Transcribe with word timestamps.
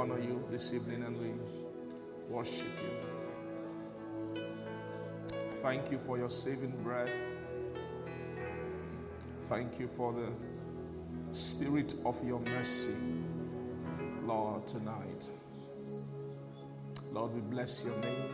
Honor 0.00 0.18
you 0.18 0.42
this 0.50 0.72
evening 0.72 1.02
and 1.02 1.14
we 1.20 1.30
worship 2.26 2.70
you. 4.34 4.42
Thank 5.60 5.90
you 5.90 5.98
for 5.98 6.16
your 6.16 6.30
saving 6.30 6.70
breath. 6.82 7.12
Thank 9.42 9.78
you 9.78 9.88
for 9.88 10.14
the 10.14 10.32
spirit 11.36 11.96
of 12.06 12.16
your 12.26 12.40
mercy, 12.40 12.94
Lord, 14.22 14.66
tonight. 14.66 15.28
Lord, 17.12 17.34
we 17.34 17.42
bless 17.42 17.84
your 17.84 17.98
name. 17.98 18.32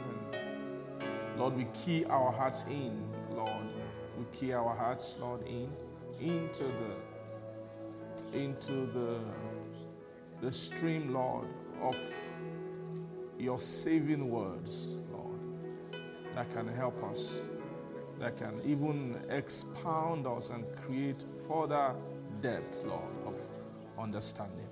Lord, 1.37 1.57
we 1.57 1.67
key 1.75 2.05
our 2.05 2.31
hearts 2.31 2.69
in, 2.69 2.97
Lord. 3.35 3.67
We 4.17 4.25
key 4.33 4.53
our 4.53 4.73
hearts, 4.77 5.19
Lord, 5.21 5.45
in 5.49 5.69
into 6.21 6.63
the 6.63 8.39
into 8.39 8.87
the 8.93 9.19
the 10.41 10.53
stream, 10.53 11.13
Lord, 11.13 11.49
of 11.81 11.97
your 13.39 13.59
saving 13.59 14.29
words, 14.29 15.01
Lord, 15.11 15.41
that 16.35 16.51
can 16.51 16.69
help 16.69 17.03
us, 17.05 17.47
that 18.19 18.37
can 18.37 18.61
even 18.65 19.21
expound 19.29 20.27
us 20.27 20.51
and 20.51 20.65
create 20.77 21.25
further 21.49 21.95
depth, 22.41 22.85
Lord, 22.85 23.13
of 23.27 23.39
understanding 23.99 24.69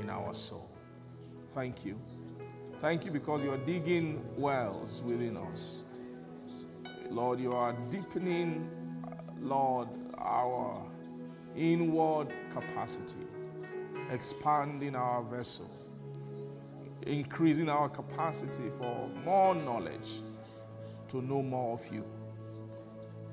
in 0.00 0.10
our 0.10 0.32
soul. 0.32 0.68
Thank 1.50 1.84
you. 1.84 1.98
Thank 2.78 3.04
you 3.04 3.10
because 3.10 3.42
you 3.42 3.52
are 3.52 3.58
digging 3.58 4.24
wells 4.36 5.02
within 5.04 5.36
us. 5.36 5.84
Lord, 7.10 7.40
you 7.40 7.52
are 7.52 7.72
deepening, 7.90 8.70
Lord, 9.40 9.88
our 10.16 10.82
inward 11.56 12.28
capacity 12.50 13.26
expanding 14.10 14.96
our 14.96 15.22
vessel, 15.22 15.70
increasing 17.02 17.68
our 17.68 17.88
capacity 17.88 18.68
for 18.76 19.08
more 19.24 19.54
knowledge 19.54 20.20
to 21.08 21.22
know 21.22 21.42
more 21.42 21.74
of 21.74 21.92
you. 21.92 22.04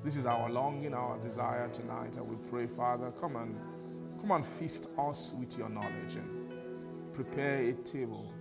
This 0.03 0.15
is 0.15 0.25
our 0.25 0.49
longing, 0.49 0.93
our 0.93 1.17
desire 1.17 1.67
tonight, 1.69 2.15
and 2.15 2.27
we 2.27 2.35
pray, 2.49 2.67
Father, 2.67 3.11
come 3.11 3.35
and 3.35 3.57
come 4.21 4.31
and 4.31 4.45
feast 4.45 4.89
us 4.97 5.35
with 5.39 5.57
your 5.57 5.69
knowledge 5.69 6.15
and 6.15 7.13
prepare 7.13 7.57
a 7.57 7.73
table, 7.73 8.31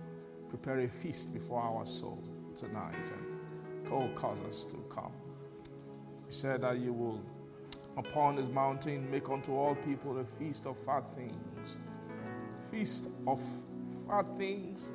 prepare 0.49 0.79
a 0.79 0.87
feast 0.87 1.33
before 1.33 1.61
our 1.61 1.85
soul 1.85 2.23
tonight, 2.55 3.11
and 3.11 3.85
go 3.89 4.09
cause 4.15 4.41
us 4.43 4.65
to 4.65 4.77
come. 4.89 5.11
You 5.63 6.29
said 6.31 6.61
that 6.61 6.77
you 6.77 6.93
will 6.93 7.21
upon 7.97 8.35
this 8.35 8.49
mountain 8.49 9.09
make 9.09 9.29
unto 9.29 9.55
all 9.55 9.75
people 9.75 10.19
a 10.19 10.25
feast 10.25 10.67
of 10.67 10.77
fat 10.77 11.01
things 11.07 11.56
feast 12.77 13.09
of 13.25 13.41
fat 14.07 14.27
things 14.37 14.91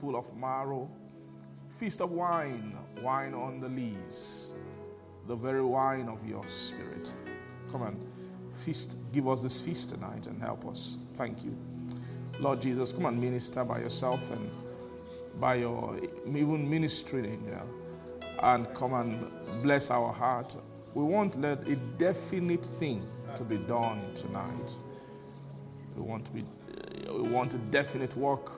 full 0.00 0.16
of 0.16 0.34
marrow, 0.34 0.88
feast 1.68 2.00
of 2.00 2.10
wine, 2.10 2.74
wine 3.02 3.34
on 3.34 3.60
the 3.60 3.68
lees, 3.68 4.54
the 5.26 5.36
very 5.36 5.62
wine 5.62 6.08
of 6.08 6.26
your 6.26 6.46
spirit. 6.46 7.12
Come 7.70 7.82
on, 7.82 8.00
feast, 8.50 8.96
give 9.12 9.28
us 9.28 9.42
this 9.42 9.60
feast 9.60 9.90
tonight 9.90 10.26
and 10.26 10.40
help 10.40 10.64
us. 10.66 10.98
Thank 11.14 11.44
you. 11.44 11.54
Lord 12.38 12.62
Jesus, 12.62 12.92
come 12.92 13.04
and 13.04 13.20
minister 13.20 13.62
by 13.62 13.80
yourself 13.80 14.30
and 14.30 14.50
by 15.38 15.56
your 15.56 16.00
even 16.24 16.68
ministering, 16.68 17.44
know, 17.46 17.68
and 18.40 18.72
come 18.72 18.94
and 18.94 19.30
bless 19.62 19.90
our 19.90 20.14
heart. 20.14 20.56
We 20.94 21.04
want 21.04 21.38
let 21.38 21.68
a 21.68 21.76
definite 21.76 22.64
thing 22.64 23.06
to 23.34 23.44
be 23.44 23.58
done 23.58 24.14
tonight. 24.14 24.78
We 25.94 26.02
want 26.02 26.24
to 26.24 26.32
be 26.32 26.44
we 27.12 27.22
want 27.28 27.54
a 27.54 27.58
definite 27.58 28.16
work, 28.16 28.52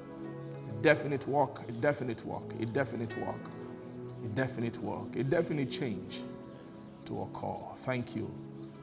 a 0.69 0.83
definite 0.83 1.27
work, 1.27 1.61
a 1.69 1.73
definite 1.73 2.25
work, 2.25 2.53
a 2.61 2.67
definite 2.67 3.17
work, 3.19 3.41
a 4.25 4.29
definite 4.29 4.79
work, 4.79 5.17
a 5.17 5.25
definite 5.25 5.71
change 5.71 6.21
to 7.07 7.23
occur. 7.23 7.57
Thank 7.79 8.17
you, 8.17 8.31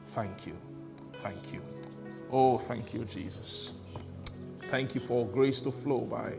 thank 0.06 0.46
you, 0.46 0.56
thank 1.14 1.52
you. 1.52 1.62
Oh, 2.30 2.58
thank 2.58 2.92
you, 2.92 3.04
Jesus. 3.04 3.74
Thank 4.70 4.94
you 4.94 5.00
for 5.00 5.26
grace 5.26 5.60
to 5.62 5.72
flow 5.72 6.00
by 6.00 6.34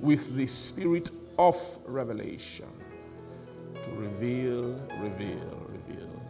with 0.00 0.34
the 0.36 0.46
spirit 0.46 1.10
of 1.38 1.56
revelation 1.86 2.68
to 3.82 3.90
reveal, 3.90 4.80
reveal, 5.00 5.68
reveal. 5.68 6.22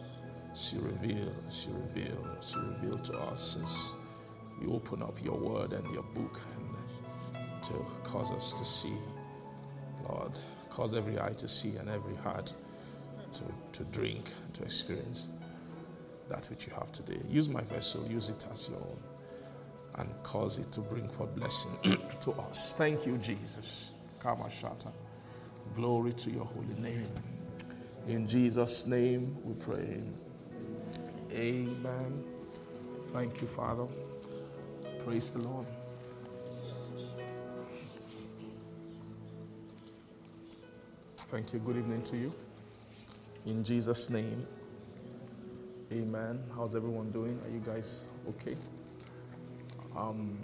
She 0.54 0.78
reveal, 0.78 1.32
she 1.48 1.68
reveal, 1.70 2.26
she 2.40 2.58
reveal 2.58 2.98
to 2.98 3.18
us 3.18 3.94
you 4.60 4.72
open 4.72 5.02
up 5.02 5.22
your 5.24 5.36
word 5.36 5.72
and 5.72 5.92
your 5.92 6.02
book 6.02 6.40
and 6.56 7.62
to 7.62 7.74
cause 8.04 8.32
us 8.32 8.58
to 8.58 8.64
see, 8.64 8.94
Lord, 10.08 10.38
cause 10.70 10.94
every 10.94 11.20
eye 11.20 11.32
to 11.36 11.48
see 11.48 11.76
and 11.76 11.88
every 11.88 12.16
heart 12.16 12.52
to, 13.32 13.44
to 13.72 13.84
drink, 13.84 14.30
to 14.54 14.62
experience 14.62 15.30
that 16.28 16.46
which 16.46 16.66
you 16.66 16.74
have 16.74 16.92
today. 16.92 17.18
Use 17.28 17.48
my 17.48 17.62
vessel, 17.62 18.06
use 18.08 18.28
it 18.28 18.44
as 18.52 18.68
your 18.68 18.78
own, 18.78 18.98
and 19.96 20.22
cause 20.22 20.58
it 20.58 20.70
to 20.72 20.80
bring 20.80 21.08
forth 21.08 21.34
blessing 21.34 21.98
to 22.20 22.32
us. 22.32 22.76
Thank 22.76 23.06
you, 23.06 23.16
Jesus. 23.18 23.92
Kamashata. 24.20 24.92
Glory 25.74 26.12
to 26.12 26.30
your 26.30 26.44
holy 26.44 26.74
name. 26.80 27.08
In 28.06 28.26
Jesus' 28.26 28.86
name 28.86 29.36
we 29.44 29.54
pray. 29.54 30.00
Amen. 31.32 32.24
Thank 33.12 33.40
you, 33.40 33.46
Father. 33.46 33.86
Praise 35.08 35.30
the 35.30 35.48
Lord. 35.48 35.64
Thank 41.16 41.54
you. 41.54 41.60
Good 41.60 41.78
evening 41.78 42.02
to 42.02 42.16
you. 42.18 42.34
In 43.46 43.64
Jesus' 43.64 44.10
name. 44.10 44.46
Amen. 45.90 46.44
How's 46.54 46.76
everyone 46.76 47.10
doing? 47.10 47.40
Are 47.42 47.48
you 47.48 47.60
guys 47.60 48.08
okay? 48.28 48.54
Um, 49.96 50.38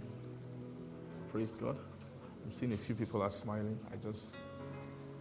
praise 1.29 1.53
God. 1.53 1.77
I'm 2.43 2.51
seeing 2.51 2.73
a 2.73 2.79
few 2.79 2.95
people 2.95 3.21
are 3.21 3.29
smiling. 3.29 3.79
I 3.93 3.97
just 3.97 4.39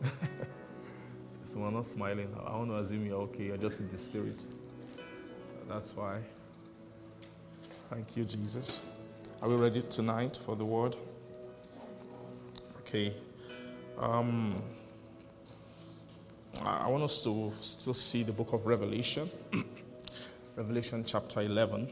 someone 1.43 1.73
not 1.73 1.85
smiling. 1.85 2.33
I 2.47 2.55
want 2.55 2.69
to 2.69 2.77
assume 2.77 3.05
you're 3.05 3.19
okay. 3.23 3.47
You're 3.47 3.57
just 3.57 3.81
in 3.81 3.89
the 3.89 3.97
spirit. 3.97 4.45
That's 5.67 5.97
why. 5.97 6.19
Thank 7.89 8.15
you, 8.15 8.23
Jesus. 8.23 8.83
Are 9.43 9.49
we 9.49 9.55
ready 9.55 9.81
tonight 9.81 10.39
for 10.45 10.55
the 10.55 10.63
word? 10.63 10.95
Okay. 12.79 13.13
Um, 13.99 14.63
I 16.63 16.87
want 16.87 17.03
us 17.03 17.21
to 17.25 17.51
still 17.59 17.93
see 17.93 18.23
the 18.23 18.31
book 18.31 18.53
of 18.53 18.65
Revelation, 18.65 19.29
Revelation 20.55 21.03
chapter 21.05 21.41
11. 21.41 21.89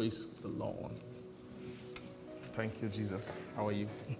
Praise 0.00 0.28
the 0.40 0.48
Lord. 0.48 0.94
Thank 2.52 2.80
you, 2.80 2.88
Jesus. 2.88 3.42
How 3.54 3.66
are 3.66 3.72
you? 3.72 3.86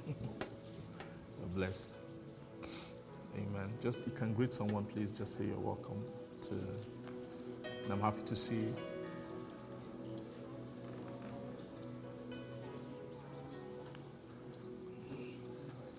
We're 1.41 1.47
blessed. 1.55 1.97
Amen. 3.35 3.73
Just 3.81 4.05
you 4.05 4.12
can 4.12 4.35
greet 4.35 4.53
someone, 4.53 4.85
please. 4.85 5.11
Just 5.11 5.37
say 5.37 5.47
you're 5.47 5.56
welcome 5.56 6.05
to. 6.43 6.55
And 7.65 7.93
I'm 7.94 8.00
happy 8.03 8.21
to 8.25 8.37
see 8.37 8.56
you. 8.56 8.75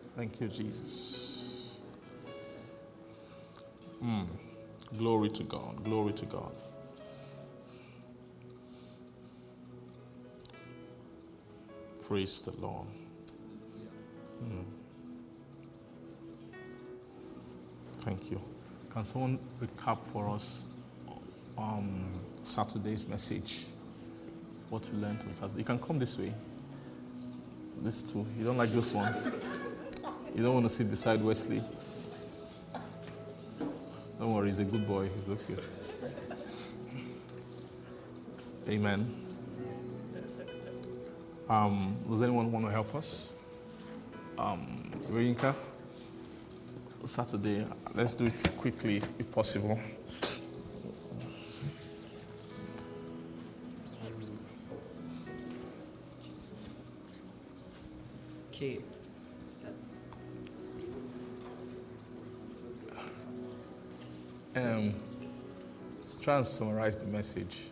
Thank 0.10 0.42
you, 0.42 0.48
Jesus. 0.48 1.80
Mm. 4.04 4.28
Glory 5.00 5.32
to 5.32 5.44
God. 5.44 5.84
Glory 5.84 6.14
to 6.14 6.26
God. 6.28 6.52
Praise 12.12 12.42
the 12.42 12.52
Lord. 12.60 12.88
Hmm. 14.40 14.64
Thank 18.00 18.32
you. 18.32 18.42
Can 18.94 19.06
someone 19.06 19.40
recap 19.62 20.00
for 20.12 20.28
us 20.28 20.66
um, 21.58 22.12
Saturday's 22.34 23.08
message? 23.08 23.68
What 24.70 24.92
we 24.92 25.00
learned 25.00 25.22
on 25.22 25.34
Saturday. 25.34 25.60
You 25.60 25.64
can 25.64 25.80
come 25.80 26.00
this 26.00 26.20
way. 26.20 26.34
This 27.82 28.12
too. 28.12 28.28
You 28.38 28.44
don't 28.44 28.58
like 28.58 28.72
those 28.72 28.94
one. 28.94 29.14
You 30.36 30.44
don't 30.44 30.56
want 30.56 30.66
to 30.66 30.70
sit 30.70 30.90
beside 30.90 31.24
Wesley. 31.24 31.64
Don't 34.20 34.34
worry, 34.34 34.48
he's 34.48 34.60
a 34.60 34.66
good 34.66 34.86
boy. 34.86 35.08
He's 35.16 35.30
okay. 35.30 35.56
Amen. 38.68 39.21
Um, 41.52 41.98
does 42.10 42.22
anyone 42.22 42.50
want 42.50 42.66
to 42.66 42.72
help 42.72 42.96
us? 42.96 43.34
Um, 44.38 44.90
Rinka? 45.10 45.54
Saturday. 47.04 47.68
Let's 47.94 48.16
do 48.16 48.24
it 48.24 48.42
quickly 48.58 49.02
if 49.20 49.30
possible. 49.34 49.78
Okay. 58.48 58.80
Um, 64.56 64.94
let's 65.98 66.16
try 66.16 66.38
and 66.38 66.48
summarize 66.48 66.98
the 66.98 67.08
message. 67.08 67.64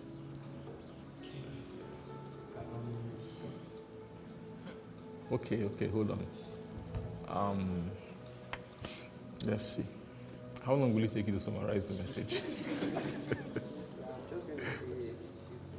Okay, 5.42 5.64
okay, 5.64 5.88
hold 5.88 6.12
on. 6.12 6.26
Um, 7.28 7.92
let's 9.46 9.64
see. 9.64 9.86
How 10.64 10.74
long 10.74 10.94
will 10.94 11.04
it 11.04 11.12
take 11.12 11.28
you 11.28 11.34
to 11.34 11.40
summarize 11.40 11.88
the 11.88 11.96
message? 11.96 12.42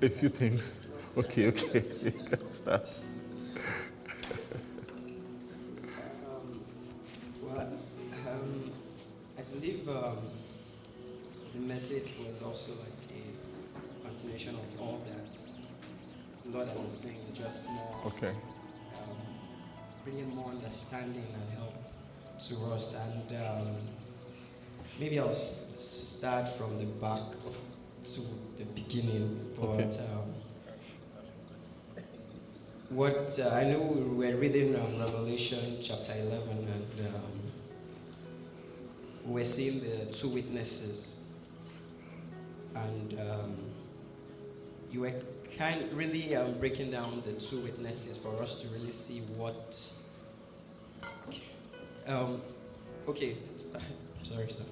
A 0.02 0.08
few 0.08 0.30
things. 0.30 0.86
Okay, 1.16 1.48
okay. 1.48 1.84
You 2.02 2.12
can 2.12 2.50
start. 2.50 3.00
Understanding 20.92 21.24
and 21.34 21.58
help 21.58 21.74
to 22.38 22.74
us. 22.74 22.96
And 22.96 23.40
um, 23.42 23.76
maybe 24.98 25.18
I'll 25.18 25.28
s- 25.30 25.62
start 25.76 26.48
from 26.56 26.78
the 26.78 26.86
back 26.86 27.22
to 28.04 28.20
the 28.58 28.64
beginning. 28.74 29.38
But 29.58 29.66
Okay. 29.68 29.98
um, 30.12 30.34
what 32.88 33.38
uh, 33.38 33.50
I 33.50 33.64
know 33.64 33.78
we 33.78 34.00
were 34.02 34.36
reading 34.36 34.74
um, 34.74 34.98
Revelation 34.98 35.78
chapter 35.80 36.12
11, 36.12 36.48
and 36.50 37.06
um, 37.14 37.40
we're 39.26 39.44
seeing 39.44 39.80
the 39.80 40.06
two 40.12 40.28
witnesses, 40.28 41.16
and 42.74 43.20
um, 43.20 43.56
you 44.90 45.00
were 45.02 45.12
kind 45.56 45.84
really 45.92 46.34
um, 46.34 46.54
breaking 46.58 46.90
down 46.90 47.22
the 47.26 47.32
two 47.34 47.60
witnesses 47.60 48.16
for 48.18 48.34
us 48.42 48.60
to 48.62 48.68
really 48.68 48.90
see 48.90 49.20
what. 49.36 49.80
Um, 52.10 52.40
okay, 53.08 53.36
sorry, 54.22 54.50
sir. 54.50 54.64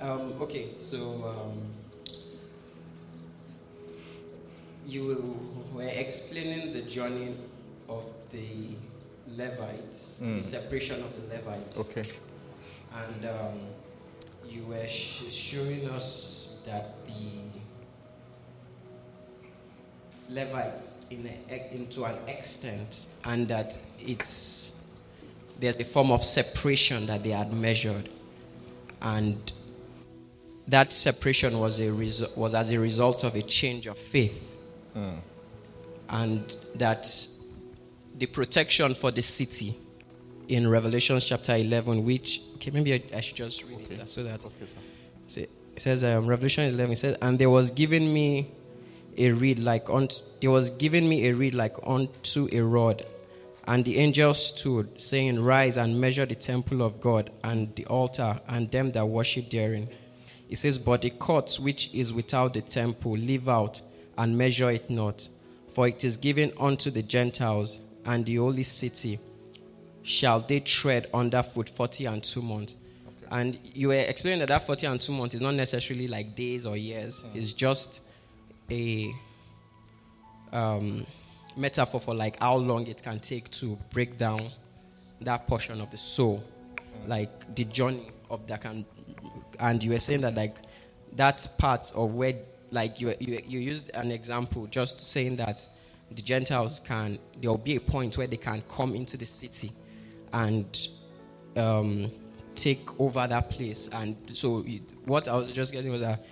Um, 0.00 0.34
okay, 0.42 0.68
so 0.78 1.24
um, 1.24 1.62
you 4.86 5.56
were 5.72 5.88
explaining 5.88 6.72
the 6.74 6.82
journey 6.82 7.34
of 7.88 8.04
the 8.30 8.76
Levites, 9.36 10.20
Mm. 10.22 10.36
the 10.36 10.42
separation 10.42 11.02
of 11.02 11.10
the 11.16 11.34
Levites. 11.36 11.78
Okay. 11.78 12.04
And 12.94 13.24
um, 13.24 13.60
you 14.46 14.64
were 14.66 14.86
sh- 14.86 15.24
showing 15.32 15.88
us 15.88 16.58
that 16.66 16.94
the 17.06 17.40
Levites, 20.34 20.98
in 21.10 21.26
a, 21.50 21.74
into 21.74 22.04
an 22.04 22.16
extent, 22.28 23.06
and 23.24 23.48
that 23.48 23.78
it's 24.00 24.72
there's 25.58 25.76
a 25.76 25.84
form 25.84 26.10
of 26.10 26.22
separation 26.22 27.06
that 27.06 27.22
they 27.22 27.30
had 27.30 27.52
measured, 27.52 28.08
and 29.02 29.52
that 30.68 30.92
separation 30.92 31.58
was 31.60 31.78
a 31.80 31.84
resu- 31.88 32.34
was 32.36 32.54
as 32.54 32.70
a 32.72 32.78
result 32.78 33.24
of 33.24 33.34
a 33.34 33.42
change 33.42 33.86
of 33.86 33.96
faith, 33.98 34.56
and 36.08 36.56
that 36.76 37.06
the 38.18 38.26
protection 38.26 38.94
for 38.94 39.10
the 39.10 39.22
city 39.22 39.76
in 40.48 40.68
Revelation 40.68 41.18
chapter 41.20 41.54
11, 41.54 42.04
which, 42.04 42.42
okay, 42.56 42.70
maybe 42.70 42.94
I, 42.94 43.02
I 43.16 43.20
should 43.20 43.36
just 43.36 43.64
read 43.64 43.80
Okay. 43.82 43.94
it 43.94 44.08
so 44.08 44.22
that 44.24 44.44
Okay, 44.44 44.66
sir. 44.66 44.76
so 45.26 45.40
it 45.40 45.50
says 45.78 46.04
um, 46.04 46.26
Revelation 46.26 46.64
11 46.64 46.92
it 46.92 46.96
says 46.98 47.16
and 47.22 47.38
there 47.38 47.50
was 47.50 47.70
given 47.70 48.12
me 48.12 48.48
a 49.16 49.30
reed 49.30 49.58
like 49.58 49.88
unto 49.90 50.16
there 50.40 50.50
was 50.50 50.70
given 50.70 51.08
me 51.08 51.26
a 51.28 51.32
reed 51.34 51.54
like 51.54 51.74
unto 51.84 52.48
a 52.52 52.60
rod 52.60 53.02
and 53.66 53.84
the 53.84 53.98
angel 53.98 54.34
stood 54.34 55.00
saying 55.00 55.42
rise 55.42 55.76
and 55.76 56.00
measure 56.00 56.26
the 56.26 56.34
temple 56.34 56.82
of 56.82 57.00
God 57.00 57.30
and 57.42 57.74
the 57.76 57.86
altar 57.86 58.38
and 58.48 58.70
them 58.70 58.92
that 58.92 59.06
worship 59.06 59.50
therein. 59.50 59.88
It 60.50 60.56
says 60.56 60.78
but 60.78 61.02
the 61.02 61.10
court 61.10 61.58
which 61.60 61.92
is 61.94 62.12
without 62.12 62.54
the 62.54 62.60
temple 62.60 63.12
leave 63.12 63.48
out 63.48 63.80
and 64.18 64.36
measure 64.36 64.70
it 64.70 64.90
not. 64.90 65.28
For 65.68 65.88
it 65.88 66.04
is 66.04 66.16
given 66.16 66.52
unto 66.58 66.90
the 66.90 67.02
Gentiles 67.02 67.78
and 68.04 68.26
the 68.26 68.36
holy 68.36 68.62
city 68.62 69.18
shall 70.02 70.40
they 70.40 70.60
tread 70.60 71.06
underfoot 71.14 71.68
40 71.68 72.06
and 72.06 72.22
2 72.22 72.42
months. 72.42 72.76
And 73.30 73.58
you 73.74 73.88
were 73.88 73.94
explaining 73.94 74.40
that 74.40 74.48
that 74.48 74.66
40 74.66 74.86
and 74.86 75.00
2 75.00 75.12
months 75.12 75.34
is 75.34 75.40
not 75.40 75.54
necessarily 75.54 76.06
like 76.06 76.34
days 76.34 76.66
or 76.66 76.76
years, 76.76 77.24
it's 77.34 77.54
just 77.54 78.02
a 78.70 79.10
um, 80.52 81.06
metaphor 81.56 82.00
for 82.00 82.14
like 82.14 82.40
how 82.40 82.56
long 82.56 82.86
it 82.86 83.02
can 83.02 83.20
take 83.20 83.50
to 83.52 83.78
break 83.90 84.18
down 84.18 84.50
that 85.20 85.46
portion 85.46 85.80
of 85.80 85.90
the 85.90 85.96
soul, 85.96 86.42
like 87.06 87.54
the 87.54 87.64
journey 87.64 88.10
of 88.30 88.46
that 88.46 88.62
can. 88.62 88.84
And 89.60 89.82
you 89.82 89.92
were 89.92 90.00
saying 90.00 90.22
that 90.22 90.34
like 90.34 90.56
that 91.16 91.46
part 91.58 91.92
of 91.94 92.14
where 92.14 92.34
like 92.70 93.00
you, 93.00 93.14
you 93.20 93.40
you 93.46 93.60
used 93.60 93.90
an 93.94 94.10
example 94.10 94.66
just 94.66 95.00
saying 95.00 95.36
that 95.36 95.66
the 96.10 96.22
Gentiles 96.22 96.80
can 96.84 97.18
there 97.40 97.50
will 97.50 97.58
be 97.58 97.76
a 97.76 97.80
point 97.80 98.18
where 98.18 98.26
they 98.26 98.36
can 98.36 98.62
come 98.68 98.94
into 98.94 99.16
the 99.16 99.26
city 99.26 99.72
and 100.32 100.88
um, 101.56 102.10
take 102.54 103.00
over 103.00 103.26
that 103.26 103.50
place. 103.50 103.88
And 103.92 104.16
so, 104.32 104.64
it, 104.66 104.82
what 105.04 105.28
I 105.28 105.36
was 105.36 105.52
just 105.52 105.72
getting 105.72 105.90
was 105.90 106.00
that 106.00 106.24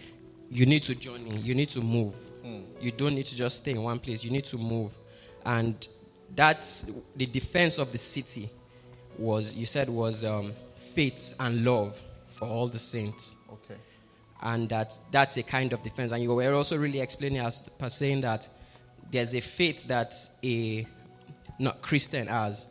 you 0.51 0.67
need 0.67 0.83
to 0.85 0.95
journey, 0.95 1.37
you 1.39 1.55
need 1.55 1.71
to 1.71 1.81
move. 1.81 2.15
You 2.81 2.91
don't 2.91 3.15
need 3.15 3.27
to 3.27 3.37
just 3.37 3.59
stay 3.59 3.71
in 3.71 3.83
one 3.83 4.01
place, 4.01 4.25
you 4.25 4.31
need 4.31 4.45
to 4.47 4.59
move. 4.59 4.93
And 5.45 5.87
that's 6.35 6.87
the 7.17 7.27
defense 7.27 7.79
of 7.79 7.93
the 7.93 7.99
city 7.99 8.51
was, 9.19 9.55
you 9.55 9.67
said, 9.67 9.89
was 9.89 10.25
um, 10.25 10.53
faith 10.95 11.35
and 11.41 11.65
love 11.65 12.01
for 12.29 12.47
all 12.49 12.69
the 12.69 12.79
saints 12.79 13.37
Okay. 13.53 13.77
and 14.43 14.69
that 14.71 14.99
that's 15.11 15.37
a 15.37 15.43
kind 15.43 15.73
of 15.73 15.83
defense. 15.83 16.13
And 16.13 16.23
you 16.23 16.35
were 16.35 16.55
also 16.55 16.77
really 16.79 17.01
explaining 17.01 17.39
as 17.41 17.61
per 17.79 17.89
saying 17.91 18.23
that 18.23 18.49
there's 19.11 19.35
a 19.35 19.41
faith 19.41 19.87
that 19.89 20.15
a 20.43 20.87
not 21.59 21.83
Christian 21.83 22.27
has 22.29 22.67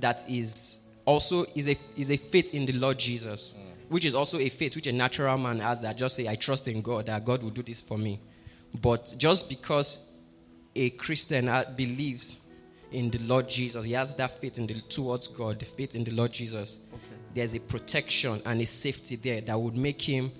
that 0.00 0.28
is 0.28 0.80
also 1.04 1.46
is 1.54 1.68
a 1.68 1.78
is 1.96 2.10
a 2.10 2.16
faith 2.16 2.52
in 2.54 2.66
the 2.66 2.72
Lord 2.72 2.98
Jesus, 2.98 3.54
which 3.88 4.04
is 4.04 4.14
also 4.14 4.38
a 4.38 4.48
faith 4.48 4.74
which 4.74 4.88
a 4.88 4.92
natural 4.92 5.38
man 5.38 5.60
has 5.60 5.80
that 5.82 5.96
just 5.96 6.16
say 6.16 6.26
I 6.28 6.34
trust 6.34 6.66
in 6.66 6.82
God 6.82 7.06
that 7.06 7.24
God 7.24 7.42
will 7.42 7.50
do 7.50 7.62
this 7.62 7.80
for 7.80 7.96
me. 7.96 8.20
But 8.82 9.14
just 9.16 9.48
because 9.48 10.00
a 10.78 10.90
Christian 10.90 11.48
uh, 11.48 11.64
believes 11.76 12.38
in 12.92 13.10
the 13.10 13.18
Lord 13.18 13.48
Jesus, 13.48 13.84
he 13.84 13.92
has 13.92 14.14
that 14.16 14.40
faith 14.40 14.58
in 14.58 14.66
the 14.66 14.74
towards 14.88 15.28
God, 15.28 15.58
the 15.58 15.66
faith 15.66 15.94
in 15.94 16.04
the 16.04 16.12
Lord 16.12 16.32
Jesus. 16.32 16.78
There's 17.34 17.54
a 17.54 17.60
protection 17.60 18.40
and 18.46 18.60
a 18.60 18.66
safety 18.66 19.16
there 19.16 19.40
that 19.42 19.60
would 19.60 19.76
make 19.76 20.00
him 20.00 20.32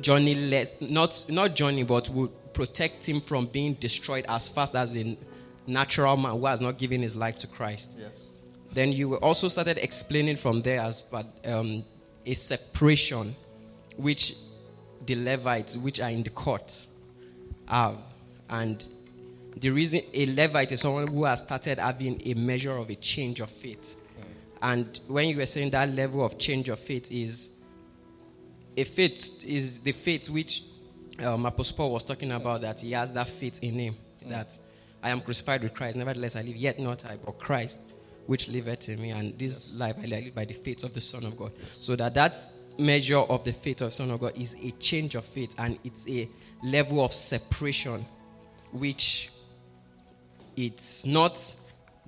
journey 0.00 0.34
less 0.34 0.72
not 0.80 1.24
not 1.28 1.54
journey 1.54 1.82
but 1.82 2.08
would 2.08 2.30
protect 2.54 3.06
him 3.06 3.20
from 3.20 3.44
being 3.46 3.74
destroyed 3.74 4.24
as 4.26 4.48
fast 4.48 4.74
as 4.74 4.96
a 4.96 5.16
natural 5.66 6.16
man 6.16 6.32
who 6.32 6.46
has 6.46 6.60
not 6.60 6.78
given 6.78 7.02
his 7.02 7.14
life 7.14 7.38
to 7.38 7.46
Christ. 7.46 7.96
Yes. 7.98 8.22
Then 8.72 8.90
you 8.92 9.16
also 9.16 9.48
started 9.48 9.78
explaining 9.78 10.36
from 10.36 10.62
there 10.62 10.80
as 10.80 11.02
but 11.10 11.26
um, 11.44 11.84
a 12.24 12.34
separation 12.34 13.36
which 13.96 14.34
the 15.04 15.14
Levites, 15.14 15.76
which 15.76 16.00
are 16.00 16.10
in 16.10 16.22
the 16.22 16.30
court, 16.30 16.86
have. 17.68 17.98
And 18.52 18.84
the 19.56 19.70
reason 19.70 20.02
a 20.14 20.26
Levite 20.26 20.72
is 20.72 20.80
someone 20.82 21.08
who 21.08 21.24
has 21.24 21.40
started 21.40 21.78
having 21.78 22.20
a 22.24 22.34
measure 22.34 22.76
of 22.76 22.90
a 22.90 22.94
change 22.94 23.40
of 23.40 23.50
faith. 23.50 23.96
And 24.60 25.00
when 25.08 25.28
you 25.28 25.38
were 25.38 25.46
saying 25.46 25.70
that 25.70 25.88
level 25.88 26.24
of 26.24 26.38
change 26.38 26.68
of 26.68 26.78
faith 26.78 27.10
is 27.10 27.50
a 28.76 28.84
faith 28.84 29.44
is 29.44 29.80
the 29.80 29.92
faith 29.92 30.30
which 30.30 30.62
um, 31.18 31.44
Apostle 31.44 31.76
Paul 31.76 31.92
was 31.92 32.04
talking 32.04 32.30
about 32.30 32.60
that 32.60 32.80
he 32.80 32.92
has 32.92 33.12
that 33.12 33.28
faith 33.28 33.58
in 33.62 33.74
him 33.74 33.96
that 34.26 34.56
I 35.02 35.10
am 35.10 35.20
crucified 35.20 35.62
with 35.62 35.74
Christ, 35.74 35.96
nevertheless 35.96 36.36
I 36.36 36.42
live, 36.42 36.56
yet 36.56 36.78
not 36.78 37.04
I, 37.04 37.16
but 37.16 37.38
Christ 37.38 37.82
which 38.26 38.48
liveth 38.48 38.88
in 38.88 39.00
me, 39.00 39.10
and 39.10 39.36
this 39.36 39.74
life 39.76 39.96
I 40.00 40.06
live 40.06 40.34
by 40.34 40.44
the 40.44 40.54
faith 40.54 40.84
of 40.84 40.94
the 40.94 41.00
Son 41.00 41.24
of 41.24 41.36
God. 41.36 41.52
So 41.72 41.96
that 41.96 42.14
that 42.14 42.38
measure 42.78 43.18
of 43.18 43.44
the 43.44 43.52
faith 43.52 43.80
of 43.80 43.88
the 43.88 43.92
Son 43.92 44.10
of 44.10 44.20
God 44.20 44.38
is 44.38 44.54
a 44.62 44.70
change 44.72 45.16
of 45.16 45.24
faith, 45.24 45.54
and 45.58 45.78
it's 45.82 46.08
a 46.08 46.28
level 46.62 47.04
of 47.04 47.12
separation, 47.12 48.06
which 48.72 49.30
it's 50.56 51.06
not 51.06 51.38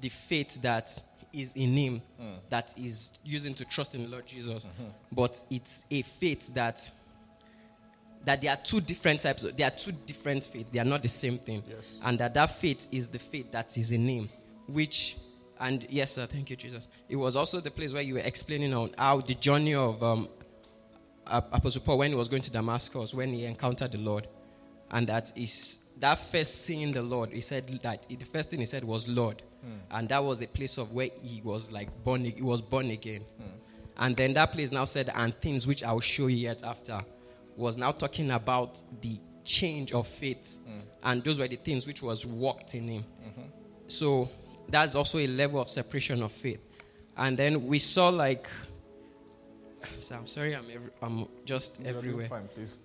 the 0.01 0.09
faith 0.09 0.61
that 0.63 1.03
is 1.33 1.53
in 1.55 1.71
Him 1.77 2.03
that 2.49 2.75
is 2.77 3.13
using 3.25 3.55
to 3.55 3.65
trust 3.65 3.95
in 3.95 4.03
the 4.05 4.09
Lord 4.09 4.27
Jesus, 4.27 4.67
but 5.13 5.43
it's 5.51 5.85
a 5.91 6.03
faith 6.03 6.53
that 6.55 6.91
that 8.25 8.41
there 8.41 8.51
are 8.53 8.57
two 8.57 8.81
different 8.81 9.21
types 9.21 9.43
of, 9.45 9.55
there 9.55 9.67
are 9.67 9.71
two 9.71 9.93
different 9.93 10.45
faiths. 10.45 10.71
They 10.71 10.79
are 10.79 10.85
not 10.85 11.03
the 11.03 11.09
same 11.09 11.37
thing. 11.37 11.63
Yes. 11.69 12.01
and 12.05 12.19
that 12.19 12.33
that 12.35 12.57
faith 12.57 12.87
is 12.91 13.09
the 13.09 13.19
faith 13.19 13.51
that 13.53 13.77
is 13.77 13.91
in 13.91 14.07
him 14.09 14.29
which 14.67 15.17
and 15.61 15.87
yes 15.91 16.13
sir 16.13 16.25
thank 16.27 16.49
you 16.49 16.57
jesus. 16.57 16.89
It 17.09 17.17
was 17.17 17.37
also 17.37 17.61
the 17.61 17.71
place 17.71 17.93
where 17.93 18.03
you 18.03 18.15
were 18.15 18.21
explaining 18.21 18.73
on 18.73 18.95
how 18.97 19.21
the 19.21 19.35
journey 19.35 19.75
of 19.75 20.03
um, 20.03 20.29
apostle 21.27 21.83
paul 21.83 21.99
when 21.99 22.11
he 22.11 22.17
was 22.17 22.29
going 22.29 22.43
to 22.43 22.51
damascus 22.51 23.13
when 23.13 23.33
he 23.33 23.45
encountered 23.45 23.93
the 23.93 23.99
lord 23.99 24.27
and 24.91 25.07
that 25.07 25.31
is 25.37 25.79
that 26.01 26.15
first 26.17 26.65
seeing 26.65 26.93
the 26.93 27.03
lord 27.03 27.31
he 27.31 27.41
said 27.41 27.67
that 27.83 28.07
the 28.09 28.25
first 28.27 28.51
thing 28.51 28.61
he 28.61 28.67
said 28.67 28.85
was 28.85 29.09
lord. 29.09 29.43
Hmm. 29.63 29.79
And 29.91 30.09
that 30.09 30.23
was 30.23 30.39
the 30.39 30.47
place 30.47 30.79
of 30.79 30.93
where 30.93 31.09
he 31.21 31.41
was 31.43 31.73
like 31.73 31.89
born 32.05 32.25
he 32.25 32.43
was 32.43 32.61
born 32.61 32.91
again. 32.91 33.23
Hmm. 33.39 33.49
And 33.97 34.17
then 34.17 34.35
that 34.35 34.53
place 34.53 34.73
now 34.73 34.85
said 34.85 35.11
and 35.15 35.35
things 35.41 35.67
which 35.67 35.83
i 35.85 35.93
will 35.93 36.01
show 36.01 36.27
you 36.27 36.37
yet 36.37 36.63
after 36.63 37.01
was 37.57 37.77
now 37.77 37.93
talking 37.93 38.31
about 38.33 38.83
the 39.01 39.19
change 39.45 39.93
of 39.93 40.07
faith. 40.07 40.59
Hmm. 40.67 40.81
And 41.03 41.25
those 41.25 41.39
were 41.39 41.49
the 41.49 41.57
things 41.57 41.87
which 41.87 42.03
was 42.03 42.27
worked 42.27 42.75
in 42.75 42.89
him. 42.89 43.05
Mm-hmm. 43.23 43.43
So 43.89 44.29
that's 44.69 44.95
also 44.95 45.19
a 45.19 45.27
level 45.27 45.61
of 45.61 45.69
separation 45.69 46.23
of 46.23 46.33
faith. 46.33 46.61
And 47.17 47.37
then 47.37 47.67
we 47.67 47.79
saw 47.79 48.09
like 48.09 48.49
so 49.99 50.17
i'm 50.17 50.27
sorry 50.27 50.55
i'm, 50.55 50.65
every, 50.73 50.91
I'm 51.03 51.27
just 51.45 51.79
You're 51.81 51.97
everywhere. 51.97 52.29
Fine, 52.29 52.49
please. 52.49 52.79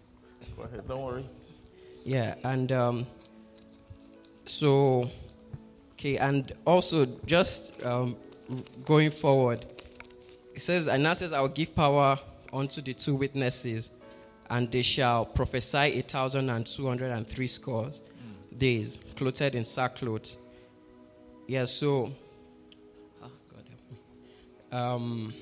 Go 0.56 0.63
ahead. 0.63 0.88
Don't 0.88 1.04
worry. 1.04 1.25
Yeah, 2.03 2.36
and 2.44 2.72
um, 2.72 3.08
so, 4.46 5.10
okay, 5.94 6.18
and 6.18 6.51
also 6.65 7.06
just 7.25 7.72
um, 7.86 8.15
going 8.86 9.12
forward, 9.12 9.65
it 10.53 10.62
says, 10.62 10.88
and 10.88 11.03
now 11.03 11.13
says, 11.13 11.34
I 11.34 11.41
will 11.41 11.50
give 11.50 11.75
power 11.75 12.20
unto 12.51 12.82
the 12.82 12.94
two 12.94 13.15
witnesses, 13.15 13.89
and 14.50 14.72
they 14.72 14.82
shall 14.82 15.25
prophesy 15.25 16.00
a 16.00 16.01
thousand 16.01 16.50
and 16.50 16.65
two 16.65 16.88
hundred 16.88 17.12
and 17.12 17.27
three 17.27 17.48
scores 17.48 18.01
days, 18.58 19.00
clothed 19.15 19.56
in 19.56 19.65
sackcloth. 19.65 20.36
Yeah, 21.48 21.65
so, 21.65 22.12
God 23.20 23.32
help 23.70 23.91
me. 23.91 24.77
Um, 24.77 25.34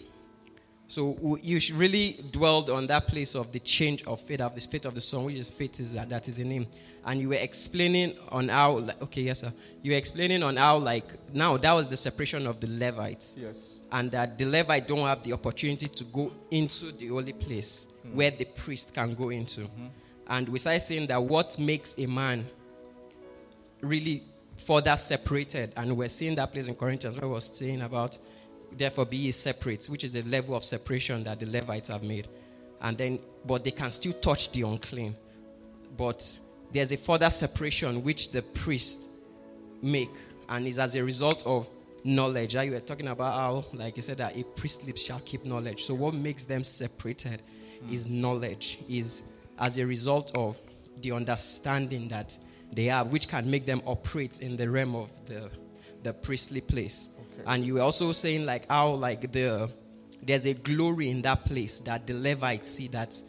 so 0.88 1.38
you 1.42 1.60
should 1.60 1.76
really 1.76 2.18
dwelled 2.32 2.70
on 2.70 2.88
that 2.88 3.08
place 3.08 3.36
of 3.36 3.52
the 3.52 3.60
change 3.60 4.04
of 4.04 4.22
faith, 4.22 4.40
of 4.40 4.56
the 4.56 4.62
faith 4.62 4.86
of 4.86 4.96
the 4.96 5.02
Son, 5.02 5.26
which 5.26 5.36
is 5.36 5.50
faith 5.50 5.80
is 5.82 5.94
that, 5.94 6.10
that 6.10 6.30
is 6.30 6.40
in 6.40 6.50
Him. 6.50 6.68
And 7.06 7.20
you 7.20 7.30
were 7.30 7.36
explaining 7.36 8.18
on 8.30 8.50
how, 8.50 8.80
like, 8.80 9.02
okay, 9.02 9.22
yes, 9.22 9.42
sir. 9.42 9.52
You 9.82 9.92
were 9.92 9.98
explaining 9.98 10.44
on 10.44 10.56
how, 10.56 10.78
like, 10.78 11.06
now 11.34 11.58
that 11.58 11.74
was 11.74 11.88
the 11.90 11.98
separation 11.98 12.48
of 12.48 12.60
the 12.60 12.68
Levites, 12.68 13.36
Yes. 13.38 13.82
and 13.92 14.10
that 14.12 14.38
the 14.38 14.46
Levite 14.46 14.88
don't 14.88 15.00
have 15.00 15.24
the 15.24 15.34
opportunity 15.34 15.88
to 15.88 16.04
go 16.06 16.32
into 16.52 16.92
the 16.94 17.08
holy 17.08 17.34
place 17.34 17.88
hmm. 18.04 18.16
where 18.16 18.32
the 18.32 18.46
priest 18.46 18.94
can 18.94 19.14
go 19.14 19.30
into. 19.30 19.62
Hmm. 19.62 19.88
And 20.30 20.50
we 20.50 20.60
started 20.60 20.82
saying 20.82 21.08
that 21.08 21.22
what 21.22 21.58
makes 21.60 21.96
a 21.98 22.06
man 22.06 22.46
really 23.82 24.24
further 24.58 24.96
separated. 24.98 25.74
And 25.76 25.96
we're 25.98 26.10
seeing 26.10 26.36
that 26.36 26.52
place 26.52 26.68
in 26.68 26.76
Corinthians 26.76 27.16
where 27.16 27.26
it 27.26 27.34
was 27.34 27.46
saying 27.46 27.82
about, 27.82 28.18
therefore 28.76 29.06
be 29.06 29.32
separate, 29.32 29.86
which 29.86 30.04
is 30.04 30.14
the 30.14 30.24
level 30.24 30.56
of 30.56 30.64
separation 30.64 31.24
that 31.24 31.40
the 31.40 31.46
Levites 31.46 31.90
have 31.90 32.04
made. 32.04 32.28
And 32.82 32.98
then, 32.98 33.20
but 33.46 33.64
they 33.64 33.72
can 33.72 33.92
still 33.92 34.14
touch 34.14 34.52
the 34.52 34.62
unclean. 34.64 35.16
But 35.96 36.40
there's 36.72 36.92
a 36.92 36.98
further 36.98 37.30
separation 37.30 38.04
which 38.04 38.32
the 38.32 38.42
priest 38.42 39.08
make, 39.82 40.12
and 40.50 40.68
is 40.68 40.80
as 40.80 40.96
a 40.96 41.04
result 41.04 41.46
of 41.46 41.70
knowledge. 42.04 42.54
That 42.54 42.66
you 42.66 42.72
were 42.74 42.80
talking 42.80 43.08
about 43.08 43.34
how, 43.34 43.66
like 43.74 43.98
you 43.98 44.04
said, 44.04 44.18
that 44.18 44.38
a 44.38 44.44
priest 44.44 44.86
lips 44.86 45.02
shall 45.02 45.20
keep 45.22 45.46
knowledge. 45.46 45.86
So 45.86 45.94
what 45.94 46.14
makes 46.14 46.44
them 46.44 46.64
separated 46.64 47.42
hmm. 47.82 47.94
is 47.94 48.08
knowledge, 48.08 48.80
is 48.88 49.24
as 49.60 49.78
a 49.78 49.86
result 49.86 50.32
of 50.36 50.58
the 51.02 51.12
understanding 51.12 52.08
that 52.10 52.38
they 52.72 52.86
have, 52.86 53.12
which 53.12 53.28
can 53.28 53.50
make 53.50 53.66
them 53.66 53.82
operate 53.86 54.42
in 54.42 54.58
the 54.58 54.70
realm 54.70 54.96
of 54.96 55.12
the 55.26 55.50
the 56.04 56.14
priestly 56.14 56.62
place. 56.62 57.10
And 57.46 57.66
you 57.66 57.76
were 57.76 57.82
also 57.82 58.12
saying 58.12 58.46
like 58.46 58.68
how 58.70 58.92
like 58.92 59.32
the 59.32 59.70
there's 60.24 60.46
a 60.46 60.54
glory 60.54 61.10
in 61.10 61.22
that 61.22 61.46
place 61.46 61.80
that 61.82 62.08
the 62.08 62.14
Levites 62.14 62.70
see 62.70 62.88
that 62.90 63.22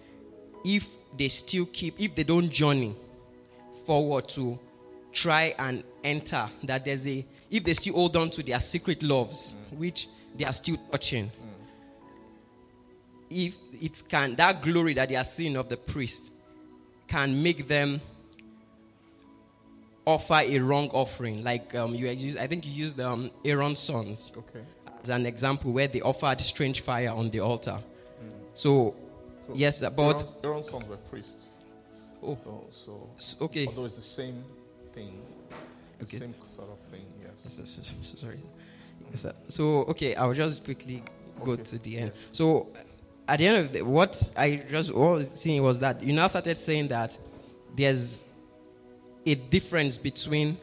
if 0.65 0.89
they 1.17 1.29
still 1.29 1.67
keep 1.67 2.01
if 2.01 2.15
they 2.15 2.25
don't 2.25 2.51
journey 2.51 2.95
forward 3.87 4.29
to 4.29 4.59
try 5.13 5.55
and 5.59 5.83
enter 6.05 6.49
that 6.65 6.85
there's 6.85 7.07
a 7.07 7.25
if 7.51 7.65
they 7.65 7.75
still 7.75 7.95
hold 7.95 8.17
on 8.17 8.31
to 8.31 8.43
their 8.43 8.61
secret 8.61 9.03
loves 9.03 9.55
mm. 9.55 9.79
which 9.79 10.09
they 10.37 10.45
are 10.45 10.53
still 10.53 10.77
touching 10.91 11.27
mm. 11.27 11.31
if 13.31 13.57
it 13.81 14.03
can 14.09 14.35
that 14.37 14.61
glory 14.63 14.95
that 14.95 15.09
they 15.09 15.17
are 15.17 15.25
seeing 15.25 15.57
of 15.57 15.69
the 15.69 15.77
priest 15.77 16.31
can 17.07 17.43
make 17.43 17.67
them 17.67 18.01
offer 20.15 20.41
a 20.55 20.59
wrong 20.69 20.89
offering 21.03 21.37
like 21.45 21.75
um, 21.75 21.95
you 21.95 22.09
used, 22.09 22.39
i 22.39 22.47
think 22.47 22.61
you 22.67 22.73
used 22.85 22.99
um, 23.01 23.31
aaron's 23.45 23.79
sons 23.79 24.33
Okay. 24.43 24.63
as 25.03 25.11
an 25.11 25.27
example 25.27 25.71
where 25.73 25.87
they 25.95 26.01
offered 26.01 26.41
strange 26.41 26.81
fire 26.81 27.11
on 27.21 27.29
the 27.31 27.41
altar 27.41 27.79
so, 28.55 28.95
So 29.47 29.53
yes 29.55 29.81
but 29.81 29.99
Aaron's, 29.99 30.35
Aaron's 30.45 30.69
sons 30.71 30.87
were 30.89 30.97
priests. 31.11 31.43
Oh. 32.23 32.37
So, 32.71 32.93
so 33.17 33.37
okay 33.47 33.67
although 33.67 33.85
it's 33.85 33.97
the 33.97 34.11
same 34.23 34.39
thing, 34.95 35.13
the 35.99 36.05
Okay. 36.05 36.17
same 36.19 36.35
sort 36.57 36.71
of 36.71 36.79
thing. 36.91 37.07
Yes. 37.23 37.33
So, 37.55 37.65
so- 37.65 37.83
so- 38.03 38.17
sorry. 38.25 38.39
So, 39.49 39.65
okay, 39.93 40.15
I'll 40.17 40.35
just 40.35 40.65
quickly 40.65 41.03
go 41.45 41.53
Okay, 41.53 41.63
to 41.71 41.79
the 41.79 41.93
end. 41.99 42.11
yes. 42.15 42.31
So, 42.33 42.67
at 43.27 43.39
the 43.39 43.47
end 43.49 43.57
of 43.65 43.73
the, 43.73 43.83
what 43.83 44.13
I 44.37 44.57
just 44.75 44.93
was 44.93 45.31
seeing 45.43 45.63
was 45.63 45.79
that 45.85 46.03
you 46.03 46.13
now 46.13 46.27
started 46.27 46.57
saying 46.57 46.89
that 46.89 47.11
there's 47.77 48.25
a 49.31 49.35
difference 49.35 49.99
between 49.99 50.57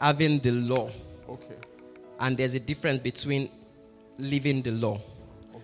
having 0.00 0.38
the 0.40 0.50
law 0.52 0.90
Okay. 1.28 1.54
and 2.20 2.36
there's 2.36 2.54
a 2.54 2.60
difference 2.60 2.98
between 3.00 3.48
living 4.18 4.62
the 4.62 4.70
law. 4.72 5.00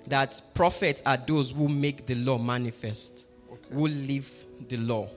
That 0.09 0.41
prophets 0.55 1.03
are 1.07 1.17
those 1.17 1.51
who 1.53 1.69
make 1.69 2.07
the 2.07 2.15
law 2.15 2.39
manifest, 2.39 3.27
Okay. 3.51 3.75
who 3.75 3.87
live 3.89 4.31
the 4.69 4.77
law. 4.77 5.09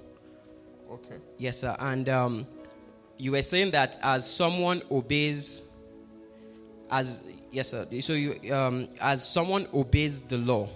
Okay. 0.92 1.16
Yes, 1.38 1.60
sir. 1.60 1.76
And 1.80 2.08
um, 2.08 2.48
you 3.18 3.34
were 3.34 3.44
saying 3.44 3.72
that 3.72 4.00
as 4.02 4.30
someone 4.30 4.82
obeys, 4.90 5.62
as 6.90 7.22
yes, 7.52 7.70
sir. 7.72 7.86
So 8.00 8.14
you, 8.14 8.54
um, 8.54 8.88
as 9.02 9.28
someone 9.28 9.68
obeys 9.74 10.22
the 10.22 10.38
law, 10.38 10.70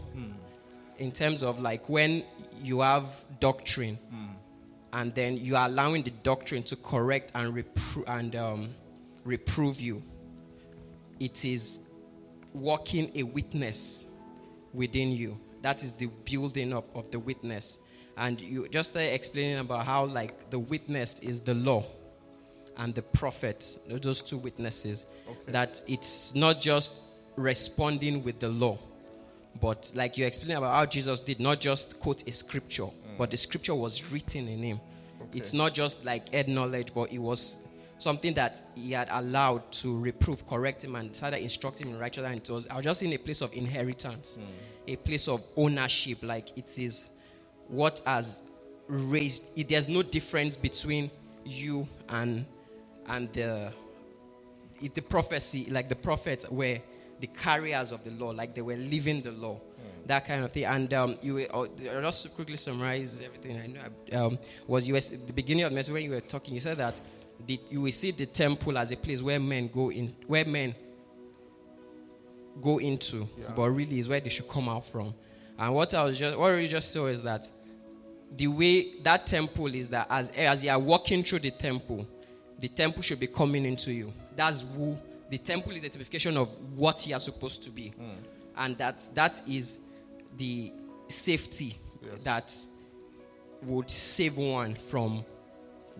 in 1.00 1.12
terms 1.12 1.42
of 1.42 1.60
like 1.62 1.88
when 1.90 2.24
you 2.62 2.82
have 2.82 3.06
doctrine, 3.40 3.98
and 4.94 5.14
then 5.16 5.38
you 5.38 5.56
are 5.56 5.68
allowing 5.68 6.04
the 6.04 6.12
doctrine 6.24 6.64
to 6.64 6.76
correct 6.76 7.32
and 7.36 7.54
repro- 7.54 8.04
and 8.08 8.36
um, 8.36 8.70
reprove 9.24 9.80
you, 9.80 10.02
it 11.20 11.46
is 11.46 11.80
working 12.54 13.12
a 13.16 13.24
witness 13.24 14.06
within 14.74 15.12
you. 15.12 15.40
That 15.62 15.84
is 15.84 15.94
the 15.94 16.08
building 16.26 16.74
up 16.74 16.94
of 16.96 17.12
the 17.12 17.20
witness. 17.20 17.80
And 18.18 18.42
you 18.42 18.68
just 18.68 18.96
explaining 18.96 19.60
about 19.60 19.86
how, 19.86 20.06
like, 20.06 20.50
the 20.50 20.60
witness 20.60 21.20
is 21.20 21.40
the 21.40 21.54
law 21.54 21.86
and 22.78 22.94
the 22.94 23.02
prophet, 23.02 23.78
those 23.88 24.22
two 24.22 24.38
witnesses. 24.38 25.06
Okay. 25.30 25.52
That 25.52 25.82
it's 25.88 26.36
not 26.36 26.60
just 26.60 27.02
responding 27.36 28.24
with 28.24 28.40
the 28.40 28.50
law, 28.50 28.78
but 29.62 29.92
like 29.96 30.18
you 30.18 30.26
explained 30.26 30.58
about 30.58 30.74
how 30.74 30.86
Jesus 30.86 31.22
did 31.22 31.40
not 31.40 31.60
just 31.60 32.00
quote 32.00 32.28
a 32.28 32.32
scripture, 32.32 32.88
but 33.18 33.32
the 33.32 33.38
scripture 33.38 33.76
was 33.76 34.12
written 34.12 34.48
in 34.48 34.64
him. 34.64 34.80
Okay. 35.22 35.40
It's 35.40 35.54
not 35.54 35.74
just 35.74 36.04
like 36.04 36.34
head 36.34 36.48
knowledge, 36.48 36.92
but 36.94 37.12
it 37.12 37.20
was 37.20 37.62
something 37.98 38.34
that 38.34 38.62
he 38.76 38.92
had 38.92 39.08
allowed 39.12 39.72
to 39.72 39.98
reprove, 40.00 40.48
correct 40.48 40.84
him, 40.84 40.96
and 40.96 41.16
started 41.16 41.42
instructing 41.42 41.88
him 41.88 41.96
in 41.96 42.00
righteousness. 42.00 42.32
And 42.32 42.42
it 42.42 42.50
was, 42.50 42.68
I 42.68 42.76
was 42.78 42.84
just 42.84 43.04
in 43.04 43.14
a 43.14 43.18
place 43.18 43.42
of 43.42 43.54
inheritance, 43.54 44.40
hmm. 44.40 44.92
a 44.92 44.96
place 44.96 45.28
of 45.28 45.44
ownership. 45.56 46.24
Like 46.24 46.58
it 46.58 46.78
is 46.80 47.10
what 47.68 48.02
has 48.06 48.42
raised. 48.88 49.44
It, 49.56 49.70
there's 49.70 49.90
no 49.90 50.02
difference 50.04 50.58
between 50.58 51.12
you 51.46 51.88
and 52.10 52.46
and 53.08 53.32
the 53.34 53.72
it, 54.82 54.96
the 54.96 55.02
prophecy, 55.02 55.68
like 55.70 55.90
the 55.90 55.96
prophets 55.96 56.50
were 56.50 56.80
the 57.20 57.28
carriers 57.28 57.92
of 57.92 58.04
the 58.04 58.12
law, 58.12 58.32
like 58.32 58.56
they 58.56 58.62
were 58.62 58.76
living 58.76 59.22
the 59.22 59.32
law, 59.32 59.60
that 60.06 60.26
kind 60.26 60.44
of 60.44 60.52
thing. 60.52 60.66
And 60.66 60.94
um, 60.94 61.18
you 61.22 61.36
were, 61.36 61.48
oh, 61.54 61.68
I'll 61.94 62.02
just 62.02 62.34
quickly 62.36 62.58
summarize 62.58 63.22
everything 63.22 63.58
I 63.60 63.68
know. 63.68 64.26
Um, 64.26 64.40
was 64.68 64.88
you 64.88 64.94
were, 64.94 65.00
the 65.00 65.34
beginning 65.34 65.64
of 65.64 65.72
the 65.72 65.76
message 65.76 65.94
when 65.94 66.04
you 66.04 66.12
were 66.12 66.22
talking, 66.22 66.54
you 66.54 66.60
said 66.60 66.78
that 66.78 67.00
the, 67.48 67.60
you 67.70 67.82
will 67.82 67.92
see 67.92 68.12
the 68.12 68.26
temple 68.26 68.78
as 68.78 68.92
a 68.92 68.98
place 68.98 69.22
where 69.22 69.40
men 69.40 69.70
go 69.74 69.92
in, 69.92 70.16
where 70.28 70.46
men 70.46 70.76
go 72.62 72.78
into, 72.80 73.28
Yeah. 73.40 73.54
but 73.56 73.70
really 73.72 74.00
is 74.00 74.10
where 74.10 74.20
they 74.20 74.30
should 74.30 74.48
come 74.48 74.68
out 74.70 74.86
from. 74.86 75.14
And 75.58 75.74
what 75.74 75.94
I 75.94 76.04
was 76.04 76.18
just, 76.18 76.38
what 76.38 76.52
I 76.52 76.66
just 76.68 76.92
saw 76.92 77.08
is 77.08 77.24
that 77.24 77.50
the 78.36 78.48
way 78.48 78.96
that 79.04 79.26
temple 79.28 79.74
is 79.74 79.90
that 79.90 80.08
as, 80.10 80.30
as 80.32 80.64
you 80.64 80.70
are 80.72 80.80
walking 80.80 81.24
through 81.24 81.40
the 81.40 81.52
temple, 81.52 82.08
the 82.60 82.68
temple 82.68 83.02
should 83.02 83.20
be 83.20 83.28
coming 83.28 83.66
into 83.66 83.92
you. 83.92 84.14
That's 84.36 84.66
who 84.76 84.98
the 85.30 85.38
temple 85.38 85.72
is 85.74 85.84
a 85.84 85.90
typification 85.90 86.38
of 86.38 86.50
what 86.76 87.06
you 87.08 87.16
are 87.16 87.20
supposed 87.20 87.64
to 87.64 87.70
be. 87.70 87.94
And 88.56 88.78
that 88.78 89.02
that 89.16 89.42
is 89.48 89.80
the 90.38 90.74
safety 91.08 91.78
Yes. 92.04 92.24
that 92.24 92.56
would 93.64 93.90
save 93.90 94.38
one 94.38 94.74
from 94.74 95.24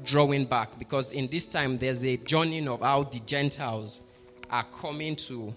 drawing 0.04 0.46
back. 0.46 0.78
Because 0.80 1.12
in 1.12 1.28
this 1.28 1.46
time 1.46 1.78
there's 1.78 2.04
a 2.04 2.18
journeying 2.18 2.68
of 2.68 2.82
how 2.82 3.04
the 3.04 3.20
Gentiles 3.20 4.02
are 4.50 4.66
coming 4.66 5.16
to 5.16 5.54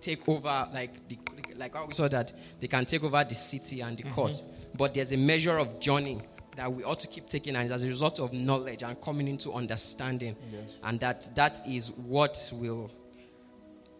take 0.00 0.28
over 0.28 0.68
like 0.72 1.08
the 1.08 1.18
like 1.56 1.74
how 1.74 1.86
we 1.86 1.92
saw 1.92 2.06
that 2.08 2.32
they 2.60 2.68
can 2.68 2.84
take 2.84 3.02
over 3.02 3.24
the 3.24 3.34
city 3.34 3.80
and 3.80 3.96
the 3.96 4.04
mm-hmm. 4.04 4.12
court. 4.12 4.42
But 4.76 4.94
there's 4.94 5.12
a 5.12 5.16
measure 5.16 5.58
of 5.58 5.80
journey 5.80 6.20
that 6.56 6.72
we 6.72 6.84
ought 6.84 7.00
to 7.00 7.08
keep 7.08 7.26
taking 7.28 7.56
and 7.56 7.70
as 7.70 7.82
a 7.82 7.88
result 7.88 8.20
of 8.20 8.32
knowledge 8.32 8.82
and 8.82 9.00
coming 9.00 9.26
into 9.28 9.52
understanding. 9.52 10.36
Yes. 10.50 10.78
And 10.84 11.00
that 11.00 11.28
that 11.34 11.60
is 11.66 11.90
what 11.90 12.50
will 12.54 12.90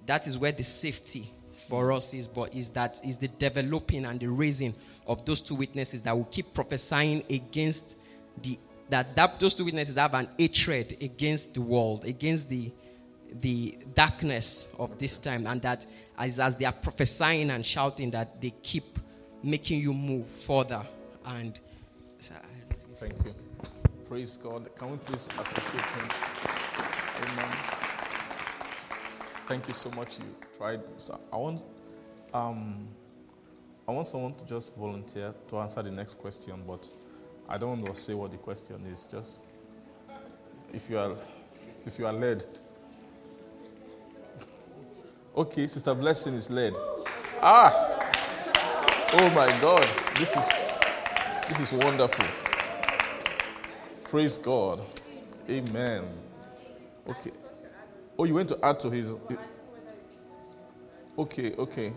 that 0.07 0.27
is 0.27 0.39
where 0.39 0.53
the 0.53 0.65
safety 0.65 1.33
for 1.69 1.93
us 1.93 2.15
is 2.15 2.27
but 2.27 2.55
is 2.55 2.71
that 2.71 3.01
is 3.05 3.19
the 3.19 3.29
developing 3.29 4.07
and 4.07 4.19
the 4.21 4.27
raising 4.27 4.75
of 5.07 5.25
those 5.25 5.41
two 5.41 5.55
witnesses 5.55 6.01
that 6.03 6.17
will 6.17 6.25
keep 6.25 6.53
prophesying 6.55 7.23
against 7.31 7.97
the 8.43 8.59
that, 8.89 9.15
that 9.15 9.39
those 9.39 9.55
two 9.55 9.67
witnesses 9.67 9.97
have 9.97 10.15
an 10.15 10.27
hatred 10.39 10.97
against 11.03 11.55
the 11.55 11.61
world 11.61 12.05
against 12.05 12.49
the 12.49 12.73
the 13.41 13.79
darkness 13.95 14.67
of 14.79 14.99
this 14.99 15.19
time 15.19 15.47
and 15.47 15.61
that 15.61 15.87
as, 16.17 16.39
as 16.41 16.57
they 16.57 16.65
are 16.65 16.73
prophesying 16.73 17.51
and 17.51 17.65
shouting 17.65 18.11
that 18.11 18.41
they 18.41 18.51
keep 18.63 18.99
making 19.43 19.81
you 19.81 19.93
move 19.93 20.27
further 20.27 20.83
and 21.27 21.61
so 22.19 22.35
Thank 22.99 23.15
you. 23.25 23.35
Praise 24.09 24.37
God. 24.39 24.69
Can 24.77 24.91
we 24.91 24.97
please 24.97 25.29
appreciate 25.39 25.85
him? 25.85 26.11
Amen. 27.23 27.78
Thank 29.49 29.67
you 29.67 29.73
so 29.73 29.91
much. 29.93 30.19
You 30.19 30.27
tried. 30.59 30.83
So 30.99 31.19
I 31.33 31.37
want, 31.39 31.63
um, 32.35 32.87
I 33.89 33.93
want 33.93 34.07
someone 34.07 34.35
to 34.35 34.45
just 34.45 34.75
volunteer 34.77 35.33
to 35.49 35.59
answer 35.61 35.83
the 35.83 35.91
next 35.91 36.19
question, 36.19 36.63
but 36.67 36.87
I 37.49 37.57
don't 37.57 37.81
want 37.81 37.95
to 37.95 37.99
say 37.99 38.13
what 38.13 38.31
the 38.31 38.37
question 38.37 38.85
is. 38.93 39.09
Just 39.11 39.45
if 40.71 40.91
you 40.91 40.99
are, 40.99 41.15
if 41.87 41.99
you 41.99 42.07
are 42.07 42.13
led. 42.13 42.45
Okay, 45.35 45.67
Sister 45.67 45.95
Blessing 45.95 46.35
is 46.35 46.51
led. 46.51 46.77
Ah! 47.41 47.73
Oh 49.15 49.31
my 49.31 49.47
God! 49.63 49.89
This 50.19 50.37
is 50.37 50.67
this 51.49 51.73
is 51.73 51.73
wonderful. 51.73 52.27
Praise 54.05 54.37
God. 54.37 54.83
Amen. 55.49 56.05
Okay. 57.09 57.33
Oh, 58.19 58.25
you 58.25 58.35
went 58.35 58.49
to 58.49 58.59
add 58.65 58.81
to 58.81 58.91
his. 58.91 59.15
Okay, 61.17 61.55
okay. 61.57 61.93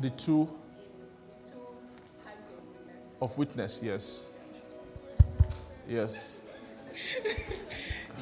The 0.00 0.10
two 0.10 0.48
of 3.22 3.36
witness, 3.38 3.82
yes. 3.82 4.30
Yes. 5.88 6.40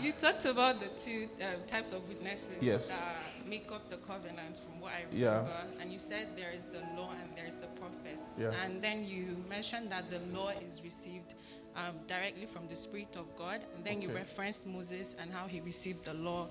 You 0.03 0.13
talked 0.13 0.45
about 0.45 0.81
the 0.81 0.89
two 1.01 1.29
um, 1.43 1.55
types 1.69 1.93
of 1.93 2.07
witnesses 2.09 2.57
Yes. 2.61 3.01
that 3.01 3.49
make 3.49 3.71
up 3.71 3.89
the 3.89 3.97
covenant, 3.99 4.59
from 4.59 4.81
what 4.81 4.93
I 4.93 5.05
Yeah. 5.15 5.29
remember. 5.39 5.57
And 5.81 5.93
you 5.93 5.99
said 5.99 6.29
there 6.37 6.51
is 6.51 6.65
the 6.73 6.81
law 7.01 7.11
and 7.13 7.37
there 7.37 7.47
is 7.47 7.57
the 7.57 7.69
prophets. 7.79 8.33
Yeah. 8.39 8.51
And 8.65 8.83
then 8.83 9.05
you 9.05 9.37
mentioned 9.49 9.91
that 9.93 10.11
the 10.11 10.19
law 10.37 10.51
is 10.51 10.83
received 10.83 11.35
um, 11.77 11.95
directly 12.07 12.47
from 12.47 12.69
the 12.69 12.77
Spirit 12.77 13.17
of 13.17 13.27
God. 13.37 13.61
And 13.77 13.85
then 13.85 14.03
you 14.03 14.11
referenced 14.11 14.67
Moses 14.67 15.17
and 15.21 15.33
how 15.33 15.47
he 15.47 15.61
received 15.61 16.05
the 16.05 16.15
law 16.15 16.49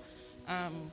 um, 0.48 0.90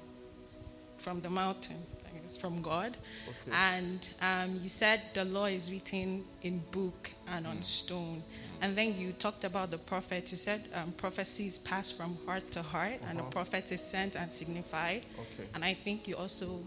from 0.98 1.22
the 1.22 1.30
mountain, 1.30 1.78
I 2.06 2.18
guess, 2.20 2.38
from 2.38 2.62
God. 2.62 2.98
Okay. 3.28 3.52
And 3.56 4.08
um, 4.22 4.60
you 4.62 4.70
said 4.70 5.02
the 5.13 5.26
law 5.26 5.46
is 5.46 5.72
written 5.72 6.26
in 6.42 6.60
book 6.72 7.12
and 7.28 7.46
Mm. 7.46 7.50
on 7.50 7.62
stone. 7.63 8.24
And 8.62 8.76
then 8.78 9.00
you 9.00 9.13
talked 9.13 9.46
about 9.46 9.72
the 9.72 9.78
prophet. 9.78 10.30
You 10.32 10.38
said 10.38 10.65
um, 10.74 10.92
prophecies 10.98 11.58
pass 11.60 11.89
from 11.92 12.18
heart 12.26 12.52
to 12.52 12.62
heart, 12.62 13.00
and 13.08 13.18
the 13.18 13.24
Uh-huh. 13.24 13.32
prophet 13.32 13.72
is 13.72 13.82
sent 13.82 14.15
and 14.15 14.30
signified. 14.32 15.06
Okay. 15.18 15.48
And 15.54 15.63
I 15.63 15.74
think 15.74 16.08
you 16.08 16.15
also 16.18 16.60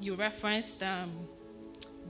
you 0.00 0.16
referenced 0.16 0.82
um, 0.82 1.12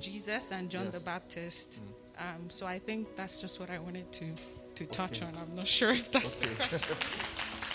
Jesus 0.01 0.51
and 0.53 0.71
John 0.71 0.87
the 0.87 0.93
Yes. 0.99 1.03
Baptist. 1.03 1.81
Um, 2.19 2.49
so 2.49 2.65
I 2.67 2.79
think 2.79 3.15
that's 3.17 3.39
just 3.41 3.61
what 3.61 3.69
I 3.71 3.79
wanted 3.79 4.11
to 4.13 4.25
to 4.77 4.87
touch 4.87 5.23
Okay. 5.23 5.27
on. 5.27 5.37
I'm 5.37 5.55
not 5.55 5.69
sure 5.69 5.91
if 5.91 6.11
that's 6.11 6.35
the 6.35 6.47
question. 6.49 6.97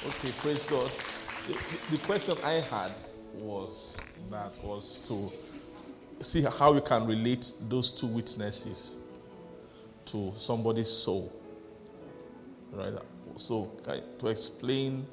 Okay, 0.08 0.32
praise 0.38 0.66
God. 0.66 0.90
The, 1.46 1.58
the- 1.92 1.98
question 2.06 2.38
I 2.42 2.54
had 2.62 2.92
was 3.34 3.98
that 4.32 4.54
was 4.64 5.00
to 5.10 5.30
see 6.24 6.42
how 6.44 6.74
you 6.74 6.80
can 6.80 7.06
relate 7.06 7.52
those 7.68 7.92
two 7.92 8.08
witnesses 8.08 8.98
to 10.06 10.32
somebody's 10.38 10.88
soul. 10.90 11.30
Right? 12.72 12.94
So, 13.36 13.66
to 14.20 14.28
explain 14.30 15.06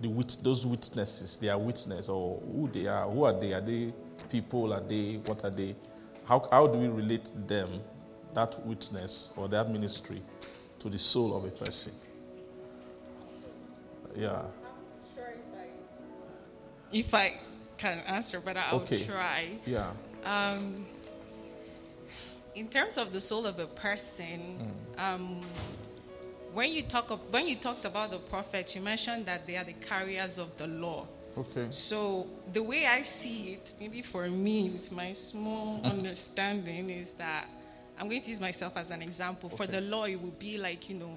the 0.00 0.08
wit- 0.08 0.38
those 0.42 0.66
witnesses, 0.66 1.38
their 1.38 1.56
witness, 1.56 2.08
or 2.08 2.40
who 2.40 2.68
they 2.72 2.88
are, 2.88 3.08
who 3.08 3.22
are 3.22 3.38
they? 3.38 3.52
Are 3.52 3.60
they 3.60 3.92
people? 4.30 4.72
Are 4.74 4.80
they 4.80 5.20
what 5.26 5.44
are 5.44 5.50
they? 5.50 5.76
How, 6.24 6.44
how 6.50 6.66
do 6.66 6.76
we 6.76 6.88
relate 6.88 7.30
them, 7.46 7.80
that 8.34 8.66
witness 8.66 9.32
or 9.36 9.46
that 9.48 9.70
ministry, 9.70 10.20
to 10.88 10.92
the 10.92 10.98
soul 10.98 11.36
of 11.36 11.44
a 11.44 11.50
person? 11.50 11.92
Yeah. 14.16 14.42
If 16.92 17.12
I 17.12 17.38
can 17.76 17.98
answer, 18.06 18.40
but 18.40 18.56
I'll 18.56 18.80
Okay. 18.80 19.04
try. 19.04 19.58
Yeah. 19.66 19.92
Um, 20.24 20.86
in 22.54 22.68
terms 22.68 22.96
of 22.98 23.12
the 23.12 23.20
soul 23.20 23.46
of 23.46 23.58
a 23.58 23.66
person, 23.66 24.74
um, 24.96 25.42
when 26.54 26.72
you 26.72 26.82
talk 26.82 27.10
of, 27.10 27.20
when 27.30 27.46
you 27.46 27.56
talked 27.56 27.84
about 27.84 28.10
the 28.10 28.18
prophets, 28.18 28.74
you 28.74 28.80
mentioned 28.80 29.26
that 29.26 29.46
they 29.46 29.56
are 29.56 29.64
the 29.64 29.74
carriers 29.74 30.38
of 30.38 30.56
the 30.56 30.66
law. 30.66 31.06
Okay. 31.36 31.66
So 31.70 32.26
the 32.52 32.62
way 32.62 32.86
I 32.86 33.02
see 33.02 33.52
it, 33.52 33.74
maybe 33.78 34.02
for 34.02 34.28
me, 34.28 34.70
with 34.70 34.90
my 34.90 35.12
small 35.12 35.80
understanding, 35.84 36.90
is 36.90 37.12
that 37.14 37.46
I'm 37.98 38.08
going 38.08 38.22
to 38.22 38.30
use 38.30 38.40
myself 38.40 38.76
as 38.76 38.90
an 38.90 39.02
example. 39.02 39.48
For 39.48 39.66
the 39.66 39.80
law, 39.80 40.04
it 40.04 40.16
would 40.16 40.38
be 40.38 40.56
like 40.56 40.88
you 40.88 40.96
know, 40.96 41.16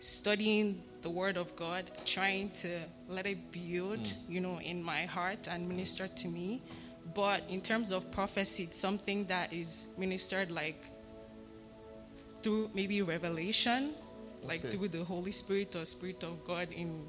studying 0.00 0.82
the 1.02 1.10
Word 1.10 1.36
of 1.36 1.54
God, 1.56 1.90
trying 2.04 2.50
to 2.50 2.80
let 3.08 3.26
it 3.26 3.52
build, 3.52 4.00
mm. 4.00 4.14
you 4.28 4.40
know, 4.40 4.60
in 4.60 4.82
my 4.82 5.06
heart 5.06 5.48
and 5.48 5.68
minister 5.68 6.08
to 6.08 6.28
me. 6.28 6.62
But 7.14 7.42
in 7.48 7.60
terms 7.62 7.90
of 7.90 8.10
prophecy, 8.10 8.64
it's 8.64 8.78
something 8.78 9.24
that 9.26 9.52
is 9.52 9.86
ministered 9.96 10.50
like 10.50 10.82
through 12.42 12.70
maybe 12.74 13.00
revelation, 13.02 13.92
like 14.44 14.60
through 14.60 14.88
the 14.88 15.04
Holy 15.04 15.32
Spirit 15.32 15.74
or 15.74 15.84
Spirit 15.84 16.22
of 16.22 16.44
God 16.44 16.68
in 16.70 17.02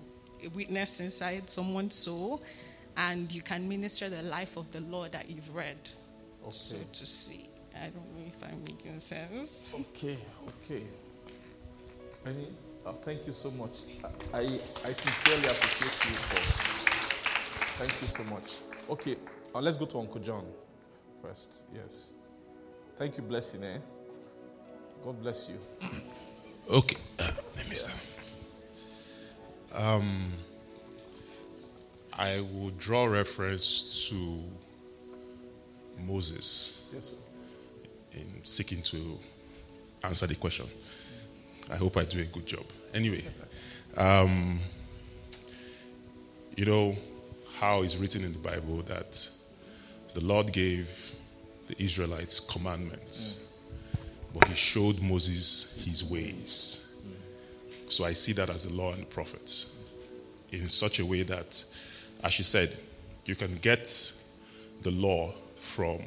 a 0.43 0.47
witness 0.49 0.99
inside 0.99 1.49
someone's 1.49 1.95
soul, 1.95 2.41
and 2.95 3.31
you 3.31 3.41
can 3.41 3.67
minister 3.67 4.09
the 4.09 4.21
life 4.23 4.55
of 4.55 4.71
the 4.71 4.81
Lord 4.81 5.11
that 5.11 5.29
you've 5.29 5.53
read. 5.53 5.77
So 6.49 6.75
to 6.93 7.05
see, 7.05 7.48
I 7.75 7.87
don't 7.89 8.11
know 8.15 8.25
if 8.27 8.43
I'm 8.43 8.63
making 8.63 8.99
sense. 8.99 9.69
Okay. 9.73 10.17
Okay. 10.47 10.83
Any? 12.25 12.47
Uh, 12.85 12.93
thank 12.93 13.25
you 13.27 13.33
so 13.33 13.51
much. 13.51 13.79
I 14.33 14.59
I 14.85 14.91
sincerely 14.93 15.47
appreciate 15.47 16.09
you 16.09 16.15
for. 16.15 16.41
Thank 17.83 18.01
you 18.01 18.07
so 18.07 18.23
much. 18.25 18.57
Okay. 18.89 19.15
Uh, 19.55 19.61
let's 19.61 19.77
go 19.77 19.85
to 19.85 19.99
Uncle 19.99 20.19
John 20.21 20.45
first. 21.21 21.65
Yes. 21.73 22.13
Thank 22.97 23.17
you, 23.17 23.23
blessing. 23.23 23.63
Eh. 23.63 23.77
God 25.03 25.21
bless 25.21 25.49
you. 25.49 25.55
Okay, 26.69 26.97
let 27.17 27.67
me 27.69 27.75
start. 27.75 27.97
Um, 29.73 30.31
I 32.13 32.41
will 32.41 32.71
draw 32.77 33.05
reference 33.05 34.07
to 34.09 34.43
Moses 36.05 36.83
Yes. 36.93 37.05
Sir. 37.05 37.15
In 38.13 38.41
seeking 38.43 38.81
to 38.83 39.17
answer 40.03 40.27
the 40.27 40.35
question. 40.35 40.67
I 41.69 41.75
hope 41.75 41.97
I 41.97 42.05
do 42.05 42.19
a 42.19 42.25
good 42.25 42.45
job. 42.45 42.65
Anyway, 42.93 43.23
um, 43.97 44.59
You 46.59 46.65
know 46.65 46.97
how 47.55 47.83
it's 47.83 47.95
written 47.95 48.25
in 48.25 48.33
the 48.33 48.39
Bible 48.39 48.81
that 48.87 49.29
the 50.13 50.19
Lord 50.19 50.51
gave 50.51 51.13
the 51.67 51.81
Israelites 51.81 52.41
commandments, 52.41 53.39
but 54.33 54.45
he 54.49 54.55
showed 54.55 55.01
Moses 55.01 55.81
his 55.85 56.03
ways. 56.03 56.85
So 57.87 58.03
I 58.03 58.11
see 58.11 58.33
that 58.33 58.49
as 58.49 58.65
the 58.65 58.73
law 58.73 58.91
and 58.91 59.03
the 59.03 59.05
prophets 59.05 59.67
in 60.51 60.67
such 60.67 60.99
a 60.99 61.05
way 61.05 61.23
that, 61.23 61.63
as 62.25 62.33
she 62.33 62.43
said, 62.43 62.77
you 63.23 63.37
can 63.37 63.53
get 63.55 64.11
the 64.81 64.91
law 64.91 65.33
from, 65.61 66.01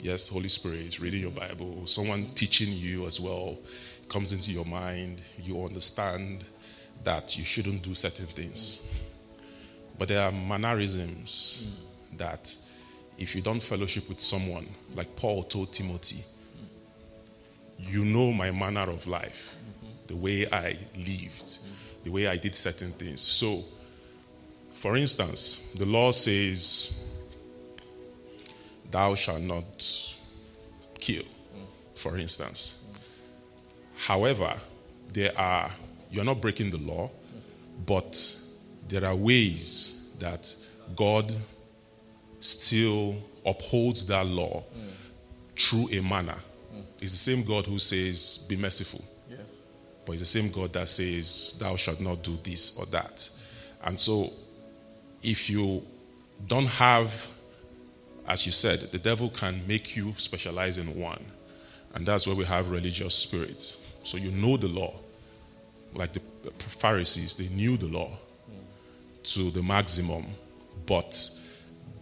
yes, 0.00 0.28
Holy 0.28 0.48
Spirit, 0.48 0.98
reading 1.00 1.20
your 1.20 1.30
Bible, 1.30 1.86
someone 1.86 2.30
teaching 2.34 2.72
you 2.72 3.06
as 3.06 3.20
well 3.20 3.58
comes 4.08 4.32
into 4.32 4.52
your 4.52 4.64
mind, 4.64 5.20
you 5.42 5.64
understand 5.64 6.44
that 7.04 7.36
you 7.36 7.44
shouldn't 7.44 7.82
do 7.82 7.94
certain 7.94 8.26
things. 8.26 8.82
But 9.98 10.08
there 10.08 10.22
are 10.22 10.32
mannerisms 10.32 11.68
that 12.16 12.54
if 13.18 13.34
you 13.34 13.40
don't 13.40 13.60
fellowship 13.60 14.08
with 14.08 14.20
someone, 14.20 14.68
like 14.94 15.16
Paul 15.16 15.42
told 15.44 15.72
Timothy, 15.72 16.24
you 17.78 18.04
know 18.04 18.32
my 18.32 18.50
manner 18.50 18.90
of 18.90 19.06
life, 19.06 19.56
the 20.06 20.16
way 20.16 20.46
I 20.50 20.78
lived, 20.96 21.58
the 22.04 22.10
way 22.10 22.26
I 22.26 22.36
did 22.36 22.54
certain 22.54 22.92
things. 22.92 23.20
So, 23.20 23.64
for 24.74 24.96
instance, 24.96 25.70
the 25.74 25.86
law 25.86 26.10
says, 26.10 27.05
Thou 28.90 29.14
shalt 29.14 29.42
not 29.42 30.14
kill, 30.98 31.24
for 31.94 32.18
instance. 32.18 32.84
However, 33.96 34.54
there 35.12 35.36
are, 35.38 35.70
you're 36.10 36.24
not 36.24 36.40
breaking 36.40 36.70
the 36.70 36.78
law, 36.78 37.10
but 37.86 38.36
there 38.88 39.04
are 39.04 39.14
ways 39.14 40.10
that 40.18 40.54
God 40.94 41.32
still 42.40 43.16
upholds 43.44 44.06
that 44.06 44.26
law 44.26 44.64
through 45.58 45.88
a 45.92 46.00
manner. 46.00 46.36
It's 47.00 47.12
the 47.12 47.18
same 47.18 47.44
God 47.44 47.66
who 47.66 47.78
says, 47.78 48.44
Be 48.48 48.56
merciful. 48.56 49.04
Yes. 49.28 49.62
But 50.04 50.12
it's 50.12 50.22
the 50.22 50.26
same 50.40 50.50
God 50.50 50.72
that 50.74 50.88
says, 50.88 51.56
Thou 51.58 51.76
shalt 51.76 52.00
not 52.00 52.22
do 52.22 52.38
this 52.42 52.76
or 52.78 52.86
that. 52.86 53.28
And 53.82 53.98
so, 53.98 54.32
if 55.22 55.50
you 55.50 55.82
don't 56.46 56.66
have, 56.66 57.26
as 58.26 58.46
you 58.46 58.52
said, 58.52 58.80
the 58.92 58.98
devil 58.98 59.30
can 59.30 59.66
make 59.66 59.96
you 59.96 60.14
specialize 60.16 60.78
in 60.78 60.98
one. 60.98 61.24
And 61.94 62.06
that's 62.06 62.26
where 62.26 62.36
we 62.36 62.44
have 62.44 62.70
religious 62.70 63.14
spirits. 63.14 63.78
So 64.02 64.16
you 64.16 64.30
know 64.30 64.56
the 64.56 64.68
law. 64.68 64.94
Like 65.94 66.12
the 66.12 66.20
Pharisees, 66.58 67.36
they 67.36 67.48
knew 67.48 67.76
the 67.76 67.86
law 67.86 68.10
to 69.24 69.50
the 69.50 69.62
maximum, 69.62 70.26
but 70.86 71.30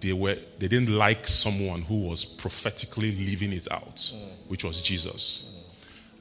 they, 0.01 0.13
were, 0.13 0.37
they 0.59 0.69
didn't 0.69 0.91
like 0.91 1.27
someone 1.27 1.83
who 1.83 2.09
was 2.09 2.25
prophetically 2.25 3.13
living 3.13 3.53
it 3.53 3.71
out, 3.71 4.13
which 4.49 4.65
was 4.65 4.81
Jesus. 4.81 5.65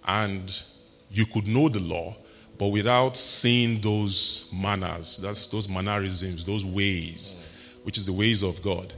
And 0.06 0.62
you 1.10 1.26
could 1.26 1.48
know 1.48 1.68
the 1.68 1.80
law, 1.80 2.16
but 2.58 2.68
without 2.68 3.18
seeing 3.18 3.82
those 3.82 4.50
manners, 4.54 5.18
that's 5.18 5.48
those 5.48 5.68
mannerisms, 5.68 6.46
those 6.46 6.64
ways, 6.64 7.36
which 7.84 7.98
is 7.98 8.06
the 8.06 8.14
ways 8.14 8.44
of 8.44 8.62
God, 8.62 8.94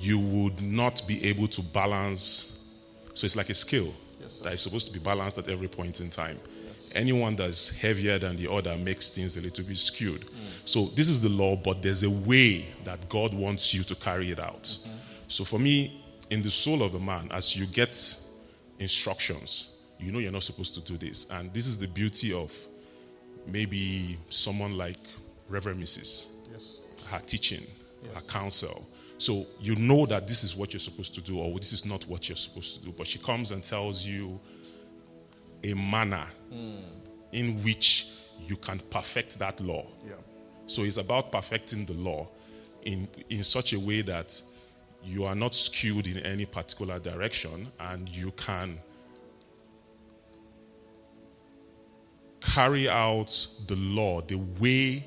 you 0.00 0.18
would 0.18 0.60
not 0.62 1.02
be 1.06 1.22
able 1.24 1.46
to 1.48 1.62
balance. 1.62 2.68
So 3.14 3.24
it's 3.26 3.36
like 3.36 3.50
a 3.50 3.54
skill 3.54 3.92
that 4.42 4.54
is 4.54 4.62
supposed 4.62 4.86
to 4.86 4.92
be 4.92 4.98
balanced 4.98 5.38
at 5.38 5.48
every 5.48 5.68
point 5.68 6.00
in 6.00 6.10
time. 6.10 6.38
Anyone 6.94 7.36
that's 7.36 7.68
heavier 7.68 8.18
than 8.18 8.36
the 8.36 8.50
other 8.50 8.76
makes 8.76 9.10
things 9.10 9.36
a 9.36 9.40
little 9.40 9.64
bit 9.64 9.78
skewed. 9.78 10.22
Mm. 10.22 10.30
So 10.64 10.86
this 10.86 11.08
is 11.08 11.20
the 11.20 11.28
law, 11.28 11.54
but 11.54 11.82
there's 11.82 12.02
a 12.02 12.10
way 12.10 12.66
that 12.82 13.08
God 13.08 13.32
wants 13.32 13.72
you 13.72 13.84
to 13.84 13.94
carry 13.94 14.32
it 14.32 14.40
out. 14.40 14.64
Mm-hmm. 14.64 14.96
So 15.28 15.44
for 15.44 15.60
me, 15.60 16.02
in 16.30 16.42
the 16.42 16.50
soul 16.50 16.82
of 16.82 16.94
a 16.94 16.98
man, 16.98 17.28
as 17.30 17.54
you 17.54 17.66
get 17.66 18.16
instructions, 18.80 19.68
you 20.00 20.10
know 20.10 20.18
you're 20.18 20.32
not 20.32 20.42
supposed 20.42 20.74
to 20.74 20.80
do 20.80 20.96
this. 20.96 21.26
And 21.30 21.52
this 21.54 21.68
is 21.68 21.78
the 21.78 21.86
beauty 21.86 22.32
of 22.32 22.52
maybe 23.46 24.18
someone 24.28 24.76
like 24.76 24.98
Reverend 25.48 25.80
Mrs. 25.80 26.26
Yes. 26.50 26.80
her 27.06 27.20
teaching, 27.20 27.66
her 28.14 28.20
counsel. 28.22 28.86
So 29.20 29.46
you 29.60 29.76
know 29.76 30.06
that 30.06 30.26
this 30.26 30.42
is 30.42 30.56
what 30.56 30.72
you're 30.72 30.80
supposed 30.80 31.12
to 31.12 31.20
do, 31.20 31.38
or 31.38 31.58
this 31.58 31.74
is 31.74 31.84
not 31.84 32.06
what 32.06 32.26
you're 32.30 32.36
supposed 32.36 32.78
to 32.78 32.86
do. 32.86 32.90
But 32.90 33.06
she 33.06 33.18
comes 33.18 33.50
and 33.50 33.62
tells 33.62 34.02
you 34.02 34.40
a 35.62 35.74
manner 35.74 36.26
hmm. 36.50 36.78
in 37.30 37.62
which 37.62 38.06
you 38.46 38.56
can 38.56 38.80
perfect 38.88 39.38
that 39.38 39.60
law. 39.60 39.84
Yeah. 40.02 40.14
So 40.66 40.84
it's 40.84 40.96
about 40.96 41.30
perfecting 41.30 41.84
the 41.84 41.92
law 41.92 42.28
in, 42.80 43.08
in 43.28 43.44
such 43.44 43.74
a 43.74 43.78
way 43.78 44.00
that 44.00 44.40
you 45.04 45.26
are 45.26 45.34
not 45.34 45.54
skewed 45.54 46.06
in 46.06 46.16
any 46.20 46.46
particular 46.46 46.98
direction 46.98 47.70
and 47.78 48.08
you 48.08 48.30
can 48.38 48.80
carry 52.40 52.88
out 52.88 53.46
the 53.66 53.76
law 53.76 54.22
the 54.22 54.36
way 54.36 55.04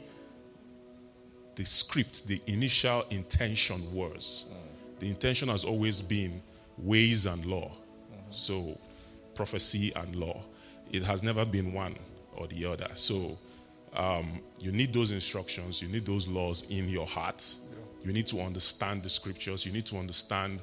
the 1.55 1.63
script, 1.63 2.27
the 2.27 2.41
initial 2.47 3.05
intention 3.09 3.93
was. 3.93 4.45
Mm. 4.49 4.99
The 4.99 5.09
intention 5.09 5.49
has 5.49 5.63
always 5.63 6.01
been 6.01 6.41
ways 6.77 7.25
and 7.25 7.45
law. 7.45 7.71
Mm-hmm. 7.71 8.31
So, 8.31 8.79
prophecy 9.35 9.93
and 9.95 10.15
law. 10.15 10.43
It 10.91 11.03
has 11.03 11.23
never 11.23 11.45
been 11.45 11.73
one 11.73 11.97
or 12.35 12.47
the 12.47 12.65
other. 12.65 12.89
So, 12.93 13.37
um, 13.95 14.39
you 14.59 14.71
need 14.71 14.93
those 14.93 15.11
instructions, 15.11 15.81
you 15.81 15.87
need 15.87 16.05
those 16.05 16.27
laws 16.27 16.63
in 16.69 16.89
your 16.89 17.05
heart. 17.05 17.55
You 18.03 18.11
need 18.11 18.27
to 18.27 18.41
understand 18.41 19.03
the 19.03 19.09
scriptures, 19.09 19.65
you 19.65 19.71
need 19.71 19.85
to 19.85 19.97
understand 19.97 20.61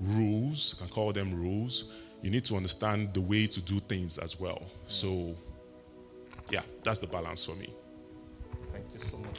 rules, 0.00 0.74
you 0.74 0.84
can 0.84 0.92
call 0.92 1.12
them 1.12 1.34
rules. 1.34 1.84
You 2.22 2.30
need 2.30 2.44
to 2.46 2.56
understand 2.56 3.14
the 3.14 3.20
way 3.20 3.46
to 3.46 3.60
do 3.60 3.78
things 3.80 4.18
as 4.18 4.40
well. 4.40 4.62
Mm. 4.62 4.68
So, 4.88 5.36
yeah, 6.50 6.62
that's 6.82 6.98
the 6.98 7.06
balance 7.06 7.44
for 7.44 7.54
me. 7.54 7.72
Thank 8.72 8.86
you 8.92 9.00
so 9.00 9.18
much. 9.18 9.38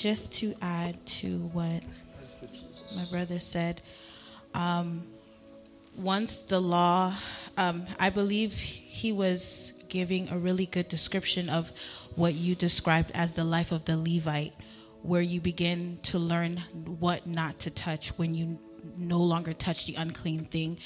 Just 0.00 0.32
to 0.32 0.54
add 0.62 1.04
to 1.04 1.50
what 1.52 1.82
my 2.96 3.04
brother 3.10 3.38
said, 3.38 3.82
um, 4.54 5.02
once 5.94 6.38
the 6.38 6.58
law, 6.58 7.14
um, 7.58 7.84
I 7.98 8.08
believe 8.08 8.54
he 8.54 9.12
was 9.12 9.74
giving 9.90 10.30
a 10.30 10.38
really 10.38 10.64
good 10.64 10.88
description 10.88 11.50
of 11.50 11.70
what 12.14 12.32
you 12.32 12.54
described 12.54 13.10
as 13.12 13.34
the 13.34 13.44
life 13.44 13.72
of 13.72 13.84
the 13.84 13.98
Levite, 13.98 14.54
where 15.02 15.20
you 15.20 15.38
begin 15.38 15.98
to 16.04 16.18
learn 16.18 16.56
what 16.98 17.26
not 17.26 17.58
to 17.58 17.70
touch 17.70 18.08
when 18.16 18.34
you 18.34 18.58
no 18.96 19.20
longer 19.20 19.52
touch 19.52 19.84
the 19.84 19.96
unclean 19.96 20.46
thing 20.46 20.78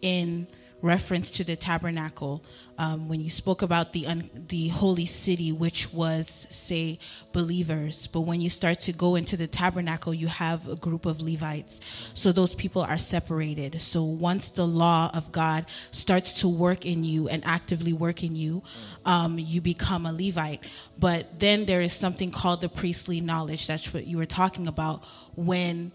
in 0.00 0.46
reference 0.82 1.30
to 1.30 1.44
the 1.44 1.56
tabernacle 1.56 2.44
um, 2.76 3.08
when 3.08 3.20
you 3.20 3.30
spoke 3.30 3.62
about 3.62 3.92
the 3.92 4.06
un- 4.06 4.28
the 4.48 4.68
holy 4.68 5.06
city 5.06 5.52
which 5.52 5.92
was 5.92 6.46
say 6.50 6.98
believers. 7.32 8.08
But 8.08 8.22
when 8.22 8.40
you 8.40 8.50
start 8.50 8.80
to 8.80 8.92
go 8.92 9.14
into 9.14 9.36
the 9.36 9.46
tabernacle 9.46 10.12
you 10.12 10.26
have 10.26 10.68
a 10.68 10.76
group 10.76 11.06
of 11.06 11.20
levites. 11.20 11.80
So 12.14 12.32
those 12.32 12.52
people 12.54 12.82
are 12.82 12.98
separated. 12.98 13.80
So 13.80 14.02
once 14.02 14.50
the 14.50 14.66
law 14.66 15.10
of 15.14 15.30
god 15.32 15.66
starts 15.92 16.40
to 16.40 16.48
work 16.48 16.84
in 16.84 17.04
you 17.04 17.28
and 17.28 17.44
actively 17.46 17.92
work 17.92 18.24
in 18.24 18.34
you 18.34 18.62
um, 19.04 19.38
you 19.38 19.60
become 19.60 20.04
a 20.04 20.12
levite. 20.12 20.60
But 20.98 21.38
then 21.38 21.66
there 21.66 21.80
is 21.80 21.92
something 21.92 22.30
called 22.30 22.60
the 22.60 22.68
priestly 22.68 23.20
knowledge. 23.20 23.66
That's 23.66 23.94
what 23.94 24.06
you 24.06 24.16
were 24.16 24.26
talking 24.26 24.66
about 24.66 25.04
when 25.36 25.92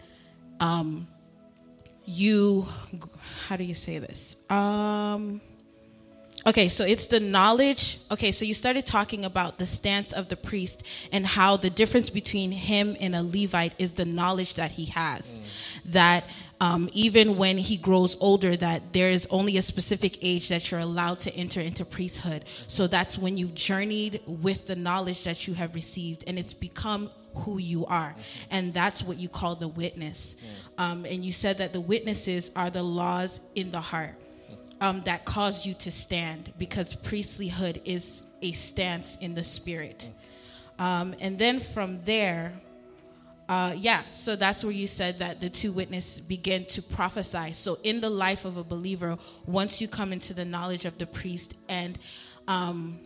you 2.08 2.66
how 3.46 3.56
do 3.56 3.64
you 3.64 3.74
say 3.74 3.98
this? 3.98 4.36
Um 4.50 5.40
okay 6.46 6.68
so 6.68 6.84
it's 6.84 7.08
the 7.08 7.18
knowledge 7.18 7.98
okay 8.12 8.30
so 8.30 8.44
you 8.44 8.54
started 8.54 8.86
talking 8.86 9.24
about 9.24 9.58
the 9.58 9.66
stance 9.66 10.12
of 10.12 10.28
the 10.28 10.36
priest 10.36 10.84
and 11.10 11.26
how 11.26 11.56
the 11.56 11.68
difference 11.68 12.08
between 12.08 12.52
him 12.52 12.96
and 13.00 13.14
a 13.14 13.22
levite 13.22 13.74
is 13.78 13.94
the 13.94 14.04
knowledge 14.04 14.54
that 14.54 14.70
he 14.70 14.86
has. 14.86 15.38
That 15.84 16.24
um, 16.60 16.88
even 16.92 17.36
when 17.36 17.58
he 17.58 17.76
grows 17.76 18.16
older 18.20 18.56
that 18.56 18.92
there 18.92 19.10
is 19.10 19.26
only 19.30 19.56
a 19.58 19.62
specific 19.62 20.18
age 20.22 20.48
that 20.48 20.70
you're 20.70 20.80
allowed 20.80 21.20
to 21.20 21.34
enter 21.34 21.60
into 21.60 21.84
priesthood. 21.84 22.44
So 22.66 22.86
that's 22.86 23.18
when 23.18 23.36
you've 23.36 23.54
journeyed 23.54 24.20
with 24.26 24.66
the 24.66 24.76
knowledge 24.76 25.24
that 25.24 25.46
you 25.46 25.54
have 25.54 25.74
received 25.74 26.24
and 26.26 26.38
it's 26.38 26.54
become 26.54 27.10
who 27.34 27.58
you 27.58 27.86
are. 27.86 28.14
And 28.50 28.72
that's 28.74 29.02
what 29.02 29.18
you 29.18 29.28
call 29.28 29.54
the 29.56 29.68
witness. 29.68 30.36
Um, 30.76 31.04
and 31.04 31.24
you 31.24 31.32
said 31.32 31.58
that 31.58 31.72
the 31.72 31.80
witnesses 31.80 32.50
are 32.56 32.70
the 32.70 32.82
laws 32.82 33.40
in 33.54 33.70
the 33.70 33.80
heart 33.80 34.14
um, 34.80 35.02
that 35.02 35.24
cause 35.24 35.66
you 35.66 35.74
to 35.74 35.90
stand 35.90 36.52
because 36.58 36.94
priestlyhood 36.94 37.80
is 37.84 38.22
a 38.42 38.52
stance 38.52 39.16
in 39.16 39.34
the 39.34 39.44
spirit. 39.44 40.08
Um, 40.78 41.14
and 41.20 41.38
then 41.38 41.60
from 41.60 42.02
there, 42.04 42.52
uh, 43.48 43.74
yeah, 43.76 44.02
so 44.12 44.36
that's 44.36 44.62
where 44.62 44.72
you 44.72 44.86
said 44.86 45.20
that 45.20 45.40
the 45.40 45.48
two 45.48 45.72
witnesses 45.72 46.20
begin 46.20 46.66
to 46.66 46.82
prophesy. 46.82 47.54
So, 47.54 47.78
in 47.82 48.02
the 48.02 48.10
life 48.10 48.44
of 48.44 48.58
a 48.58 48.62
believer, 48.62 49.16
once 49.46 49.80
you 49.80 49.88
come 49.88 50.12
into 50.12 50.34
the 50.34 50.44
knowledge 50.44 50.84
of 50.84 50.98
the 50.98 51.06
priest 51.06 51.56
and 51.66 51.98
um, 52.46 52.98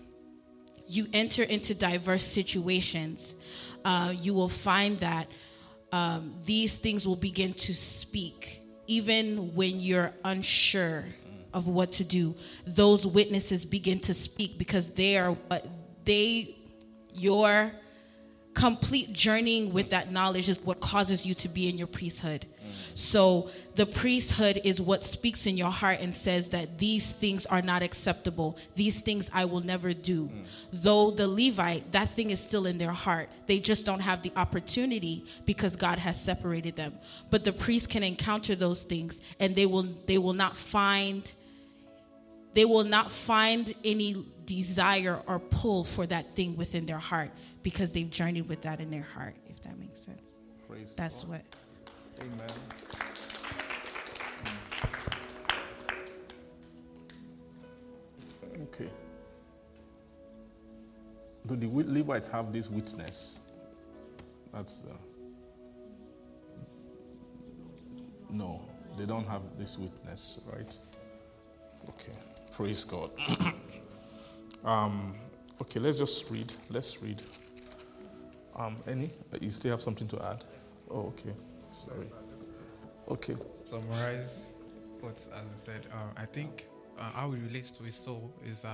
you 0.88 1.06
enter 1.12 1.44
into 1.44 1.74
diverse 1.76 2.24
situations, 2.24 3.36
uh, 3.84 4.14
you 4.18 4.34
will 4.34 4.48
find 4.48 5.00
that 5.00 5.28
um, 5.92 6.34
these 6.44 6.76
things 6.76 7.06
will 7.06 7.16
begin 7.16 7.54
to 7.54 7.74
speak, 7.74 8.62
even 8.86 9.54
when 9.54 9.80
you're 9.80 10.12
unsure 10.24 11.04
of 11.52 11.66
what 11.66 11.92
to 11.92 12.04
do. 12.04 12.34
Those 12.66 13.06
witnesses 13.06 13.64
begin 13.64 14.00
to 14.00 14.14
speak 14.14 14.58
because 14.58 14.90
they 14.90 15.18
are 15.18 15.32
what 15.32 15.66
they 16.04 16.56
your 17.14 17.72
complete 18.54 19.12
journeying 19.12 19.72
with 19.72 19.90
that 19.90 20.10
knowledge 20.10 20.48
is 20.48 20.58
what 20.60 20.80
causes 20.80 21.24
you 21.24 21.34
to 21.34 21.48
be 21.48 21.68
in 21.68 21.78
your 21.78 21.86
priesthood. 21.86 22.46
So 22.94 23.50
the 23.74 23.86
priesthood 23.86 24.60
is 24.64 24.80
what 24.80 25.02
speaks 25.02 25.46
in 25.46 25.56
your 25.56 25.70
heart 25.70 25.98
and 26.00 26.14
says 26.14 26.50
that 26.50 26.78
these 26.78 27.12
things 27.12 27.46
are 27.46 27.62
not 27.62 27.82
acceptable. 27.82 28.58
These 28.74 29.00
things 29.00 29.30
I 29.32 29.46
will 29.46 29.60
never 29.60 29.94
do. 29.94 30.30
Though 30.72 31.10
the 31.10 31.26
Levite, 31.28 31.92
that 31.92 32.10
thing 32.10 32.30
is 32.30 32.40
still 32.40 32.66
in 32.66 32.78
their 32.78 32.92
heart. 32.92 33.28
They 33.46 33.58
just 33.58 33.86
don't 33.86 34.00
have 34.00 34.22
the 34.22 34.32
opportunity 34.36 35.24
because 35.46 35.76
God 35.76 35.98
has 35.98 36.20
separated 36.20 36.76
them. 36.76 36.94
But 37.30 37.44
the 37.44 37.52
priest 37.52 37.88
can 37.88 38.02
encounter 38.02 38.54
those 38.54 38.82
things 38.82 39.20
and 39.40 39.56
they 39.56 39.66
will 39.66 39.86
they 40.06 40.18
will 40.18 40.34
not 40.34 40.56
find 40.56 41.32
they 42.54 42.64
will 42.64 42.84
not 42.84 43.10
find 43.10 43.74
any 43.84 44.24
desire 44.44 45.22
or 45.26 45.38
pull 45.38 45.84
for 45.84 46.06
that 46.06 46.36
thing 46.36 46.56
within 46.56 46.86
their 46.86 46.98
heart 46.98 47.30
because 47.62 47.92
they've 47.92 48.10
journeyed 48.10 48.48
with 48.48 48.62
that 48.62 48.80
in 48.80 48.90
their 48.90 49.06
heart, 49.14 49.34
if 49.48 49.62
that 49.62 49.78
makes 49.78 50.02
sense. 50.02 50.30
Praise 50.68 50.94
That's 50.94 51.22
God. 51.22 51.30
what. 51.30 51.42
Amen. 52.22 52.48
Okay. 58.62 58.90
Do 61.46 61.56
the 61.56 61.66
Levites 61.66 62.28
have 62.28 62.52
this 62.52 62.70
witness? 62.70 63.40
That's 64.52 64.78
the. 64.78 64.92
No, 68.30 68.62
they 68.96 69.04
don't 69.04 69.26
have 69.26 69.42
this 69.58 69.76
witness, 69.78 70.40
right? 70.46 70.76
Okay. 71.88 72.12
Praise 72.52 72.84
God. 72.84 73.10
um, 74.64 75.14
okay, 75.60 75.80
let's 75.80 75.98
just 75.98 76.30
read. 76.30 76.52
Let's 76.70 77.02
read. 77.02 77.20
Um, 78.54 78.76
any? 78.86 79.10
You 79.40 79.50
still 79.50 79.72
have 79.72 79.80
something 79.80 80.06
to 80.08 80.24
add? 80.24 80.44
Oh, 80.90 81.06
okay. 81.08 81.34
Sorry. 81.94 82.06
Okay. 83.08 83.36
summarize 83.64 84.52
what 85.00 85.16
as 85.16 85.26
I 85.32 85.56
said. 85.56 85.86
Uh, 85.92 85.96
I 86.16 86.26
think 86.26 86.68
uh, 86.98 87.02
how 87.10 87.32
it 87.32 87.38
relates 87.40 87.70
to 87.72 87.82
his 87.82 87.94
soul 87.96 88.32
is 88.44 88.64
uh, 88.64 88.70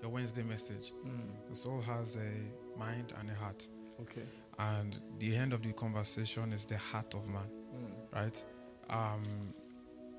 your 0.00 0.10
Wednesday 0.10 0.42
message. 0.42 0.92
The 1.50 1.56
soul 1.56 1.80
has 1.80 2.16
a 2.16 2.78
mind 2.78 3.12
and 3.18 3.30
a 3.30 3.34
heart, 3.34 3.66
Okay. 4.00 4.22
and 4.58 4.98
the 5.18 5.34
end 5.36 5.52
of 5.52 5.62
the 5.62 5.72
conversation 5.72 6.52
is 6.52 6.66
the 6.66 6.76
heart 6.78 7.14
of 7.14 7.26
man, 7.28 7.48
right? 8.12 8.42
Um, 8.88 9.22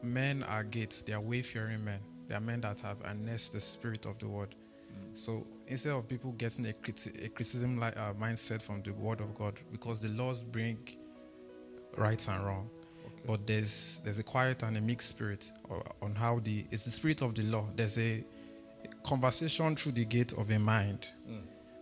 men 0.01 0.43
are 0.43 0.63
gates; 0.63 1.03
they 1.03 1.13
are 1.13 1.21
wayfaring 1.21 1.83
men. 1.83 1.99
They 2.27 2.35
are 2.35 2.41
men 2.41 2.61
that 2.61 2.81
have 2.81 3.01
harnessed 3.01 3.53
the 3.53 3.59
spirit 3.61 4.05
of 4.05 4.17
the 4.19 4.27
word. 4.27 4.55
So 5.13 5.45
instead 5.67 5.93
of 5.93 6.07
people 6.07 6.31
getting 6.33 6.65
a, 6.67 6.73
criti- 6.73 7.25
a 7.25 7.29
criticism 7.29 7.79
like 7.79 7.97
uh, 7.97 8.13
mindset 8.13 8.61
from 8.61 8.81
the 8.83 8.91
word 8.93 9.21
of 9.21 9.33
God, 9.35 9.55
because 9.71 9.99
the 9.99 10.09
laws 10.09 10.43
bring 10.43 10.77
right 11.97 12.27
and 12.27 12.45
wrong, 12.45 12.69
but 13.25 13.45
there's 13.47 14.01
there's 14.03 14.19
a 14.19 14.23
quiet 14.23 14.63
and 14.63 14.77
a 14.77 14.81
mixed 14.81 15.09
spirit 15.09 15.51
on 16.01 16.15
how 16.15 16.39
the 16.39 16.65
it's 16.71 16.85
the 16.85 16.91
spirit 16.91 17.21
of 17.21 17.35
the 17.35 17.43
law. 17.43 17.65
There's 17.75 17.97
a 17.97 18.23
conversation 19.03 19.75
through 19.75 19.93
the 19.93 20.05
gate 20.05 20.33
of 20.33 20.49
a 20.49 20.59
mind, 20.59 21.07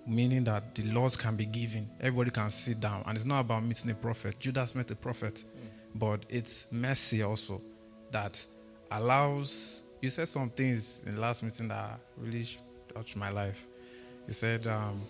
meaning 0.06 0.44
that 0.46 0.76
the 0.76 0.84
laws 0.84 1.16
can 1.16 1.36
be 1.36 1.46
given. 1.46 1.90
Everybody 2.00 2.32
can 2.32 2.50
sit 2.50 2.80
down, 2.80 3.04
and 3.06 3.18
it's 3.18 3.26
not 3.26 3.42
about 3.42 3.64
meeting 3.64 3.92
a 3.92 3.96
prophet. 3.96 4.40
Judas 4.40 4.76
met 4.76 4.92
a 4.92 4.96
prophet, 4.96 5.44
but 5.96 6.26
it's 6.30 6.68
mercy 6.72 7.24
also 7.24 7.62
that 8.12 8.46
allows. 8.92 9.84
You 10.02 10.10
said 10.10 10.28
some 10.28 10.50
things 10.50 11.02
in 11.06 11.16
the 11.16 11.22
last 11.22 11.44
meeting 11.44 11.68
that 11.68 12.00
really 12.18 12.48
touched 12.94 13.16
my 13.16 13.30
life. 13.30 13.68
You 14.28 14.34
said 14.34 14.66
um, 14.68 15.02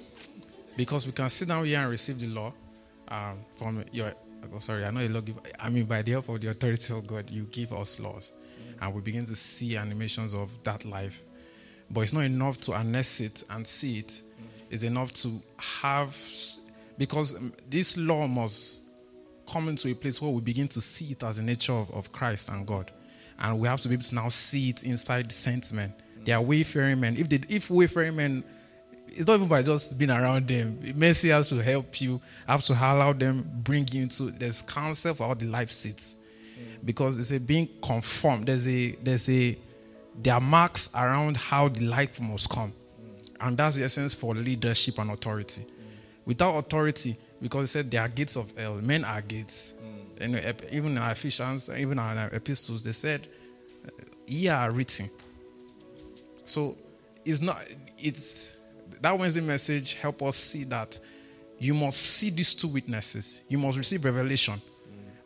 because 0.76 1.06
we 1.06 1.12
can 1.14 1.30
sit 1.30 1.48
down 1.48 1.66
here 1.66 1.80
and 1.80 1.90
receive 1.90 2.20
the 2.20 2.28
law 2.28 2.54
um, 3.08 3.40
from 3.58 3.84
your. 3.92 4.14
Oh, 4.54 4.60
sorry, 4.60 4.86
I 4.86 4.92
know 4.92 5.02
a 5.02 5.08
law. 5.08 5.22
I 5.60 5.70
mean, 5.70 5.86
by 5.86 6.02
the 6.02 6.12
help 6.12 6.30
of 6.30 6.42
the 6.42 6.50
authority 6.50 6.94
of 6.94 7.08
God, 7.08 7.30
you 7.30 7.44
give 7.52 7.74
us 7.74 8.00
laws, 8.00 8.32
and 8.82 8.94
we 8.94 9.02
begin 9.02 9.26
to 9.26 9.36
see 9.36 9.78
animations 9.78 10.34
of 10.34 10.52
that 10.64 10.84
life. 10.86 11.22
But 11.90 12.02
it's 12.02 12.14
not 12.14 12.22
enough 12.22 12.60
to 12.62 12.74
harness 12.74 13.20
it 13.20 13.44
and 13.50 13.66
see 13.66 14.00
it. 14.00 14.22
It's 14.70 14.84
enough 14.84 15.12
to 15.14 15.42
have, 15.58 16.16
because 16.98 17.36
um, 17.36 17.54
this 17.70 17.98
law 17.98 18.28
must 18.28 18.82
come 19.48 19.70
into 19.70 19.90
a 19.90 19.94
place 19.94 20.22
where 20.22 20.32
we 20.32 20.42
begin 20.42 20.68
to 20.70 20.82
see 20.82 21.12
it 21.12 21.24
as 21.24 21.38
the 21.38 21.44
nature 21.44 21.74
of, 21.74 21.92
of 21.92 22.12
Christ 22.12 22.50
and 22.50 22.66
God. 22.66 22.92
And 23.38 23.60
we 23.60 23.68
have 23.68 23.82
to 23.82 23.90
be 23.90 23.96
able 23.96 24.04
to 24.04 24.16
now 24.16 24.30
see 24.30 24.70
it 24.70 24.84
inside 24.84 25.30
the 25.30 25.34
saints 25.34 25.74
men. 25.74 25.94
They 26.24 26.32
are 26.32 26.42
wayfaring 26.42 27.00
men. 27.00 27.18
If 27.18 27.28
they, 27.30 27.42
if 27.50 27.70
wayfaring 27.70 28.16
men, 28.16 28.44
it's 29.12 29.28
not 29.28 29.36
even 29.36 29.48
by 29.48 29.62
just 29.62 29.98
being 29.98 30.10
around 30.10 30.48
them. 30.48 30.80
Mercy 30.96 31.30
has 31.30 31.50
to 31.50 31.58
help 31.58 32.00
you, 32.00 32.22
has 32.48 32.66
to 32.68 32.74
allow 32.74 33.14
them, 33.14 33.46
bring 33.64 33.88
you 33.92 34.04
into 34.04 34.32
there's 34.32 34.62
counsel 34.62 35.14
for 35.14 35.24
all 35.24 35.36
the 35.36 35.46
life 35.46 35.72
seats. 35.72 36.16
Because 36.84 37.20
it's 37.20 37.32
a 37.32 37.40
being 37.40 37.70
conformed. 37.82 38.48
There's 38.48 38.68
a 38.68 38.92
there's 39.04 39.30
a 39.30 39.58
there 40.20 40.34
are 40.34 40.42
marks 40.42 40.90
around 40.96 41.38
how 41.38 41.68
the 41.68 41.82
life 41.82 42.20
must 42.20 42.50
come. 42.50 42.74
And 43.40 43.58
that's 43.58 43.76
the 43.76 43.84
essence 43.84 44.14
for 44.14 44.34
leadership 44.34 44.98
and 45.00 45.12
authority. 45.12 45.66
Without 46.26 46.58
authority, 46.58 47.18
because 47.42 47.70
it 47.70 47.72
said 47.72 47.92
there 47.92 48.02
are 48.02 48.08
gates 48.08 48.36
of 48.36 48.56
hell, 48.58 48.76
men 48.76 49.04
are 49.04 49.22
gates. 49.22 49.74
Hmm. 49.80 50.24
And 50.24 50.36
ep- 50.36 50.72
even 50.72 50.98
in 50.98 51.04
Ephesians, 51.04 51.70
even 51.70 51.94
in 51.94 52.00
our 52.00 52.30
epistles, 52.32 52.84
they 52.84 52.92
said, 52.92 53.28
ye 54.28 54.48
are 54.48 54.72
written. 54.72 55.10
So 56.46 56.78
it's 57.26 57.42
not 57.42 57.64
it's 57.98 58.54
that 59.02 59.18
Wednesday 59.18 59.42
message 59.42 59.94
help 59.94 60.22
us 60.24 60.36
see 60.36 60.64
that 60.66 61.00
you 61.60 61.74
must 61.74 61.98
see 61.98 62.30
these 62.30 62.56
two 62.56 62.68
witnesses. 62.68 63.42
You 63.48 63.58
must 63.58 63.78
receive 63.78 64.04
revelation. 64.04 64.62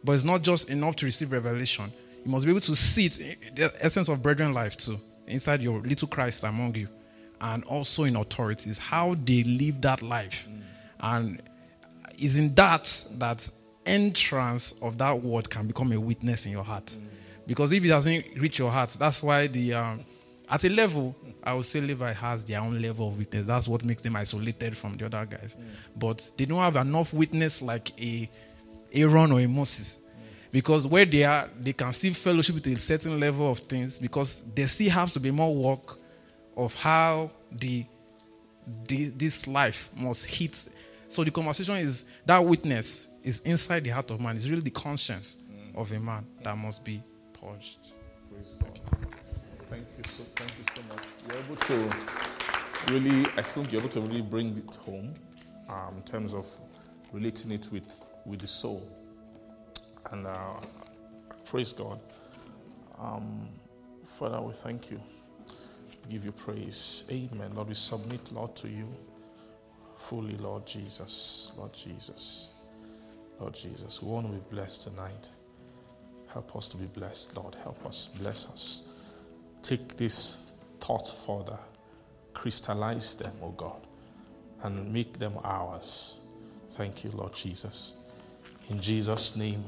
But 0.04 0.13
it's 0.13 0.23
not 0.23 0.41
just 0.41 0.69
enough 0.69 0.95
to 0.97 1.06
receive 1.06 1.32
revelation. 1.32 1.91
You 2.23 2.32
must 2.32 2.45
be 2.45 2.51
able 2.51 2.62
to 2.62 2.75
see 2.75 3.06
it, 3.06 3.56
the 3.56 3.73
essence 3.80 4.10
of 4.10 4.21
brethren 4.21 4.54
life 4.54 4.78
too, 4.78 4.99
inside 5.28 5.62
your 5.63 5.80
little 5.80 6.08
Christ 6.08 6.43
among 6.43 6.75
you, 6.75 6.88
and 7.41 7.63
also 7.63 8.04
in 8.04 8.15
authorities, 8.15 8.78
how 8.78 9.15
they 9.23 9.43
live 9.43 9.82
that 9.82 10.01
life. 10.01 10.47
And 10.99 11.41
is 12.17 12.38
in 12.38 12.54
that 12.56 13.06
that 13.17 13.49
entrance 13.86 14.73
of 14.82 14.97
that 14.97 15.21
word 15.21 15.49
can 15.49 15.67
become 15.67 15.91
a 15.91 15.99
witness 15.99 16.45
in 16.45 16.51
your 16.51 16.63
heart. 16.63 16.97
Because 17.47 17.71
if 17.71 17.84
it 17.84 17.88
doesn't 17.88 18.25
reach 18.38 18.60
your 18.60 18.71
heart, 18.71 18.89
that's 18.99 19.21
why 19.21 19.47
the 19.47 19.73
um, 19.73 20.06
at 20.50 20.64
a 20.64 20.70
level, 20.70 21.16
I 21.44 21.54
would 21.54 21.66
say 21.66 21.82
Levi 21.82 22.14
has 22.14 22.46
their 22.46 22.60
own 22.60 22.82
level 22.82 23.08
of 23.08 23.18
witness. 23.18 23.46
That's 23.46 23.68
what 23.68 23.84
makes 23.84 24.02
them 24.02 24.16
isolated 24.16 24.78
from 24.78 24.98
the 24.98 25.06
other 25.06 25.26
guys. 25.26 25.56
But 25.96 26.32
they 26.38 26.46
don't 26.46 26.60
have 26.60 26.76
enough 26.76 27.14
witness 27.14 27.62
like 27.62 28.00
a 28.02 28.30
Aaron 28.92 29.32
or 29.32 29.40
a 29.42 29.48
Moses. 29.48 30.00
Because 30.52 30.88
where 30.88 31.06
they 31.06 31.24
are, 31.24 31.50
they 31.60 31.74
can 31.74 31.92
see 31.92 32.12
fellowship 32.12 32.56
with 32.56 32.68
a 32.68 32.78
certain 32.78 33.20
level 33.20 33.52
of 33.52 33.60
things 33.60 34.00
because 34.00 34.44
there 34.56 34.68
still 34.68 34.90
has 34.90 35.14
to 35.14 35.20
be 35.20 35.30
more 35.30 35.54
work 35.54 35.98
of 36.56 36.74
how 36.76 37.30
the, 37.52 37.86
the 38.88 39.10
this 39.10 39.48
life 39.48 39.90
must 39.96 40.26
hit. 40.26 40.70
So 41.10 41.24
the 41.24 41.32
conversation 41.32 41.76
is 41.76 42.06
that 42.26 42.40
witness 42.40 43.08
is 43.22 43.42
inside 43.42 43.84
the 43.84 43.90
heart 43.90 44.10
of 44.12 44.22
man. 44.22 44.36
It's 44.36 44.48
really 44.48 44.62
the 44.62 44.70
conscience 44.70 45.36
of 45.76 45.92
a 45.92 46.00
man 46.00 46.26
that 46.42 46.58
must 46.58 46.86
be 46.86 47.04
purged. 47.34 47.80
Thank 49.69 49.88
you 49.97 50.04
so 50.17 50.23
thank 50.36 50.51
you 50.60 50.65
so 50.75 50.82
much. 50.93 51.06
You're 51.28 51.43
able 51.43 51.56
to 51.56 52.93
really 52.93 53.25
I 53.38 53.41
think 53.41 53.71
you're 53.71 53.82
able 53.82 53.89
to 53.91 54.01
really 54.01 54.21
bring 54.21 54.58
it 54.58 54.75
home 54.75 55.13
um, 55.69 55.97
in 55.97 56.04
terms 56.04 56.34
of 56.34 56.47
relating 57.12 57.51
it 57.51 57.67
with 57.71 58.08
with 58.25 58.41
the 58.41 58.47
soul. 58.47 58.88
And 60.12 60.28
uh, 60.28 60.60
praise 61.45 61.73
God. 61.73 61.99
Um, 62.99 63.49
Father, 64.04 64.39
we 64.41 64.54
thank 64.54 64.91
you. 64.91 65.01
We 66.06 66.12
give 66.12 66.25
you 66.25 66.32
praise. 66.32 67.06
Amen. 67.12 67.56
Lord, 67.56 67.69
we 67.69 67.73
submit, 67.73 68.32
Lord, 68.32 68.56
to 68.58 68.69
you 68.69 68.88
fully, 69.95 70.38
Lord 70.38 70.67
Jesus. 70.67 71.54
Lord 71.58 71.73
Jesus. 71.73 72.51
Lord 73.39 73.56
Jesus. 73.56 74.01
We 74.01 74.10
want 74.12 74.28
to 74.28 74.34
be 74.34 74.41
blessed 74.51 74.84
tonight. 74.84 75.30
Help 76.28 76.56
us 76.56 76.69
to 76.69 76.78
be 76.78 76.86
blessed, 76.86 77.36
Lord. 77.36 77.56
Help 77.56 77.86
us. 77.86 78.10
Bless 78.19 78.47
us. 78.47 78.89
Take 79.65 79.97
this 79.97 80.54
thought 80.80 81.10
further. 81.10 81.58
Crystallize 82.36 83.15
them, 83.15 83.34
O 83.41 83.49
God, 83.49 83.88
and 84.62 84.93
make 84.93 85.17
them 85.17 85.34
ours. 85.43 86.19
Thank 86.69 87.04
you, 87.04 87.10
Lord 87.10 87.34
Jesus. 87.34 87.95
In 88.69 88.80
Jesus' 88.80 89.36
name, 89.36 89.63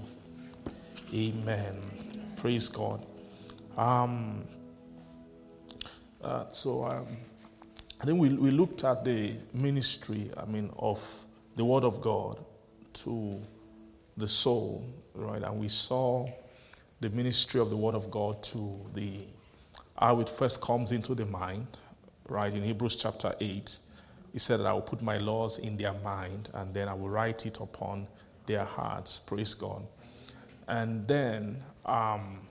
amen. 1.11 1.79
Praise 2.35 2.69
God. 2.69 3.03
Um, 3.75 4.43
uh, 6.23 6.43
so 6.51 6.85
um, 6.85 7.07
I 7.99 8.05
think 8.05 8.19
we, 8.19 8.29
we 8.29 8.51
looked 8.51 8.83
at 8.83 9.03
the 9.03 9.33
ministry, 9.51 10.29
I 10.37 10.45
mean, 10.45 10.69
of 10.77 11.03
the 11.55 11.65
Word 11.65 11.83
of 11.83 12.01
God 12.01 12.37
to 12.93 13.41
the 14.15 14.27
soul, 14.27 14.85
right? 15.15 15.41
And 15.41 15.59
we 15.59 15.69
saw 15.69 16.29
the 16.99 17.09
ministry 17.09 17.59
of 17.59 17.71
the 17.71 17.77
Word 17.77 17.95
of 17.95 18.11
God 18.11 18.43
to 18.43 18.79
the 18.93 19.23
how 19.97 20.19
it 20.19 20.29
first 20.29 20.61
comes 20.61 20.91
into 20.91 21.15
the 21.15 21.25
mind, 21.25 21.67
right? 22.29 22.53
In 22.53 22.63
Hebrews 22.63 22.95
chapter 22.95 23.35
8, 23.39 23.77
he 24.33 24.39
said 24.39 24.59
that 24.59 24.67
I 24.67 24.73
will 24.73 24.81
put 24.81 25.01
my 25.01 25.17
laws 25.17 25.59
in 25.59 25.77
their 25.77 25.93
mind 26.03 26.49
and 26.53 26.73
then 26.73 26.87
I 26.87 26.93
will 26.93 27.09
write 27.09 27.45
it 27.45 27.59
upon 27.59 28.07
their 28.45 28.63
hearts. 28.63 29.19
Praise 29.19 29.53
God. 29.53 29.85
And 30.67 31.07
then 31.07 31.63
um, 31.85 32.41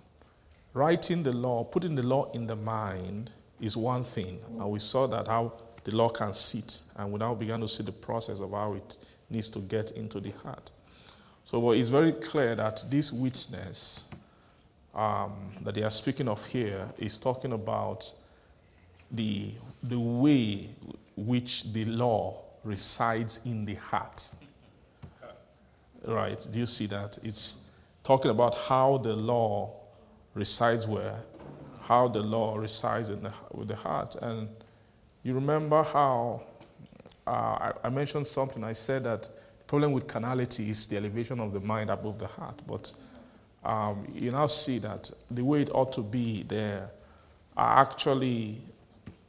writing 0.74 1.22
the 1.22 1.32
law, 1.32 1.64
putting 1.64 1.94
the 1.94 2.02
law 2.02 2.30
in 2.32 2.46
the 2.46 2.56
mind 2.56 3.30
is 3.60 3.76
one 3.76 4.04
thing. 4.04 4.40
And 4.58 4.70
we 4.70 4.78
saw 4.78 5.06
that 5.06 5.28
how 5.28 5.52
the 5.84 5.94
law 5.94 6.08
can 6.08 6.32
sit. 6.32 6.80
And 6.96 7.12
we 7.12 7.18
now 7.18 7.34
began 7.34 7.60
to 7.60 7.68
see 7.68 7.84
the 7.84 7.92
process 7.92 8.40
of 8.40 8.50
how 8.50 8.74
it 8.74 8.96
needs 9.30 9.48
to 9.50 9.60
get 9.60 9.92
into 9.92 10.20
the 10.20 10.32
heart. 10.42 10.70
So 11.44 11.60
well, 11.60 11.78
it's 11.78 11.88
very 11.88 12.12
clear 12.12 12.56
that 12.56 12.84
this 12.90 13.12
witness 13.12 14.08
um, 14.96 15.52
that 15.60 15.74
they 15.74 15.82
are 15.82 15.90
speaking 15.90 16.26
of 16.26 16.44
here 16.46 16.88
is 16.98 17.18
talking 17.18 17.52
about 17.52 18.10
the, 19.10 19.52
the 19.82 19.98
way 19.98 20.70
which 21.16 21.72
the 21.72 21.84
law 21.84 22.40
resides 22.64 23.44
in 23.44 23.64
the 23.64 23.74
heart. 23.74 24.28
Right? 26.04 26.48
Do 26.50 26.58
you 26.58 26.66
see 26.66 26.86
that? 26.86 27.18
It's 27.22 27.68
talking 28.02 28.30
about 28.30 28.56
how 28.56 28.98
the 28.98 29.14
law 29.14 29.74
resides 30.34 30.86
where? 30.86 31.16
How 31.80 32.08
the 32.08 32.20
law 32.20 32.56
resides 32.56 33.10
in 33.10 33.22
the, 33.22 33.32
with 33.52 33.68
the 33.68 33.76
heart. 33.76 34.16
And 34.22 34.48
you 35.22 35.34
remember 35.34 35.82
how 35.82 36.42
uh, 37.26 37.30
I, 37.30 37.72
I 37.84 37.88
mentioned 37.90 38.26
something. 38.26 38.64
I 38.64 38.72
said 38.72 39.04
that 39.04 39.24
the 39.24 39.64
problem 39.66 39.92
with 39.92 40.06
carnality 40.06 40.70
is 40.70 40.86
the 40.86 40.96
elevation 40.96 41.40
of 41.40 41.52
the 41.52 41.60
mind 41.60 41.90
above 41.90 42.18
the 42.18 42.28
heart. 42.28 42.62
But 42.66 42.92
um, 43.66 44.06
you 44.14 44.30
now 44.30 44.46
see 44.46 44.78
that 44.78 45.10
the 45.30 45.44
way 45.44 45.62
it 45.62 45.70
ought 45.74 45.92
to 45.94 46.00
be, 46.02 46.44
there 46.44 46.88
are 47.56 47.80
actually 47.80 48.62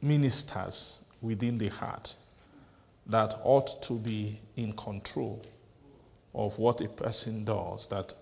ministers 0.00 1.06
within 1.20 1.58
the 1.58 1.68
heart 1.68 2.14
that 3.06 3.34
ought 3.42 3.82
to 3.82 3.94
be 3.94 4.38
in 4.56 4.72
control 4.74 5.44
of 6.34 6.56
what 6.58 6.80
a 6.80 6.88
person 6.88 7.44
does, 7.44 7.88
that 7.88 8.14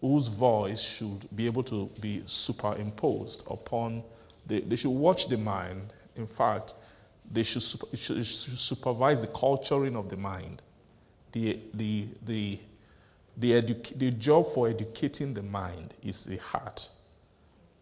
whose 0.00 0.28
voice 0.28 0.80
should 0.80 1.26
be 1.34 1.46
able 1.46 1.64
to 1.64 1.90
be 2.00 2.22
superimposed 2.26 3.42
upon 3.50 4.04
the, 4.46 4.60
they 4.60 4.76
should 4.76 4.90
watch 4.90 5.26
the 5.26 5.36
mind. 5.36 5.92
In 6.14 6.28
fact, 6.28 6.74
they 7.32 7.42
should, 7.42 7.62
should, 7.62 8.24
should 8.24 8.26
supervise 8.26 9.20
the 9.20 9.26
culturing 9.28 9.96
of 9.96 10.08
the 10.08 10.16
mind. 10.16 10.62
The, 11.32 11.58
the, 11.74 12.06
the, 12.24 12.58
the, 13.36 13.52
edu- 13.52 13.98
the 13.98 14.10
job 14.12 14.48
for 14.48 14.68
educating 14.68 15.34
the 15.34 15.42
mind 15.42 15.94
is 16.02 16.24
the 16.24 16.36
heart. 16.38 16.88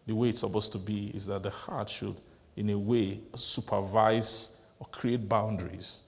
The 0.07 0.13
way 0.13 0.29
it's 0.29 0.39
supposed 0.39 0.71
to 0.73 0.77
be 0.77 1.07
is 1.13 1.25
that 1.27 1.43
the 1.43 1.49
heart 1.49 1.89
should, 1.89 2.15
in 2.57 2.69
a 2.69 2.77
way, 2.77 3.19
supervise 3.35 4.57
or 4.79 4.87
create 4.87 5.27
boundaries 5.27 6.01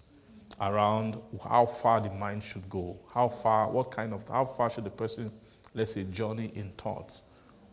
around 0.61 1.17
how 1.47 1.65
far 1.65 2.01
the 2.01 2.09
mind 2.09 2.43
should 2.43 2.67
go, 2.69 2.97
how 3.13 3.27
far, 3.27 3.69
what 3.69 3.91
kind 3.91 4.13
of, 4.13 4.27
how 4.27 4.45
far 4.45 4.69
should 4.69 4.83
the 4.83 4.89
person, 4.89 5.31
let's 5.73 5.93
say, 5.93 6.03
journey 6.05 6.51
in 6.55 6.69
thought, 6.77 7.19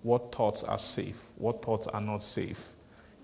what 0.03 0.35
thoughts 0.35 0.65
are 0.65 0.79
safe, 0.79 1.29
what 1.37 1.63
thoughts 1.63 1.87
are 1.89 2.01
not 2.01 2.23
safe. 2.23 2.69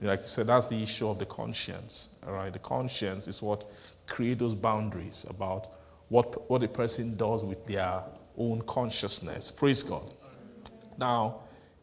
Like 0.03 0.23
you 0.23 0.29
said, 0.29 0.47
that's 0.47 0.67
the 0.67 0.83
issue 0.83 1.09
of 1.09 1.19
the 1.19 1.27
conscience. 1.27 2.17
All 2.27 2.33
right, 2.33 2.53
the 2.53 2.59
conscience 2.59 3.29
is 3.29 3.43
what 3.43 3.71
create 4.07 4.39
those 4.39 4.55
boundaries 4.55 5.27
about 5.29 5.69
what 6.09 6.51
what 6.51 6.63
a 6.63 6.69
person 6.69 7.17
does 7.17 7.45
with 7.45 7.65
their 7.67 8.03
own 8.41 8.63
consciousness. 8.63 9.51
Praise 9.51 9.83
God. 9.83 10.15
Now, 10.97 11.41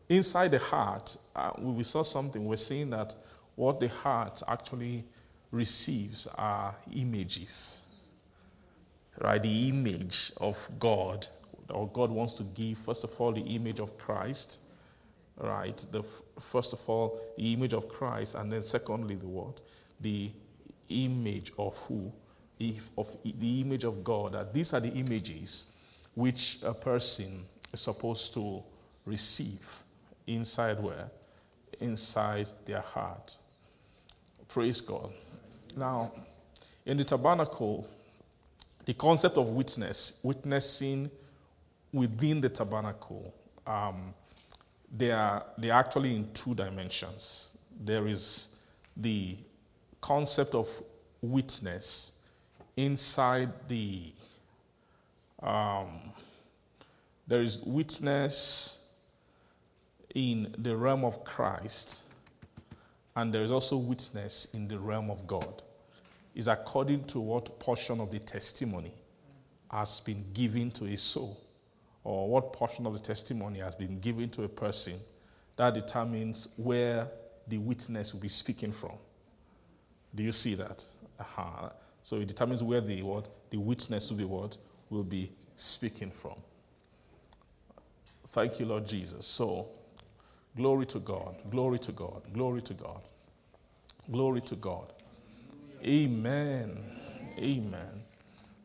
inside 0.10 0.52
the 0.52 0.60
heart, 0.60 1.16
uh, 1.36 1.52
we 1.58 1.84
saw 1.84 2.02
something. 2.02 2.46
We're 2.46 2.58
seeing 2.58 2.90
that 2.90 3.14
what 3.56 3.80
the 3.80 3.88
heart 3.88 4.42
actually 4.48 5.06
receives 5.52 6.28
are 6.36 6.76
images, 6.96 7.86
right? 9.22 9.42
The 9.42 9.70
image 9.70 10.32
of 10.38 10.68
God, 10.80 11.28
or 11.70 11.88
God 11.90 12.10
wants 12.10 12.34
to 12.34 12.44
give, 12.44 12.78
first 12.80 13.04
of 13.04 13.22
all, 13.22 13.32
the 13.32 13.42
image 13.42 13.80
of 13.80 13.98
Christ, 13.98 14.62
right? 15.38 15.78
The 15.92 16.04
first 16.40 16.74
of 16.74 16.90
all, 16.90 17.22
the 17.38 17.54
image 17.54 17.74
of 17.74 17.88
Christ, 17.88 18.36
and 18.36 18.52
then 18.52 18.64
secondly, 18.64 19.16
the 19.16 19.28
what? 19.28 19.62
The 20.02 20.32
image 20.90 21.52
of 21.58 21.78
who? 21.78 22.12
If 22.60 22.90
of 22.98 23.16
the 23.24 23.62
image 23.62 23.84
of 23.84 24.04
God. 24.04 24.34
That 24.34 24.54
these 24.54 24.74
are 24.74 24.80
the 24.80 24.90
images 24.90 25.74
which 26.18 26.58
a 26.64 26.74
person 26.74 27.46
is 27.72 27.80
supposed 27.80 28.34
to 28.34 28.64
receive 29.06 29.84
inside 30.26 30.82
where? 30.82 31.12
Inside 31.80 32.50
their 32.66 32.82
heart. 32.82 33.38
Praise 34.48 34.82
God. 34.82 35.12
Now, 35.76 36.12
in 36.88 36.98
the 36.98 37.04
tabernacle, 37.04 37.88
the 38.86 38.96
concept 38.96 39.38
of 39.38 39.50
witness, 39.50 40.20
witnessing 40.24 41.12
within 41.94 42.42
the 42.42 42.50
tabernacle, 42.50 43.32
um, 43.68 44.12
they 44.92 45.12
are 45.12 45.46
they 45.56 45.70
are 45.70 45.80
actually 45.80 46.16
in 46.16 46.34
two 46.34 46.56
dimensions. 46.56 47.56
There 47.80 48.08
is 48.08 48.56
the 48.96 49.38
concept 50.02 50.56
of 50.56 50.68
witness 51.22 52.24
inside 52.76 53.52
the 53.68 54.14
um, 55.44 56.14
there 57.28 57.42
is 57.42 57.62
witness 57.64 58.90
in 60.16 60.56
the 60.60 60.76
realm 60.76 61.04
of 61.04 61.24
Christ, 61.24 62.06
and 63.16 63.34
there 63.34 63.44
is 63.44 63.52
also 63.52 63.78
witness 63.78 64.54
in 64.54 64.68
the 64.68 64.80
realm 64.80 65.12
of 65.12 65.28
God. 65.28 65.62
Is 66.36 66.48
according 66.48 67.06
to 67.06 67.20
what 67.20 67.60
portion 67.60 68.00
of 68.00 68.12
the 68.12 68.20
testimony 68.20 68.94
has 69.72 70.00
been 70.02 70.24
given 70.34 70.72
to 70.72 70.86
a 70.86 70.96
soul, 70.96 71.42
or 72.04 72.30
what 72.30 72.54
portion 72.54 72.86
of 72.86 72.94
the 72.94 73.00
testimony 73.00 73.60
has 73.60 73.76
been 73.76 74.00
given 74.00 74.30
to 74.30 74.44
a 74.44 74.48
person. 74.48 74.94
That 75.56 75.74
determines 75.74 76.50
where 76.58 77.08
the 77.48 77.58
witness 77.58 78.14
will 78.14 78.22
be 78.22 78.28
speaking 78.28 78.72
from. 78.72 78.94
Do 80.14 80.24
you 80.24 80.32
see 80.32 80.54
that? 80.56 80.86
Uh-huh. 81.20 81.70
So 82.04 82.18
it 82.18 82.28
determines 82.28 82.64
where 82.64 82.82
the 82.82 83.02
what 83.02 83.30
the 83.50 83.58
witness 83.58 84.10
will 84.10 84.18
be 84.18 84.26
what 84.26 84.58
will 84.90 85.04
be 85.04 85.32
speaking 85.56 86.12
from. 86.12 86.36
Thank 88.28 88.60
you, 88.60 88.66
Lord 88.66 88.86
Jesus. 88.86 89.26
So, 89.26 89.68
glory 90.56 90.86
to 90.88 91.00
God, 91.00 91.38
glory 91.50 91.80
to 91.80 91.92
God, 91.92 92.22
glory 92.34 92.62
to 92.64 92.74
God, 92.74 93.02
glory 94.12 94.42
to 94.42 94.56
God. 94.56 94.92
Amen. 95.84 96.78
Amen. 97.38 98.04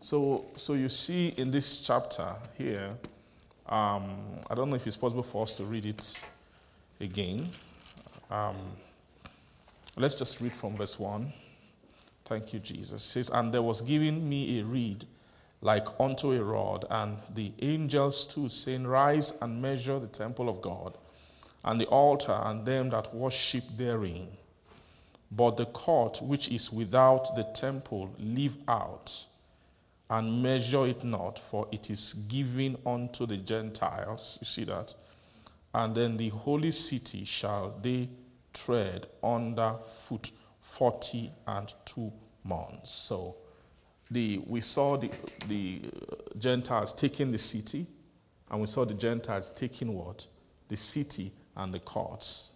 So, 0.00 0.46
so 0.56 0.72
you 0.72 0.88
see 0.88 1.28
in 1.36 1.50
this 1.50 1.80
chapter 1.80 2.34
here, 2.58 2.90
um, 3.66 4.16
I 4.50 4.54
don't 4.54 4.68
know 4.68 4.76
if 4.76 4.86
it's 4.86 4.96
possible 4.96 5.22
for 5.22 5.44
us 5.44 5.54
to 5.54 5.64
read 5.64 5.86
it 5.86 6.20
again. 7.00 7.46
Um, 8.30 8.56
let's 9.96 10.14
just 10.14 10.40
read 10.40 10.52
from 10.52 10.74
verse 10.74 10.98
1. 10.98 11.32
Thank 12.24 12.52
you, 12.52 12.60
Jesus. 12.60 13.04
It 13.04 13.08
says, 13.08 13.30
And 13.30 13.54
there 13.54 13.62
was 13.62 13.80
given 13.82 14.28
me 14.28 14.60
a 14.60 14.64
reed 14.64 15.04
like 15.62 15.86
unto 15.98 16.32
a 16.32 16.42
rod, 16.42 16.84
and 16.90 17.16
the 17.34 17.52
angels 17.62 18.26
too, 18.26 18.48
saying, 18.48 18.86
Rise 18.86 19.40
and 19.40 19.62
measure 19.62 19.98
the 19.98 20.08
temple 20.08 20.48
of 20.48 20.60
God, 20.60 20.98
and 21.64 21.80
the 21.80 21.86
altar, 21.86 22.38
and 22.44 22.66
them 22.66 22.90
that 22.90 23.14
worship 23.14 23.64
therein. 23.76 24.28
But 25.30 25.56
the 25.56 25.66
court 25.66 26.20
which 26.20 26.50
is 26.50 26.72
without 26.72 27.34
the 27.36 27.44
temple 27.44 28.14
leave 28.18 28.56
out, 28.68 29.24
and 30.10 30.42
measure 30.42 30.86
it 30.86 31.04
not, 31.04 31.38
for 31.38 31.68
it 31.72 31.88
is 31.88 32.12
given 32.28 32.76
unto 32.84 33.24
the 33.24 33.38
Gentiles. 33.38 34.38
You 34.40 34.46
see 34.46 34.64
that? 34.64 34.92
And 35.72 35.94
then 35.94 36.16
the 36.16 36.28
holy 36.30 36.72
city 36.72 37.24
shall 37.24 37.78
they 37.80 38.08
tread 38.52 39.06
under 39.22 39.76
foot 39.84 40.32
forty 40.60 41.30
and 41.46 41.72
two 41.86 42.12
months. 42.44 42.90
So 42.90 43.36
the, 44.12 44.42
we 44.46 44.60
saw 44.60 44.96
the, 44.96 45.10
the, 45.48 45.80
uh, 45.84 46.14
Gentiles 46.38 46.92
taking 46.92 47.32
the 47.32 47.38
city, 47.38 47.86
and 48.50 48.60
we 48.60 48.66
saw 48.66 48.84
the 48.84 48.94
Gentiles 48.94 49.50
taking 49.50 49.94
what? 49.94 50.26
The 50.68 50.76
city 50.76 51.32
and 51.56 51.72
the 51.72 51.80
courts. 51.80 52.52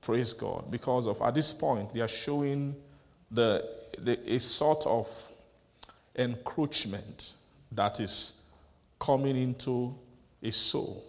Praise 0.00 0.32
God. 0.32 0.70
Because 0.70 1.06
of 1.06 1.22
at 1.22 1.34
this 1.34 1.52
point, 1.52 1.94
they 1.94 2.00
are 2.00 2.08
showing 2.08 2.74
the, 3.30 3.68
the 3.98 4.34
a 4.34 4.38
sort 4.38 4.84
of 4.86 5.08
encroachment 6.16 7.34
that 7.72 8.00
is 8.00 8.50
coming 8.98 9.36
into 9.36 9.94
a 10.42 10.50
soul. 10.50 11.04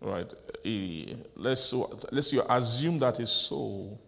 Right? 0.00 0.30
A, 0.64 1.16
let's, 1.36 1.72
let's 2.12 2.32
assume 2.32 2.98
that 2.98 3.18
a 3.20 3.26
soul 3.26 4.00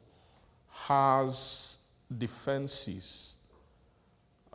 has 0.70 1.78
defenses. 2.16 3.37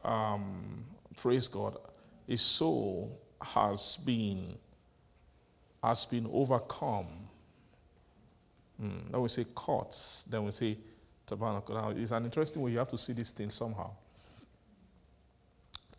Um, 0.03 0.85
praise 1.15 1.47
God. 1.47 1.77
A 2.27 2.37
soul 2.37 3.19
has 3.41 3.97
been 3.97 4.57
has 5.83 6.05
been 6.05 6.27
overcome. 6.31 7.07
Mm, 8.81 9.11
then 9.11 9.21
we 9.21 9.27
say 9.27 9.43
courts. 9.43 10.23
Then 10.29 10.45
we 10.45 10.51
say 10.51 10.77
tabernacle. 11.25 11.75
Now, 11.75 11.89
it's 11.89 12.11
an 12.11 12.23
interesting 12.23 12.61
way. 12.61 12.71
You 12.71 12.79
have 12.79 12.87
to 12.89 12.97
see 12.97 13.13
this 13.13 13.33
thing 13.33 13.49
somehow. 13.49 13.91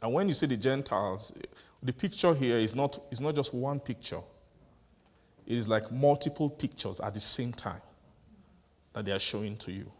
And 0.00 0.12
when 0.12 0.28
you 0.28 0.34
see 0.34 0.46
the 0.46 0.56
Gentiles, 0.56 1.36
the 1.82 1.92
picture 1.92 2.34
here 2.34 2.58
is 2.58 2.74
not, 2.74 2.98
is 3.10 3.20
not 3.20 3.34
just 3.34 3.52
one 3.54 3.78
picture. 3.78 4.20
It 5.46 5.58
is 5.58 5.68
like 5.68 5.92
multiple 5.92 6.48
pictures 6.48 7.00
at 7.00 7.12
the 7.14 7.20
same 7.20 7.52
time 7.52 7.80
that 8.94 9.04
they 9.04 9.12
are 9.12 9.18
showing 9.18 9.56
to 9.58 9.72
you. 9.72 9.90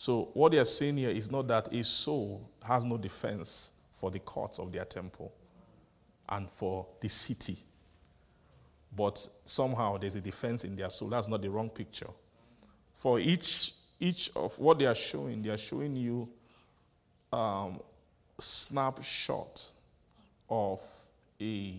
So, 0.00 0.30
what 0.34 0.52
they 0.52 0.58
are 0.58 0.64
saying 0.64 0.98
here 0.98 1.10
is 1.10 1.28
not 1.28 1.48
that 1.48 1.74
a 1.74 1.82
soul 1.82 2.48
has 2.62 2.84
no 2.84 2.96
defense 2.96 3.72
for 3.90 4.12
the 4.12 4.20
courts 4.20 4.60
of 4.60 4.70
their 4.70 4.84
temple 4.84 5.34
and 6.28 6.48
for 6.48 6.86
the 7.00 7.08
city, 7.08 7.58
but 8.96 9.28
somehow 9.44 9.98
there's 9.98 10.14
a 10.14 10.20
defense 10.20 10.62
in 10.62 10.76
their 10.76 10.88
soul. 10.88 11.08
That's 11.08 11.26
not 11.26 11.42
the 11.42 11.50
wrong 11.50 11.68
picture. 11.68 12.06
For 12.94 13.18
each, 13.18 13.74
each 13.98 14.30
of 14.36 14.56
what 14.60 14.78
they 14.78 14.86
are 14.86 14.94
showing, 14.94 15.42
they 15.42 15.50
are 15.50 15.56
showing 15.56 15.96
you 15.96 16.28
um, 17.32 17.80
snapshot 18.38 19.64
of 20.48 20.80
a 21.40 21.74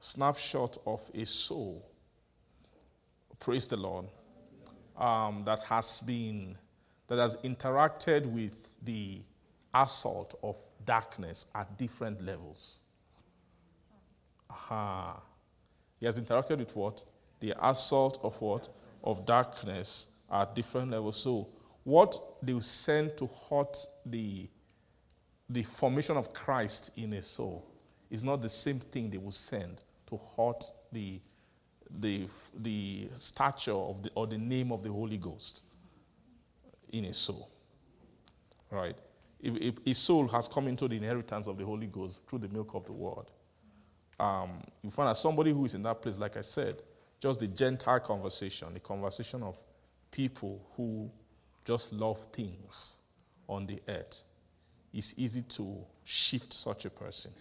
snapshot 0.00 0.76
of 0.86 1.10
a 1.14 1.24
soul. 1.24 1.82
Praise 3.38 3.66
the 3.68 3.78
Lord. 3.78 4.04
Um, 4.98 5.44
that 5.46 5.60
has 5.62 6.02
been 6.02 6.58
that 7.08 7.18
has 7.18 7.36
interacted 7.36 8.26
with 8.26 8.76
the 8.84 9.20
assault 9.74 10.38
of 10.42 10.56
darkness 10.84 11.46
at 11.54 11.76
different 11.78 12.24
levels. 12.24 12.80
Aha. 14.50 15.20
He 15.98 16.06
has 16.06 16.20
interacted 16.20 16.58
with 16.58 16.74
what? 16.74 17.04
The 17.40 17.54
assault 17.60 18.18
of 18.22 18.40
what? 18.40 18.68
Of 19.04 19.24
darkness 19.26 20.08
at 20.30 20.54
different 20.54 20.90
levels. 20.90 21.16
So, 21.16 21.48
what 21.84 22.18
they 22.42 22.52
will 22.52 22.60
send 22.60 23.16
to 23.16 23.28
hurt 23.48 23.76
the, 24.04 24.48
the 25.48 25.62
formation 25.62 26.16
of 26.16 26.32
Christ 26.32 26.98
in 26.98 27.12
a 27.12 27.22
soul 27.22 27.64
is 28.10 28.24
not 28.24 28.42
the 28.42 28.48
same 28.48 28.80
thing 28.80 29.08
they 29.08 29.18
will 29.18 29.30
send 29.30 29.84
to 30.08 30.18
hurt 30.36 30.64
the, 30.90 31.20
the, 32.00 32.26
the 32.60 33.08
stature 33.14 33.72
of 33.72 34.02
the, 34.02 34.10
or 34.16 34.26
the 34.26 34.38
name 34.38 34.72
of 34.72 34.82
the 34.82 34.90
Holy 34.90 35.16
Ghost 35.16 35.62
in 36.92 37.06
a 37.06 37.12
soul. 37.12 37.50
Right? 38.70 38.96
If, 39.40 39.56
if 39.56 39.74
a 39.86 39.94
soul 39.94 40.28
has 40.28 40.48
come 40.48 40.68
into 40.68 40.88
the 40.88 40.96
inheritance 40.96 41.46
of 41.46 41.58
the 41.58 41.64
Holy 41.64 41.86
Ghost 41.86 42.22
through 42.28 42.40
the 42.40 42.48
milk 42.48 42.74
of 42.74 42.84
the 42.86 42.92
word, 42.92 43.26
um, 44.18 44.62
you 44.82 44.90
find 44.90 45.08
that 45.10 45.16
somebody 45.16 45.52
who 45.52 45.64
is 45.64 45.74
in 45.74 45.82
that 45.82 46.00
place, 46.00 46.18
like 46.18 46.36
I 46.36 46.40
said, 46.40 46.82
just 47.20 47.40
the 47.40 47.46
Gentile 47.46 48.00
conversation, 48.00 48.72
the 48.72 48.80
conversation 48.80 49.42
of 49.42 49.58
people 50.10 50.66
who 50.76 51.10
just 51.64 51.92
love 51.92 52.18
things 52.32 53.00
on 53.48 53.66
the 53.66 53.80
earth, 53.88 54.22
it's 54.92 55.14
easy 55.18 55.42
to 55.42 55.76
shift 56.04 56.52
such 56.52 56.86
a 56.86 56.90
person. 56.90 57.32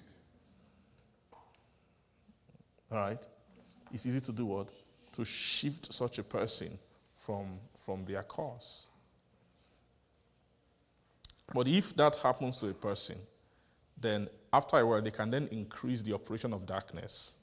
All 2.91 2.97
right? 2.97 3.25
It's 3.93 4.05
easy 4.05 4.19
to 4.19 4.31
do 4.31 4.45
what? 4.45 4.71
To 5.13 5.23
shift 5.23 5.93
such 5.93 6.19
a 6.19 6.23
person 6.23 6.77
from, 7.15 7.59
from 7.77 8.03
their 8.05 8.23
course. 8.23 8.87
But 11.53 11.67
if 11.67 11.95
that 11.95 12.15
happens 12.17 12.57
to 12.57 12.69
a 12.69 12.73
person, 12.73 13.17
then 13.99 14.27
after 14.51 14.77
a 14.77 14.85
while, 14.85 15.01
they 15.01 15.11
can 15.11 15.29
then 15.29 15.47
increase 15.51 16.01
the 16.01 16.13
operation 16.13 16.53
of 16.53 16.65
darkness 16.65 17.35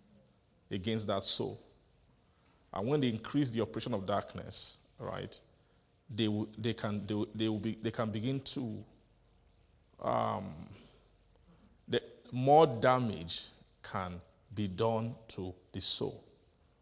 against 0.71 1.07
that 1.07 1.25
soul. 1.25 1.61
And 2.73 2.89
when 2.89 3.01
they 3.01 3.09
increase 3.09 3.51
the 3.51 3.61
operation 3.61 3.95
of 3.95 4.07
darkness, 4.07 4.79
right, 4.99 5.39
they, 6.15 6.29
will, 6.29 6.49
they, 6.59 6.75
can, 6.75 7.07
they, 7.07 7.25
they, 7.35 7.49
will 7.49 7.59
be, 7.59 7.79
they 7.81 7.91
can 7.91 8.11
begin 8.11 8.41
to, 8.41 8.85
um, 10.03 10.53
the, 11.89 12.03
more 12.31 12.67
damage 12.67 13.47
can 13.83 14.21
be 14.55 14.69
done 14.69 15.15
to 15.29 15.55
the 15.73 15.81
soul 15.81 16.25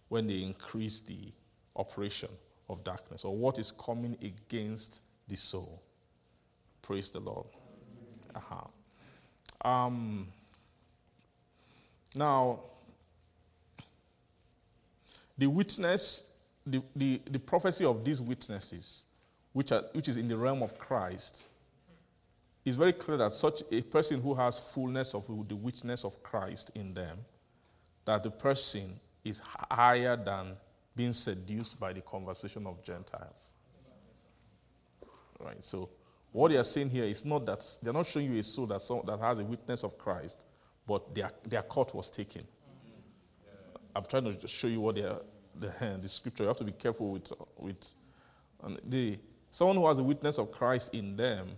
when 0.09 0.27
they 0.27 0.43
increase 0.43 1.01
the 1.01 1.33
operation 1.77 2.29
of 2.69 2.83
darkness 2.85 3.25
or 3.25 3.37
what 3.37 3.59
is 3.59 3.71
coming 3.73 4.17
against 4.23 5.05
the 5.29 5.37
soul. 5.37 5.83
Praise 6.91 7.09
the 7.09 7.21
Lord. 7.21 7.47
Uh-huh. 8.35 9.71
Um, 9.71 10.27
now, 12.17 12.59
the 15.39 15.47
witness, 15.47 16.35
the, 16.67 16.83
the, 16.97 17.21
the 17.31 17.39
prophecy 17.39 17.85
of 17.85 18.05
these 18.05 18.21
witnesses, 18.21 19.05
which, 19.53 19.71
are, 19.71 19.85
which 19.93 20.09
is 20.09 20.17
in 20.17 20.27
the 20.27 20.37
realm 20.37 20.65
of 20.65 20.79
Christ, 20.79 21.47
is 22.65 22.75
very 22.75 22.93
clear 22.93 23.19
that 23.19 23.31
such 23.31 23.63
a 23.71 23.83
person 23.83 24.21
who 24.21 24.35
has 24.35 24.59
fullness 24.59 25.15
of 25.15 25.29
the 25.47 25.55
witness 25.55 26.05
of 26.05 26.21
Christ 26.25 26.73
in 26.75 26.93
them, 26.93 27.19
that 28.05 28.25
the 28.25 28.33
person 28.33 28.99
is 29.25 29.41
higher 29.71 30.17
than 30.17 30.57
being 30.97 31.13
seduced 31.13 31.79
by 31.79 31.93
the 31.93 32.01
conversation 32.01 32.67
of 32.67 32.83
Gentiles. 32.83 33.51
Right, 35.39 35.63
so 35.63 35.89
what 36.33 36.51
they 36.51 36.57
are 36.57 36.65
saying 36.65 36.91
here 36.91 37.05
is 37.05 37.25
not 37.25 37.45
that 37.47 37.65
they're 37.83 37.93
not 37.93 38.07
showing 38.07 38.33
you 38.33 38.39
a 38.39 38.43
soul 38.43 38.67
that, 38.67 38.81
that 39.07 39.19
has 39.21 39.39
a 39.39 39.45
witness 39.45 39.83
of 39.83 39.99
Christ, 39.99 40.45
but 40.87 41.15
their, 41.15 41.31
their 41.47 41.63
court 41.63 41.95
was 41.95 42.11
taken. 42.11 42.45
I'm 43.95 44.05
trying 44.05 44.33
to 44.33 44.47
show 44.47 44.69
you 44.69 44.81
what 44.81 44.95
they 44.95 45.03
are, 45.03 45.21
the, 45.59 45.73
the 46.01 46.09
scripture. 46.09 46.45
You 46.45 46.49
have 46.49 46.57
to 46.59 46.65
be 46.65 46.73
careful 46.73 47.11
with, 47.11 47.33
with 47.59 47.95
the, 48.85 49.19
someone 49.51 49.77
who 49.77 49.89
has 49.89 49.99
a 49.99 50.05
witness 50.05 50.39
of 50.39 50.53
Christ 50.53 50.95
in 50.95 51.17
them, 51.17 51.49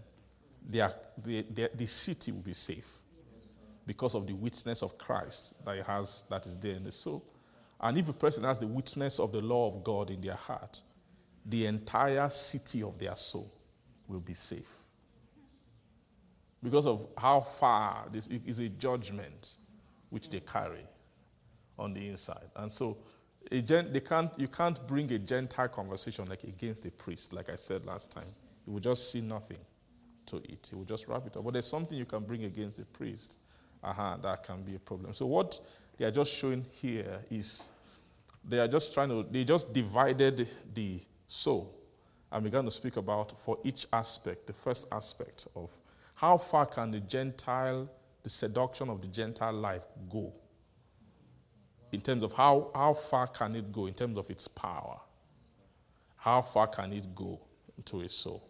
their, 0.66 0.92
the, 1.22 1.44
the, 1.50 1.70
the 1.74 1.86
city 1.86 2.32
will 2.32 2.40
be 2.40 2.54
safe 2.54 2.98
because 3.86 4.14
of 4.14 4.26
the 4.26 4.32
witness 4.32 4.82
of 4.82 4.96
Christ 4.96 5.62
that 5.64 5.84
has 5.84 6.24
that 6.30 6.46
is 6.46 6.56
there 6.56 6.76
in 6.76 6.84
the 6.84 6.92
soul. 6.92 7.24
And 7.80 7.98
if 7.98 8.08
a 8.08 8.12
person 8.12 8.44
has 8.44 8.60
the 8.60 8.66
witness 8.66 9.18
of 9.18 9.32
the 9.32 9.40
law 9.40 9.68
of 9.68 9.82
God 9.82 10.10
in 10.10 10.20
their 10.20 10.36
heart, 10.36 10.80
the 11.44 11.66
entire 11.66 12.28
city 12.28 12.82
of 12.84 12.96
their 12.96 13.16
soul 13.16 13.52
will 14.08 14.20
be 14.20 14.34
safe. 14.34 14.72
Because 16.62 16.86
of 16.86 17.06
how 17.18 17.40
far 17.40 18.06
this 18.12 18.28
is 18.28 18.60
a 18.60 18.68
judgment 18.68 19.56
which 20.10 20.30
they 20.30 20.40
carry 20.40 20.86
on 21.78 21.92
the 21.92 22.08
inside. 22.08 22.48
And 22.56 22.70
so 22.70 22.98
they 23.50 24.00
can't, 24.00 24.30
you 24.38 24.48
can't 24.48 24.86
bring 24.86 25.10
a 25.12 25.18
Gentile 25.18 25.68
conversation 25.68 26.26
like 26.26 26.44
against 26.44 26.86
a 26.86 26.90
priest, 26.90 27.32
like 27.32 27.50
I 27.50 27.56
said 27.56 27.84
last 27.84 28.12
time. 28.12 28.28
You 28.66 28.74
will 28.74 28.80
just 28.80 29.10
see 29.10 29.20
nothing 29.20 29.58
to 30.26 30.36
it. 30.36 30.68
He 30.70 30.76
will 30.76 30.84
just 30.84 31.08
wrap 31.08 31.26
it 31.26 31.36
up. 31.36 31.44
But 31.44 31.54
there's 31.54 31.66
something 31.66 31.98
you 31.98 32.04
can 32.04 32.22
bring 32.24 32.44
against 32.44 32.78
a 32.78 32.84
priest. 32.84 33.38
Uh-huh, 33.82 34.16
that 34.22 34.44
can 34.44 34.62
be 34.62 34.76
a 34.76 34.78
problem. 34.78 35.12
So 35.12 35.26
what 35.26 35.58
they 35.98 36.04
are 36.04 36.12
just 36.12 36.32
showing 36.32 36.64
here 36.70 37.18
is 37.28 37.72
they 38.44 38.60
are 38.60 38.68
just 38.68 38.94
trying 38.94 39.08
to, 39.08 39.26
they 39.28 39.42
just 39.42 39.72
divided 39.72 40.48
the 40.72 41.00
soul 41.26 41.81
and 42.32 42.42
began 42.42 42.64
to 42.64 42.70
speak 42.70 42.96
about 42.96 43.38
for 43.38 43.58
each 43.62 43.86
aspect, 43.92 44.46
the 44.46 44.52
first 44.52 44.88
aspect 44.90 45.46
of 45.54 45.70
how 46.14 46.38
far 46.38 46.66
can 46.66 46.90
the 46.90 47.00
Gentile, 47.00 47.88
the 48.22 48.28
seduction 48.28 48.88
of 48.88 49.00
the 49.00 49.06
Gentile 49.06 49.52
life 49.52 49.86
go? 50.10 50.32
In 51.92 52.00
terms 52.00 52.22
of 52.22 52.32
how, 52.32 52.70
how 52.74 52.94
far 52.94 53.26
can 53.26 53.54
it 53.54 53.70
go 53.70 53.86
in 53.86 53.94
terms 53.94 54.18
of 54.18 54.30
its 54.30 54.48
power? 54.48 54.98
How 56.16 56.40
far 56.40 56.68
can 56.68 56.92
it 56.92 57.14
go 57.14 57.38
to 57.84 58.00
a 58.00 58.08
soul? 58.08 58.48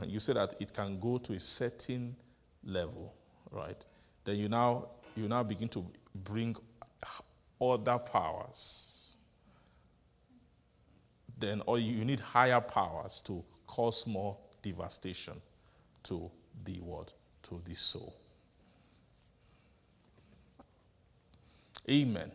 And 0.00 0.10
you 0.10 0.18
say 0.18 0.32
that 0.32 0.54
it 0.58 0.72
can 0.72 0.98
go 0.98 1.18
to 1.18 1.34
a 1.34 1.40
certain 1.40 2.16
level, 2.64 3.14
right? 3.50 3.84
Then 4.24 4.36
you 4.36 4.48
now 4.48 4.88
you 5.14 5.28
now 5.28 5.42
begin 5.42 5.68
to 5.68 5.84
bring 6.14 6.56
other 7.60 7.98
powers 7.98 8.91
then 11.42 11.62
or 11.66 11.78
you 11.78 12.04
need 12.04 12.20
higher 12.20 12.60
powers 12.60 13.20
to 13.24 13.44
cause 13.66 14.06
more 14.06 14.36
devastation 14.62 15.34
to 16.02 16.30
the 16.64 16.80
what 16.80 17.12
to 17.42 17.60
the 17.64 17.74
soul 17.74 18.14
Amen. 21.90 22.30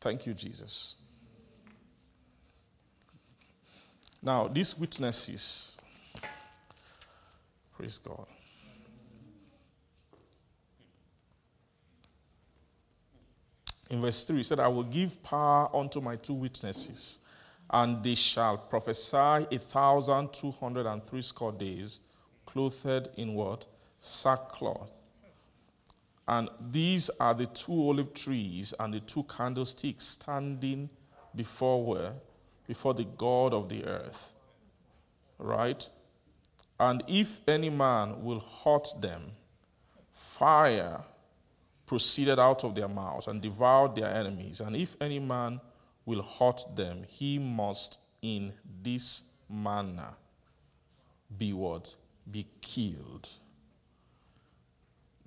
Thank 0.00 0.26
you, 0.26 0.34
Jesus. 0.34 0.96
Now, 4.22 4.48
these 4.48 4.76
witnesses, 4.78 5.78
praise 7.76 7.98
God. 7.98 8.26
In 13.90 14.00
verse 14.00 14.24
3, 14.24 14.38
he 14.38 14.42
said, 14.42 14.60
I 14.60 14.68
will 14.68 14.82
give 14.82 15.22
power 15.22 15.74
unto 15.74 16.00
my 16.00 16.16
two 16.16 16.34
witnesses, 16.34 17.20
and 17.70 18.02
they 18.02 18.14
shall 18.14 18.58
prophesy 18.58 19.16
a 19.16 19.58
thousand 19.58 20.32
two 20.32 20.50
hundred 20.50 20.86
and 20.86 21.02
three 21.02 21.22
score 21.22 21.52
days, 21.52 22.00
clothed 22.46 23.08
in 23.16 23.34
what? 23.34 23.66
Sackcloth. 23.88 24.90
And 26.28 26.48
these 26.70 27.08
are 27.20 27.34
the 27.34 27.46
two 27.46 27.72
olive 27.72 28.12
trees 28.12 28.74
and 28.80 28.92
the 28.92 29.00
two 29.00 29.22
candlesticks 29.24 30.04
standing 30.04 30.90
before 31.34 31.84
where? 31.84 32.12
Before 32.66 32.94
the 32.94 33.04
God 33.04 33.54
of 33.54 33.68
the 33.68 33.84
earth. 33.84 34.32
Right? 35.38 35.88
And 36.80 37.04
if 37.06 37.40
any 37.46 37.70
man 37.70 38.24
will 38.24 38.40
hurt 38.40 38.88
them, 39.00 39.32
fire 40.12 41.04
proceeded 41.86 42.38
out 42.38 42.64
of 42.64 42.74
their 42.74 42.88
mouths 42.88 43.28
and 43.28 43.40
devoured 43.40 43.94
their 43.94 44.12
enemies. 44.12 44.60
And 44.60 44.76
if 44.76 44.96
any 45.00 45.18
man 45.18 45.60
will 46.04 46.22
hurt 46.22 46.60
them, 46.74 47.04
he 47.08 47.38
must 47.38 47.98
in 48.22 48.52
this 48.82 49.24
manner 49.48 50.10
be 51.38 51.52
what? 51.52 51.94
Be 52.30 52.46
killed. 52.60 53.28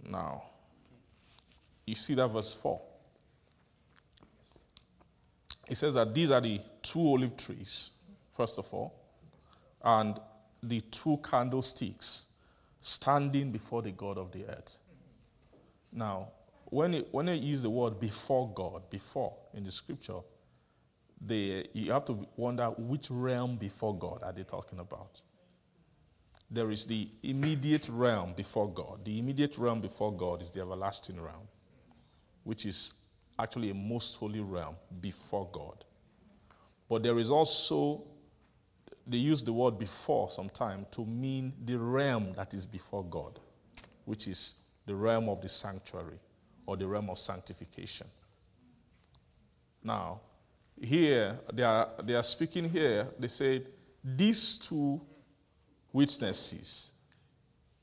Now, 0.07 0.43
you 1.85 1.95
see 1.95 2.13
that 2.15 2.27
verse 2.27 2.53
4. 2.53 2.81
It 5.67 5.75
says 5.75 5.93
that 5.93 6.13
these 6.13 6.31
are 6.31 6.41
the 6.41 6.59
two 6.81 6.99
olive 6.99 7.37
trees, 7.37 7.91
first 8.35 8.57
of 8.57 8.73
all, 8.73 8.93
and 9.83 10.19
the 10.63 10.81
two 10.81 11.19
candlesticks 11.23 12.25
standing 12.81 13.51
before 13.51 13.81
the 13.81 13.91
God 13.91 14.17
of 14.17 14.31
the 14.31 14.45
earth. 14.45 14.77
Now, 15.91 16.29
when 16.69 16.93
it, 16.93 17.07
when 17.11 17.27
it 17.29 17.41
use 17.41 17.63
the 17.63 17.69
word 17.69 17.99
before 17.99 18.51
God, 18.53 18.89
before 18.89 19.33
in 19.53 19.63
the 19.63 19.71
scripture, 19.71 20.19
they, 21.19 21.67
you 21.73 21.91
have 21.91 22.05
to 22.05 22.27
wonder 22.37 22.67
which 22.77 23.09
realm 23.09 23.57
before 23.57 23.97
God 23.97 24.21
are 24.23 24.31
they 24.31 24.43
talking 24.43 24.79
about? 24.79 25.21
There 26.51 26.71
is 26.71 26.85
the 26.85 27.09
immediate 27.23 27.89
realm 27.89 28.33
before 28.35 28.71
God. 28.71 29.03
The 29.03 29.19
immediate 29.19 29.57
realm 29.57 29.81
before 29.81 30.15
God 30.15 30.41
is 30.41 30.51
the 30.51 30.61
everlasting 30.61 31.19
realm, 31.19 31.47
which 32.43 32.65
is 32.65 32.93
actually 33.37 33.71
a 33.71 33.73
most 33.73 34.15
holy 34.17 34.39
realm 34.39 34.75
before 35.01 35.47
God. 35.51 35.85
But 36.87 37.03
there 37.03 37.19
is 37.19 37.29
also, 37.29 38.03
they 39.05 39.17
use 39.17 39.43
the 39.43 39.53
word 39.53 39.77
before 39.77 40.29
sometimes 40.29 40.87
to 40.91 41.05
mean 41.05 41.53
the 41.65 41.77
realm 41.77 42.33
that 42.33 42.53
is 42.53 42.65
before 42.65 43.03
God, 43.03 43.39
which 44.05 44.27
is 44.27 44.55
the 44.85 44.95
realm 44.95 45.29
of 45.29 45.41
the 45.41 45.49
sanctuary 45.49 46.19
or 46.69 46.77
the 46.77 46.85
realm 46.85 47.09
of 47.09 47.17
sanctification. 47.17 48.05
Now, 49.83 50.21
here, 50.79 51.39
they 51.51 51.63
are, 51.63 51.89
they 52.03 52.13
are 52.13 52.23
speaking 52.23 52.69
here, 52.69 53.07
they 53.17 53.27
say, 53.27 53.63
these 54.03 54.59
two 54.59 55.01
witnesses, 55.91 56.93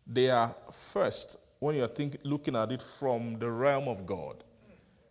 they 0.07 0.31
are 0.31 0.55
first, 0.71 1.37
when 1.59 1.75
you're 1.75 1.89
think, 1.89 2.19
looking 2.23 2.55
at 2.55 2.71
it 2.71 2.81
from 2.81 3.41
the 3.41 3.51
realm 3.51 3.89
of 3.89 4.07
God, 4.07 4.45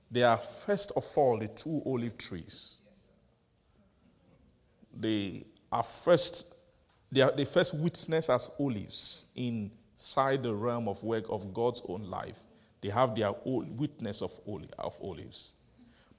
they 0.10 0.24
are 0.24 0.38
first 0.38 0.94
of 0.96 1.06
all 1.18 1.38
the 1.38 1.50
two 1.50 1.82
olive 1.86 2.18
trees. 2.18 2.78
They 4.96 5.48
are 5.70 5.84
first, 5.84 6.56
they 7.12 7.20
are 7.20 7.32
the 7.32 7.46
first 7.46 7.74
witness 7.74 8.30
as 8.30 8.50
olives 8.58 9.26
inside 9.36 10.44
the 10.44 10.56
realm 10.56 10.88
of 10.88 11.04
work 11.04 11.26
of 11.30 11.54
God's 11.54 11.82
own 11.90 12.04
life. 12.04 12.40
They 12.86 12.92
have 12.92 13.16
their 13.16 13.32
own 13.46 13.76
witness 13.78 14.22
of, 14.22 14.40
of 14.78 15.00
olives. 15.02 15.56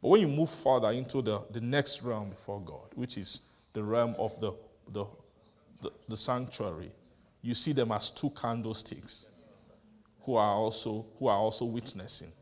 But 0.03 0.09
when 0.09 0.21
you 0.21 0.27
move 0.27 0.51
further 0.51 0.91
into 0.91 1.23
the, 1.23 1.43
the 1.53 1.61
next 1.61 2.03
realm 2.03 2.31
before 2.31 2.61
God, 2.61 2.89
which 2.97 3.17
is 3.19 3.43
the 3.73 3.85
realm 3.85 4.17
of 4.19 4.41
the, 4.41 4.51
the, 4.93 5.05
the, 5.81 5.93
the 6.09 6.17
sanctuary, 6.17 6.91
you 7.41 7.55
see 7.55 7.73
them 7.73 7.93
as 7.93 8.11
two 8.11 8.31
candlesticks 8.31 9.29
who 10.23 10.35
are 10.35 10.55
also, 10.55 11.07
who 11.21 11.29
are 11.29 11.39
also 11.39 11.67
witnessing. 11.67 12.33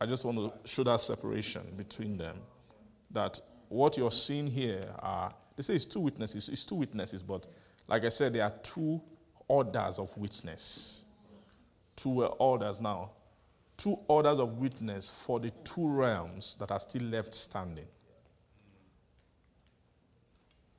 I 0.00 0.06
just 0.06 0.24
want 0.24 0.38
to 0.38 0.70
show 0.70 0.84
that 0.84 1.00
separation 1.00 1.62
between 1.76 2.16
them. 2.16 2.36
That 3.10 3.40
what 3.68 3.96
you're 3.96 4.12
seeing 4.12 4.46
here 4.46 4.84
are, 5.00 5.32
they 5.56 5.64
say 5.64 5.74
it's 5.74 5.84
two 5.84 5.98
witnesses, 5.98 6.48
it's 6.48 6.64
two 6.64 6.76
witnesses, 6.76 7.24
but 7.24 7.48
like 7.88 8.04
I 8.04 8.08
said, 8.08 8.34
there 8.34 8.44
are 8.44 8.54
two 8.62 9.02
orders 9.48 9.98
of 9.98 10.16
witness. 10.16 11.06
Two 12.00 12.24
orders 12.24 12.80
now. 12.80 13.10
Two 13.76 13.98
orders 14.08 14.38
of 14.38 14.58
witness 14.58 15.10
for 15.10 15.38
the 15.38 15.50
two 15.64 15.86
realms 15.86 16.56
that 16.58 16.70
are 16.70 16.80
still 16.80 17.02
left 17.02 17.34
standing. 17.34 17.86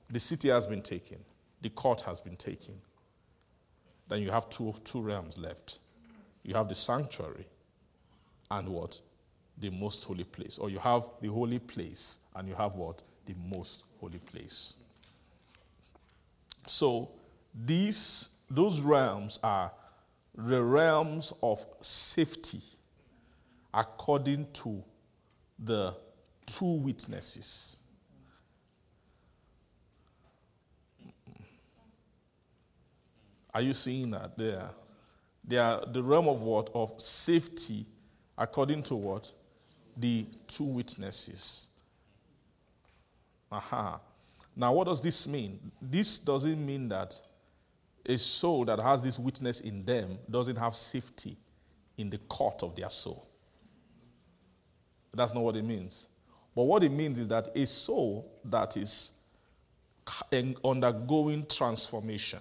The 0.10 0.20
city 0.20 0.50
has 0.50 0.66
been 0.66 0.82
taken, 0.82 1.20
the 1.62 1.70
court 1.70 2.02
has 2.02 2.20
been 2.22 2.36
taken. 2.38 2.74
Then 4.08 4.22
you 4.22 4.32
have 4.32 4.50
two, 4.50 4.74
two 4.84 5.02
realms 5.02 5.38
left. 5.38 5.80
You 6.44 6.56
have 6.56 6.68
the 6.68 6.76
sanctuary 6.76 7.46
and 8.50 8.68
what? 8.68 9.00
The 9.60 9.70
most 9.70 10.04
holy 10.04 10.24
place. 10.24 10.58
Or 10.58 10.70
you 10.70 10.80
have 10.80 11.08
the 11.22 11.28
holy 11.30 11.60
place 11.60 12.20
and 12.36 12.48
you 12.48 12.56
have 12.56 12.76
what? 12.76 13.04
The 13.26 13.36
most 13.48 13.86
holy 14.00 14.20
place. 14.20 14.74
So 16.66 17.10
these 17.54 18.30
those 18.50 18.82
realms 18.82 19.40
are 19.44 19.72
the 20.36 20.62
realms 20.62 21.34
of 21.44 21.66
safety 21.82 22.62
according 23.74 24.48
to 24.54 24.84
the 25.60 25.94
two 26.46 26.66
witnesses. 26.66 27.80
Are 33.54 33.62
you 33.62 33.74
seeing 33.74 34.12
that 34.12 34.38
there? 34.38 34.70
They 35.46 35.58
are 35.58 35.86
the 35.86 36.02
realm 36.02 36.28
of 36.28 36.42
what? 36.42 36.70
Of 36.74 36.94
safety 37.02 37.86
according 38.38 38.84
to 38.84 38.96
what? 38.96 39.32
The 39.98 40.26
two 40.48 40.64
witnesses. 40.64 41.68
Aha. 43.52 44.00
Now, 44.56 44.74
what 44.74 44.88
does 44.88 45.02
this 45.02 45.28
mean? 45.28 45.60
This 45.82 46.20
doesn't 46.20 46.66
mean 46.66 46.88
that 46.90 47.20
a 48.06 48.18
soul 48.18 48.66
that 48.66 48.80
has 48.80 49.02
this 49.02 49.20
witness 49.20 49.62
in 49.62 49.86
them 49.86 50.18
doesn't 50.30 50.58
have 50.58 50.76
safety 50.76 51.38
in 51.97 52.10
the 52.10 52.18
court 52.18 52.64
of 52.64 52.76
their 52.76 52.89
soul. 52.89 53.28
That's 55.14 55.34
not 55.34 55.43
what 55.43 55.56
it 55.58 55.64
means. 55.64 56.08
But 56.56 56.64
what 56.64 56.84
it 56.84 56.91
means 56.91 57.20
is 57.20 57.28
that 57.28 57.56
a 57.56 57.66
soul 57.66 58.32
that 58.45 58.76
is 58.78 59.14
undergoing 60.64 61.45
transformation 61.45 62.39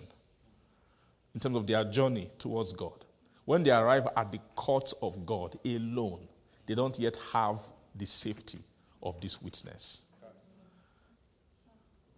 in 1.34 1.40
terms 1.40 1.56
of 1.56 1.66
their 1.66 1.84
journey 1.84 2.30
towards 2.38 2.72
God, 2.72 3.04
when 3.44 3.62
they 3.62 3.70
arrive 3.70 4.08
at 4.16 4.32
the 4.32 4.38
court 4.54 4.92
of 5.02 5.26
God 5.26 5.56
alone, 5.64 6.26
they 6.66 6.74
don't 6.74 6.98
yet 6.98 7.18
have 7.32 7.60
the 7.94 8.06
safety 8.06 8.60
of 9.02 9.20
this 9.20 9.42
witness. 9.42 10.06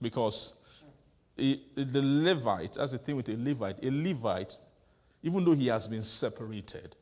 Because 0.01 0.61
a, 1.43 1.61
the 1.76 2.03
Levite, 2.03 2.74
that's 2.74 2.93
the 2.93 2.99
thing 2.99 3.16
with 3.16 3.28
a 3.28 3.36
Levite, 3.36 3.84
a 3.84 3.90
Levite, 3.90 4.61
even 5.22 5.45
though 5.45 5.55
he 5.55 5.66
has 5.66 5.88
been 5.88 6.03
separated, 6.03 6.97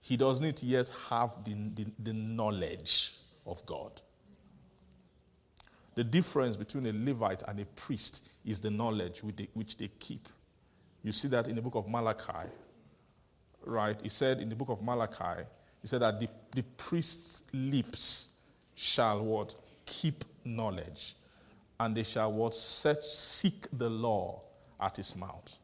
he 0.00 0.16
doesn't 0.16 0.62
yet 0.62 0.92
have 1.08 1.44
the, 1.44 1.54
the, 1.74 1.86
the 2.02 2.12
knowledge 2.12 3.12
of 3.46 3.64
God. 3.66 4.00
The 5.94 6.02
difference 6.02 6.56
between 6.56 6.86
a 6.86 6.92
Levite 6.92 7.42
and 7.46 7.60
a 7.60 7.64
priest 7.66 8.28
is 8.44 8.60
the 8.60 8.70
knowledge 8.70 9.22
which 9.22 9.36
they, 9.36 9.48
which 9.54 9.76
they 9.76 9.88
keep. 9.98 10.28
You 11.02 11.12
see 11.12 11.28
that 11.28 11.48
in 11.48 11.54
the 11.54 11.62
book 11.62 11.74
of 11.74 11.88
Malachi, 11.88 12.48
right? 13.64 13.98
He 14.02 14.08
said 14.08 14.40
in 14.40 14.48
the 14.48 14.56
book 14.56 14.70
of 14.70 14.82
Malachi, 14.82 15.42
he 15.80 15.86
said 15.86 16.00
that 16.00 16.18
the, 16.18 16.28
the 16.52 16.62
priest's 16.76 17.42
lips 17.52 18.38
shall 18.74 19.22
what? 19.22 19.54
Keep 19.84 20.24
knowledge 20.44 21.14
and 21.80 21.96
they 21.96 22.02
shall 22.02 22.32
what 22.32 22.54
seek 22.54 23.66
the 23.72 23.88
law 23.88 24.40
at 24.80 24.96
his 24.96 25.16
mouth. 25.16 25.56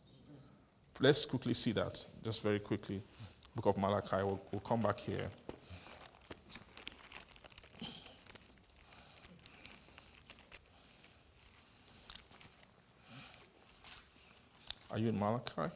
Let's 1.01 1.25
quickly 1.25 1.55
see 1.55 1.73
that, 1.73 2.05
just 2.25 2.43
very 2.43 2.59
quickly. 2.59 3.03
Book 3.55 3.67
of 3.67 3.79
Malachi, 3.79 4.17
we'll, 4.17 4.41
we'll 4.51 4.61
come 4.61 4.83
back 4.83 4.99
here. 4.99 5.31
Are 14.91 14.99
you 14.99 15.09
in 15.11 15.19
Malachi? 15.19 15.71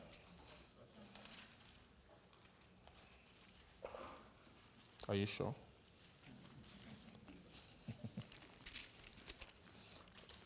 Are 5.08 5.14
you 5.14 5.26
sure? 5.26 5.54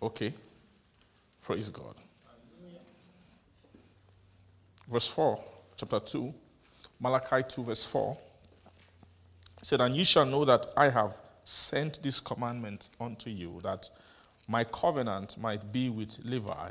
Okay. 0.07 0.33
Praise 1.43 1.71
God. 1.71 1.95
Verse 4.89 5.09
4, 5.09 5.43
chapter 5.77 5.99
2, 5.99 6.33
Malachi 7.01 7.43
2, 7.49 7.65
verse 7.65 7.85
4 7.87 8.17
said, 9.63 9.81
And 9.81 9.97
ye 9.97 10.05
shall 10.05 10.25
know 10.25 10.45
that 10.45 10.67
I 10.77 10.89
have 10.89 11.17
sent 11.43 12.03
this 12.03 12.21
commandment 12.21 12.91
unto 13.01 13.31
you, 13.31 13.59
that 13.65 13.89
my 14.47 14.63
covenant 14.63 15.39
might 15.39 15.73
be 15.73 15.91
with 15.91 16.19
Levi, 16.25 16.71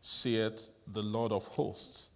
saith 0.00 0.68
the 0.92 1.02
Lord 1.02 1.30
of 1.30 1.46
hosts. 1.46 2.10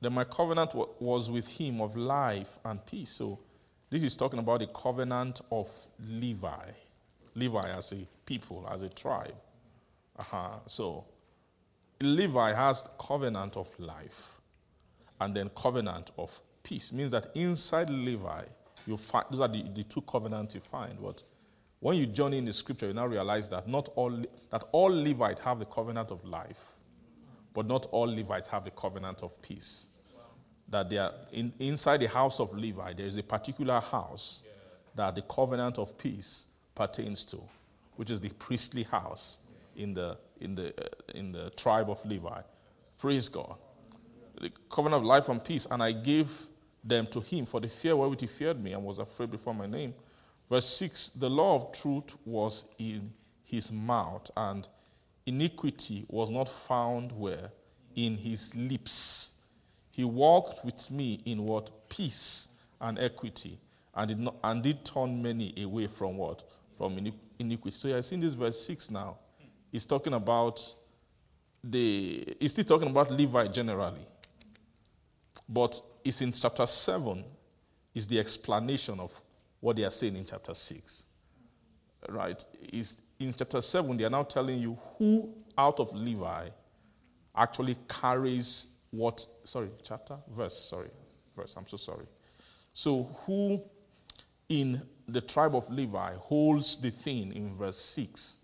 Then 0.00 0.14
my 0.14 0.24
covenant 0.24 0.74
was 1.00 1.30
with 1.30 1.46
him 1.46 1.80
of 1.80 1.96
life 1.96 2.58
and 2.64 2.84
peace. 2.84 3.10
So 3.10 3.38
this 3.88 4.02
is 4.02 4.16
talking 4.16 4.40
about 4.40 4.60
the 4.60 4.66
covenant 4.66 5.42
of 5.52 5.70
Levi. 6.10 6.70
Levi 7.34 7.70
as 7.70 7.92
a 7.92 8.06
people, 8.26 8.68
as 8.70 8.82
a 8.82 8.88
tribe. 8.88 9.34
Uh-huh. 10.18 10.58
So 10.66 11.04
Levi 12.00 12.52
has 12.52 12.88
covenant 12.98 13.56
of 13.56 13.68
life 13.78 14.40
and 15.20 15.34
then 15.34 15.50
covenant 15.56 16.10
of 16.18 16.38
peace. 16.62 16.92
Means 16.92 17.12
that 17.12 17.28
inside 17.34 17.90
Levi, 17.90 18.42
you 18.86 18.96
find 18.96 19.24
those 19.30 19.40
are 19.40 19.48
the, 19.48 19.64
the 19.74 19.84
two 19.84 20.02
covenants 20.02 20.54
you 20.54 20.60
find. 20.60 21.00
But 21.00 21.22
when 21.80 21.96
you 21.96 22.06
journey 22.06 22.38
in 22.38 22.44
the 22.44 22.52
scripture, 22.52 22.88
you 22.88 22.94
now 22.94 23.06
realize 23.06 23.48
that 23.50 23.68
not 23.68 23.88
all 23.94 24.10
that 24.50 24.64
all 24.72 24.90
Levites 24.90 25.40
have 25.40 25.58
the 25.58 25.64
covenant 25.64 26.10
of 26.10 26.24
life, 26.24 26.74
but 27.54 27.66
not 27.66 27.86
all 27.86 28.06
Levites 28.06 28.48
have 28.48 28.64
the 28.64 28.70
covenant 28.70 29.22
of 29.22 29.40
peace. 29.42 29.88
That 30.68 30.88
they 30.88 30.98
are 30.98 31.12
in, 31.32 31.52
inside 31.58 31.98
the 31.98 32.08
house 32.08 32.40
of 32.40 32.54
Levi, 32.54 32.94
there 32.94 33.06
is 33.06 33.16
a 33.16 33.22
particular 33.22 33.80
house 33.80 34.42
that 34.94 35.14
the 35.14 35.22
covenant 35.22 35.78
of 35.78 35.96
peace 35.98 36.48
pertains 36.74 37.24
to, 37.26 37.38
which 37.96 38.10
is 38.10 38.20
the 38.20 38.30
priestly 38.30 38.82
house 38.84 39.40
in 39.76 39.94
the 39.94 40.18
in 40.40 40.54
the 40.54 40.68
uh, 40.68 40.88
in 41.14 41.32
the 41.32 41.50
tribe 41.50 41.90
of 41.90 42.04
Levi. 42.04 42.40
Praise 42.98 43.28
God. 43.28 43.56
The 44.40 44.50
covenant 44.70 45.02
of 45.02 45.06
life 45.06 45.28
and 45.28 45.42
peace, 45.42 45.66
and 45.70 45.82
I 45.82 45.92
gave 45.92 46.46
them 46.84 47.06
to 47.08 47.20
him 47.20 47.46
for 47.46 47.60
the 47.60 47.68
fear 47.68 47.96
wherewith 47.96 48.20
he 48.20 48.26
feared 48.26 48.62
me 48.62 48.72
and 48.72 48.84
was 48.84 48.98
afraid 48.98 49.30
before 49.30 49.54
my 49.54 49.66
name. 49.66 49.94
Verse 50.50 50.66
6 50.66 51.10
The 51.10 51.30
law 51.30 51.56
of 51.56 51.72
truth 51.72 52.16
was 52.24 52.66
in 52.78 53.12
his 53.44 53.70
mouth, 53.70 54.30
and 54.36 54.66
iniquity 55.26 56.04
was 56.08 56.30
not 56.30 56.48
found 56.48 57.12
where? 57.12 57.50
In 57.94 58.16
his 58.16 58.54
lips. 58.56 59.34
He 59.94 60.04
walked 60.04 60.64
with 60.64 60.90
me 60.90 61.20
in 61.26 61.44
what? 61.44 61.88
Peace 61.88 62.48
and 62.80 62.98
equity, 62.98 63.58
and 63.94 64.08
did, 64.08 64.18
not, 64.18 64.36
and 64.42 64.62
did 64.62 64.84
turn 64.84 65.22
many 65.22 65.54
away 65.62 65.86
from 65.86 66.16
what? 66.16 66.42
From 66.76 66.98
iniquity. 67.38 67.76
So 67.76 67.88
you 67.88 67.94
have 67.94 68.04
seen 68.04 68.20
this 68.20 68.34
verse 68.34 68.60
6 68.66 68.90
now. 68.90 69.18
He's 69.70 69.86
talking 69.86 70.14
about 70.14 70.60
the, 71.62 72.36
he's 72.40 72.52
still 72.52 72.64
talking 72.64 72.88
about 72.88 73.10
Levi 73.10 73.48
generally. 73.48 74.06
But 75.48 75.80
it's 76.04 76.20
in 76.20 76.32
chapter 76.32 76.66
7 76.66 77.24
is 77.94 78.06
the 78.06 78.18
explanation 78.18 79.00
of 79.00 79.20
what 79.60 79.76
they 79.76 79.84
are 79.84 79.90
saying 79.90 80.16
in 80.16 80.24
chapter 80.24 80.54
6. 80.54 81.06
Right? 82.08 82.44
Is 82.72 82.98
in 83.20 83.34
chapter 83.36 83.60
7, 83.60 83.96
they 83.96 84.04
are 84.04 84.10
now 84.10 84.24
telling 84.24 84.58
you 84.58 84.76
who 84.98 85.32
out 85.56 85.78
of 85.78 85.92
Levi 85.94 86.48
actually 87.36 87.76
carries 87.88 88.66
what 88.90 89.24
sorry, 89.44 89.70
chapter? 89.82 90.16
Verse, 90.30 90.56
sorry. 90.56 90.90
Verse, 91.36 91.54
I'm 91.56 91.66
so 91.66 91.76
sorry. 91.76 92.06
So 92.74 93.04
who 93.24 93.62
in 94.48 94.82
the 95.08 95.20
tribe 95.20 95.54
of 95.54 95.68
Levi 95.70 96.14
holds 96.14 96.76
the 96.76 96.90
thing 96.90 97.32
in 97.32 97.54
verse 97.54 97.78
6 97.78 98.36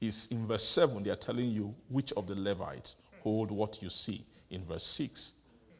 is 0.00 0.28
in 0.30 0.46
verse 0.46 0.64
7, 0.64 1.02
they 1.02 1.10
are 1.10 1.16
telling 1.16 1.50
you 1.50 1.74
which 1.88 2.12
of 2.12 2.26
the 2.26 2.34
Levites 2.34 2.96
hold 3.22 3.50
what 3.50 3.82
you 3.82 3.88
see 3.88 4.24
in 4.50 4.62
verse 4.62 4.84
6 4.84 5.34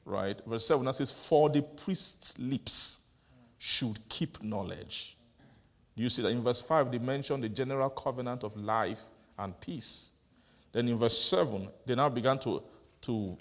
right? 0.08 0.40
Verse 0.46 0.66
7 0.66 0.84
that 0.86 0.94
says, 0.94 1.12
For 1.12 1.48
the 1.50 1.62
priest's 1.62 2.38
lips 2.38 3.00
should 3.58 3.96
keep 4.08 4.42
knowledge. 4.42 5.16
You 5.94 6.08
see 6.08 6.22
that? 6.22 6.30
In 6.30 6.42
verse 6.42 6.62
5, 6.62 6.90
they 6.90 6.98
mention 6.98 7.40
the 7.40 7.48
general 7.48 7.90
covenant 7.90 8.44
of 8.44 8.56
life 8.56 9.02
and 9.38 9.58
peace. 9.60 10.12
Then 10.72 10.88
in 10.88 10.98
verse 10.98 11.18
7, 11.18 11.68
they 11.84 11.94
now 11.94 12.08
began 12.08 12.38
to, 12.40 12.62
to, 13.02 13.36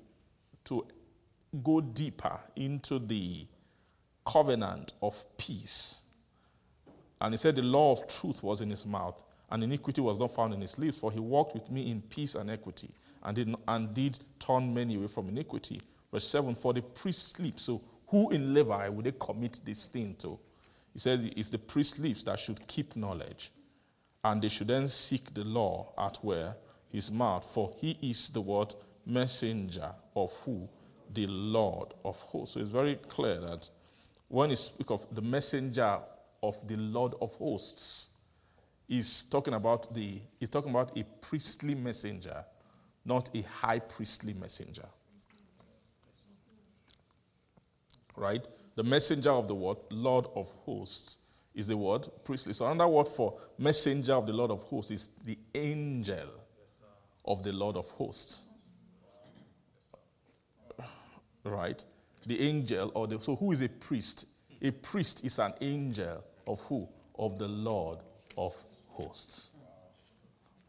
to 0.65 0.85
go 1.63 1.81
deeper 1.81 2.39
into 2.55 2.99
the 2.99 3.45
covenant 4.25 4.93
of 5.01 5.23
peace. 5.37 6.03
And 7.21 7.33
he 7.33 7.37
said, 7.37 7.55
The 7.55 7.61
law 7.61 7.91
of 7.91 8.07
truth 8.07 8.43
was 8.43 8.61
in 8.61 8.69
his 8.69 8.85
mouth, 8.85 9.23
and 9.49 9.63
iniquity 9.63 10.01
was 10.01 10.19
not 10.19 10.31
found 10.31 10.53
in 10.53 10.61
his 10.61 10.77
lips, 10.77 10.97
for 10.97 11.11
he 11.11 11.19
walked 11.19 11.53
with 11.53 11.71
me 11.71 11.89
in 11.89 12.01
peace 12.01 12.35
and 12.35 12.49
equity, 12.49 12.89
and 13.23 13.35
did, 13.35 13.55
and 13.67 13.93
did 13.93 14.19
turn 14.39 14.73
many 14.73 14.95
away 14.95 15.07
from 15.07 15.29
iniquity. 15.29 15.81
Verse 16.11 16.27
7 16.27 16.55
For 16.55 16.73
the 16.73 16.81
priest's 16.81 17.39
lips. 17.39 17.63
So, 17.63 17.81
who 18.07 18.29
in 18.29 18.53
Levi 18.53 18.87
would 18.89 19.05
they 19.05 19.13
commit 19.19 19.61
this 19.65 19.87
thing 19.87 20.15
to? 20.19 20.39
He 20.93 20.99
said 20.99 21.31
it's 21.35 21.49
the 21.49 21.57
priest 21.57 21.99
lips 21.99 22.23
that 22.23 22.39
should 22.39 22.65
keep 22.67 22.95
knowledge. 22.95 23.51
And 24.23 24.41
they 24.41 24.49
should 24.49 24.67
then 24.67 24.87
seek 24.87 25.33
the 25.33 25.43
law 25.43 25.93
at 25.97 26.17
where? 26.23 26.55
His 26.91 27.11
mouth. 27.11 27.45
For 27.45 27.73
he 27.77 27.97
is 28.01 28.29
the 28.29 28.41
word 28.41 28.73
messenger 29.05 29.91
of 30.15 30.33
who? 30.43 30.67
The 31.13 31.27
Lord 31.27 31.93
of 32.03 32.19
hosts. 32.21 32.55
So 32.55 32.61
it's 32.61 32.69
very 32.69 32.95
clear 32.95 33.39
that 33.41 33.69
when 34.27 34.49
he 34.49 34.55
speaks 34.55 34.89
of 34.89 35.05
the 35.13 35.21
messenger 35.21 35.99
of 36.43 36.67
the 36.67 36.75
Lord 36.75 37.13
of 37.21 37.33
hosts, 37.35 38.09
he's 38.87 39.23
talking 39.25 39.53
about 39.53 39.93
the 39.93 40.19
he's 40.39 40.49
talking 40.49 40.71
about 40.71 40.97
a 40.97 41.03
priestly 41.21 41.75
messenger, 41.75 42.45
not 43.05 43.29
a 43.35 43.41
high 43.41 43.79
priestly 43.79 44.33
messenger. 44.33 44.85
right? 48.17 48.45
The 48.75 48.83
messenger 48.83 49.29
of 49.29 49.47
the 49.47 49.55
word, 49.55 49.77
Lord 49.91 50.25
of 50.35 50.51
hosts, 50.65 51.19
is 51.55 51.67
the 51.67 51.77
word 51.77 52.07
priestly. 52.23 52.53
So 52.53 52.65
another 52.69 52.87
word 52.87 53.07
for 53.07 53.39
messenger 53.57 54.13
of 54.13 54.27
the 54.27 54.33
Lord 54.33 54.51
of 54.51 54.61
hosts 54.63 54.91
is 54.91 55.09
the 55.23 55.37
angel 55.55 56.27
of 57.25 57.43
the 57.43 57.53
Lord 57.53 57.77
of 57.77 57.89
hosts. 57.91 58.43
Right? 61.43 61.83
The 62.25 62.41
angel 62.41 62.91
or 62.93 63.07
the 63.07 63.19
so 63.19 63.35
who 63.35 63.51
is 63.51 63.61
a 63.61 63.69
priest? 63.69 64.27
A 64.61 64.71
priest 64.71 65.23
is 65.25 65.39
an 65.39 65.53
angel 65.61 66.23
of 66.45 66.59
who? 66.61 66.87
Of 67.17 67.37
the 67.37 67.47
Lord 67.47 67.99
of 68.37 68.55
hosts. 68.87 69.51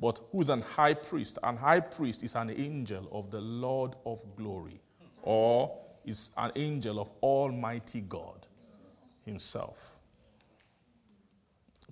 But 0.01 0.21
who 0.31 0.43
is 0.43 0.49
an 0.49 0.61
high 0.61 0.95
priest? 0.95 1.39
An 1.43 1.57
high 1.57 1.81
priest 1.81 2.23
is 2.23 2.37
an 2.37 2.51
angel 2.51 3.09
of 3.11 3.31
the 3.31 3.41
Lord 3.41 3.97
of 4.07 4.23
glory 4.37 4.81
or 5.23 5.77
is 6.05 6.31
an 6.37 6.53
angel 6.57 7.01
of 7.01 7.13
Almighty 7.23 8.03
God 8.03 8.47
Himself. 9.25 9.97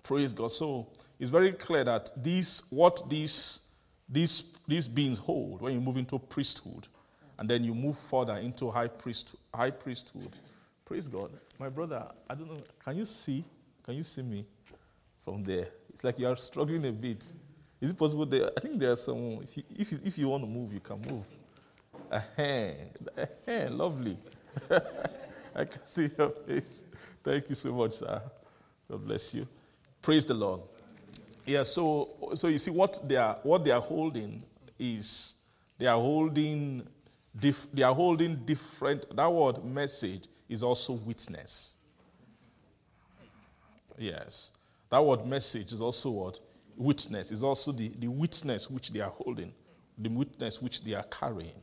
Praise 0.03 0.33
God. 0.33 0.53
So 0.53 0.89
it's 1.19 1.31
very 1.31 1.53
clear 1.53 1.85
that 1.85 2.11
these, 2.23 2.65
what 2.71 3.11
these, 3.11 3.73
these, 4.09 4.57
these 4.69 4.87
beings 4.87 5.19
hold 5.19 5.61
when 5.61 5.73
you 5.75 5.81
move 5.81 5.97
into 5.97 6.19
priesthood, 6.19 6.87
and 7.39 7.51
then 7.51 7.65
you 7.65 7.75
move 7.75 7.99
further 7.99 8.37
into 8.37 8.71
high, 8.71 8.87
priest, 8.87 9.35
high 9.53 9.71
priesthood. 9.71 10.37
Praise 10.87 11.09
God. 11.09 11.31
My 11.59 11.69
brother, 11.69 12.07
I 12.31 12.35
don't 12.37 12.49
know, 12.49 12.63
can 12.85 12.97
you 12.97 13.05
see? 13.05 13.43
Can 13.85 13.97
you 13.97 14.05
see 14.05 14.23
me 14.23 14.47
from 15.25 15.43
there? 15.43 15.67
It's 15.93 16.05
like 16.05 16.17
you 16.17 16.29
are 16.29 16.37
struggling 16.37 16.87
a 16.87 16.93
bit. 16.93 17.33
Is 17.81 17.91
it 17.91 17.99
possible 17.99 18.25
there? 18.25 18.51
I 18.57 18.61
think 18.61 18.79
there's 18.79 19.03
some, 19.03 19.41
if 19.43 19.57
you, 19.57 19.63
if 19.77 19.93
you, 19.93 19.99
if 20.05 20.19
you 20.19 20.29
want 20.29 20.45
to 20.45 20.49
move, 20.49 20.73
you 20.73 20.79
can 20.79 21.01
move. 21.11 21.27
Uh-huh. 22.11 22.71
Uh-huh. 23.19 23.69
Lovely. 23.71 24.17
I 25.57 25.65
can 25.65 25.85
see 25.85 26.09
your 26.17 26.31
face. 26.31 26.85
Thank 27.25 27.49
you 27.49 27.57
so 27.57 27.73
much, 27.73 27.95
sir. 27.95 28.23
God 28.89 29.05
bless 29.05 29.35
you. 29.35 29.49
Praise 30.01 30.25
the 30.25 30.35
Lord. 30.35 30.61
Yeah, 31.45 31.65
so 31.65 32.31
so 32.35 32.47
you 32.47 32.59
see 32.59 32.71
what 32.71 33.01
they 33.09 33.17
are 33.17 33.39
what 33.43 33.65
they 33.65 33.71
are 33.73 33.81
holding 33.81 34.43
is 34.79 35.35
they 35.79 35.87
are 35.87 35.99
holding 35.99 36.87
dif- 37.39 37.69
they 37.73 37.83
are 37.83 37.95
holding 37.95 38.37
different 38.37 39.15
that 39.17 39.33
word 39.33 39.65
message 39.65 40.29
is 40.49 40.63
also 40.63 40.95
witness. 40.95 41.77
Yes. 43.99 44.53
That 44.91 45.05
word 45.05 45.27
message 45.27 45.73
is 45.73 45.81
also 45.81 46.11
what? 46.11 46.41
Witness 46.77 47.33
is 47.33 47.43
also 47.43 47.73
the, 47.73 47.89
the 47.99 48.09
witness 48.09 48.71
which 48.71 48.93
they 48.93 49.01
are 49.01 49.11
holding, 49.11 49.53
the 49.99 50.09
witness 50.11 50.61
which 50.61 50.83
they 50.85 50.95
are 50.95 51.05
carrying. 51.05 51.61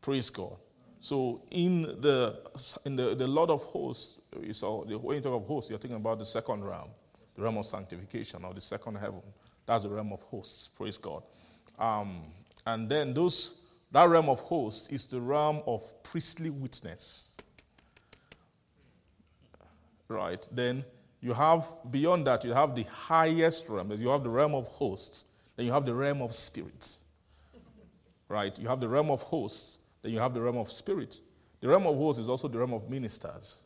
Praise 0.00 0.30
God. 0.30 0.56
So 1.00 1.42
in 1.50 1.82
the 1.82 2.40
in 2.84 2.96
the, 2.96 3.14
the 3.14 3.26
Lord 3.26 3.50
of 3.50 3.62
hosts, 3.64 4.18
saw 4.52 4.84
the 4.84 4.98
when 4.98 5.16
you 5.16 5.22
talk 5.22 5.42
of 5.42 5.46
hosts, 5.46 5.70
you're 5.70 5.78
thinking 5.78 5.96
about 5.96 6.18
the 6.18 6.24
second 6.24 6.64
realm, 6.64 6.90
the 7.34 7.42
realm 7.42 7.56
of 7.58 7.66
sanctification 7.66 8.44
or 8.44 8.54
the 8.54 8.60
second 8.60 8.96
heaven. 8.96 9.22
That's 9.66 9.84
the 9.84 9.90
realm 9.90 10.12
of 10.12 10.20
hosts. 10.22 10.68
Praise 10.68 10.98
God. 10.98 11.22
Um, 11.78 12.22
and 12.66 12.88
then 12.88 13.14
those 13.14 13.60
That 13.92 14.08
realm 14.08 14.28
of 14.28 14.40
hosts 14.40 14.88
is 14.90 15.04
the 15.06 15.20
realm 15.20 15.62
of 15.66 15.82
priestly 16.02 16.50
witness. 16.50 17.36
Right? 20.10 20.46
Then 20.50 20.84
you 21.20 21.32
have, 21.32 21.70
beyond 21.90 22.26
that, 22.26 22.44
you 22.44 22.52
have 22.52 22.74
the 22.74 22.82
highest 22.82 23.68
realm. 23.68 23.92
You 23.92 24.08
have 24.08 24.24
the 24.24 24.28
realm 24.28 24.54
of 24.54 24.66
hosts. 24.66 25.26
Then 25.56 25.66
you 25.66 25.72
have 25.72 25.86
the 25.86 25.94
realm 25.94 26.20
of 26.20 26.34
spirit. 26.34 26.96
Right? 28.28 28.58
You 28.58 28.66
have 28.66 28.80
the 28.80 28.88
realm 28.88 29.10
of 29.10 29.22
hosts. 29.22 29.78
Then 30.02 30.12
you 30.12 30.18
have 30.18 30.34
the 30.34 30.40
realm 30.40 30.56
of 30.56 30.68
spirit. 30.68 31.20
The 31.60 31.68
realm 31.68 31.86
of 31.86 31.96
hosts 31.96 32.20
is 32.20 32.28
also 32.28 32.48
the 32.48 32.58
realm 32.58 32.72
of 32.72 32.90
ministers. 32.90 33.58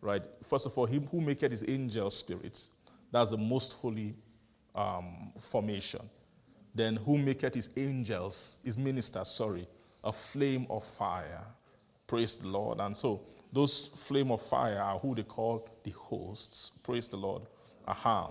Right? 0.00 0.24
First 0.42 0.66
of 0.66 0.76
all, 0.76 0.86
him 0.86 1.06
who 1.10 1.20
maketh 1.20 1.52
his 1.52 1.64
angel 1.68 2.10
spirits. 2.10 2.70
That's 3.12 3.30
the 3.30 3.38
most 3.38 3.74
holy 3.74 4.16
um, 4.74 5.32
formation. 5.38 6.10
Then 6.74 6.96
who 6.96 7.16
maketh 7.16 7.54
his 7.54 7.70
angels, 7.76 8.58
his 8.64 8.76
ministers, 8.76 9.28
sorry, 9.28 9.68
a 10.02 10.12
flame 10.12 10.66
of 10.68 10.82
fire. 10.84 11.44
Praise 12.06 12.36
the 12.36 12.48
Lord. 12.48 12.80
And 12.80 12.96
so 12.96 13.22
those 13.52 13.88
flame 13.88 14.30
of 14.30 14.42
fire 14.42 14.80
are 14.80 14.98
who 14.98 15.14
they 15.14 15.22
call 15.22 15.68
the 15.82 15.90
hosts. 15.90 16.72
Praise 16.82 17.08
the 17.08 17.16
Lord. 17.16 17.42
Aha. 17.86 18.30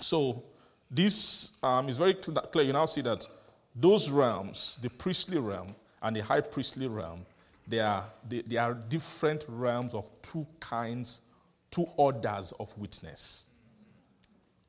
So 0.00 0.42
this 0.90 1.58
um, 1.62 1.88
is 1.88 1.96
very 1.96 2.14
clear. 2.14 2.64
You 2.64 2.72
now 2.72 2.86
see 2.86 3.00
that 3.02 3.26
those 3.74 4.10
realms, 4.10 4.78
the 4.82 4.90
priestly 4.90 5.38
realm 5.38 5.68
and 6.02 6.16
the 6.16 6.20
high 6.20 6.40
priestly 6.40 6.88
realm, 6.88 7.24
they 7.66 7.80
are, 7.80 8.04
they, 8.28 8.42
they 8.42 8.56
are 8.56 8.74
different 8.74 9.44
realms 9.48 9.94
of 9.94 10.10
two 10.22 10.46
kinds, 10.58 11.22
two 11.70 11.86
orders 11.96 12.52
of 12.58 12.76
witness. 12.76 13.48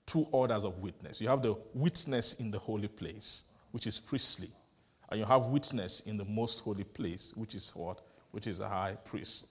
Two 0.06 0.28
orders 0.32 0.64
of 0.64 0.78
witness. 0.80 1.20
You 1.22 1.30
have 1.30 1.42
the 1.42 1.56
witness 1.74 2.36
in 2.36 2.52
the 2.52 2.60
holy 2.60 2.88
place, 2.88 3.46
which 3.72 3.88
is 3.88 4.00
priestly, 4.00 4.50
and 5.10 5.20
you 5.20 5.26
have 5.26 5.46
witness 5.46 6.02
in 6.02 6.18
the 6.18 6.26
most 6.26 6.60
holy 6.60 6.84
place, 6.84 7.34
which 7.36 7.56
is 7.56 7.72
what? 7.76 8.02
Which 8.32 8.48
is 8.48 8.60
a 8.60 8.68
high 8.68 8.98
priest, 9.04 9.48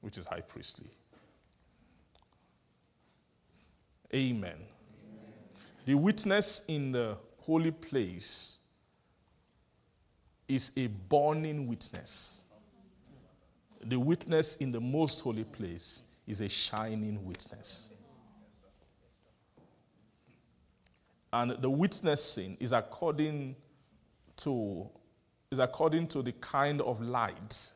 which 0.00 0.18
is 0.18 0.26
high 0.26 0.40
priestly. 0.40 0.90
Amen. 4.14 4.52
Amen. 4.52 4.62
The 5.84 5.94
witness 5.94 6.64
in 6.68 6.92
the 6.92 7.18
holy 7.38 7.70
place 7.70 8.58
is 10.48 10.72
a 10.76 10.86
burning 10.86 11.66
witness. 11.68 12.44
The 13.84 13.98
witness 13.98 14.56
in 14.56 14.72
the 14.72 14.80
most 14.80 15.20
holy 15.20 15.44
place 15.44 16.02
is 16.26 16.40
a 16.40 16.48
shining 16.48 17.24
witness. 17.24 17.92
And 21.32 21.52
the 21.60 21.68
witnessing 21.68 22.56
is 22.58 22.72
according 22.72 23.54
to 24.38 24.88
is 25.50 25.58
according 25.58 26.06
to 26.08 26.22
the 26.22 26.32
kind 26.32 26.80
of 26.82 27.00
light 27.00 27.68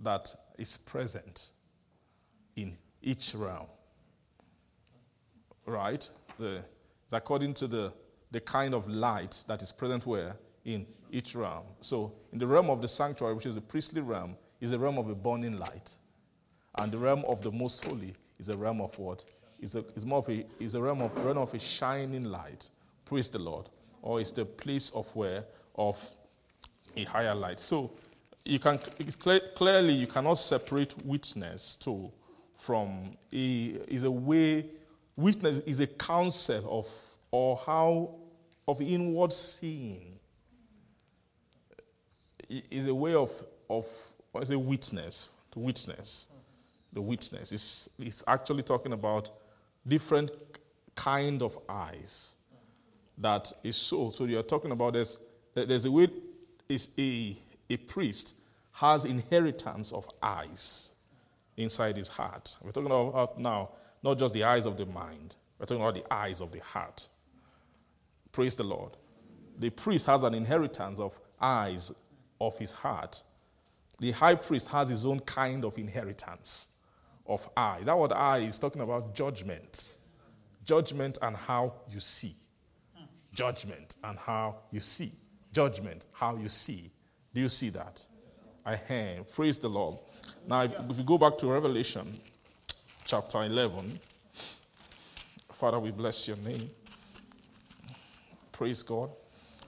that 0.00 0.34
is 0.58 0.76
present 0.76 1.50
in 2.56 2.76
each 3.02 3.34
realm. 3.34 3.66
Right? 5.66 6.08
The, 6.38 6.62
it's 7.04 7.12
according 7.12 7.54
to 7.54 7.66
the, 7.66 7.92
the 8.30 8.40
kind 8.40 8.74
of 8.74 8.88
light 8.88 9.44
that 9.48 9.62
is 9.62 9.72
present 9.72 10.06
where? 10.06 10.36
In 10.64 10.86
each 11.10 11.34
realm. 11.34 11.64
So, 11.80 12.12
in 12.32 12.38
the 12.38 12.46
realm 12.46 12.68
of 12.68 12.82
the 12.82 12.88
sanctuary, 12.88 13.34
which 13.34 13.46
is 13.46 13.54
the 13.54 13.60
priestly 13.60 14.02
realm, 14.02 14.36
is 14.60 14.72
a 14.72 14.78
realm 14.78 14.98
of 14.98 15.08
a 15.08 15.14
burning 15.14 15.56
light. 15.56 15.96
And 16.76 16.92
the 16.92 16.98
realm 16.98 17.24
of 17.26 17.42
the 17.42 17.50
most 17.50 17.84
holy 17.84 18.12
is 18.38 18.50
a 18.50 18.56
realm 18.56 18.80
of 18.80 18.96
what? 18.98 19.24
Is 19.60 19.74
a, 19.74 19.84
is 19.96 20.04
more 20.04 20.18
of 20.18 20.28
a, 20.28 20.44
is 20.60 20.74
a 20.74 20.80
realm 20.80 21.00
of, 21.00 21.16
realm 21.24 21.38
of 21.38 21.54
a 21.54 21.58
shining 21.58 22.24
light. 22.24 22.68
Praise 23.04 23.28
the 23.28 23.38
Lord. 23.38 23.68
Or 24.02 24.20
it's 24.20 24.30
the 24.30 24.44
place 24.44 24.90
of 24.90 25.08
where? 25.16 25.44
Of 25.78 26.12
a 26.96 27.04
higher 27.04 27.34
light. 27.34 27.60
So 27.60 27.92
you 28.44 28.58
can 28.58 28.78
clear, 29.20 29.40
clearly 29.54 29.94
you 29.94 30.06
cannot 30.06 30.34
separate 30.34 30.94
witness 31.06 31.76
to 31.76 32.10
from 32.56 33.16
a 33.32 33.76
is 33.86 34.02
a 34.02 34.10
way 34.10 34.66
witness 35.16 35.58
is 35.58 35.80
a 35.80 35.86
concept 35.86 36.66
of 36.66 36.88
or 37.30 37.56
how 37.64 38.14
of 38.66 38.82
inward 38.82 39.32
seeing. 39.32 40.18
Is 42.48 42.86
a 42.86 42.94
way 42.94 43.14
of 43.14 43.30
of 43.70 43.86
is 44.40 44.50
a 44.50 44.58
witness 44.58 45.28
to 45.52 45.60
witness. 45.60 46.28
The 46.92 47.00
witness 47.00 47.52
is 47.52 47.90
is 47.98 48.24
actually 48.26 48.62
talking 48.62 48.94
about 48.94 49.30
different 49.86 50.30
kind 50.94 51.42
of 51.42 51.58
eyes 51.68 52.36
that 53.18 53.52
is 53.62 53.76
so. 53.76 54.10
So 54.10 54.24
you're 54.24 54.42
talking 54.42 54.72
about 54.72 54.94
there's 54.94 55.18
there's 55.64 55.84
a 55.84 55.90
way 55.90 56.08
is 56.68 56.90
a, 56.98 57.36
a 57.70 57.76
priest 57.76 58.36
has 58.72 59.04
inheritance 59.04 59.92
of 59.92 60.08
eyes 60.22 60.92
inside 61.56 61.96
his 61.96 62.08
heart. 62.08 62.56
We're 62.62 62.70
talking 62.70 62.90
about 62.90 63.38
now 63.38 63.70
not 64.02 64.18
just 64.18 64.34
the 64.34 64.44
eyes 64.44 64.66
of 64.66 64.76
the 64.76 64.86
mind, 64.86 65.34
we're 65.58 65.66
talking 65.66 65.82
about 65.82 65.94
the 65.94 66.12
eyes 66.12 66.40
of 66.40 66.52
the 66.52 66.60
heart. 66.60 67.08
Praise 68.30 68.54
the 68.54 68.62
Lord. 68.62 68.96
The 69.58 69.70
priest 69.70 70.06
has 70.06 70.22
an 70.22 70.34
inheritance 70.34 71.00
of 71.00 71.18
eyes 71.40 71.92
of 72.40 72.56
his 72.58 72.70
heart. 72.70 73.22
The 73.98 74.12
high 74.12 74.36
priest 74.36 74.68
has 74.68 74.90
his 74.90 75.04
own 75.04 75.18
kind 75.20 75.64
of 75.64 75.76
inheritance 75.78 76.68
of 77.26 77.48
eyes. 77.56 77.86
That 77.86 77.98
what 77.98 78.12
eye 78.12 78.38
is 78.38 78.60
talking 78.60 78.82
about 78.82 79.16
judgment. 79.16 79.98
Judgment 80.64 81.18
and 81.22 81.36
how 81.36 81.72
you 81.90 81.98
see. 81.98 82.34
Judgment 83.32 83.96
and 84.04 84.16
how 84.16 84.58
you 84.70 84.78
see 84.78 85.10
judgment, 85.58 86.06
how 86.12 86.36
you 86.36 86.48
see. 86.48 86.88
Do 87.34 87.40
you 87.40 87.48
see 87.48 87.70
that? 87.70 88.00
I 88.64 88.76
hear. 88.76 89.24
Praise 89.34 89.58
the 89.58 89.66
Lord. 89.66 89.96
Now, 90.46 90.62
if, 90.62 90.72
if 90.88 90.98
we 90.98 91.02
go 91.02 91.18
back 91.18 91.36
to 91.38 91.48
Revelation 91.48 92.20
chapter 93.06 93.42
11, 93.42 93.98
Father, 95.50 95.80
we 95.80 95.90
bless 95.90 96.28
your 96.28 96.36
name. 96.36 96.70
Praise 98.52 98.84
God. 98.84 99.10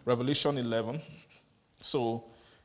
Revelation 0.05 0.59
11. 0.59 1.01
So 1.83 2.23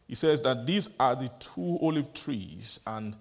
he 0.08 0.14
says 0.14 0.44
that 0.44 0.68
these 0.68 0.92
are 1.00 1.16
the 1.16 1.32
two 1.40 1.80
olive 1.82 2.14
trees 2.14 2.80
and 2.86 3.16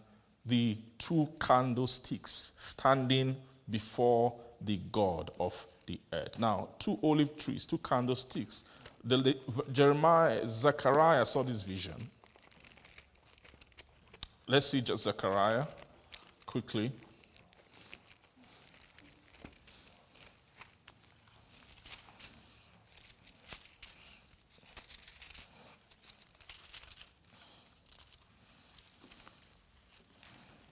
the 0.44 0.76
two 0.98 1.26
candlesticks 1.40 2.52
standing 2.56 3.36
before 3.70 4.34
the 4.60 4.78
God 4.92 5.30
of 5.40 5.66
the 5.86 5.98
earth. 6.12 6.38
Now, 6.38 6.68
two 6.78 6.98
olive 7.02 7.38
trees, 7.38 7.64
two 7.64 7.78
candlesticks. 7.78 8.64
The, 9.06 9.16
the, 9.18 9.36
Jeremiah, 9.70 10.46
Zechariah 10.46 11.26
saw 11.26 11.42
this 11.42 11.60
vision. 11.60 12.10
Let's 14.46 14.66
see 14.66 14.80
just 14.80 15.04
Zechariah 15.04 15.66
quickly. 16.46 16.90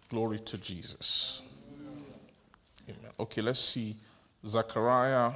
Glory 0.09 0.39
to 0.41 0.59
Jesus. 0.59 1.43
Amen. 2.87 3.11
Okay, 3.19 3.41
let's 3.41 3.61
see 3.61 3.97
Zechariah 4.47 5.33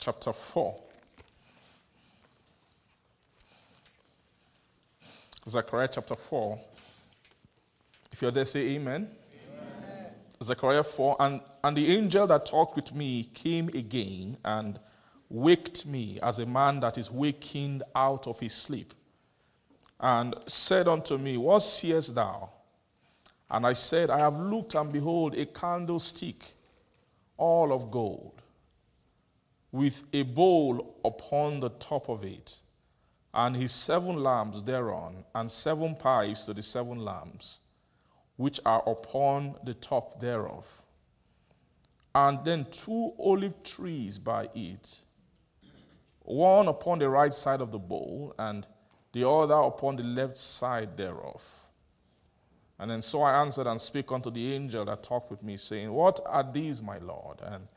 chapter 0.00 0.32
4. 0.32 0.74
Zechariah 5.46 5.88
chapter 5.92 6.14
4. 6.14 6.58
If 8.10 8.22
you're 8.22 8.30
there, 8.30 8.46
say 8.46 8.60
amen. 8.70 9.08
amen. 9.84 10.06
Zechariah 10.42 10.82
4. 10.82 11.16
And, 11.20 11.40
and 11.62 11.76
the 11.76 11.96
angel 11.96 12.26
that 12.26 12.46
talked 12.46 12.76
with 12.76 12.94
me 12.94 13.24
came 13.34 13.68
again 13.68 14.38
and 14.44 14.80
waked 15.28 15.86
me 15.86 16.18
as 16.22 16.38
a 16.38 16.46
man 16.46 16.80
that 16.80 16.96
is 16.96 17.10
wakened 17.10 17.82
out 17.94 18.26
of 18.26 18.40
his 18.40 18.54
sleep, 18.54 18.94
and 20.00 20.34
said 20.46 20.88
unto 20.88 21.18
me, 21.18 21.36
What 21.36 21.60
seest 21.60 22.14
thou? 22.14 22.48
And 23.50 23.66
I 23.66 23.74
said, 23.74 24.08
I 24.08 24.20
have 24.20 24.38
looked, 24.38 24.74
and 24.74 24.90
behold, 24.90 25.36
a 25.36 25.44
candlestick, 25.44 26.42
all 27.36 27.72
of 27.72 27.90
gold 27.90 28.39
with 29.72 30.04
a 30.12 30.22
bowl 30.22 30.96
upon 31.04 31.60
the 31.60 31.68
top 31.70 32.08
of 32.08 32.24
it, 32.24 32.60
and 33.32 33.54
his 33.54 33.72
seven 33.72 34.22
lamps 34.22 34.62
thereon, 34.62 35.24
and 35.34 35.50
seven 35.50 35.94
pipes 35.94 36.44
to 36.44 36.54
the 36.54 36.62
seven 36.62 37.04
lamps, 37.04 37.60
which 38.36 38.58
are 38.66 38.82
upon 38.88 39.54
the 39.64 39.74
top 39.74 40.20
thereof. 40.20 40.82
And 42.14 42.44
then 42.44 42.66
two 42.70 43.12
olive 43.18 43.62
trees 43.62 44.18
by 44.18 44.48
it, 44.54 45.00
one 46.22 46.66
upon 46.66 46.98
the 46.98 47.08
right 47.08 47.32
side 47.32 47.60
of 47.60 47.70
the 47.70 47.78
bowl, 47.78 48.34
and 48.38 48.66
the 49.12 49.28
other 49.28 49.54
upon 49.54 49.96
the 49.96 50.02
left 50.02 50.36
side 50.36 50.96
thereof. 50.96 51.60
And 52.78 52.90
then 52.90 53.02
so 53.02 53.22
I 53.22 53.42
answered 53.42 53.66
and 53.66 53.80
spake 53.80 54.10
unto 54.10 54.30
the 54.30 54.54
angel 54.54 54.86
that 54.86 55.02
talked 55.02 55.30
with 55.30 55.42
me, 55.42 55.56
saying, 55.56 55.92
What 55.92 56.18
are 56.24 56.50
these, 56.50 56.82
my 56.82 56.98
Lord? 56.98 57.38
And 57.42 57.68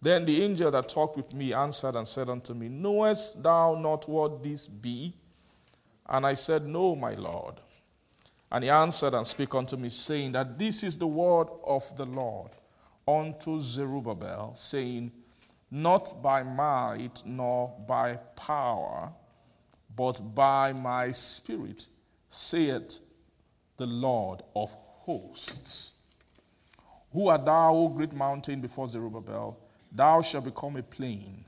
then 0.00 0.24
the 0.24 0.42
angel 0.42 0.70
that 0.70 0.88
talked 0.88 1.16
with 1.16 1.34
me 1.34 1.52
answered 1.52 1.96
and 1.96 2.06
said 2.06 2.28
unto 2.28 2.54
me, 2.54 2.68
Knowest 2.68 3.42
thou 3.42 3.74
not 3.74 4.08
what 4.08 4.42
this 4.42 4.66
be? 4.66 5.12
And 6.08 6.24
I 6.24 6.34
said, 6.34 6.66
No, 6.66 6.94
my 6.94 7.14
Lord. 7.14 7.56
And 8.50 8.64
he 8.64 8.70
answered 8.70 9.14
and 9.14 9.26
spake 9.26 9.54
unto 9.54 9.76
me, 9.76 9.88
saying, 9.88 10.32
That 10.32 10.58
this 10.58 10.82
is 10.84 10.96
the 10.96 11.06
word 11.06 11.48
of 11.64 11.96
the 11.96 12.06
Lord 12.06 12.50
unto 13.06 13.58
Zerubbabel, 13.58 14.52
saying, 14.54 15.10
Not 15.70 16.22
by 16.22 16.44
might 16.44 17.22
nor 17.26 17.74
by 17.86 18.16
power, 18.36 19.12
but 19.94 20.34
by 20.34 20.72
my 20.72 21.10
spirit, 21.10 21.88
saith 22.28 23.00
the 23.76 23.86
Lord 23.86 24.42
of 24.54 24.72
hosts. 24.72 25.94
Who 27.12 27.28
art 27.28 27.44
thou, 27.44 27.74
O 27.74 27.88
great 27.88 28.12
mountain, 28.12 28.60
before 28.60 28.86
Zerubbabel? 28.86 29.58
Thou 29.90 30.22
shalt 30.22 30.44
become 30.44 30.76
a 30.76 30.82
plain, 30.82 31.44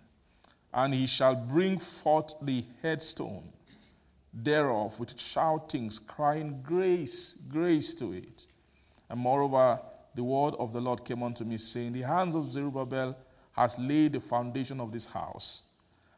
and 0.73 0.95
he 0.95 1.07
shall 1.07 1.35
bring 1.35 1.79
forth 1.79 2.35
the 2.43 2.65
headstone 2.83 3.53
thereof 4.33 4.99
with 4.99 5.19
shoutings, 5.19 5.99
crying, 5.99 6.61
Grace, 6.63 7.35
grace 7.49 7.95
to 7.95 8.13
it. 8.13 8.47
And 9.09 9.21
moreover, 9.21 9.81
the 10.15 10.25
word 10.25 10.55
of 10.59 10.73
the 10.73 10.81
Lord 10.81 11.05
came 11.05 11.23
unto 11.23 11.45
me, 11.45 11.57
saying, 11.57 11.93
The 11.93 12.03
hands 12.03 12.35
of 12.35 12.51
Zerubbabel 12.53 13.17
has 13.53 13.79
laid 13.79 14.13
the 14.13 14.21
foundation 14.21 14.81
of 14.81 14.93
this 14.93 15.07
house, 15.07 15.65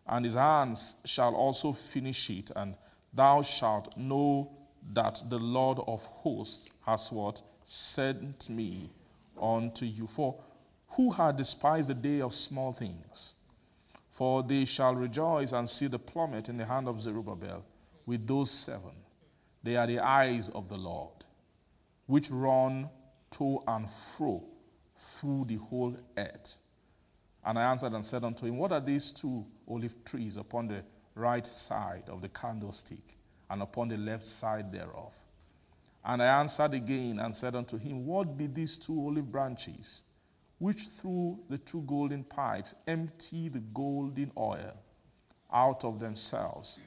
and 0.07 0.25
his 0.25 0.35
hands 0.35 0.97
shall 1.05 1.35
also 1.35 1.73
finish 1.73 2.31
it, 2.31 2.51
and 2.55 2.75
thou 3.13 3.43
shalt 3.43 3.97
know 3.97 4.51
that 4.93 5.23
the 5.29 5.39
Lord 5.39 5.79
of 5.87 6.05
hosts 6.05 6.71
has 6.85 7.11
what? 7.13 7.41
Sent 7.65 8.51
me 8.51 8.91
unto 9.41 9.87
you. 9.87 10.07
For 10.07 10.37
who 10.93 11.11
had 11.11 11.37
despised 11.37 11.89
the 11.89 11.95
day 11.95 12.21
of 12.21 12.33
small 12.33 12.73
things? 12.73 13.35
For 14.11 14.43
they 14.43 14.65
shall 14.65 14.95
rejoice 14.95 15.53
and 15.53 15.69
see 15.69 15.87
the 15.87 15.99
plummet 15.99 16.49
in 16.49 16.59
the 16.59 16.67
hand 16.67 16.87
of 16.87 17.01
Zerubbabel 17.01 17.65
with 18.05 18.27
those 18.27 18.51
seven. 18.51 18.93
They 19.63 19.77
are 19.77 19.87
the 19.87 20.01
eyes 20.01 20.49
of 20.51 20.69
the 20.69 20.77
Lord, 20.77 21.25
which 22.07 22.31
run 22.31 22.91
to 23.33 23.63
and 23.67 23.89
fro 23.89 24.45
through 24.95 25.47
the 25.47 25.57
whole 25.57 25.97
earth. 26.17 26.59
And 27.45 27.59
I 27.59 27.71
answered 27.71 27.93
and 27.93 28.05
said 28.05 28.25
unto 28.25 28.47
him, 28.47 28.59
What 28.59 28.73
are 28.73 28.81
these 28.81 29.13
two 29.13 29.45
olive 29.67 30.05
trees 30.05 30.37
upon 30.37 30.69
the 30.69 30.85
right 31.15 31.47
side 31.47 32.05
of 32.09 32.21
the 32.21 32.29
candlestick, 32.29 33.17
and 33.51 33.63
upon 33.63 33.89
the 33.89 33.97
left 33.97 34.25
side 34.25 34.71
thereof? 34.71 35.19
And 36.05 36.23
I 36.23 36.41
answered 36.41 36.75
again 36.75 37.19
and 37.21 37.35
said 37.35 37.55
unto 37.55 37.79
him, 37.79 38.05
What 38.05 38.37
be 38.37 38.47
these 38.47 38.77
two 38.77 38.99
olive 38.99 39.31
branches, 39.31 40.05
which 40.63 40.83
through 40.83 41.37
the 41.51 41.59
two 41.59 41.83
golden 41.83 42.23
pipes 42.23 42.73
empty 42.87 43.49
the 43.49 43.59
golden 43.75 44.31
oil 44.39 44.73
out 45.53 45.85
of 45.85 45.99
themselves? 45.99 46.81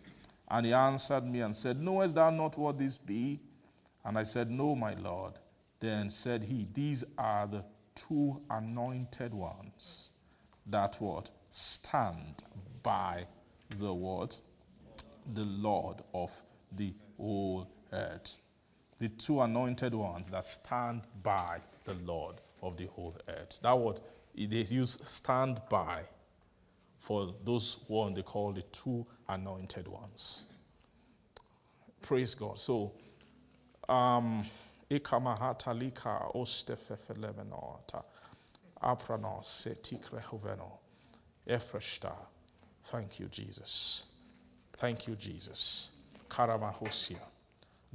And 0.49 0.65
he 0.65 0.71
answered 0.71 1.25
me 1.25 1.41
and 1.41 1.53
said, 1.53 1.81
Knowest 1.81 2.15
thou 2.15 2.29
not 2.29 2.57
what 2.57 2.77
this 2.77 2.97
be? 2.97 3.41
And 4.05 4.17
I 4.17 4.23
said, 4.23 4.49
No, 4.49 4.75
my 4.75 4.93
Lord. 4.93 5.33
Then 5.81 6.09
said 6.09 6.41
he, 6.41 6.69
These 6.73 7.03
are 7.17 7.47
the 7.47 7.65
two 7.95 8.41
anointed 8.49 9.33
ones 9.33 10.11
that 10.67 10.95
what? 10.99 11.29
Stand 11.49 12.43
by 12.81 13.25
the 13.77 13.93
word, 13.93 14.35
the 15.33 15.43
Lord 15.43 15.97
of 16.13 16.31
the 16.71 16.93
whole 17.17 17.67
earth. 17.91 18.37
The 18.99 19.09
two 19.09 19.41
anointed 19.41 19.93
ones 19.93 20.31
that 20.31 20.45
stand 20.45 21.01
by 21.21 21.59
the 21.83 21.95
Lord 22.05 22.39
of 22.65 22.77
the 22.77 22.85
whole 22.87 23.15
earth. 23.27 23.59
That 23.61 23.77
word, 23.77 23.99
they 24.35 24.43
use 24.43 24.99
stand 25.03 25.61
by 25.69 26.01
for 26.99 27.33
those 27.43 27.77
one 27.87 28.13
they 28.13 28.23
call 28.23 28.51
the 28.51 28.63
two 28.63 29.05
anointed 29.29 29.87
ones. 29.87 30.45
Praise 32.01 32.35
God. 32.35 32.59
So, 32.59 32.91
um, 33.87 34.45
ikamahatalika 34.89 36.31
ostefefelemenota 36.35 38.03
apranos 38.81 39.47
setikrehoveno 39.47 40.71
efreshta. 41.47 42.13
Thank 42.83 43.19
you, 43.19 43.27
Jesus. 43.27 44.05
Thank 44.73 45.07
you, 45.07 45.15
Jesus. 45.15 45.91
Karamahosia. 46.29 47.19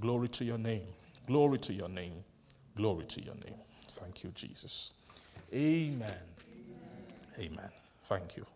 Glory 0.00 0.28
to 0.28 0.44
your 0.44 0.58
name. 0.58 0.86
Glory 1.26 1.58
to 1.58 1.72
your 1.72 1.88
name. 1.88 2.24
Glory 2.76 3.06
to 3.06 3.22
your 3.24 3.34
name. 3.36 3.58
Thank 3.90 4.24
you, 4.24 4.30
Jesus. 4.30 4.92
Amen. 5.52 6.12
Amen. 7.38 7.52
Amen. 7.52 7.68
Thank 8.04 8.36
you. 8.36 8.46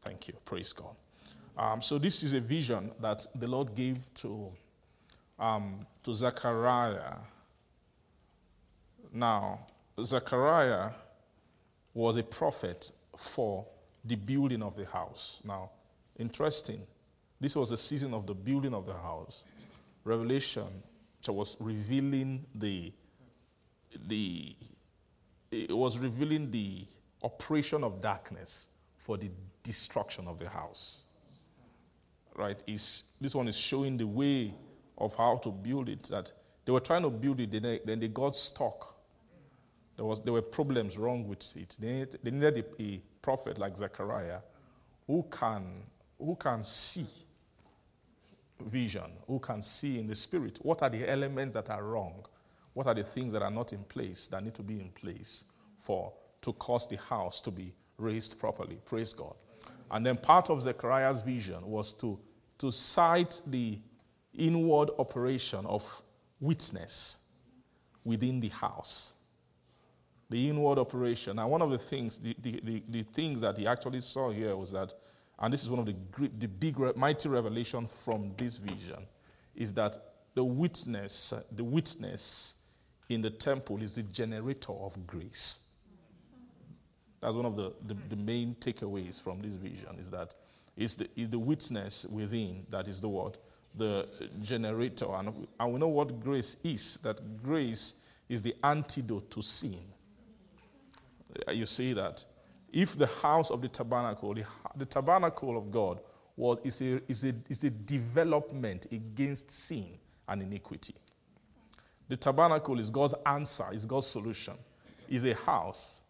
Thank 0.00 0.28
you. 0.28 0.34
Praise 0.44 0.72
God. 0.72 0.94
Um, 1.56 1.82
so 1.82 1.98
this 1.98 2.22
is 2.22 2.34
a 2.34 2.40
vision 2.40 2.90
that 3.00 3.26
the 3.34 3.46
Lord 3.46 3.74
gave 3.74 4.12
to 4.14 4.50
um, 5.38 5.86
to 6.02 6.14
Zechariah. 6.14 7.16
Now, 9.12 9.60
Zechariah 10.00 10.90
was 11.94 12.16
a 12.16 12.22
prophet 12.22 12.92
for 13.16 13.66
the 14.04 14.16
building 14.16 14.62
of 14.62 14.76
the 14.76 14.84
house. 14.84 15.40
Now, 15.44 15.70
interesting. 16.18 16.80
This 17.40 17.56
was 17.56 17.70
the 17.70 17.76
season 17.76 18.14
of 18.14 18.26
the 18.26 18.34
building 18.34 18.74
of 18.74 18.86
the 18.86 18.94
house. 18.94 19.44
Revelation 20.04 20.66
which 21.28 21.36
was 21.36 21.56
revealing 21.60 22.44
the 22.54 22.92
the 24.06 24.54
it 25.50 25.76
was 25.76 25.98
revealing 25.98 26.50
the 26.50 26.84
operation 27.22 27.82
of 27.82 28.00
darkness 28.00 28.68
for 28.98 29.16
the 29.16 29.30
destruction 29.62 30.28
of 30.28 30.38
the 30.38 30.48
house. 30.48 31.04
Right? 32.36 32.62
Is 32.66 33.04
this 33.20 33.34
one 33.34 33.48
is 33.48 33.56
showing 33.56 33.96
the 33.96 34.06
way 34.06 34.54
of 34.98 35.14
how 35.14 35.36
to 35.36 35.50
build 35.50 35.88
it. 35.88 36.04
That 36.04 36.30
they 36.64 36.72
were 36.72 36.80
trying 36.80 37.02
to 37.02 37.10
build 37.10 37.40
it, 37.40 37.50
then 37.50 37.80
they, 37.84 37.94
they 37.94 38.08
got 38.08 38.34
stuck. 38.34 38.96
There, 39.96 40.04
was, 40.04 40.20
there 40.20 40.32
were 40.32 40.42
problems 40.42 40.98
wrong 40.98 41.26
with 41.26 41.56
it. 41.56 41.76
They 41.80 41.92
needed, 41.92 42.18
they 42.22 42.30
needed 42.30 42.64
a, 42.78 42.82
a 42.82 43.02
prophet 43.22 43.58
like 43.58 43.76
Zechariah 43.76 44.40
who 45.06 45.24
can, 45.30 45.82
who 46.18 46.36
can 46.36 46.62
see 46.62 47.06
vision, 48.60 49.10
who 49.26 49.38
can 49.38 49.62
see 49.62 49.98
in 49.98 50.06
the 50.06 50.14
spirit 50.14 50.58
what 50.62 50.82
are 50.82 50.90
the 50.90 51.08
elements 51.08 51.54
that 51.54 51.70
are 51.70 51.82
wrong, 51.82 52.24
what 52.78 52.86
are 52.86 52.94
the 52.94 53.02
things 53.02 53.32
that 53.32 53.42
are 53.42 53.50
not 53.50 53.72
in 53.72 53.82
place 53.82 54.28
that 54.28 54.40
need 54.40 54.54
to 54.54 54.62
be 54.62 54.78
in 54.78 54.88
place 54.90 55.46
for 55.80 56.12
to 56.40 56.52
cause 56.52 56.86
the 56.86 56.96
house 56.96 57.40
to 57.40 57.50
be 57.50 57.74
raised 57.98 58.38
properly. 58.38 58.78
Praise 58.84 59.12
God. 59.12 59.34
And 59.90 60.06
then 60.06 60.16
part 60.16 60.48
of 60.48 60.62
Zechariah's 60.62 61.22
vision 61.22 61.66
was 61.66 61.92
to, 61.94 62.20
to 62.58 62.70
cite 62.70 63.42
the 63.48 63.80
inward 64.32 64.90
operation 64.96 65.66
of 65.66 66.02
witness 66.38 67.18
within 68.04 68.38
the 68.38 68.50
house. 68.50 69.14
The 70.30 70.48
inward 70.48 70.78
operation. 70.78 71.40
And 71.40 71.50
one 71.50 71.62
of 71.62 71.70
the 71.70 71.78
things, 71.78 72.20
the, 72.20 72.36
the, 72.40 72.60
the, 72.62 72.82
the 72.90 73.02
things 73.02 73.40
that 73.40 73.58
he 73.58 73.66
actually 73.66 74.02
saw 74.02 74.30
here 74.30 74.54
was 74.54 74.70
that, 74.70 74.92
and 75.40 75.52
this 75.52 75.64
is 75.64 75.68
one 75.68 75.80
of 75.80 75.86
the, 75.86 75.96
great, 76.12 76.38
the 76.38 76.46
big, 76.46 76.78
mighty 76.96 77.28
revelation 77.28 77.88
from 77.88 78.34
this 78.36 78.56
vision, 78.56 79.04
is 79.56 79.74
that 79.74 79.96
the 80.36 80.44
witness, 80.44 81.34
the 81.50 81.64
witness 81.64 82.57
in 83.08 83.20
the 83.20 83.30
temple 83.30 83.82
is 83.82 83.94
the 83.94 84.02
generator 84.04 84.72
of 84.72 85.06
grace. 85.06 85.70
That's 87.20 87.34
one 87.34 87.46
of 87.46 87.56
the, 87.56 87.72
the, 87.86 87.96
the, 88.10 88.16
main 88.16 88.54
takeaways 88.60 89.20
from 89.20 89.40
this 89.40 89.56
vision 89.56 89.96
is 89.98 90.10
that 90.10 90.34
it's 90.76 90.94
the, 90.94 91.08
it's 91.16 91.28
the 91.28 91.38
witness 91.38 92.06
within 92.06 92.64
that 92.70 92.86
is 92.86 93.00
the 93.00 93.08
what? 93.08 93.38
The 93.76 94.06
generator. 94.40 95.06
And, 95.14 95.48
and 95.58 95.72
we 95.72 95.80
know 95.80 95.88
what 95.88 96.20
grace 96.20 96.58
is, 96.62 96.98
that 96.98 97.42
grace 97.42 97.94
is 98.28 98.42
the 98.42 98.54
antidote 98.62 99.30
to 99.32 99.42
sin. 99.42 99.80
You 101.52 101.66
see 101.66 101.92
that? 101.94 102.24
If 102.72 102.96
the 102.96 103.06
house 103.06 103.50
of 103.50 103.62
the 103.62 103.68
tabernacle, 103.68 104.34
the, 104.34 104.44
the 104.76 104.86
tabernacle 104.86 105.56
of 105.56 105.70
God, 105.70 106.00
was, 106.36 106.58
is, 106.62 106.80
a, 106.82 107.00
is, 107.10 107.24
a, 107.24 107.34
is 107.48 107.64
a 107.64 107.70
development 107.70 108.86
against 108.92 109.50
sin 109.50 109.98
and 110.28 110.40
iniquity. 110.40 110.94
The 112.08 112.16
tabernacle 112.16 112.78
is 112.78 112.90
God's 112.90 113.14
answer, 113.26 113.66
is 113.72 113.84
God's 113.84 114.06
solution, 114.06 114.54
is 115.08 115.24
a 115.24 115.34
house 115.34 116.02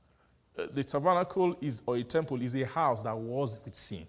uh, 0.59 0.66
the 0.72 0.82
tabernacle 0.82 1.57
is, 1.61 1.82
or 1.86 1.96
a 1.96 2.03
temple 2.03 2.42
is 2.42 2.55
a 2.55 2.66
house 2.66 3.03
that 3.03 3.16
wars 3.16 3.61
with 3.64 3.74
sin. 3.74 4.07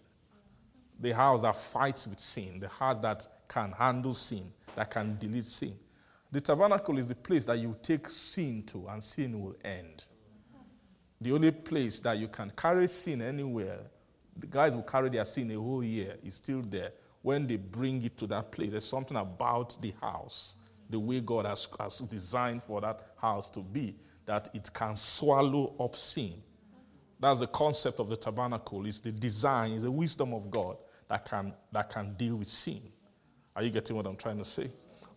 The 0.99 1.13
house 1.13 1.43
that 1.43 1.55
fights 1.55 2.07
with 2.07 2.19
sin, 2.19 2.59
the 2.59 2.67
house 2.67 2.97
that 2.99 3.27
can 3.47 3.71
handle 3.71 4.13
sin, 4.13 4.51
that 4.75 4.89
can 4.89 5.17
delete 5.19 5.45
sin. 5.45 5.75
The 6.31 6.41
tabernacle 6.41 6.97
is 6.97 7.07
the 7.07 7.15
place 7.15 7.45
that 7.45 7.59
you 7.59 7.75
take 7.81 8.09
sin 8.09 8.63
to, 8.67 8.87
and 8.89 9.03
sin 9.03 9.39
will 9.39 9.55
end. 9.63 10.05
The 11.21 11.31
only 11.33 11.51
place 11.51 11.99
that 12.01 12.17
you 12.17 12.27
can 12.27 12.51
carry 12.55 12.87
sin 12.87 13.21
anywhere, 13.21 13.79
the 14.35 14.47
guys 14.47 14.75
will 14.75 14.83
carry 14.83 15.09
their 15.09 15.25
sin 15.25 15.51
a 15.51 15.55
whole 15.55 15.83
year, 15.83 16.15
is 16.23 16.35
still 16.35 16.61
there. 16.61 16.91
When 17.21 17.45
they 17.45 17.57
bring 17.57 18.03
it 18.03 18.17
to 18.17 18.27
that 18.27 18.51
place, 18.51 18.71
there's 18.71 18.85
something 18.85 19.17
about 19.17 19.79
the 19.81 19.93
house 20.01 20.55
the 20.89 20.99
way 20.99 21.19
God 21.21 21.45
has, 21.45 21.67
has 21.79 21.99
designed 21.99 22.63
for 22.63 22.81
that 22.81 23.13
house 23.17 23.49
to 23.51 23.59
be, 23.59 23.95
that 24.25 24.49
it 24.53 24.71
can 24.73 24.95
swallow 24.95 25.75
up 25.79 25.95
sin. 25.95 26.33
That's 27.19 27.39
the 27.39 27.47
concept 27.47 27.99
of 27.99 28.09
the 28.09 28.17
tabernacle. 28.17 28.85
It's 28.85 28.99
the 28.99 29.11
design, 29.11 29.73
it's 29.73 29.83
the 29.83 29.91
wisdom 29.91 30.33
of 30.33 30.49
God 30.49 30.77
that 31.09 31.25
can, 31.25 31.53
that 31.71 31.89
can 31.89 32.13
deal 32.15 32.37
with 32.37 32.47
sin. 32.47 32.81
Are 33.55 33.63
you 33.63 33.69
getting 33.69 33.95
what 33.95 34.05
I'm 34.05 34.15
trying 34.15 34.37
to 34.37 34.45
say? 34.45 34.69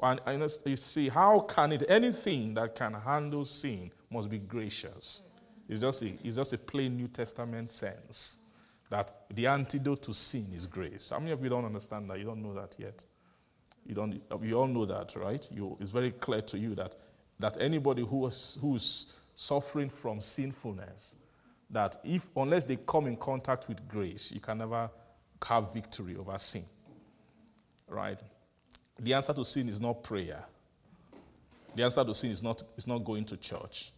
And, 0.02 0.50
you 0.64 0.76
see, 0.76 1.08
how 1.08 1.40
can 1.40 1.72
it, 1.72 1.84
anything 1.88 2.54
that 2.54 2.74
can 2.74 2.92
handle 2.94 3.44
sin 3.44 3.92
must 4.12 4.28
be 4.28 4.38
gracious. 4.38 5.22
It's 5.68 5.80
just 5.80 6.02
a, 6.02 6.12
it's 6.22 6.36
just 6.36 6.52
a 6.52 6.58
plain 6.58 6.96
New 6.96 7.08
Testament 7.08 7.70
sense 7.70 8.40
that 8.90 9.24
the 9.30 9.46
antidote 9.46 10.02
to 10.02 10.12
sin 10.12 10.46
is 10.54 10.66
grace. 10.66 11.10
How 11.10 11.18
many 11.18 11.32
of 11.32 11.42
you 11.42 11.48
don't 11.48 11.64
understand 11.64 12.10
that? 12.10 12.18
You 12.18 12.26
don't 12.26 12.42
know 12.42 12.52
that 12.54 12.76
yet. 12.78 13.02
You, 13.86 13.94
don't, 13.94 14.20
all 14.30 14.66
know 14.66 14.84
that, 14.86 15.14
right? 15.16 15.46
You, 15.50 15.76
it's 15.80 15.90
very 15.90 16.12
clear 16.12 16.42
to 16.42 16.58
you 16.58 16.74
that, 16.76 16.96
that 17.38 17.58
anybody 17.60 18.04
who 18.04 18.26
is, 18.26 18.58
who's 18.60 19.12
suffering 19.34 19.88
from 19.88 20.20
sinfulness, 20.20 21.16
that 21.70 21.96
if 22.04 22.28
unless 22.36 22.64
they 22.64 22.76
come 22.76 23.06
in 23.06 23.16
contact 23.16 23.68
with 23.68 23.86
grace, 23.88 24.32
you 24.32 24.40
can 24.40 24.58
never 24.58 24.90
have 25.44 25.72
victory 25.72 26.16
over 26.16 26.38
sin. 26.38 26.64
Right? 27.88 28.20
The 28.98 29.14
answer 29.14 29.32
to 29.32 29.44
sin 29.44 29.68
is 29.68 29.80
not 29.80 30.02
prayer. 30.02 30.44
The 31.74 31.82
answer 31.82 32.04
to 32.04 32.14
sin 32.14 32.30
is 32.30 32.42
not, 32.42 32.62
is 32.76 32.86
not 32.86 32.98
going 32.98 33.24
to 33.24 33.36
church. 33.36 33.92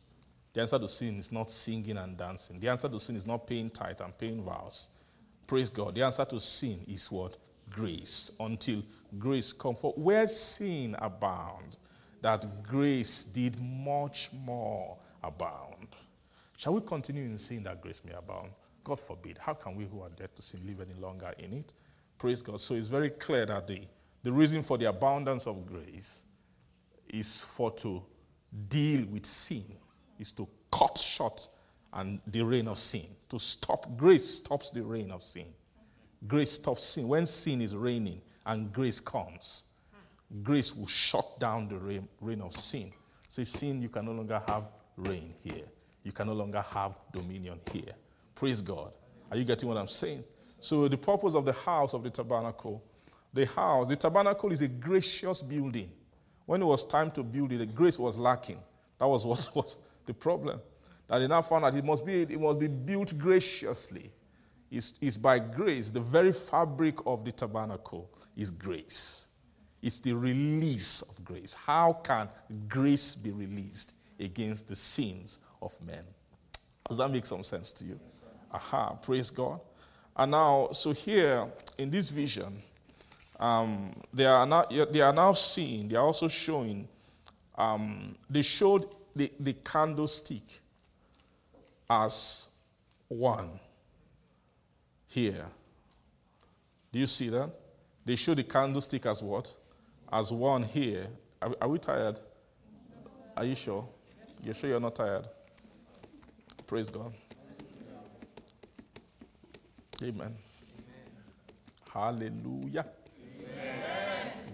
The 0.53 0.61
answer 0.61 0.79
to 0.79 0.87
sin 0.89 1.19
is 1.19 1.33
not 1.33 1.51
singing 1.51 1.97
and 1.97 2.17
dancing. 2.17 2.61
The 2.61 2.69
answer 2.69 2.89
to 2.89 3.01
sin 3.01 3.17
is 3.17 3.27
not 3.27 3.47
paying 3.47 3.69
tithe 3.71 4.01
and 4.01 4.17
paying 4.17 4.43
vows. 4.43 4.89
Praise 5.47 5.69
God. 5.69 5.97
The 5.97 6.03
answer 6.03 6.25
to 6.25 6.39
sin 6.39 6.85
is 6.87 7.11
what? 7.11 7.37
Grace. 7.71 8.31
Until 8.39 8.83
grace 9.19 9.53
come 9.53 9.75
for 9.75 9.93
where 9.93 10.27
sin 10.27 10.97
abound, 10.99 11.77
that 12.23 12.63
grace 12.63 13.25
did 13.25 13.61
much 13.61 14.31
more 14.45 14.97
abound. 15.23 15.89
Shall 16.57 16.75
we 16.75 16.81
continue 16.81 17.25
in 17.25 17.37
sin 17.37 17.63
that 17.65 17.81
grace 17.81 18.03
may 18.05 18.13
abound? 18.13 18.51
God 18.83 19.01
forbid. 19.01 19.39
How 19.39 19.55
can 19.55 19.77
we 19.77 19.85
who 19.85 20.03
are 20.03 20.11
dead 20.11 20.35
to 20.37 20.43
sin 20.43 20.61
live 20.67 20.81
any 20.81 20.99
longer 21.01 21.33
in 21.39 21.53
it? 21.53 21.73
Praise 22.19 22.43
God. 22.43 22.61
So 22.61 22.75
it's 22.75 22.87
very 22.87 23.11
clear 23.11 23.47
that 23.47 23.67
the, 23.67 23.83
the 24.23 24.33
reason 24.33 24.63
for 24.63 24.79
the 24.79 24.87
abundance 24.87 25.47
of 25.47 25.67
grace 25.67 26.25
is 27.09 27.43
for 27.43 27.71
to 27.73 28.03
deal 28.69 29.05
with 29.07 29.27
sin, 29.27 29.65
is 30.19 30.33
to 30.33 30.49
cut 30.71 30.99
short 30.99 31.49
and 31.93 32.21
the 32.27 32.43
reign 32.43 32.69
of 32.69 32.79
sin. 32.79 33.07
To 33.31 33.39
stop 33.39 33.97
grace 33.97 34.25
stops 34.25 34.71
the 34.71 34.83
reign 34.83 35.11
of 35.11 35.23
sin. 35.23 35.47
Grace 36.27 36.53
stops 36.53 36.85
sin. 36.85 37.09
When 37.09 37.27
sin 37.27 37.63
is 37.63 37.75
reigning 37.75 38.21
and 38.47 38.73
grace 38.73 39.01
comes, 39.01 39.67
grace 40.43 40.75
will 40.75 40.87
shut 40.87 41.39
down 41.39 41.69
the 41.69 41.77
reign, 41.77 42.09
reign 42.21 42.41
of 42.41 42.55
sin. 42.55 42.93
Say, 43.29 43.45
sin, 43.45 43.83
you 43.83 43.89
can 43.89 44.05
no 44.05 44.13
longer 44.13 44.41
have 44.47 44.69
reign 44.97 45.35
here. 45.43 45.65
You 46.03 46.13
can 46.13 46.27
no 46.27 46.35
longer 46.35 46.61
have 46.61 46.99
dominion 47.13 47.61
here. 47.73 47.95
Praise 48.35 48.61
God. 48.61 48.93
Are 49.31 49.37
you 49.37 49.45
getting 49.45 49.69
what 49.69 49.79
I'm 49.79 49.89
saying? 49.89 50.23
So, 50.61 50.87
the 50.89 50.97
purpose 50.97 51.35
of 51.35 51.45
the 51.45 51.53
house 51.53 51.95
of 51.95 52.03
the 52.03 52.11
tabernacle, 52.11 52.83
the 53.33 53.47
house, 53.47 53.89
the 53.89 53.97
tabernacle 53.97 54.53
is 54.53 54.63
a 54.63 54.69
gracious 54.69 55.43
building. 55.43 55.91
When 56.47 56.63
it 56.63 56.65
was 56.65 56.85
time 56.85 57.11
to 57.13 57.23
build 57.23 57.53
it, 57.53 57.59
the 57.59 57.67
grace 57.67 57.99
was 57.99 58.17
lacking. 58.17 58.59
That 58.99 59.07
was 59.07 59.27
what 59.27 59.49
was 59.55 59.79
the 60.07 60.15
problem. 60.15 60.61
That 61.07 61.19
they 61.19 61.27
now 61.27 61.43
found 61.43 61.65
that 61.65 61.75
it 61.75 61.85
must 61.85 62.05
be, 62.05 62.23
it 62.23 62.41
must 62.41 62.59
be 62.59 62.69
built 62.69 63.17
graciously. 63.19 64.11
It's, 64.75 64.99
it's 65.01 65.17
by 65.17 65.39
grace. 65.39 65.91
The 65.91 66.01
very 66.01 66.33
fabric 66.33 66.97
of 67.07 67.25
the 67.25 67.31
tabernacle 67.31 68.11
is 68.37 68.51
grace. 68.51 69.29
It's 69.81 70.01
the 70.01 70.15
release 70.15 71.03
of 71.03 71.25
grace. 71.25 71.55
How 71.55 71.93
can 72.03 72.29
grace 72.69 73.15
be 73.15 73.31
released 73.31 73.95
against 74.19 74.67
the 74.67 74.75
sins 74.75 75.39
of 75.63 75.81
men? 75.81 76.03
Does 76.89 76.99
that 76.99 77.09
make 77.09 77.25
some 77.25 77.45
sense 77.45 77.71
to 77.73 77.85
you? 77.85 78.01
Aha, 78.53 78.95
praise 78.95 79.31
God. 79.31 79.61
And 80.17 80.33
now, 80.33 80.71
so 80.73 80.93
here 80.93 81.47
in 81.79 81.91
this 81.91 82.09
vision, 82.09 82.61
um, 83.39 83.95
they, 84.13 84.27
are 84.27 84.47
now, 84.47 84.65
they 84.65 85.01
are 85.01 85.13
now 85.13 85.35
seeing, 85.35 85.87
they 85.87 85.97
are 85.97 86.05
also 86.05 86.27
showing, 86.27 86.89
um, 87.57 88.17
they 88.29 88.43
showed 88.43 88.87
the, 89.15 89.31
the 89.39 89.53
candlestick 89.53 90.61
as 91.89 92.49
one 93.07 93.61
here. 95.15 95.47
Do 96.93 96.99
you 96.99 97.07
see 97.07 97.29
that? 97.29 97.49
They 98.05 98.17
show 98.17 98.35
the 98.35 98.43
candlestick 98.43 99.07
as 99.07 99.23
what? 99.23 99.55
As 100.13 100.33
one 100.33 100.65
here. 100.65 101.07
Are, 101.41 101.55
are 101.63 101.69
we 101.69 101.79
tired? 101.79 102.19
Are 103.37 103.45
you 103.45 103.55
sure? 103.55 103.89
You're 104.43 104.55
sure 104.55 104.71
you're 104.71 104.81
not 104.81 104.97
tired? 104.97 105.27
Praise 106.67 106.91
God. 106.91 107.15
Amen. 110.03 110.35
Hallelujah. 111.93 112.87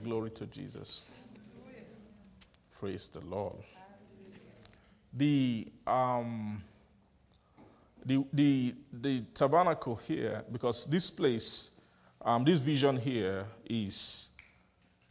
Glory 0.04 0.30
to 0.30 0.46
Jesus. 0.46 1.10
Praise 2.78 3.08
the 3.08 3.20
Lord. 3.20 3.56
The, 5.14 5.66
um, 5.86 6.62
the, 8.04 8.24
the, 8.32 8.74
the 8.92 9.20
tabernacle 9.34 9.96
here, 9.96 10.44
because 10.50 10.86
this 10.86 11.10
place, 11.10 11.72
um, 12.22 12.44
this 12.44 12.58
vision 12.58 12.96
here 12.96 13.46
is 13.64 14.30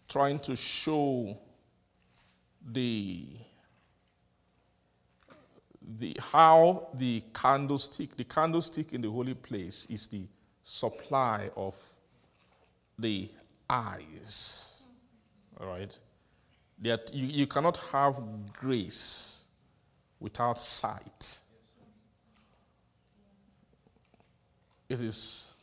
trying 0.08 0.40
to 0.40 0.56
show 0.56 1.38
the, 2.72 3.26
the 5.98 6.18
how 6.32 6.90
the 6.96 7.24
candlestick, 7.34 8.16
the 8.18 8.24
candlestick 8.24 8.94
in 8.94 9.02
the 9.02 9.10
holy 9.10 9.34
place 9.34 9.86
is 9.90 10.08
the 10.08 10.24
supply 10.64 11.50
of 11.56 11.76
the 12.98 13.30
eyes. 13.70 14.86
All 15.60 15.68
right? 15.68 15.98
That 16.82 17.14
you, 17.14 17.28
you 17.28 17.48
cannot 17.48 17.78
have 17.92 18.22
grace 18.54 19.46
without 20.20 20.58
sight. 20.58 21.40
It 24.90 25.02
is 25.02 25.54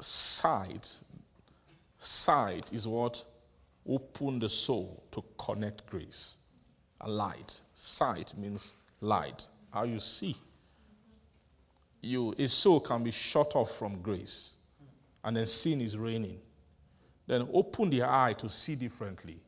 sight. 0.00 0.96
Sight 1.98 2.72
is 2.72 2.88
what 2.88 3.22
open 3.86 4.38
the 4.38 4.48
soul 4.48 5.04
to 5.10 5.22
connect 5.38 5.86
grace. 5.86 6.38
A 7.02 7.08
light. 7.08 7.60
Sight 7.74 8.32
means 8.38 8.74
light. 9.00 9.46
How 9.70 9.84
you 9.84 10.00
see. 10.00 10.36
You, 12.00 12.34
a 12.38 12.48
soul 12.48 12.80
can 12.80 13.04
be 13.04 13.10
shut 13.10 13.54
off 13.54 13.72
from 13.72 14.00
grace, 14.00 14.54
and 15.22 15.36
then 15.36 15.44
sin 15.44 15.82
is 15.82 15.98
reigning. 15.98 16.38
Then 17.26 17.46
open 17.52 17.90
the 17.90 18.02
eye 18.02 18.34
to 18.38 18.48
see 18.48 18.74
differently. 18.74 19.38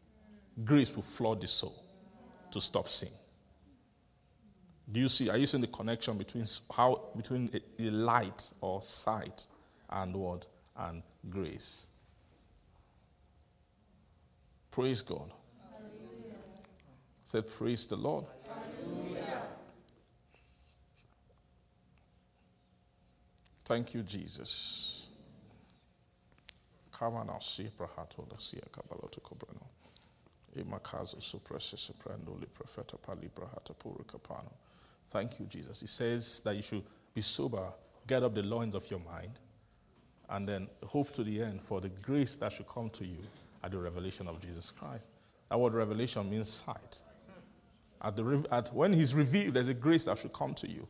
Grace 0.63 0.95
will 0.95 1.03
flood 1.03 1.41
the 1.41 1.47
soul 1.47 1.83
to 2.51 2.61
stop 2.61 2.89
sin. 2.89 3.09
Do 4.93 5.01
you 5.01 5.09
see? 5.09 5.31
Are 5.31 5.39
you 5.39 5.47
seeing 5.47 5.63
the 5.63 5.69
connection 5.69 6.19
between 6.19 6.45
how 6.77 7.09
between 7.17 7.49
a, 7.79 7.83
light 7.91 8.53
or 8.61 8.83
sight 8.83 9.47
and 9.89 10.15
what 10.15 10.47
and 10.77 11.03
grace? 11.31 11.87
Praise 14.71 15.01
God. 15.01 15.33
Say, 17.25 17.41
praise 17.41 17.87
the 17.87 17.97
Lord. 17.97 18.27
Thank 23.65 23.95
you, 23.95 24.03
Jesus. 24.03 25.09
Come 26.93 27.15
on 27.15 27.29
now, 27.29 27.39
see 27.39 27.69
sia 28.37 28.61
profeta 32.55 33.01
pali. 33.01 33.31
Thank 35.13 35.39
you, 35.39 35.45
Jesus. 35.45 35.81
He 35.81 35.87
says 35.87 36.41
that 36.41 36.57
you 36.57 36.63
should 36.63 36.83
be 37.13 37.21
sober, 37.21 37.67
get 38.07 38.23
up 38.23 38.35
the 38.35 38.43
loins 38.43 38.75
of 38.75 38.91
your 38.91 39.01
mind, 39.01 39.41
and 40.31 40.49
then 40.49 40.69
hope 40.87 41.13
to 41.13 41.23
the 41.23 41.43
end 41.43 41.61
for 41.61 41.83
the 41.83 41.91
grace 41.91 42.35
that 42.37 42.51
should 42.51 42.67
come 42.67 42.89
to 42.91 43.05
you 43.05 43.19
at 43.63 43.73
the 43.73 43.79
revelation 43.79 44.27
of 44.27 44.41
Jesus 44.41 44.71
Christ. 44.71 45.11
That 45.51 45.61
word 45.61 45.75
revelation 45.75 46.31
means 46.31 46.49
sight. 46.49 47.03
At 48.01 48.17
the, 48.17 48.43
at, 48.51 48.73
when 48.73 48.95
he's 48.95 49.15
revealed, 49.15 49.53
there's 49.53 49.69
a 49.69 49.75
grace 49.75 50.05
that 50.05 50.17
should 50.17 50.33
come 50.33 50.55
to 50.55 50.69
you. 50.69 50.89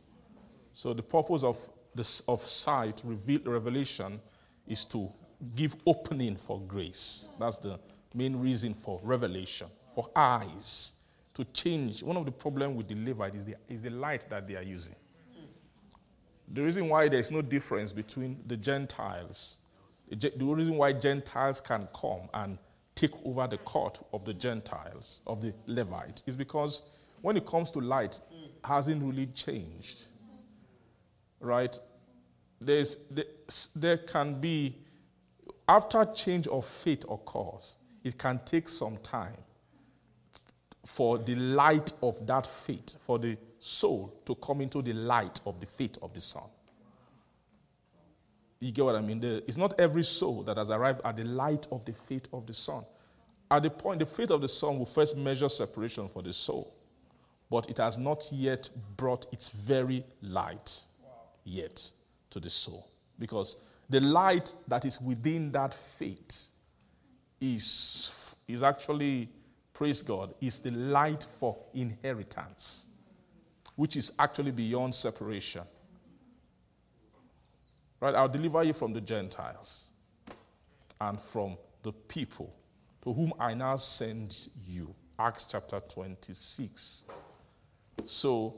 So 0.71 0.93
the 0.93 1.03
purpose 1.03 1.43
of, 1.43 1.59
this, 1.93 2.21
of 2.21 2.41
sight, 2.41 3.01
reveal, 3.03 3.41
revelation, 3.45 4.21
is 4.65 4.85
to 4.85 5.11
give 5.53 5.75
opening 5.85 6.37
for 6.37 6.61
grace. 6.61 7.29
That's 7.37 7.57
the 7.57 7.77
main 8.13 8.37
reason 8.37 8.73
for 8.73 9.01
revelation, 9.03 9.67
for 9.93 10.09
eyes 10.15 10.93
to 11.33 11.45
change. 11.45 12.03
One 12.03 12.17
of 12.17 12.25
the 12.25 12.31
problems 12.31 12.77
with 12.77 12.87
the 12.87 12.95
Levite 12.95 13.35
is 13.35 13.45
the, 13.45 13.55
is 13.67 13.81
the 13.81 13.89
light 13.89 14.29
that 14.29 14.47
they 14.47 14.55
are 14.55 14.63
using. 14.63 14.95
The 16.53 16.61
reason 16.61 16.89
why 16.89 17.07
there's 17.07 17.31
no 17.31 17.41
difference 17.41 17.91
between 17.91 18.37
the 18.45 18.57
Gentiles, 18.57 19.59
the 20.09 20.31
reason 20.39 20.77
why 20.77 20.93
Gentiles 20.93 21.59
can 21.59 21.87
come 21.95 22.29
and 22.33 22.57
take 22.95 23.11
over 23.25 23.47
the 23.47 23.57
court 23.59 23.99
of 24.13 24.23
the 24.25 24.33
Gentiles, 24.33 25.21
of 25.25 25.41
the 25.41 25.53
Levite, 25.65 26.21
is 26.27 26.35
because 26.35 26.83
when 27.21 27.37
it 27.37 27.45
comes 27.45 27.71
to 27.71 27.79
light, 27.79 28.19
hasn't 28.63 29.01
really 29.03 29.27
changed. 29.27 30.05
Right? 31.39 31.77
There's, 32.61 32.97
there 33.75 33.97
can 33.97 34.39
be, 34.39 34.75
after 35.67 36.05
change 36.13 36.47
of 36.47 36.65
faith 36.65 37.03
occurs, 37.09 37.77
it 38.03 38.17
can 38.17 38.39
take 38.45 38.69
some 38.69 38.97
time 38.97 39.37
for 40.85 41.17
the 41.17 41.35
light 41.35 41.93
of 42.01 42.25
that 42.27 42.45
faith, 42.45 42.95
for 42.99 43.17
the 43.17 43.37
soul 43.59 44.13
to 44.25 44.35
come 44.35 44.61
into 44.61 44.81
the 44.81 44.93
light 44.93 45.39
of 45.45 45.59
the 45.59 45.65
faith 45.65 45.97
of 46.01 46.13
the 46.13 46.19
Son. 46.19 46.43
You 48.59 48.71
get 48.71 48.85
what 48.85 48.95
I 48.95 49.01
mean? 49.01 49.19
The, 49.19 49.43
it's 49.47 49.57
not 49.57 49.79
every 49.79 50.03
soul 50.03 50.43
that 50.43 50.57
has 50.57 50.69
arrived 50.69 51.01
at 51.03 51.17
the 51.17 51.25
light 51.25 51.67
of 51.71 51.83
the 51.85 51.93
faith 51.93 52.27
of 52.31 52.45
the 52.45 52.53
Son. 52.53 52.83
At 53.51 53.63
the 53.63 53.69
point, 53.69 53.99
the 53.99 54.05
faith 54.05 54.31
of 54.31 54.41
the 54.41 54.47
Son 54.47 54.79
will 54.79 54.85
first 54.85 55.17
measure 55.17 55.49
separation 55.49 56.07
for 56.07 56.21
the 56.21 56.33
soul, 56.33 56.73
but 57.49 57.69
it 57.69 57.77
has 57.77 57.97
not 57.97 58.27
yet 58.31 58.69
brought 58.97 59.25
its 59.33 59.49
very 59.49 60.03
light 60.21 60.81
yet 61.43 61.89
to 62.29 62.39
the 62.39 62.49
soul. 62.49 62.89
Because 63.19 63.57
the 63.89 63.99
light 63.99 64.53
that 64.67 64.85
is 64.85 64.99
within 65.01 65.51
that 65.51 65.73
faith 65.73 66.47
is, 67.39 68.33
is 68.47 68.63
actually, 68.63 69.29
praise 69.73 70.01
God, 70.01 70.33
is 70.39 70.59
the 70.59 70.71
light 70.71 71.23
for 71.23 71.57
inheritance, 71.73 72.87
which 73.75 73.95
is 73.97 74.13
actually 74.19 74.51
beyond 74.51 74.93
separation. 74.93 75.63
Right? 77.99 78.15
I'll 78.15 78.29
deliver 78.29 78.63
you 78.63 78.73
from 78.73 78.93
the 78.93 79.01
Gentiles 79.01 79.91
and 81.01 81.19
from 81.19 81.57
the 81.81 81.91
people 81.91 82.53
to 83.03 83.13
whom 83.13 83.33
I 83.39 83.53
now 83.53 83.75
send 83.75 84.49
you. 84.65 84.93
Acts 85.19 85.45
chapter 85.45 85.79
26. 85.79 87.05
So, 88.03 88.55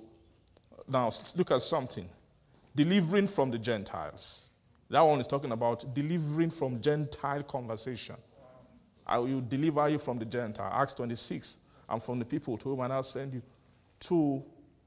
now 0.88 1.10
look 1.36 1.52
at 1.52 1.62
something. 1.62 2.08
Delivering 2.76 3.28
from 3.28 3.52
the 3.52 3.58
Gentiles. 3.58 4.50
That 4.90 5.02
one 5.02 5.20
is 5.20 5.28
talking 5.28 5.52
about 5.52 5.94
delivering 5.94 6.52
from 6.52 6.80
Gentile 6.82 7.44
conversation. 7.44 8.16
I 9.06 9.18
will 9.20 9.42
deliver 9.42 9.88
you 9.90 9.98
from 9.98 10.20
the 10.20 10.26
Gentile. 10.26 10.72
Acts 10.74 10.94
26. 10.96 11.60
And 11.88 12.02
from 12.02 12.20
the 12.20 12.26
people 12.26 12.58
to 12.58 12.70
whom 12.70 12.82
I 12.82 12.88
now 12.88 13.02
send 13.02 13.34
you 13.34 13.42
to 14.02 14.44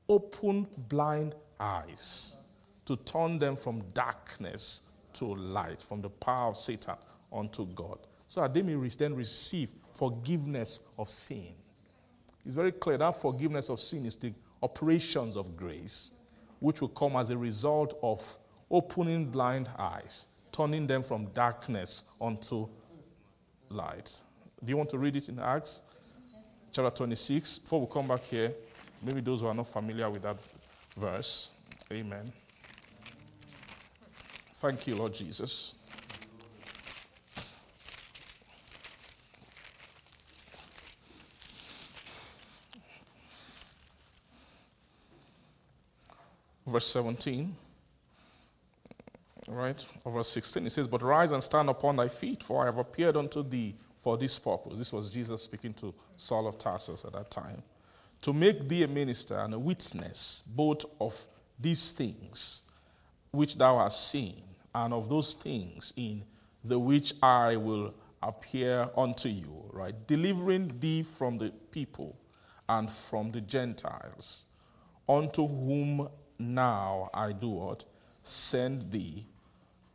open 0.08 0.66
blind 0.88 1.34
eyes 1.60 2.38
to 2.84 2.96
turn 2.96 3.38
them 3.38 3.54
from 3.54 3.82
darkness 3.92 4.82
to 5.12 5.34
light, 5.34 5.82
from 5.82 6.00
the 6.00 6.08
power 6.08 6.48
of 6.48 6.56
Satan 6.56 6.94
unto 7.32 7.66
God, 7.66 7.98
so 8.26 8.40
that 8.40 8.54
they 8.54 8.62
may 8.62 8.88
then 8.88 9.14
receive 9.14 9.70
forgiveness 9.90 10.80
of 10.98 11.08
sin. 11.08 11.52
It's 12.44 12.54
very 12.54 12.72
clear 12.72 12.96
that 12.98 13.14
forgiveness 13.20 13.68
of 13.68 13.78
sin 13.78 14.06
is 14.06 14.16
the 14.16 14.32
operations 14.62 15.36
of 15.36 15.56
grace, 15.56 16.14
which 16.60 16.80
will 16.80 16.88
come 16.88 17.16
as 17.16 17.30
a 17.30 17.36
result 17.36 17.98
of 18.02 18.38
opening 18.70 19.26
blind 19.26 19.68
eyes, 19.78 20.28
turning 20.50 20.86
them 20.86 21.02
from 21.02 21.26
darkness 21.26 22.04
unto 22.20 22.68
light. 23.70 24.22
Do 24.64 24.70
you 24.70 24.76
want 24.76 24.90
to 24.90 24.98
read 24.98 25.16
it 25.16 25.28
in 25.28 25.38
Acts 25.38 25.82
chapter 26.72 26.90
26? 26.90 27.58
Before 27.58 27.80
we 27.80 27.86
come 27.90 28.08
back 28.08 28.24
here, 28.24 28.52
maybe 29.02 29.20
those 29.20 29.40
who 29.40 29.46
are 29.46 29.54
not 29.54 29.66
familiar 29.66 30.10
with 30.10 30.22
that 30.22 30.36
verse. 30.96 31.52
Amen. 31.92 32.32
Thank 34.54 34.86
you, 34.86 34.96
Lord 34.96 35.14
Jesus. 35.14 35.74
Verse 46.66 46.86
17, 46.88 47.56
right? 49.48 49.84
Verse 50.06 50.28
16, 50.28 50.66
it 50.66 50.70
says, 50.70 50.86
But 50.86 51.02
rise 51.02 51.32
and 51.32 51.42
stand 51.42 51.68
upon 51.68 51.96
thy 51.96 52.08
feet, 52.08 52.42
for 52.42 52.62
I 52.62 52.66
have 52.66 52.78
appeared 52.78 53.16
unto 53.16 53.42
thee 53.42 53.74
for 54.00 54.16
this 54.16 54.38
purpose. 54.38 54.78
This 54.78 54.92
was 54.92 55.10
Jesus 55.10 55.42
speaking 55.42 55.74
to 55.74 55.94
Saul 56.16 56.46
of 56.46 56.58
Tarsus 56.58 57.04
at 57.04 57.12
that 57.12 57.30
time. 57.30 57.62
To 58.22 58.32
make 58.32 58.68
thee 58.68 58.82
a 58.82 58.88
minister 58.88 59.38
and 59.38 59.54
a 59.54 59.58
witness 59.58 60.42
both 60.46 60.84
of 61.00 61.26
these 61.58 61.92
things 61.92 62.62
which 63.30 63.56
thou 63.56 63.78
hast 63.78 64.10
seen 64.10 64.42
and 64.74 64.92
of 64.92 65.08
those 65.08 65.34
things 65.34 65.92
in 65.96 66.24
the 66.64 66.78
which 66.78 67.14
I 67.22 67.56
will 67.56 67.94
appear 68.22 68.88
unto 68.96 69.28
you, 69.28 69.64
right? 69.72 69.94
Delivering 70.06 70.72
thee 70.80 71.02
from 71.02 71.38
the 71.38 71.50
people 71.70 72.16
and 72.68 72.90
from 72.90 73.30
the 73.30 73.40
Gentiles, 73.40 74.46
unto 75.08 75.46
whom 75.46 76.08
now 76.38 77.10
I 77.14 77.32
do 77.32 77.48
what? 77.48 77.84
Send 78.22 78.90
thee 78.90 79.26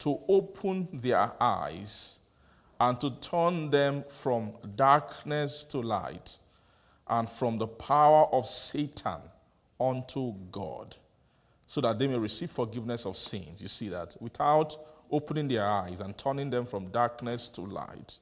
to 0.04 0.20
open 0.28 0.89
their 0.91 1.32
eyes 1.39 2.20
and 2.78 2.99
to 2.99 3.10
turn 3.22 3.70
them 3.72 4.04
from 4.10 4.51
darkness 4.76 5.64
to 5.64 5.80
light 5.80 6.38
and 7.08 7.30
from 7.30 7.58
the 7.58 7.68
power 7.68 8.26
of 8.34 8.45
Satan 8.45 9.22
unto 9.80 10.34
God 10.51 10.97
so 11.66 11.80
that 11.80 11.97
they 11.97 12.08
may 12.08 12.18
receive 12.18 12.51
forgiveness 12.51 13.06
of 13.06 13.16
sins. 13.16 13.62
You 13.62 13.70
see 13.70 13.88
that? 13.89 14.18
Without 14.20 14.76
opening 15.10 15.47
their 15.47 15.66
eyes 15.66 16.01
and 16.01 16.18
turning 16.18 16.49
them 16.49 16.66
from 16.66 16.89
darkness 16.89 17.47
to 17.51 17.62
light, 17.62 18.20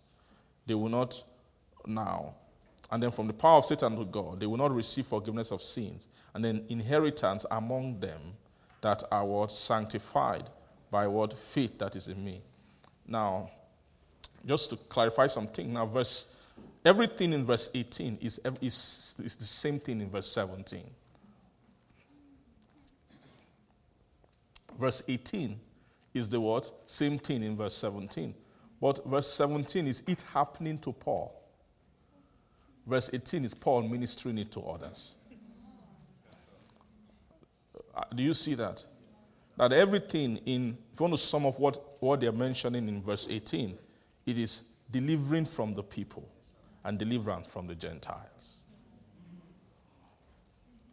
they 0.68 0.76
will 0.76 0.90
not 0.90 1.24
now. 1.88 2.36
And 2.92 3.02
then 3.02 3.10
from 3.10 3.26
the 3.26 3.34
power 3.34 3.58
of 3.58 3.66
Satan 3.66 3.98
to 3.98 4.06
God, 4.06 4.40
they 4.40 4.46
will 4.46 4.58
not 4.58 4.72
receive 4.72 5.08
forgiveness 5.08 5.52
of 5.52 5.64
sins. 5.64 6.08
And 6.36 6.46
then 6.46 6.64
inheritance 6.70 7.48
among 7.50 8.00
them 8.00 8.22
that 8.82 9.02
are 9.12 9.26
what? 9.26 9.50
Sanctified 9.50 10.48
by 10.92 11.08
what? 11.08 11.34
Faith 11.34 11.80
that 11.80 11.96
is 11.96 12.10
in 12.10 12.24
me. 12.24 12.42
Now, 13.08 13.50
just 14.46 14.70
to 14.70 14.76
clarify 14.76 15.28
something, 15.28 15.74
now, 15.74 15.86
verse, 15.86 16.36
everything 16.86 17.34
in 17.34 17.44
verse 17.44 17.70
18 17.74 18.18
is, 18.22 18.40
is, 18.61 19.15
is 19.24 19.36
the 19.36 19.45
same 19.45 19.80
thing 19.80 20.02
in 20.02 20.10
verse 20.10 20.28
17. 20.28 20.84
Verse 24.78 25.03
18 25.07 25.60
is 26.14 26.28
the 26.28 26.40
what? 26.40 26.72
Same 26.86 27.18
thing 27.18 27.44
in 27.44 27.56
verse 27.56 27.76
17. 27.76 28.34
But 28.82 29.06
verse 29.06 29.32
17 29.34 29.88
is 29.88 30.03
it 30.07 30.24
happening 30.34 30.78
to 30.80 30.91
Paul. 30.91 31.41
Verse 32.86 33.11
18 33.14 33.45
is 33.45 33.53
Paul 33.53 33.84
ministering 33.84 34.40
it 34.40 34.52
to 34.53 34.61
others. 34.61 35.15
Uh, 37.94 38.03
do 38.15 38.24
you 38.24 38.34
see 38.34 38.56
that? 38.56 38.84
That 39.62 39.74
everything 39.74 40.38
in, 40.48 40.76
if 40.92 41.00
you 41.00 41.04
want 41.04 41.14
to 41.14 41.20
sum 41.20 41.46
up 41.46 41.60
what, 41.60 41.78
what 42.00 42.20
they're 42.20 42.32
mentioning 42.32 42.88
in 42.88 43.00
verse 43.00 43.28
18, 43.30 43.78
it 44.26 44.40
is 44.40 44.64
delivering 44.90 45.46
from 45.46 45.76
the 45.76 45.84
people 45.84 46.28
and 46.84 46.98
deliverance 46.98 47.48
from 47.48 47.68
the 47.68 47.76
Gentiles. 47.76 48.64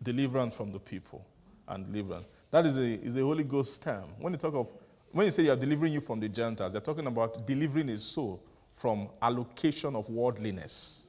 Deliverance 0.03 0.55
from 0.55 0.70
the 0.70 0.78
people 0.78 1.24
and 1.66 1.90
deliverance. 1.90 2.27
That 2.51 2.66
is 2.66 2.77
a, 2.77 2.82
is 3.03 3.16
a 3.16 3.23
Holy 3.23 3.43
Ghost 3.43 3.82
term. 3.82 4.05
When 4.19 4.35
you 4.35 4.39
talk 4.39 4.53
of, 4.53 4.69
when 5.12 5.24
you 5.24 5.32
say 5.32 5.45
you 5.45 5.53
are 5.53 5.57
delivering 5.57 5.95
you 5.95 6.03
from 6.03 6.20
the 6.20 6.28
Gentiles, 6.28 6.73
they're 6.73 6.82
talking 6.82 7.07
about 7.07 7.47
delivering 7.47 7.89
his 7.89 8.05
soul 8.05 8.43
from 8.74 9.09
allocation 9.23 9.97
of 9.97 10.11
worldliness, 10.11 11.07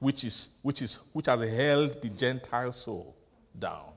which 0.00 0.24
is 0.24 0.58
which 0.62 0.82
is 0.82 0.98
which 1.12 1.26
has 1.26 1.38
held 1.48 2.02
the 2.02 2.08
Gentile 2.08 2.72
soul 2.72 3.14
down. 3.56 3.93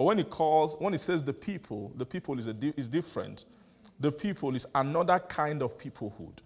But 0.00 0.04
when 0.04 0.18
it 0.18 0.30
calls, 0.30 0.76
when 0.78 0.94
it 0.94 1.00
says 1.00 1.22
the 1.22 1.34
people, 1.34 1.92
the 1.94 2.06
people 2.06 2.38
is, 2.38 2.48
a, 2.48 2.56
is 2.74 2.88
different. 2.88 3.44
The 3.98 4.10
people 4.10 4.54
is 4.54 4.66
another 4.74 5.18
kind 5.18 5.60
of 5.60 5.76
peoplehood, 5.76 6.38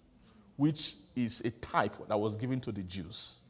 which 0.57 0.95
is 1.15 1.39
a 1.39 1.51
type 1.51 1.95
that 2.09 2.19
was 2.19 2.35
given 2.35 2.59
to 2.59 2.73
the 2.73 2.81
Jews. 2.81 3.43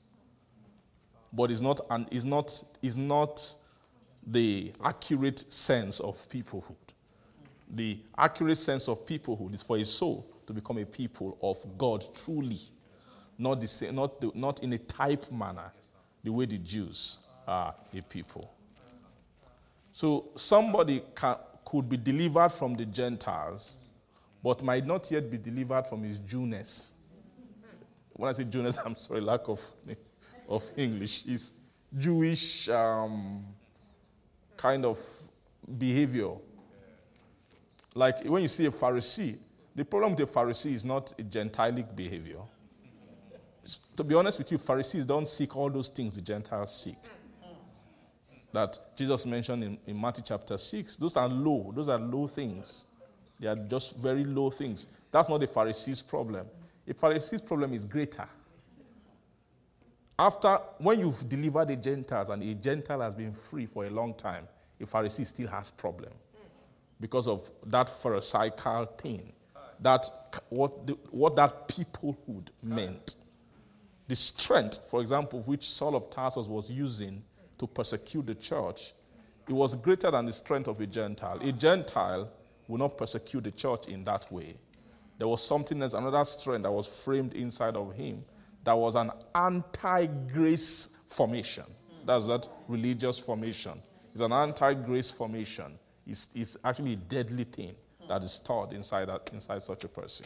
But 1.33 1.49
is 1.49 1.59
not, 1.59 1.79
and 1.89 2.07
is 2.11 2.23
not, 2.23 2.63
is 2.83 2.97
not 2.97 3.51
the 4.27 4.73
accurate 4.83 5.51
sense 5.51 5.99
of 5.99 6.17
peoplehood. 6.29 6.75
The 7.71 7.97
accurate 8.15 8.59
sense 8.59 8.87
of 8.87 9.07
peoplehood 9.07 9.55
is 9.55 9.63
for 9.63 9.77
a 9.77 9.83
soul 9.83 10.27
to 10.45 10.53
become 10.53 10.77
a 10.77 10.85
people 10.85 11.35
of 11.41 11.57
God 11.79 12.05
truly, 12.13 12.59
not, 13.39 13.59
the 13.59 13.89
not, 13.91 14.21
the, 14.21 14.31
not 14.35 14.61
in 14.61 14.71
a 14.73 14.77
type 14.77 15.31
manner, 15.31 15.73
the 16.23 16.31
way 16.31 16.45
the 16.45 16.59
Jews 16.59 17.23
are 17.47 17.73
a 17.91 18.01
people. 18.03 18.54
So 19.95 20.25
somebody 20.35 21.01
can, 21.15 21.37
could 21.63 21.87
be 21.87 21.95
delivered 21.95 22.49
from 22.49 22.73
the 22.75 22.85
Gentiles, 22.85 23.79
but 24.43 24.61
might 24.61 24.85
not 24.85 25.09
yet 25.09 25.31
be 25.31 25.37
delivered 25.37 25.87
from 25.87 26.03
his 26.03 26.19
Jewness. 26.19 26.95
When 28.11 28.27
I 28.27 28.33
say 28.33 28.43
Jewness, 28.43 28.77
I'm 28.85 28.97
sorry, 28.97 29.21
lack 29.21 29.47
of, 29.47 29.61
of 30.49 30.69
English. 30.75 31.25
Is 31.27 31.55
Jewish 31.97 32.67
um, 32.67 33.45
kind 34.57 34.83
of 34.83 34.99
behavior. 35.77 36.31
Like 37.93 38.25
when 38.25 38.41
you 38.41 38.49
see 38.49 38.65
a 38.65 38.71
Pharisee, 38.71 39.37
the 39.73 39.85
problem 39.85 40.11
with 40.13 40.29
a 40.29 40.39
Pharisee 40.39 40.73
is 40.73 40.83
not 40.83 41.13
a 41.17 41.23
gentilic 41.23 41.95
behavior. 41.95 42.41
To 43.95 44.03
be 44.03 44.13
honest 44.13 44.39
with 44.39 44.51
you, 44.51 44.57
Pharisees 44.57 45.05
don't 45.05 45.29
seek 45.29 45.55
all 45.55 45.69
those 45.69 45.87
things 45.87 46.15
the 46.15 46.21
Gentiles 46.21 46.75
seek. 46.83 46.97
That 48.55 48.79
Jesus 48.95 49.25
mentioned 49.25 49.65
in, 49.65 49.77
in 49.85 49.99
Matthew 49.99 50.23
chapter 50.25 50.57
6. 50.57 50.95
Those 50.95 51.17
are 51.17 51.27
low. 51.27 51.73
Those 51.75 51.89
are 51.89 51.99
low 51.99 52.25
things. 52.25 52.85
They 53.37 53.47
are 53.47 53.55
just 53.55 53.97
very 53.97 54.23
low 54.23 54.49
things. 54.49 54.87
That's 55.11 55.27
not 55.27 55.41
the 55.41 55.47
Pharisees' 55.47 56.01
problem. 56.01 56.47
The 56.85 56.93
Pharisees' 56.93 57.41
problem 57.41 57.73
is 57.73 57.83
greater. 57.83 58.25
After, 60.17 60.57
when 60.77 61.01
you've 61.01 61.27
delivered 61.27 61.67
the 61.67 61.75
Gentiles 61.75 62.29
and 62.29 62.41
a 62.41 62.53
Gentile 62.55 63.01
has 63.01 63.13
been 63.13 63.33
free 63.33 63.65
for 63.65 63.87
a 63.87 63.89
long 63.89 64.13
time, 64.13 64.47
a 64.79 64.85
Pharisee 64.85 65.25
still 65.25 65.49
has 65.49 65.69
problem 65.69 66.13
because 67.01 67.27
of 67.27 67.51
that 67.65 67.89
Pharisaical 67.89 68.85
thing, 68.97 69.33
that 69.81 70.05
what, 70.47 70.87
the, 70.87 70.93
what 71.11 71.35
that 71.35 71.67
peoplehood 71.67 72.47
meant. 72.63 73.15
The 74.07 74.15
strength, 74.15 74.79
for 74.89 75.01
example, 75.01 75.41
which 75.41 75.67
Saul 75.67 75.93
of 75.93 76.09
Tarsus 76.09 76.47
was 76.47 76.71
using 76.71 77.21
to 77.57 77.67
persecute 77.67 78.25
the 78.25 78.35
church, 78.35 78.93
it 79.47 79.53
was 79.53 79.75
greater 79.75 80.09
than 80.11 80.25
the 80.25 80.31
strength 80.31 80.67
of 80.67 80.81
a 80.81 80.87
Gentile. 80.87 81.39
A 81.41 81.51
Gentile 81.51 82.29
will 82.67 82.79
not 82.79 82.97
persecute 82.97 83.43
the 83.43 83.51
church 83.51 83.87
in 83.87 84.03
that 84.03 84.31
way. 84.31 84.55
There 85.17 85.27
was 85.27 85.45
something 85.45 85.81
else, 85.81 85.93
another 85.93 86.25
strength 86.25 86.63
that 86.63 86.71
was 86.71 87.03
framed 87.03 87.33
inside 87.33 87.75
of 87.75 87.93
him 87.93 88.23
that 88.63 88.73
was 88.73 88.95
an 88.95 89.11
anti 89.33 90.07
grace 90.07 90.97
formation. 91.07 91.63
That's 92.05 92.27
that 92.27 92.47
religious 92.67 93.17
formation. 93.17 93.81
It's 94.11 94.21
an 94.21 94.33
anti 94.33 94.73
grace 94.73 95.11
formation. 95.11 95.77
It's, 96.05 96.29
it's 96.35 96.57
actually 96.63 96.93
a 96.93 96.97
deadly 96.97 97.45
thing 97.45 97.75
that 98.07 98.23
is 98.23 98.31
stored 98.31 98.73
inside, 98.73 99.09
that, 99.09 99.29
inside 99.33 99.61
such 99.61 99.83
a 99.83 99.87
person. 99.87 100.25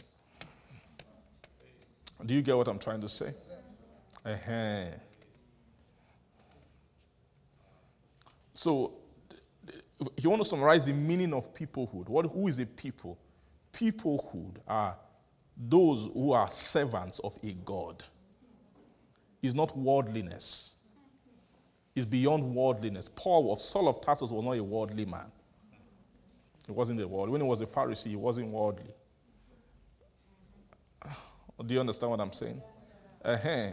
Do 2.24 2.34
you 2.34 2.42
get 2.42 2.56
what 2.56 2.68
I'm 2.68 2.78
trying 2.78 3.00
to 3.00 3.08
say? 3.08 3.32
Uh-huh. 4.24 4.84
So, 8.60 8.92
if 10.18 10.22
you 10.22 10.28
want 10.28 10.42
to 10.42 10.46
summarize 10.46 10.84
the 10.84 10.92
meaning 10.92 11.32
of 11.32 11.54
peoplehood, 11.54 12.10
what, 12.10 12.26
who 12.26 12.46
is 12.46 12.58
a 12.58 12.66
people? 12.66 13.18
Peoplehood 13.72 14.56
are 14.68 14.98
those 15.56 16.10
who 16.12 16.32
are 16.32 16.46
servants 16.46 17.20
of 17.20 17.38
a 17.42 17.52
God. 17.64 18.04
It's 19.40 19.54
not 19.54 19.74
worldliness. 19.74 20.76
It's 21.96 22.04
beyond 22.04 22.54
worldliness. 22.54 23.08
Paul 23.08 23.50
of 23.50 23.60
Saul 23.60 23.88
of 23.88 24.02
Tarsus 24.02 24.30
was 24.30 24.44
not 24.44 24.58
a 24.58 24.62
worldly 24.62 25.06
man. 25.06 25.32
He 26.66 26.72
wasn't 26.72 27.00
a 27.00 27.08
world. 27.08 27.30
When 27.30 27.40
he 27.40 27.46
was 27.46 27.62
a 27.62 27.66
Pharisee, 27.66 28.08
he 28.08 28.16
wasn't 28.16 28.48
worldly. 28.48 28.92
Do 31.66 31.74
you 31.74 31.80
understand 31.80 32.10
what 32.10 32.20
I'm 32.20 32.34
saying? 32.34 32.60
Uh-huh. 33.24 33.70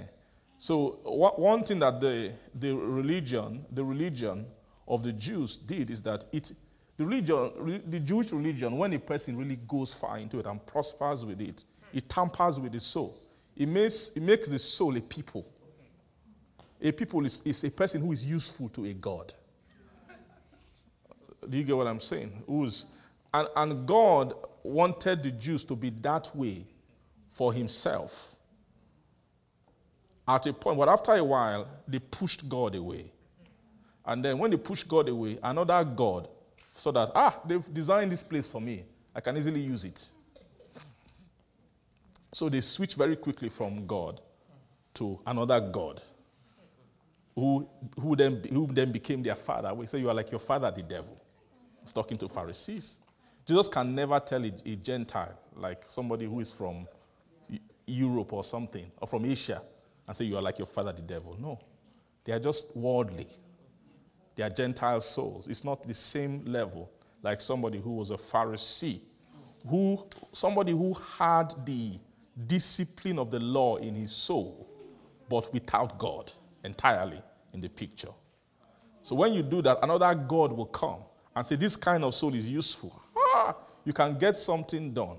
So 0.58 1.00
one 1.04 1.66
thing 1.66 1.80
that 1.80 2.00
the, 2.00 2.32
the 2.56 2.74
religion, 2.74 3.66
the 3.70 3.84
religion 3.84 4.46
of 4.88 5.04
the 5.04 5.12
Jews 5.12 5.58
did 5.58 5.92
is 5.92 6.02
that 6.04 6.26
it, 6.32 6.52
the 6.96 7.06
religion, 7.06 7.82
the 7.88 8.00
Jewish 8.00 8.32
religion, 8.32 8.78
when 8.78 8.94
a 8.94 9.00
person 9.00 9.38
really 9.38 9.58
goes 9.68 9.94
far 9.94 10.18
into 10.18 10.40
it 10.40 10.46
and 10.46 10.66
prospers 10.66 11.26
with 11.26 11.42
it, 11.42 11.64
it 11.94 12.08
tampers 12.10 12.60
with 12.60 12.72
the 12.72 12.80
soul. 12.80 13.18
It 13.56 13.68
makes, 13.68 14.10
it 14.16 14.22
makes 14.22 14.48
the 14.48 14.60
soul 14.60 14.96
a 14.98 15.02
people. 15.02 15.46
A 16.82 16.92
people 16.92 17.26
is, 17.26 17.42
is 17.44 17.64
a 17.64 17.72
person 17.72 18.02
who 18.02 18.12
is 18.12 18.26
useful 18.26 18.70
to 18.70 18.86
a 18.86 18.94
God. 18.94 19.34
Do 21.50 21.58
you 21.58 21.64
get 21.64 21.76
what 21.76 21.88
I'm 21.88 22.00
saying? 22.00 22.44
Who's, 22.46 22.88
and, 23.34 23.48
and 23.56 23.88
God 23.88 24.34
wanted 24.64 25.24
the 25.24 25.32
Jews 25.32 25.64
to 25.66 25.76
be 25.76 25.90
that 25.90 26.36
way 26.36 26.66
for 27.30 27.54
himself 27.54 28.36
at 30.28 30.46
a 30.46 30.54
point, 30.54 30.78
but 30.78 30.90
after 30.90 31.14
a 31.14 31.24
while, 31.24 31.68
they 31.88 32.00
pushed 32.00 32.50
God 32.50 32.76
away. 32.76 33.12
And 34.08 34.24
then 34.24 34.38
when 34.38 34.50
they 34.50 34.58
push 34.58 34.84
God 34.84 35.10
away, 35.10 35.38
another 35.44 35.84
God, 35.84 36.30
so 36.74 36.92
that, 36.92 37.12
ah, 37.14 37.40
they've 37.46 37.74
designed 37.74 38.12
this 38.12 38.24
place 38.24 38.48
for 38.48 38.62
me. 38.62 38.86
I 39.14 39.20
can 39.20 39.36
easily 39.36 39.60
use 39.60 39.84
it. 39.84 40.10
So 42.32 42.48
they 42.48 42.62
switch 42.62 42.96
very 42.96 43.18
quickly 43.18 43.50
from 43.50 43.86
God 43.86 44.22
to 44.94 45.20
another 45.28 45.60
God 45.60 46.02
who, 47.36 47.68
who, 48.00 48.16
then, 48.16 48.42
who 48.50 48.68
then 48.72 48.92
became 48.92 49.22
their 49.22 49.36
father. 49.36 49.74
We 49.74 49.86
say, 49.88 50.00
You 50.00 50.10
are 50.10 50.14
like 50.14 50.32
your 50.32 50.40
father, 50.40 50.72
the 50.72 50.84
devil. 50.84 51.22
He's 51.82 51.94
talking 51.94 52.18
to 52.20 52.28
Pharisees. 52.28 53.00
Jesus 53.46 53.68
can 53.68 53.94
never 53.94 54.20
tell 54.20 54.44
a, 54.44 54.52
a 54.66 54.76
Gentile, 54.76 55.38
like 55.56 55.84
somebody 55.86 56.26
who 56.26 56.40
is 56.40 56.52
from 56.52 56.88
Europe 57.86 58.34
or 58.34 58.44
something, 58.44 58.90
or 59.02 59.08
from 59.08 59.26
Asia, 59.26 59.62
and 60.08 60.16
say, 60.16 60.26
You 60.26 60.38
are 60.38 60.42
like 60.42 60.60
your 60.60 60.66
father, 60.66 60.94
the 60.94 61.02
devil. 61.02 61.36
No. 61.40 61.60
They 62.24 62.34
are 62.34 62.40
just 62.40 62.76
worldly. 62.76 63.28
They 64.38 64.44
are 64.44 64.50
Gentile 64.50 65.00
souls. 65.02 65.48
It's 65.48 65.66
not 65.66 65.84
the 65.84 65.96
same 65.96 66.46
level 66.46 66.92
like 67.24 67.42
somebody 67.42 67.80
who 67.80 67.96
was 67.96 68.12
a 68.12 68.16
Pharisee, 68.16 69.00
who, 69.68 70.08
somebody 70.32 70.72
who 70.72 70.94
had 71.18 71.54
the 71.66 72.00
discipline 72.46 73.18
of 73.18 73.32
the 73.32 73.40
law 73.40 73.78
in 73.78 73.96
his 73.96 74.12
soul, 74.12 74.70
but 75.28 75.52
without 75.52 75.98
God 75.98 76.32
entirely 76.64 77.22
in 77.54 77.60
the 77.62 77.68
picture. 77.68 78.12
So 79.02 79.16
when 79.16 79.34
you 79.34 79.42
do 79.42 79.64
that, 79.64 79.80
another 79.82 80.14
God 80.14 80.54
will 80.54 80.68
come 80.68 81.00
and 81.36 81.44
say, 81.44 81.56
This 81.56 81.76
kind 81.76 82.04
of 82.04 82.14
soul 82.14 82.36
is 82.36 82.48
useful. 82.48 83.02
Ah, 83.18 83.56
you 83.84 83.92
can 83.92 84.18
get 84.20 84.38
something 84.38 84.94
done 84.94 85.18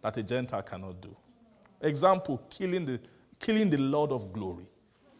that 0.00 0.16
a 0.16 0.22
Gentile 0.22 0.62
cannot 0.62 1.02
do. 1.02 1.14
Example, 1.82 2.42
killing 2.48 2.86
the 2.86 2.98
killing 3.38 3.68
the 3.68 3.76
Lord 3.76 4.12
of 4.12 4.32
glory, 4.32 4.66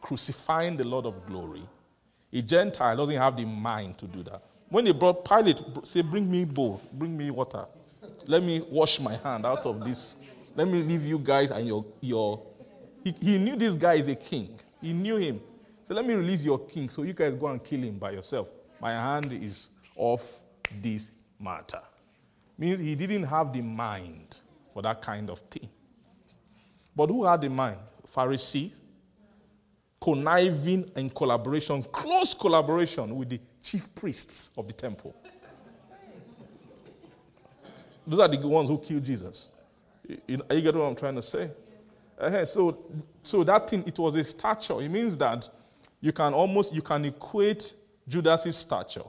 crucifying 0.00 0.78
the 0.78 0.86
Lord 0.88 1.04
of 1.04 1.26
glory. 1.26 1.62
A 2.36 2.42
Gentile 2.42 2.94
doesn't 2.94 3.16
have 3.16 3.34
the 3.34 3.46
mind 3.46 3.96
to 3.96 4.06
do 4.06 4.22
that. 4.24 4.42
When 4.68 4.84
they 4.84 4.92
brought 4.92 5.24
Pilate, 5.24 5.58
say, 5.84 6.02
Bring 6.02 6.30
me 6.30 6.44
bowl, 6.44 6.82
bring 6.92 7.16
me 7.16 7.30
water. 7.30 7.64
Let 8.26 8.42
me 8.42 8.62
wash 8.68 9.00
my 9.00 9.16
hand 9.16 9.46
out 9.46 9.64
of 9.64 9.82
this. 9.82 10.52
Let 10.54 10.68
me 10.68 10.82
leave 10.82 11.04
you 11.04 11.18
guys 11.18 11.50
and 11.50 11.66
your. 11.66 11.86
your. 12.00 12.42
He, 13.02 13.14
he 13.22 13.38
knew 13.38 13.56
this 13.56 13.74
guy 13.74 13.94
is 13.94 14.08
a 14.08 14.14
king. 14.14 14.54
He 14.82 14.92
knew 14.92 15.16
him. 15.16 15.40
So 15.84 15.94
let 15.94 16.04
me 16.04 16.14
release 16.14 16.44
your 16.44 16.58
king 16.58 16.90
so 16.90 17.04
you 17.04 17.14
guys 17.14 17.34
go 17.34 17.46
and 17.46 17.62
kill 17.64 17.80
him 17.80 17.96
by 17.96 18.10
yourself. 18.10 18.50
My 18.82 18.92
hand 18.92 19.32
is 19.32 19.70
off 19.96 20.42
this 20.82 21.12
matter. 21.40 21.80
Means 22.58 22.80
he 22.80 22.94
didn't 22.96 23.22
have 23.22 23.50
the 23.52 23.62
mind 23.62 24.36
for 24.74 24.82
that 24.82 25.00
kind 25.00 25.30
of 25.30 25.38
thing. 25.38 25.70
But 26.94 27.08
who 27.08 27.24
had 27.24 27.40
the 27.40 27.48
mind? 27.48 27.78
Pharisee, 28.06 28.72
conniving 30.00 30.88
and 30.94 31.14
collaboration, 31.14 31.82
close 31.84 32.34
collaboration 32.34 33.16
with 33.16 33.30
the 33.30 33.40
chief 33.62 33.94
priests 33.94 34.50
of 34.56 34.66
the 34.66 34.72
temple. 34.72 35.14
Those 38.06 38.20
are 38.20 38.28
the 38.28 38.46
ones 38.46 38.68
who 38.68 38.78
killed 38.78 39.04
Jesus. 39.04 39.50
Are 40.08 40.54
you 40.54 40.62
getting 40.62 40.80
what 40.80 40.86
I'm 40.86 40.94
trying 40.94 41.16
to 41.16 41.22
say? 41.22 41.50
Uh, 42.18 42.44
so, 42.44 42.86
so 43.22 43.42
that 43.44 43.68
thing, 43.68 43.82
it 43.86 43.98
was 43.98 44.14
a 44.14 44.22
stature. 44.22 44.80
It 44.80 44.90
means 44.90 45.16
that 45.16 45.48
you 46.00 46.12
can 46.12 46.32
almost, 46.32 46.74
you 46.74 46.82
can 46.82 47.04
equate 47.04 47.74
Judas's 48.08 48.56
stature 48.56 49.02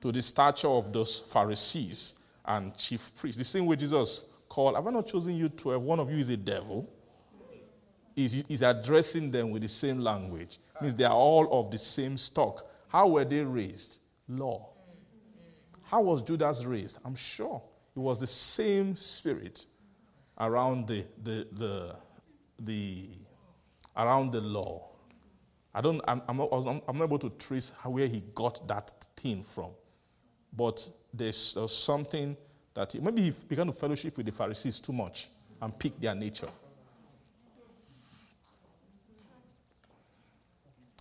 to 0.00 0.10
the 0.10 0.22
stature 0.22 0.68
of 0.68 0.92
those 0.92 1.18
Pharisees 1.18 2.14
and 2.44 2.74
chief 2.76 3.14
priests. 3.14 3.38
The 3.38 3.44
same 3.44 3.66
way 3.66 3.76
Jesus 3.76 4.24
called, 4.48 4.76
have 4.76 4.86
I 4.86 4.90
not 4.90 5.06
chosen 5.06 5.36
you 5.36 5.48
12? 5.50 5.82
One 5.82 6.00
of 6.00 6.10
you 6.10 6.18
is 6.18 6.30
a 6.30 6.36
devil 6.36 6.88
is, 8.16 8.62
addressing 8.62 9.30
them 9.30 9.50
with 9.50 9.62
the 9.62 9.68
same 9.68 9.98
language. 9.98 10.58
It 10.76 10.82
means 10.82 10.94
they 10.94 11.04
are 11.04 11.14
all 11.14 11.48
of 11.50 11.70
the 11.70 11.78
same 11.78 12.16
stock. 12.18 12.66
How 12.88 13.08
were 13.08 13.24
they 13.24 13.44
raised? 13.44 14.00
Law. 14.28 14.68
How 15.86 16.02
was 16.02 16.22
Judas 16.22 16.64
raised? 16.64 16.98
I'm 17.04 17.16
sure 17.16 17.62
it 17.96 17.98
was 17.98 18.20
the 18.20 18.26
same 18.26 18.96
spirit 18.96 19.66
around 20.38 20.86
the, 20.86 21.04
the, 21.22 21.46
the, 21.52 21.96
the 22.60 23.08
around 23.96 24.32
the 24.32 24.40
law. 24.40 24.88
I 25.74 25.80
don't, 25.80 26.00
I'm, 26.06 26.22
I'm, 26.28 26.36
not, 26.36 26.48
I'm 26.88 26.96
not 26.96 27.04
able 27.04 27.18
to 27.20 27.30
trace 27.30 27.72
where 27.84 28.06
he 28.06 28.22
got 28.34 28.66
that 28.68 28.92
thing 29.16 29.42
from. 29.42 29.70
But 30.56 30.88
there's 31.12 31.56
something 31.70 32.36
that 32.74 32.92
he, 32.92 33.00
maybe 33.00 33.22
he 33.22 33.30
began 33.48 33.66
to 33.66 33.72
fellowship 33.72 34.16
with 34.16 34.26
the 34.26 34.32
Pharisees 34.32 34.80
too 34.80 34.92
much 34.92 35.28
and 35.60 35.76
picked 35.78 36.00
their 36.00 36.14
nature. 36.14 36.48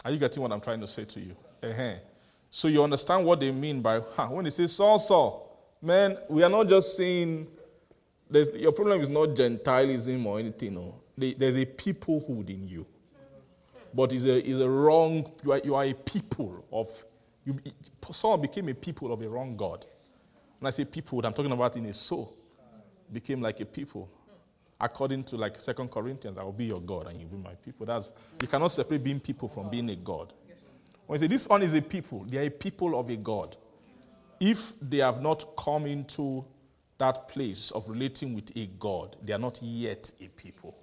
Are 0.04 0.12
you 0.12 0.18
getting 0.18 0.42
what 0.42 0.52
I'm 0.52 0.62
trying 0.62 0.80
to 0.82 0.88
say 0.88 1.06
to 1.06 1.20
you? 1.20 1.36
Uh-huh. 1.62 1.94
So 2.50 2.68
you 2.68 2.84
understand 2.84 3.26
what 3.26 3.40
they 3.40 3.52
mean 3.52 3.82
by 3.82 4.02
huh, 4.16 4.28
when 4.28 4.46
they 4.46 4.52
say 4.52 4.68
Saul, 4.68 4.98
Saul, 5.00 5.58
man, 5.82 6.18
we 6.30 6.42
are 6.44 6.50
not 6.50 6.68
just 6.68 6.98
saying 6.98 7.48
your 8.32 8.72
problem 8.72 9.02
is 9.02 9.10
not 9.10 9.36
gentilism 9.36 10.26
or 10.26 10.40
anything. 10.40 10.76
No. 10.76 10.96
There's 11.18 11.58
a 11.58 11.66
peoplehood 11.66 12.50
in 12.50 12.68
you. 12.68 12.86
But 13.94 14.14
it's 14.14 14.24
a, 14.26 14.38
it's 14.38 14.60
a 14.60 14.70
wrong, 14.70 15.30
you 15.44 15.52
are, 15.52 15.62
you 15.64 15.76
are 15.76 15.86
a 15.86 15.94
people 15.94 16.64
of, 16.72 16.88
you, 17.44 17.58
Saul 18.12 18.38
became 18.38 18.70
a 18.70 18.74
people 18.74 19.12
of 19.12 19.22
a 19.22 19.28
wrong 19.28 19.58
God. 19.58 19.86
When 20.60 20.68
I 20.68 20.70
say 20.70 20.86
people, 20.86 21.26
I'm 21.26 21.34
talking 21.34 21.52
about 21.52 21.76
in 21.76 21.86
his 21.86 21.98
soul. 21.98 22.34
Became 23.12 23.42
like 23.42 23.60
a 23.60 23.66
people. 23.66 24.08
According 24.82 25.24
to 25.26 25.38
like 25.38 25.60
Second 25.60 25.92
Corinthians, 25.92 26.38
I 26.38 26.44
will 26.44 26.52
be 26.52 26.66
your 26.66 26.82
God 26.82 27.08
and 27.08 27.20
you 27.20 27.28
will 27.28 27.38
be 27.38 27.44
my 27.44 27.56
people. 27.56 27.86
That's 27.86 28.12
you 28.42 28.48
cannot 28.48 28.72
separate 28.72 29.04
being 29.04 29.20
people 29.20 29.48
from 29.48 29.70
being 29.70 29.90
a 29.90 29.96
God. 29.96 30.34
When 31.06 31.20
you 31.20 31.22
say 31.22 31.28
this 31.28 31.48
one 31.48 31.64
is 31.64 31.74
a 31.74 31.82
people, 31.82 32.24
they 32.28 32.38
are 32.38 32.48
a 32.48 32.50
people 32.52 32.98
of 33.00 33.10
a 33.10 33.18
God. 33.18 33.58
If 34.40 34.74
they 34.80 34.98
have 34.98 35.22
not 35.22 35.44
come 35.58 35.86
into 35.86 36.46
that 36.98 37.28
place 37.28 37.72
of 37.72 37.90
relating 37.90 38.36
with 38.36 38.56
a 38.56 38.68
God, 38.80 39.16
they 39.24 39.34
are 39.34 39.40
not 39.40 39.60
yet 39.62 40.12
a 40.22 40.28
people. 40.28 40.78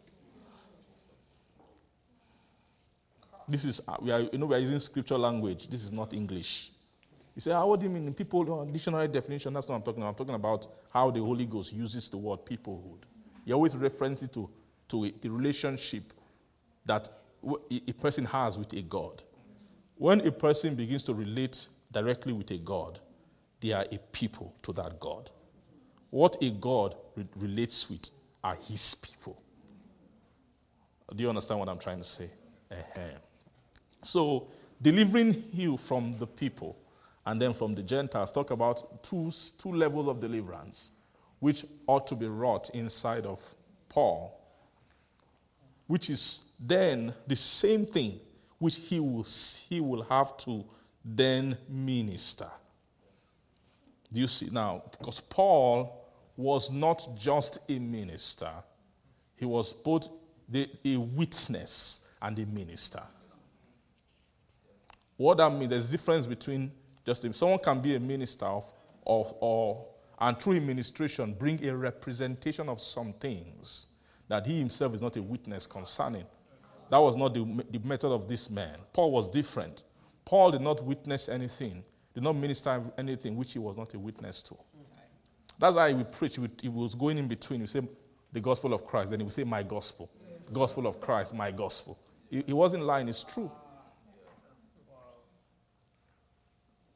This 3.49 3.65
is 3.65 3.81
uh, 3.87 3.97
we 4.01 4.11
are 4.11 4.21
you 4.21 4.39
know 4.39 4.47
we 4.47 4.57
are 4.57 4.61
using 4.61 4.81
scripture 4.81 5.17
language. 5.17 5.69
This 5.69 5.85
is 5.85 5.93
not 5.93 6.13
English. 6.13 6.73
You 7.35 7.41
say, 7.41 7.53
"How 7.53 7.69
what 7.69 7.79
do 7.79 7.87
you 7.87 7.91
mean? 7.91 8.13
People 8.13 8.61
uh, 8.61 8.65
dictionary 8.65 9.07
definition? 9.07 9.53
That's 9.53 9.69
not 9.69 9.75
what 9.75 9.79
I'm 9.79 9.85
talking 9.85 10.03
about. 10.03 10.09
I'm 10.09 10.15
talking 10.17 10.35
about 10.35 10.67
how 10.93 11.11
the 11.13 11.21
Holy 11.21 11.47
Ghost 11.47 11.73
uses 11.73 12.09
the 12.09 12.17
word 12.17 12.41
peoplehood. 12.45 13.05
He 13.47 13.53
always 13.53 13.77
references 13.77 14.29
it 14.29 14.35
to, 14.35 14.51
to 14.89 15.07
a, 15.07 15.13
the 15.21 15.31
relationship 15.31 16.13
that 16.85 17.09
a 17.71 17.93
person 17.93 18.25
has 18.27 18.59
with 18.59 18.73
a 18.73 18.83
God. 18.83 19.23
When 19.95 20.21
a 20.27 20.33
person 20.33 20.75
begins 20.75 21.05
to 21.05 21.15
relate 21.15 21.69
directly 21.93 22.33
with 22.33 22.51
a 22.51 22.59
God, 22.59 22.99
they 23.61 23.73
are 23.73 23.87
a 23.91 23.99
people 24.13 24.55
to 24.63 24.73
that 24.75 24.99
God. 25.01 25.31
What 26.11 26.37
a 26.43 26.51
God 26.51 26.97
re- 27.15 27.27
relates 27.37 27.89
with 27.89 28.11
are 28.43 28.57
his 28.57 28.95
people. 28.97 29.41
Do 31.15 31.23
you 31.23 31.29
understand 31.29 31.61
what 31.61 31.69
I'm 31.69 31.79
trying 31.79 31.99
to 31.99 32.05
say? 32.05 32.29
Uh-huh. 32.71 33.01
So, 34.03 34.49
delivering 34.83 35.45
you 35.53 35.77
from 35.77 36.13
the 36.15 36.27
people 36.27 36.77
and 37.25 37.41
then 37.41 37.53
from 37.53 37.75
the 37.75 37.83
Gentiles, 37.83 38.33
talk 38.33 38.51
about 38.51 39.03
two, 39.05 39.31
two 39.59 39.73
levels 39.73 40.09
of 40.09 40.21
deliverance, 40.21 40.93
which 41.41 41.65
ought 41.87 42.07
to 42.07 42.15
be 42.15 42.27
wrought 42.27 42.71
inside 42.71 43.27
of 43.27 43.55
Paul, 43.89 44.41
which 45.87 46.11
is 46.11 46.51
then 46.59 47.15
the 47.27 47.37
same 47.37 47.85
thing 47.85 48.21
which 48.59 48.77
he 48.77 49.01
will, 49.01 49.27
he 49.69 49.81
will 49.81 50.03
have 50.03 50.37
to 50.39 50.65
then 51.05 51.57
minister. 51.69 52.49
Do 54.13 54.21
you 54.21 54.27
see 54.27 54.49
now? 54.51 54.83
Because 54.99 55.21
Paul 55.21 56.05
was 56.37 56.71
not 56.71 57.09
just 57.17 57.59
a 57.69 57.79
minister, 57.79 58.51
he 59.37 59.45
was 59.45 59.73
both 59.73 60.09
the, 60.49 60.69
a 60.85 60.97
witness 60.97 62.09
and 62.23 62.39
a 62.39 62.47
minister. 62.47 63.03
What 65.17 65.39
that 65.39 65.51
means, 65.51 65.71
there's 65.71 65.91
difference 65.91 66.27
between 66.27 66.71
just 67.05 67.35
someone 67.35 67.59
can 67.59 67.81
be 67.81 67.95
a 67.95 68.01
minister 68.01 68.47
of, 68.47 68.71
of, 69.07 69.35
or, 69.41 69.87
and 70.19 70.39
through 70.39 70.57
administration 70.57 71.35
bring 71.35 71.65
a 71.67 71.77
representation 71.77 72.69
of 72.69 72.81
some 72.81 73.13
things 73.15 73.87
that 74.29 74.47
he 74.47 74.59
himself 74.59 74.95
is 74.95 75.03
not 75.03 75.17
a 75.17 75.23
witness 75.23 75.67
concerning. 75.67 76.25
That 76.91 76.99
was 76.99 77.17
not 77.17 77.35
the, 77.35 77.65
the 77.71 77.79
method 77.87 78.11
of 78.13 78.29
this 78.29 78.49
man. 78.49 78.77
Paul 78.93 79.11
was 79.11 79.29
different. 79.29 79.83
Paul 80.25 80.53
did 80.53 80.61
not 80.61 80.83
witness 80.85 81.29
anything, 81.29 81.85
did 82.15 82.23
not 82.23 82.35
minister 82.35 82.83
anything 82.99 83.37
which 83.37 83.53
he 83.53 83.59
was 83.59 83.77
not 83.77 83.95
a 83.95 83.99
witness 83.99 84.43
to. 84.45 84.57
That's 85.59 85.77
why 85.77 85.89
he 85.89 85.95
would 85.95 86.13
preach. 86.13 86.39
He 86.61 86.69
was 86.69 86.95
going 86.95 87.19
in 87.19 87.29
between. 87.29 87.61
He 87.61 87.63
would 87.63 87.71
say 87.71 87.83
the 88.33 88.41
gospel 88.41 88.75
of 88.75 88.85
Christ, 88.85 89.11
then 89.11 89.21
he 89.21 89.25
would 89.25 89.33
say 89.33 89.45
my 89.45 89.63
gospel. 89.63 90.11
Gospel 90.53 90.87
of 90.87 91.01
Christ, 91.01 91.35
my 91.35 91.51
gospel. 91.51 91.99
He, 92.31 92.43
he 92.47 92.53
wasn't 92.53 92.85
lying, 92.85 93.09
it's 93.09 93.25
true. 93.25 93.51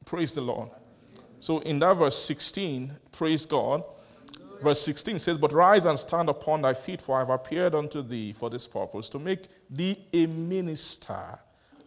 Praise 0.05 0.33
the 0.33 0.41
Lord. 0.41 0.69
So 1.41 1.57
in 1.61 1.79
that 1.79 1.95
verse 1.95 2.15
16, 2.23 2.91
praise 3.11 3.47
God. 3.47 3.83
Verse 4.61 4.79
16 4.81 5.17
says, 5.17 5.39
But 5.39 5.51
rise 5.51 5.85
and 5.85 5.97
stand 5.97 6.29
upon 6.29 6.61
thy 6.61 6.75
feet, 6.75 7.01
for 7.01 7.15
I 7.15 7.19
have 7.19 7.31
appeared 7.31 7.73
unto 7.73 8.03
thee 8.03 8.31
for 8.31 8.51
this 8.51 8.67
purpose, 8.67 9.09
to 9.09 9.19
make 9.19 9.47
thee 9.67 9.97
a 10.13 10.27
minister 10.27 11.39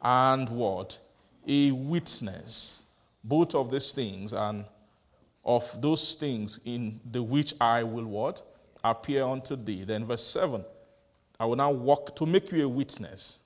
and 0.02 0.48
what? 0.48 0.98
A 1.47 1.70
witness, 1.70 2.86
both 3.22 3.55
of 3.55 3.70
these 3.70 3.93
things 3.93 4.32
and 4.32 4.64
of 5.44 5.81
those 5.81 6.14
things 6.14 6.59
in 6.64 6.98
the 7.12 7.22
which 7.22 7.55
I 7.60 7.85
will 7.85 8.06
what? 8.06 8.43
Appear 8.82 9.22
unto 9.24 9.55
thee. 9.55 9.85
Then 9.85 10.05
verse 10.05 10.24
7, 10.24 10.64
I 11.39 11.44
will 11.44 11.56
now 11.56 11.70
walk 11.70 12.16
to 12.16 12.26
make 12.26 12.51
you 12.51 12.64
a 12.64 12.68
witness, 12.68 13.39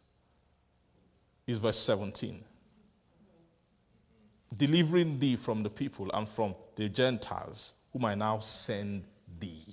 is 1.46 1.58
verse 1.58 1.78
17 1.78 2.44
delivering 4.56 5.18
thee 5.18 5.36
from 5.36 5.62
the 5.62 5.70
people 5.70 6.10
and 6.12 6.28
from 6.28 6.54
the 6.76 6.88
Gentiles, 6.88 7.74
whom 7.92 8.04
I 8.04 8.14
now 8.14 8.38
send 8.38 9.04
thee. 9.38 9.64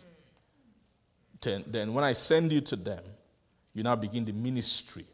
Then, 1.41 1.63
then 1.67 1.93
when 1.93 2.03
I 2.03 2.13
send 2.13 2.51
you 2.51 2.61
to 2.61 2.75
them, 2.75 3.03
you 3.73 3.83
now 3.83 3.95
begin 3.95 4.25
the 4.25 4.31
ministry 4.31 5.05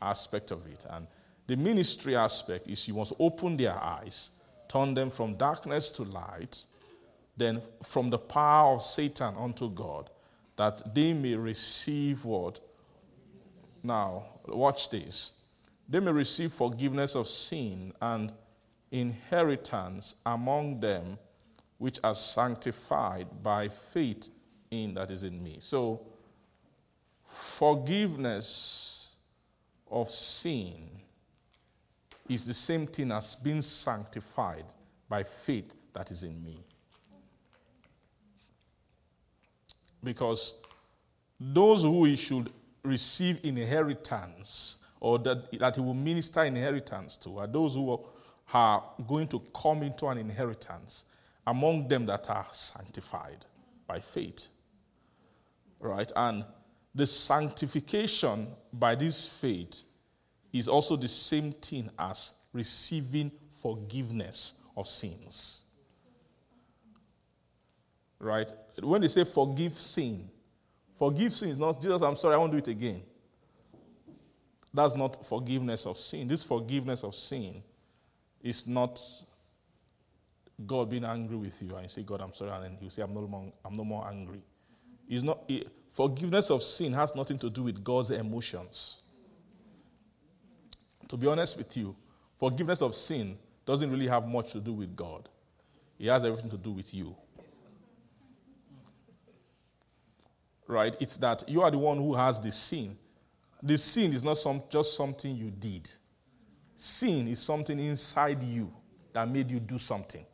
aspect 0.00 0.50
of 0.50 0.66
it. 0.66 0.86
And 0.88 1.06
the 1.46 1.56
ministry 1.56 2.14
aspect 2.16 2.68
is 2.68 2.86
you 2.86 2.94
must 2.94 3.12
open 3.18 3.56
their 3.56 3.76
eyes, 3.76 4.32
turn 4.68 4.94
them 4.94 5.10
from 5.10 5.34
darkness 5.34 5.90
to 5.92 6.02
light, 6.04 6.64
then 7.36 7.60
from 7.82 8.10
the 8.10 8.18
power 8.18 8.74
of 8.74 8.82
Satan 8.82 9.34
unto 9.36 9.70
God, 9.70 10.10
that 10.56 10.94
they 10.94 11.12
may 11.12 11.34
receive 11.34 12.24
what? 12.24 12.60
Now, 13.82 14.24
watch 14.46 14.90
this. 14.90 15.32
They 15.88 15.98
may 15.98 16.12
receive 16.12 16.52
forgiveness 16.52 17.16
of 17.16 17.26
sin 17.26 17.92
and 18.00 18.30
inheritance 18.90 20.16
among 20.26 20.80
them 20.80 21.18
which 21.78 21.98
are 22.04 22.14
sanctified 22.14 23.26
by 23.42 23.68
faith 23.68 24.28
in 24.70 24.94
that 24.94 25.10
is 25.10 25.24
in 25.24 25.42
me. 25.42 25.56
So, 25.60 26.00
forgiveness 27.24 29.14
of 29.90 30.10
sin 30.10 30.88
is 32.28 32.46
the 32.46 32.54
same 32.54 32.86
thing 32.86 33.10
as 33.12 33.34
being 33.36 33.62
sanctified 33.62 34.66
by 35.08 35.22
faith 35.22 35.74
that 35.92 36.10
is 36.10 36.22
in 36.22 36.42
me. 36.44 36.64
Because 40.02 40.60
those 41.38 41.82
who 41.82 42.04
he 42.04 42.16
should 42.16 42.50
receive 42.82 43.40
inheritance 43.44 44.84
or 45.00 45.18
that, 45.18 45.58
that 45.58 45.76
he 45.76 45.80
will 45.80 45.94
minister 45.94 46.44
inheritance 46.44 47.16
to 47.16 47.38
are 47.38 47.46
those 47.46 47.74
who 47.74 47.98
are 48.52 48.82
going 49.06 49.28
to 49.28 49.40
come 49.54 49.82
into 49.82 50.06
an 50.06 50.18
inheritance 50.18 51.06
among 51.46 51.88
them 51.88 52.06
that 52.06 52.28
are 52.30 52.46
sanctified 52.50 53.44
by 53.86 54.00
faith. 54.00 54.48
Right? 55.78 56.10
And 56.14 56.44
the 56.94 57.06
sanctification 57.06 58.48
by 58.72 58.94
this 58.94 59.28
faith 59.28 59.82
is 60.52 60.68
also 60.68 60.96
the 60.96 61.08
same 61.08 61.52
thing 61.52 61.90
as 61.98 62.34
receiving 62.52 63.30
forgiveness 63.48 64.60
of 64.76 64.86
sins. 64.86 65.66
Right? 68.18 68.52
When 68.82 69.00
they 69.00 69.08
say 69.08 69.24
forgive 69.24 69.74
sin, 69.74 70.28
forgive 70.94 71.32
sin 71.32 71.50
is 71.50 71.58
not 71.58 71.80
Jesus, 71.80 72.02
I'm 72.02 72.16
sorry, 72.16 72.34
I 72.34 72.38
won't 72.38 72.52
do 72.52 72.58
it 72.58 72.68
again. 72.68 73.02
That's 74.72 74.94
not 74.94 75.24
forgiveness 75.24 75.86
of 75.86 75.96
sin. 75.96 76.28
This 76.28 76.44
forgiveness 76.44 77.02
of 77.02 77.14
sin 77.14 77.62
is 78.42 78.66
not 78.66 79.00
God 80.66 80.90
being 80.90 81.04
angry 81.04 81.36
with 81.36 81.60
you 81.62 81.74
and 81.74 81.84
you 81.84 81.88
say, 81.88 82.02
God, 82.02 82.20
I'm 82.20 82.32
sorry, 82.32 82.50
and 82.50 82.64
then 82.64 82.78
you 82.80 82.90
say, 82.90 83.02
I'm 83.02 83.14
no 83.14 83.26
more, 83.26 83.52
I'm 83.64 83.72
no 83.72 83.84
more 83.84 84.06
angry. 84.08 84.42
It's 85.08 85.22
not, 85.22 85.42
it, 85.48 85.68
forgiveness 85.90 86.50
of 86.50 86.62
sin 86.62 86.92
has 86.92 87.14
nothing 87.14 87.38
to 87.38 87.50
do 87.50 87.64
with 87.64 87.82
God's 87.82 88.10
emotions. 88.10 89.02
To 91.08 91.16
be 91.16 91.26
honest 91.26 91.58
with 91.58 91.76
you, 91.76 91.96
forgiveness 92.36 92.82
of 92.82 92.94
sin 92.94 93.36
doesn't 93.66 93.90
really 93.90 94.06
have 94.06 94.26
much 94.26 94.52
to 94.52 94.60
do 94.60 94.72
with 94.72 94.94
God, 94.94 95.28
it 95.98 96.08
has 96.08 96.24
everything 96.24 96.50
to 96.50 96.58
do 96.58 96.70
with 96.70 96.94
you. 96.94 97.14
Right? 100.66 100.96
It's 101.00 101.16
that 101.16 101.42
you 101.48 101.62
are 101.62 101.70
the 101.70 101.78
one 101.78 101.98
who 101.98 102.14
has 102.14 102.38
the 102.38 102.52
sin. 102.52 102.96
The 103.62 103.76
sin 103.76 104.12
is 104.12 104.22
not 104.22 104.38
some, 104.38 104.62
just 104.70 104.96
something 104.96 105.36
you 105.36 105.50
did. 105.50 105.90
Sin 106.82 107.28
is 107.28 107.38
something 107.38 107.78
inside 107.78 108.42
you 108.42 108.72
that 109.12 109.28
made 109.28 109.50
you 109.50 109.60
do 109.60 109.76
something. 109.76 110.24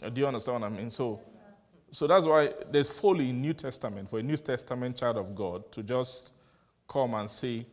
Do 0.00 0.20
you 0.20 0.26
understand 0.26 0.60
what 0.60 0.72
I 0.72 0.74
mean? 0.74 0.90
So, 0.90 1.20
so 1.92 2.08
that's 2.08 2.24
why 2.26 2.52
there's 2.68 2.90
folly 2.90 3.28
in 3.28 3.40
New 3.40 3.52
Testament 3.52 4.10
for 4.10 4.18
a 4.18 4.22
New 4.24 4.36
Testament 4.36 4.96
child 4.96 5.18
of 5.18 5.36
God 5.36 5.70
to 5.70 5.84
just 5.84 6.34
come 6.88 7.14
and 7.14 7.30
say, 7.30 7.64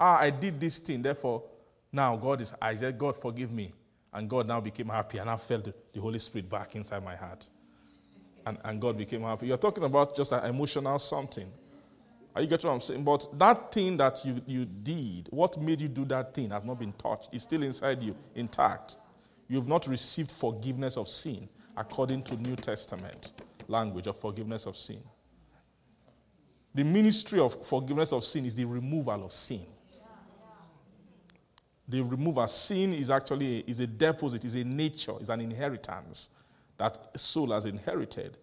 "Ah, 0.00 0.18
I 0.18 0.30
did 0.30 0.58
this 0.58 0.80
thing, 0.80 1.00
therefore 1.00 1.44
now 1.92 2.16
God 2.16 2.40
is 2.40 2.52
I 2.60 2.74
said, 2.74 2.98
God 2.98 3.14
forgive 3.14 3.52
me," 3.52 3.72
and 4.12 4.28
God 4.28 4.48
now 4.48 4.60
became 4.60 4.88
happy, 4.88 5.18
and 5.18 5.30
I 5.30 5.36
felt 5.36 5.62
the, 5.62 5.74
the 5.92 6.00
Holy 6.00 6.18
Spirit 6.18 6.50
back 6.50 6.74
inside 6.74 7.04
my 7.04 7.14
heart, 7.14 7.48
and, 8.46 8.58
and 8.64 8.80
God 8.80 8.98
became 8.98 9.22
happy. 9.22 9.46
You're 9.46 9.56
talking 9.56 9.84
about 9.84 10.16
just 10.16 10.32
an 10.32 10.44
emotional 10.44 10.98
something. 10.98 11.48
Are 12.34 12.42
you 12.42 12.46
getting 12.46 12.68
what 12.68 12.74
I'm 12.74 12.80
saying? 12.80 13.04
But 13.04 13.26
that 13.38 13.72
thing 13.72 13.96
that 13.96 14.24
you, 14.24 14.40
you 14.46 14.64
did, 14.64 15.28
what 15.30 15.60
made 15.60 15.80
you 15.80 15.88
do 15.88 16.04
that 16.06 16.34
thing 16.34 16.50
has 16.50 16.64
not 16.64 16.78
been 16.78 16.92
touched. 16.92 17.30
It's 17.32 17.44
still 17.44 17.62
inside 17.62 18.02
you, 18.02 18.14
intact. 18.34 18.96
You've 19.48 19.68
not 19.68 19.86
received 19.86 20.30
forgiveness 20.30 20.96
of 20.96 21.08
sin 21.08 21.48
according 21.76 22.22
to 22.24 22.36
New 22.36 22.56
Testament 22.56 23.32
language 23.66 24.06
of 24.06 24.16
forgiveness 24.16 24.66
of 24.66 24.76
sin. 24.76 25.00
The 26.74 26.84
ministry 26.84 27.40
of 27.40 27.66
forgiveness 27.66 28.12
of 28.12 28.24
sin 28.24 28.44
is 28.46 28.54
the 28.54 28.64
removal 28.64 29.24
of 29.24 29.32
sin. 29.32 29.62
The 31.88 32.02
removal 32.02 32.46
sin 32.46 32.92
is 32.92 33.10
actually 33.10 33.60
is 33.60 33.80
a 33.80 33.86
deposit, 33.86 34.44
is 34.44 34.54
a 34.54 34.64
nature, 34.64 35.14
is 35.20 35.30
an 35.30 35.40
inheritance 35.40 36.30
that 36.76 37.18
soul 37.18 37.52
has 37.52 37.64
inherited. 37.64 38.36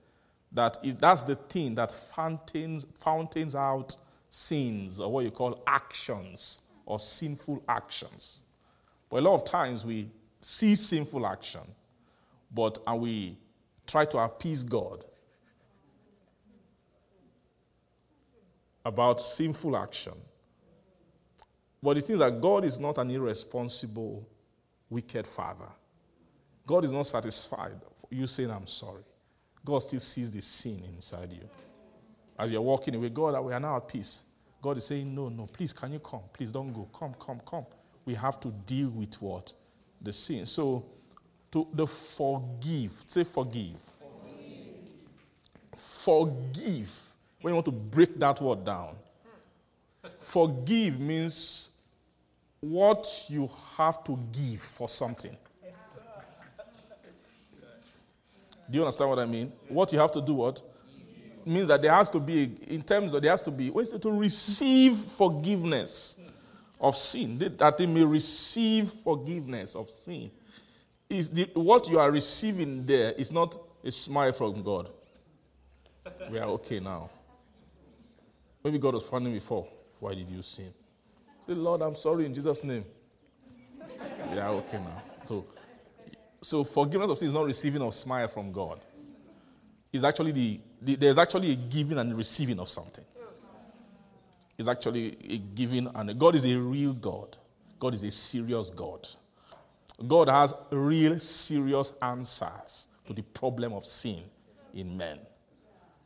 That 0.56 0.80
is, 0.82 0.96
that's 0.96 1.24
the 1.24 1.36
thing 1.36 1.76
that 1.76 1.92
fountains, 1.92 2.88
fountains 2.96 3.56
out 3.56 3.96
sins 4.30 5.00
or 5.00 5.12
what 5.12 5.26
you 5.26 5.32
call 5.32 5.62
actions 5.68 6.64
or 6.86 7.00
sinful 7.00 7.64
actions. 7.68 8.44
But 9.10 9.18
a 9.18 9.22
lot 9.22 9.36
of 9.36 9.46
times 9.46 9.86
we 9.86 10.10
see 10.42 10.76
sinful 10.76 11.28
action, 11.28 11.62
but 12.52 12.80
and 12.88 13.02
we 13.02 13.38
try 13.86 14.06
to 14.06 14.18
appease 14.18 14.64
God 14.64 15.06
about 18.84 19.20
sinful 19.20 19.76
action. 19.76 20.14
But 21.84 21.96
the 21.96 22.02
thing 22.02 22.18
that 22.18 22.42
God 22.42 22.64
is 22.64 22.80
not 22.80 22.98
an 22.98 23.12
irresponsible, 23.12 24.28
wicked 24.90 25.28
father. 25.28 25.70
God 26.66 26.86
is 26.86 26.92
not 26.92 27.06
satisfied 27.06 27.80
you 28.10 28.28
saying, 28.28 28.52
I'm 28.52 28.68
sorry. 28.68 29.04
God 29.66 29.80
still 29.80 30.00
sees 30.00 30.32
the 30.32 30.42
sin 30.42 30.82
inside 30.94 31.34
you. 31.34 31.50
As 32.38 32.52
you're 32.52 32.62
walking 32.62 32.94
away, 32.96 33.10
God, 33.10 33.44
we 33.44 33.52
are 33.52 33.60
now 33.60 33.78
at 33.78 33.88
peace. 33.88 34.24
God 34.62 34.78
is 34.78 34.86
saying, 34.86 35.14
No, 35.14 35.30
no, 35.30 35.46
please, 35.46 35.74
can 35.74 35.92
you 35.92 36.00
come? 36.00 36.22
Please 36.32 36.52
don't 36.52 36.72
go. 36.72 36.88
Come, 36.98 37.16
come, 37.20 37.42
come. 37.46 37.66
We 38.06 38.14
have 38.14 38.40
to 38.42 38.50
deal 38.66 38.90
with 38.90 39.16
what? 39.22 39.52
The 40.02 40.14
sin. 40.14 40.46
So, 40.46 40.86
to 41.52 41.68
the 41.74 41.88
forgive, 41.88 42.92
say 43.08 43.24
forgive. 43.24 43.80
Forgive. 44.00 44.94
forgive. 45.76 47.14
When 47.42 47.52
you 47.52 47.56
want 47.56 47.66
to 47.66 47.72
break 47.72 48.20
that 48.20 48.40
word 48.42 48.64
down, 48.64 48.96
forgive 50.20 51.00
means 51.00 51.72
what 52.60 53.26
you 53.30 53.50
have 53.78 54.04
to 54.04 54.20
give 54.32 54.60
for 54.60 54.90
something. 54.90 55.36
Do 58.70 58.78
you 58.78 58.84
understand 58.84 59.10
what 59.10 59.20
I 59.20 59.26
mean? 59.26 59.52
What 59.68 59.92
you 59.94 60.00
have 60.00 60.12
to 60.14 60.22
do, 60.22 60.34
what? 60.34 60.62
Means 61.46 61.68
that 61.68 61.82
there 61.82 61.94
has 61.94 62.10
to 62.10 62.20
be, 62.20 62.56
in 62.68 62.82
terms 62.82 63.14
of, 63.14 63.22
there 63.22 63.32
has 63.32 63.42
to 63.44 63.52
be, 63.52 63.68
it? 63.68 64.02
To 64.02 64.12
receive 64.12 64.98
forgiveness 64.98 66.20
of 66.80 66.96
sin, 66.96 67.38
that 67.58 67.78
they 67.78 67.86
may 67.86 68.04
receive 68.04 68.90
forgiveness 68.90 69.76
of 69.76 69.90
sin. 69.90 70.32
Is 71.08 71.30
the, 71.30 71.48
what 71.54 71.88
you 71.88 72.00
are 72.00 72.12
receiving 72.12 72.86
there 72.86 73.12
is 73.12 73.32
not 73.32 73.58
a 73.84 73.92
smile 73.92 74.34
from 74.34 74.64
God. 74.64 74.90
We 76.32 76.40
are 76.40 76.50
okay 76.50 76.80
now. 76.80 77.12
Maybe 78.64 78.80
God 78.80 78.96
was 78.96 79.08
frowning 79.08 79.34
before. 79.34 79.68
Why 80.00 80.16
did 80.16 80.30
you 80.30 80.42
sin? 80.42 80.74
Say, 81.46 81.54
Lord, 81.54 81.82
I'm 81.82 81.96
sorry 81.96 82.26
in 82.26 82.34
Jesus' 82.34 82.64
name. 82.64 82.84
We 84.32 84.40
are 84.40 84.50
okay 84.50 84.78
now. 84.78 85.04
So 85.26 85.46
so 86.46 86.64
forgiveness 86.64 87.10
of 87.10 87.18
sin 87.18 87.30
is 87.30 87.34
not 87.34 87.46
receiving 87.46 87.82
a 87.82 87.92
smile 87.92 88.28
from 88.28 88.52
God. 88.52 88.80
It's 89.92 90.04
actually 90.04 90.32
the, 90.32 90.60
the, 90.80 90.96
there's 90.96 91.18
actually 91.18 91.54
a 91.54 91.56
giving 91.56 91.98
and 91.98 92.16
receiving 92.16 92.60
of 92.60 92.70
something. 92.70 93.04
It's 94.56 94.68
actually 94.68 95.18
a 95.28 95.38
giving 95.40 95.90
and 95.96 96.20
God 96.20 96.36
is 96.36 96.46
a 96.46 96.56
real 96.56 96.94
God. 96.94 97.36
God 97.80 97.96
is 97.96 98.04
a 98.04 98.12
serious 98.12 98.70
God. 98.70 99.08
God 100.08 100.30
has 100.30 100.54
real 100.70 101.20
serious 101.20 101.94
answers 102.00 102.90
to 103.08 103.14
the 103.14 103.24
problem 103.24 103.74
of 103.74 103.84
sin 103.84 104.22
in 104.76 104.96
men. 104.96 105.18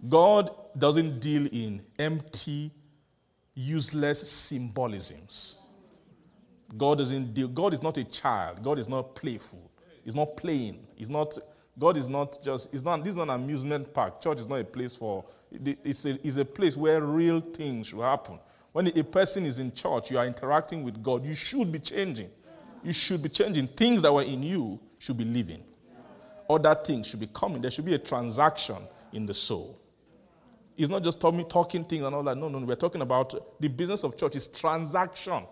God 0.07 0.51
doesn't 0.77 1.19
deal 1.19 1.47
in 1.51 1.81
empty, 1.99 2.71
useless 3.55 4.31
symbolisms. 4.31 5.65
God 6.77 6.99
doesn't 6.99 7.33
deal, 7.33 7.49
God 7.49 7.73
is 7.73 7.83
not 7.83 7.97
a 7.97 8.05
child. 8.05 8.63
God 8.63 8.79
is 8.79 8.87
not 8.87 9.15
playful. 9.15 9.68
He's 10.09 10.15
not 10.15 10.37
playing. 10.37 10.87
He's 10.95 11.11
not, 11.11 11.37
God 11.77 11.95
is 11.95 12.09
not 12.09 12.41
just, 12.41 12.73
it's 12.73 12.81
not, 12.81 13.03
this 13.03 13.11
is 13.11 13.17
not 13.17 13.29
an 13.29 13.43
amusement 13.43 13.93
park. 13.93 14.19
Church 14.19 14.39
is 14.39 14.47
not 14.47 14.59
a 14.59 14.63
place 14.63 14.95
for, 14.95 15.23
it's 15.51 16.03
a, 16.03 16.27
it's 16.27 16.37
a 16.37 16.45
place 16.45 16.75
where 16.75 16.99
real 16.99 17.41
things 17.41 17.89
should 17.89 17.99
happen. 17.99 18.39
When 18.71 18.87
a 18.87 19.03
person 19.03 19.45
is 19.45 19.59
in 19.59 19.71
church, 19.71 20.09
you 20.09 20.17
are 20.17 20.25
interacting 20.25 20.83
with 20.83 21.03
God, 21.03 21.23
you 21.23 21.35
should 21.35 21.71
be 21.71 21.77
changing. 21.77 22.31
You 22.83 22.91
should 22.91 23.21
be 23.21 23.29
changing. 23.29 23.67
Things 23.67 24.01
that 24.01 24.11
were 24.11 24.23
in 24.23 24.41
you 24.41 24.79
should 24.97 25.19
be 25.19 25.25
living. 25.25 25.63
Other 26.49 26.73
things 26.73 27.05
should 27.05 27.19
be 27.19 27.29
coming. 27.31 27.61
There 27.61 27.69
should 27.69 27.85
be 27.85 27.93
a 27.93 27.99
transaction 27.99 28.77
in 29.13 29.27
the 29.27 29.33
soul. 29.35 29.79
It's 30.75 30.89
not 30.89 31.03
just 31.03 31.21
talking 31.21 31.83
things 31.83 32.01
and 32.01 32.15
all 32.15 32.23
that. 32.23 32.35
No, 32.35 32.49
no, 32.49 32.57
no. 32.57 32.65
We're 32.65 32.73
talking 32.73 33.03
about 33.03 33.61
the 33.61 33.67
business 33.67 34.03
of 34.03 34.17
church 34.17 34.37
is 34.37 34.47
transaction. 34.47 35.43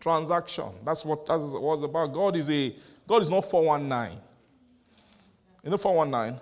Transaction. 0.00 0.70
That's 0.84 1.04
what 1.04 1.26
that's 1.26 1.44
what 1.52 1.74
it's 1.74 1.84
about. 1.84 2.12
God 2.12 2.34
is 2.34 2.50
a 2.50 2.74
God 3.06 3.22
is 3.22 3.28
not 3.28 3.44
419. 3.44 4.18
You 5.62 5.70
know 5.70 5.76
419? 5.76 6.40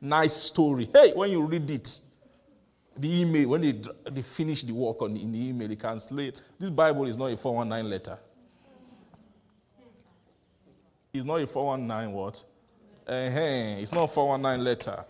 Nice 0.00 0.34
story. 0.34 0.88
Hey, 0.92 1.12
when 1.14 1.30
you 1.30 1.44
read 1.46 1.70
it, 1.70 2.00
the 2.96 3.20
email, 3.20 3.48
when 3.48 3.60
they, 3.62 3.80
they 4.10 4.22
finish 4.22 4.62
the 4.62 4.72
work 4.72 5.02
on 5.02 5.14
the, 5.14 5.22
in 5.22 5.32
the 5.32 5.48
email, 5.48 5.68
they 5.68 5.76
translate. 5.76 6.36
This 6.58 6.70
Bible 6.70 7.06
is 7.06 7.16
not 7.16 7.26
a 7.26 7.36
419 7.36 7.90
letter. 7.90 8.18
It's 11.12 11.24
not 11.24 11.40
a 11.40 11.46
419 11.46 12.12
what? 12.14 12.44
Uh-huh. 13.06 13.80
It's 13.80 13.92
not 13.92 14.04
a 14.04 14.08
419 14.08 14.64
letter. 14.64 15.04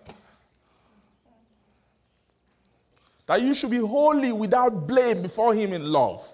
That 3.26 3.42
you 3.42 3.54
should 3.54 3.70
be 3.70 3.78
holy 3.78 4.32
without 4.32 4.88
blame 4.88 5.22
before 5.22 5.54
Him 5.54 5.72
in 5.72 5.84
love. 5.84 6.26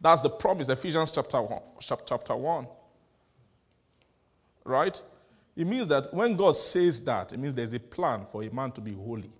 That's 0.00 0.20
the 0.20 0.30
promise, 0.30 0.68
Ephesians 0.68 1.10
chapter 1.10 1.40
1. 1.40 1.60
Chapter 1.80 2.36
1. 2.36 2.66
Right? 4.64 5.00
It 5.56 5.66
means 5.66 5.86
that 5.88 6.12
when 6.14 6.36
God 6.36 6.56
says 6.56 7.00
that, 7.02 7.32
it 7.32 7.38
means 7.38 7.54
there's 7.54 7.74
a 7.74 7.80
plan 7.80 8.24
for 8.24 8.42
a 8.42 8.50
man 8.50 8.72
to 8.72 8.80
be 8.80 8.94
holy 8.94 9.30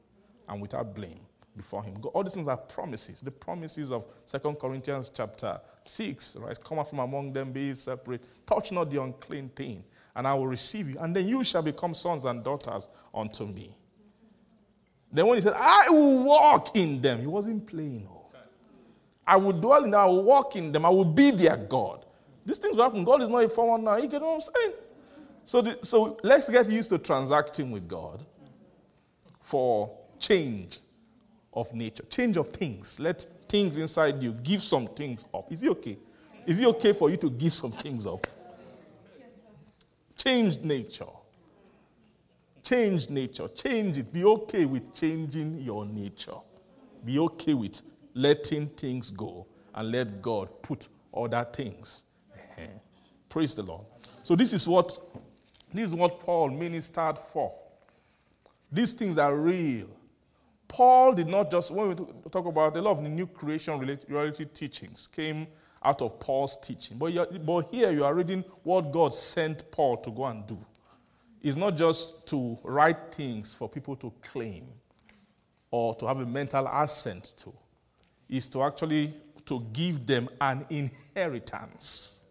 and 0.48 0.60
without 0.60 0.94
blame 0.94 1.20
before 1.56 1.82
him. 1.82 1.94
All 2.12 2.22
these 2.22 2.34
things 2.34 2.48
are 2.48 2.56
promises. 2.56 3.20
The 3.20 3.30
promises 3.30 3.90
of 3.90 4.06
Second 4.26 4.58
Corinthians 4.58 5.10
chapter 5.14 5.60
6, 5.84 6.36
right? 6.40 6.58
Come 6.62 6.78
out 6.78 6.90
from 6.90 6.98
among 6.98 7.32
them, 7.32 7.52
be 7.52 7.74
separate. 7.74 8.22
Touch 8.46 8.72
not 8.72 8.90
the 8.90 9.02
unclean 9.02 9.48
thing, 9.50 9.84
and 10.14 10.26
I 10.26 10.34
will 10.34 10.46
receive 10.46 10.90
you. 10.90 10.98
And 10.98 11.14
then 11.16 11.28
you 11.28 11.42
shall 11.44 11.62
become 11.62 11.94
sons 11.94 12.24
and 12.24 12.44
daughters 12.44 12.88
unto 13.14 13.46
me. 13.46 13.74
Then 15.12 15.26
when 15.26 15.36
he 15.36 15.42
said, 15.42 15.54
I 15.56 15.86
will 15.90 16.24
walk 16.24 16.76
in 16.76 17.00
them, 17.00 17.20
he 17.20 17.26
wasn't 17.26 17.66
playing. 17.66 18.08
Oh. 18.10 18.22
I 19.26 19.36
will 19.36 19.52
dwell 19.52 19.84
in 19.84 19.90
them, 19.90 20.00
I 20.00 20.06
will 20.06 20.24
walk 20.24 20.56
in 20.56 20.72
them, 20.72 20.84
I 20.84 20.88
will 20.88 21.04
be 21.04 21.30
their 21.30 21.56
God. 21.56 22.04
These 22.44 22.58
things 22.58 22.76
will 22.76 22.82
happen. 22.82 23.04
God 23.04 23.22
is 23.22 23.30
not 23.30 23.44
a 23.44 23.48
419. 23.48 24.04
You 24.04 24.10
get 24.10 24.20
what 24.20 24.34
I'm 24.34 24.40
saying? 24.40 24.72
So, 25.44 25.60
the, 25.60 25.78
so 25.82 26.18
let's 26.22 26.48
get 26.48 26.70
used 26.70 26.90
to 26.90 26.98
transacting 26.98 27.70
with 27.70 27.88
God 27.88 28.24
for 29.40 29.90
change 30.18 30.78
of 31.52 31.72
nature, 31.74 32.04
change 32.08 32.36
of 32.36 32.48
things. 32.48 33.00
Let 33.00 33.26
things 33.48 33.76
inside 33.76 34.22
you 34.22 34.32
give 34.32 34.62
some 34.62 34.86
things 34.86 35.26
up. 35.34 35.50
Is 35.52 35.62
it 35.62 35.70
okay? 35.70 35.98
Is 36.46 36.60
it 36.60 36.66
okay 36.66 36.92
for 36.92 37.10
you 37.10 37.16
to 37.18 37.30
give 37.30 37.52
some 37.52 37.72
things 37.72 38.06
up? 38.06 38.26
Change 40.16 40.60
nature. 40.60 41.04
Change 42.62 43.10
nature. 43.10 43.48
Change 43.48 43.98
it. 43.98 44.12
Be 44.12 44.24
okay 44.24 44.64
with 44.64 44.94
changing 44.94 45.60
your 45.60 45.84
nature. 45.84 46.38
Be 47.04 47.18
okay 47.18 47.54
with 47.54 47.82
letting 48.14 48.68
things 48.68 49.10
go 49.10 49.46
and 49.74 49.90
let 49.90 50.22
God 50.22 50.48
put 50.62 50.88
other 51.14 51.44
things. 51.52 52.04
Praise 53.28 53.54
the 53.54 53.62
Lord. 53.62 53.84
So, 54.22 54.36
this 54.36 54.52
is 54.52 54.68
what 54.68 54.98
this 55.72 55.86
is 55.86 55.94
what 55.94 56.20
Paul 56.20 56.50
ministered 56.50 57.18
for. 57.18 57.52
These 58.70 58.94
things 58.94 59.18
are 59.18 59.34
real. 59.36 59.88
Paul 60.68 61.12
did 61.12 61.28
not 61.28 61.50
just, 61.50 61.70
when 61.70 61.90
we 61.90 61.94
talk 62.30 62.46
about 62.46 62.76
a 62.76 62.80
lot 62.80 62.92
of 62.92 63.02
the 63.02 63.08
new 63.08 63.26
creation 63.26 63.78
related 63.78 64.54
teachings, 64.54 65.06
came 65.06 65.46
out 65.84 66.00
of 66.00 66.18
Paul's 66.18 66.56
teaching. 66.56 66.96
But, 66.96 67.44
but 67.44 67.68
here 67.70 67.90
you 67.90 68.04
are 68.04 68.14
reading 68.14 68.44
what 68.62 68.90
God 68.90 69.12
sent 69.12 69.70
Paul 69.70 69.98
to 69.98 70.10
go 70.10 70.24
and 70.24 70.46
do. 70.46 70.58
It's 71.42 71.56
not 71.56 71.76
just 71.76 72.26
to 72.28 72.56
write 72.62 73.12
things 73.12 73.54
for 73.54 73.68
people 73.68 73.96
to 73.96 74.12
claim 74.22 74.66
or 75.70 75.94
to 75.96 76.06
have 76.06 76.20
a 76.20 76.26
mental 76.26 76.66
assent 76.68 77.34
to. 77.38 77.52
It's 78.28 78.46
to 78.48 78.62
actually 78.62 79.14
to 79.44 79.66
give 79.72 80.06
them 80.06 80.28
an 80.40 80.64
inheritance 80.70 82.22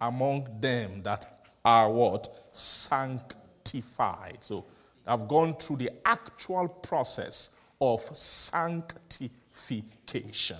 among 0.00 0.46
them 0.60 1.02
that 1.02 1.37
are 1.64 1.90
what? 1.90 2.28
Sanctified. 2.52 4.38
So 4.40 4.64
I've 5.06 5.28
gone 5.28 5.54
through 5.54 5.76
the 5.76 5.90
actual 6.04 6.68
process 6.68 7.56
of 7.80 8.00
sanctification 8.00 10.58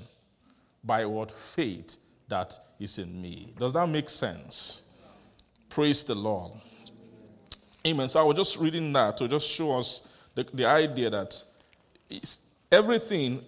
by 0.84 1.04
what 1.04 1.30
faith 1.30 1.98
that 2.28 2.58
is 2.78 2.98
in 2.98 3.20
me. 3.20 3.52
Does 3.58 3.74
that 3.74 3.88
make 3.88 4.08
sense? 4.08 5.00
Praise 5.68 6.04
the 6.04 6.14
Lord. 6.14 6.52
Amen. 7.86 8.08
So 8.08 8.20
I 8.20 8.22
was 8.22 8.36
just 8.36 8.58
reading 8.58 8.92
that 8.92 9.16
to 9.18 9.28
just 9.28 9.48
show 9.48 9.78
us 9.78 10.08
the, 10.34 10.44
the 10.54 10.66
idea 10.66 11.10
that 11.10 11.42
everything 12.70 13.42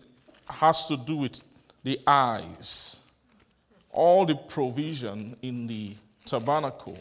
has 0.48 0.86
to 0.86 0.96
do 0.96 1.16
with 1.16 1.42
the 1.82 2.00
eyes. 2.06 2.98
All 3.90 4.24
the 4.24 4.34
provision 4.34 5.36
in 5.42 5.66
the 5.66 5.94
tabernacle 6.24 6.98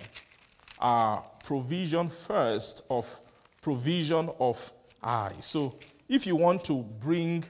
are 0.80 1.24
provision 1.44 2.08
first 2.08 2.86
of 2.90 3.20
provision 3.62 4.30
of 4.40 4.72
eyes. 5.04 5.46
So 5.46 5.78
if 6.08 6.26
you 6.26 6.36
want 6.36 6.64
to 6.66 6.84
bring 7.00 7.44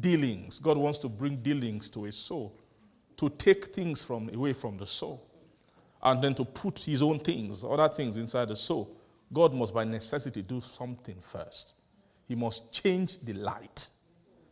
dealings, 0.00 0.58
God 0.58 0.76
wants 0.76 0.98
to 0.98 1.08
bring 1.08 1.36
dealings 1.36 1.88
to 1.90 2.06
a 2.06 2.12
soul, 2.12 2.58
to 3.16 3.28
take 3.28 3.66
things 3.74 4.04
from 4.04 4.28
away 4.34 4.52
from 4.52 4.76
the 4.76 4.86
soul, 4.86 5.26
and 6.02 6.22
then 6.22 6.34
to 6.34 6.44
put 6.44 6.80
his 6.80 7.02
own 7.02 7.20
things, 7.20 7.64
other 7.64 7.88
things 7.88 8.16
inside 8.16 8.48
the 8.48 8.56
soul. 8.56 8.96
God 9.32 9.54
must 9.54 9.72
by 9.72 9.84
necessity 9.84 10.42
do 10.42 10.60
something 10.60 11.16
first. 11.20 11.74
He 12.28 12.34
must 12.34 12.72
change 12.72 13.20
the 13.20 13.32
light 13.34 13.88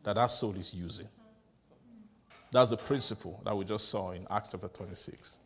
that 0.02 0.14
that 0.14 0.30
soul 0.30 0.54
is 0.56 0.72
using. 0.72 1.08
That's 2.52 2.70
the 2.70 2.76
principle 2.76 3.40
that 3.44 3.56
we 3.56 3.64
just 3.64 3.88
saw 3.88 4.12
in 4.12 4.26
Acts 4.30 4.50
chapter 4.52 4.68
26. 4.68 5.38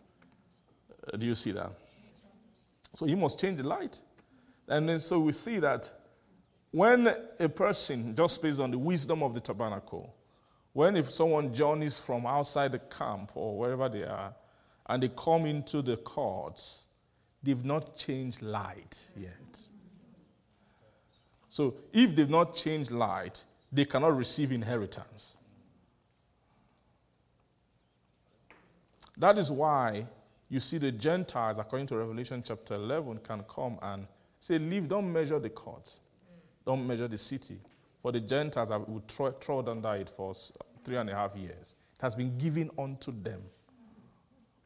Uh, 1.12 1.16
do 1.16 1.26
you 1.26 1.34
see 1.34 1.50
that? 1.52 1.70
So 2.94 3.06
he 3.06 3.14
must 3.14 3.38
change 3.40 3.58
the 3.58 3.64
light. 3.64 4.00
And 4.68 4.88
then 4.88 4.98
so 4.98 5.20
we 5.20 5.32
see 5.32 5.58
that 5.58 5.92
when 6.70 7.14
a 7.38 7.48
person, 7.48 8.16
just 8.16 8.42
based 8.42 8.60
on 8.60 8.70
the 8.70 8.78
wisdom 8.78 9.22
of 9.22 9.34
the 9.34 9.40
tabernacle, 9.40 10.14
when 10.72 10.96
if 10.96 11.10
someone 11.10 11.54
journeys 11.54 12.00
from 12.00 12.26
outside 12.26 12.72
the 12.72 12.78
camp 12.78 13.32
or 13.34 13.56
wherever 13.56 13.88
they 13.88 14.04
are, 14.04 14.34
and 14.86 15.02
they 15.02 15.08
come 15.08 15.46
into 15.46 15.82
the 15.82 15.96
courts, 15.98 16.86
they've 17.42 17.64
not 17.64 17.96
changed 17.96 18.42
light 18.42 19.06
yet. 19.16 19.66
So 21.48 21.76
if 21.92 22.16
they've 22.16 22.28
not 22.28 22.56
changed 22.56 22.90
light, 22.90 23.44
they 23.70 23.84
cannot 23.84 24.16
receive 24.16 24.50
inheritance. 24.50 25.36
That 29.16 29.38
is 29.38 29.50
why 29.50 30.06
you 30.48 30.60
see 30.60 30.78
the 30.78 30.92
Gentiles, 30.92 31.58
according 31.58 31.86
to 31.88 31.96
Revelation 31.96 32.42
chapter 32.44 32.74
11, 32.74 33.18
can 33.18 33.44
come 33.48 33.78
and 33.82 34.06
say, 34.38 34.58
Leave, 34.58 34.88
don't 34.88 35.10
measure 35.12 35.38
the 35.38 35.50
court, 35.50 35.98
don't 36.66 36.86
measure 36.86 37.08
the 37.08 37.16
city. 37.18 37.58
For 38.02 38.12
the 38.12 38.20
Gentiles, 38.20 38.70
I 38.70 38.76
would 38.76 39.08
trod 39.08 39.68
under 39.68 39.94
it 39.94 40.10
for 40.10 40.34
three 40.84 40.96
and 40.96 41.08
a 41.08 41.14
half 41.14 41.34
years. 41.34 41.74
It 41.94 42.02
has 42.02 42.14
been 42.14 42.36
given 42.36 42.70
unto 42.78 43.12
them. 43.22 43.40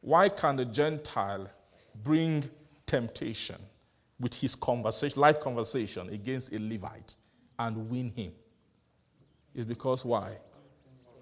Why 0.01 0.29
can 0.29 0.57
the 0.57 0.65
Gentile 0.65 1.49
bring 2.03 2.43
temptation 2.85 3.55
with 4.19 4.33
his 4.33 4.55
conversation, 4.55 5.21
life 5.21 5.39
conversation 5.39 6.09
against 6.09 6.53
a 6.53 6.59
Levite 6.59 7.15
and 7.57 7.89
win 7.89 8.09
him? 8.09 8.33
It's 9.55 9.65
because 9.65 10.03
why? 10.03 10.37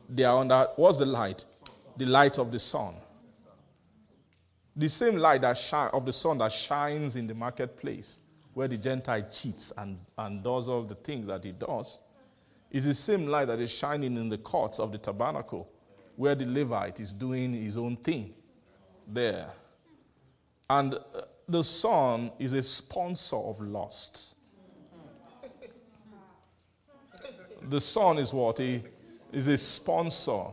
They 0.10 0.24
are 0.24 0.38
under, 0.38 0.68
what's 0.76 0.98
the 0.98 1.06
light? 1.06 1.46
The 1.98 2.06
light 2.06 2.40
of 2.40 2.52
the 2.52 2.60
sun. 2.60 2.96
The 4.78 4.88
same 4.88 5.18
light 5.18 5.42
that 5.42 5.58
shine, 5.58 5.90
of 5.92 6.06
the 6.06 6.12
sun 6.12 6.38
that 6.38 6.52
shines 6.52 7.16
in 7.16 7.26
the 7.26 7.34
marketplace, 7.34 8.22
where 8.54 8.68
the 8.68 8.78
Gentile 8.78 9.28
cheats 9.30 9.74
and, 9.76 9.98
and 10.20 10.44
does 10.44 10.70
all 10.70 10.84
the 10.84 10.94
things 10.94 11.28
that 11.28 11.44
he 11.44 11.52
does, 11.52 12.02
is 12.70 12.86
the 12.86 12.94
same 12.94 13.26
light 13.26 13.46
that 13.46 13.60
is 13.60 13.74
shining 13.74 14.16
in 14.18 14.30
the 14.30 14.38
courts 14.38 14.80
of 14.80 14.92
the 14.92 15.00
tabernacle, 15.00 15.68
where 16.16 16.36
the 16.36 16.46
Levite 16.46 17.00
is 17.00 17.12
doing 17.12 17.54
his 17.54 17.76
own 17.76 17.98
thing 17.98 18.36
there. 19.08 19.50
And 20.70 20.94
uh, 20.94 21.22
the 21.48 21.64
sun 21.64 22.32
is 22.38 22.54
a 22.54 22.62
sponsor 22.62 23.38
of 23.38 23.60
lust. 23.60 24.38
The 27.70 27.80
sun 27.80 28.20
is 28.20 28.32
what? 28.32 28.60
A, 28.60 28.84
is 29.32 29.48
a 29.48 29.58
sponsor 29.58 30.46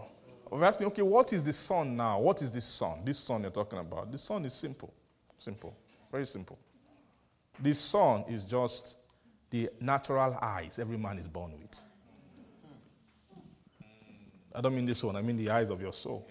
ask 0.62 0.78
me, 0.78 0.86
okay, 0.86 1.02
what 1.02 1.32
is 1.32 1.42
the 1.42 1.52
sun 1.52 1.96
now? 1.96 2.20
What 2.20 2.40
is 2.42 2.50
this 2.50 2.64
sun? 2.64 3.04
This 3.04 3.18
sun 3.18 3.42
you're 3.42 3.50
talking 3.50 3.78
about. 3.78 4.12
The 4.12 4.18
sun 4.18 4.44
is 4.44 4.52
simple. 4.52 4.92
Simple. 5.38 5.76
Very 6.12 6.26
simple. 6.26 6.58
The 7.60 7.74
sun 7.74 8.24
is 8.28 8.44
just 8.44 8.96
the 9.50 9.70
natural 9.80 10.36
eyes 10.40 10.78
every 10.78 10.96
man 10.96 11.18
is 11.18 11.28
born 11.28 11.52
with. 11.58 11.82
I 14.54 14.60
don't 14.60 14.74
mean 14.74 14.86
this 14.86 15.02
one, 15.02 15.16
I 15.16 15.22
mean 15.22 15.36
the 15.36 15.50
eyes 15.50 15.70
of 15.70 15.80
your 15.80 15.92
soul. 15.92 16.26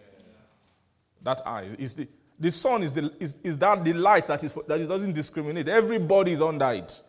That 1.21 1.45
eye 1.45 1.69
is 1.77 1.95
the 1.95 2.07
the 2.39 2.51
sun 2.51 2.83
is, 2.83 2.93
the, 2.93 3.13
is, 3.19 3.37
is 3.43 3.57
that 3.59 3.83
the 3.85 3.93
light 3.93 4.27
that, 4.27 4.43
is, 4.43 4.57
that 4.67 4.87
doesn't 4.87 5.13
discriminate. 5.13 5.67
Everybody 5.67 6.33
is 6.33 6.41
under 6.41 6.71
it. 6.71 6.99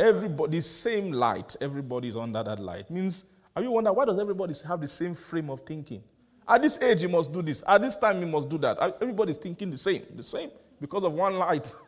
Everybody, 0.00 0.56
the 0.56 0.62
same 0.62 1.12
light, 1.12 1.56
everybody 1.60 2.08
is 2.08 2.16
under 2.16 2.42
that 2.42 2.58
light. 2.58 2.90
Means 2.90 3.26
are 3.56 3.62
you 3.62 3.70
wonder 3.70 3.92
why 3.92 4.04
does 4.04 4.18
everybody 4.18 4.54
have 4.66 4.80
the 4.80 4.88
same 4.88 5.14
frame 5.14 5.50
of 5.50 5.60
thinking? 5.60 6.02
At 6.48 6.62
this 6.62 6.80
age, 6.80 7.02
you 7.02 7.08
must 7.08 7.32
do 7.32 7.42
this. 7.42 7.62
At 7.66 7.82
this 7.82 7.96
time, 7.96 8.20
you 8.20 8.26
must 8.26 8.48
do 8.48 8.56
that. 8.58 8.78
Everybody's 9.02 9.36
thinking 9.36 9.70
the 9.70 9.76
same. 9.76 10.02
The 10.14 10.22
same 10.22 10.50
because 10.80 11.04
of 11.04 11.12
one 11.12 11.34
light. 11.38 11.74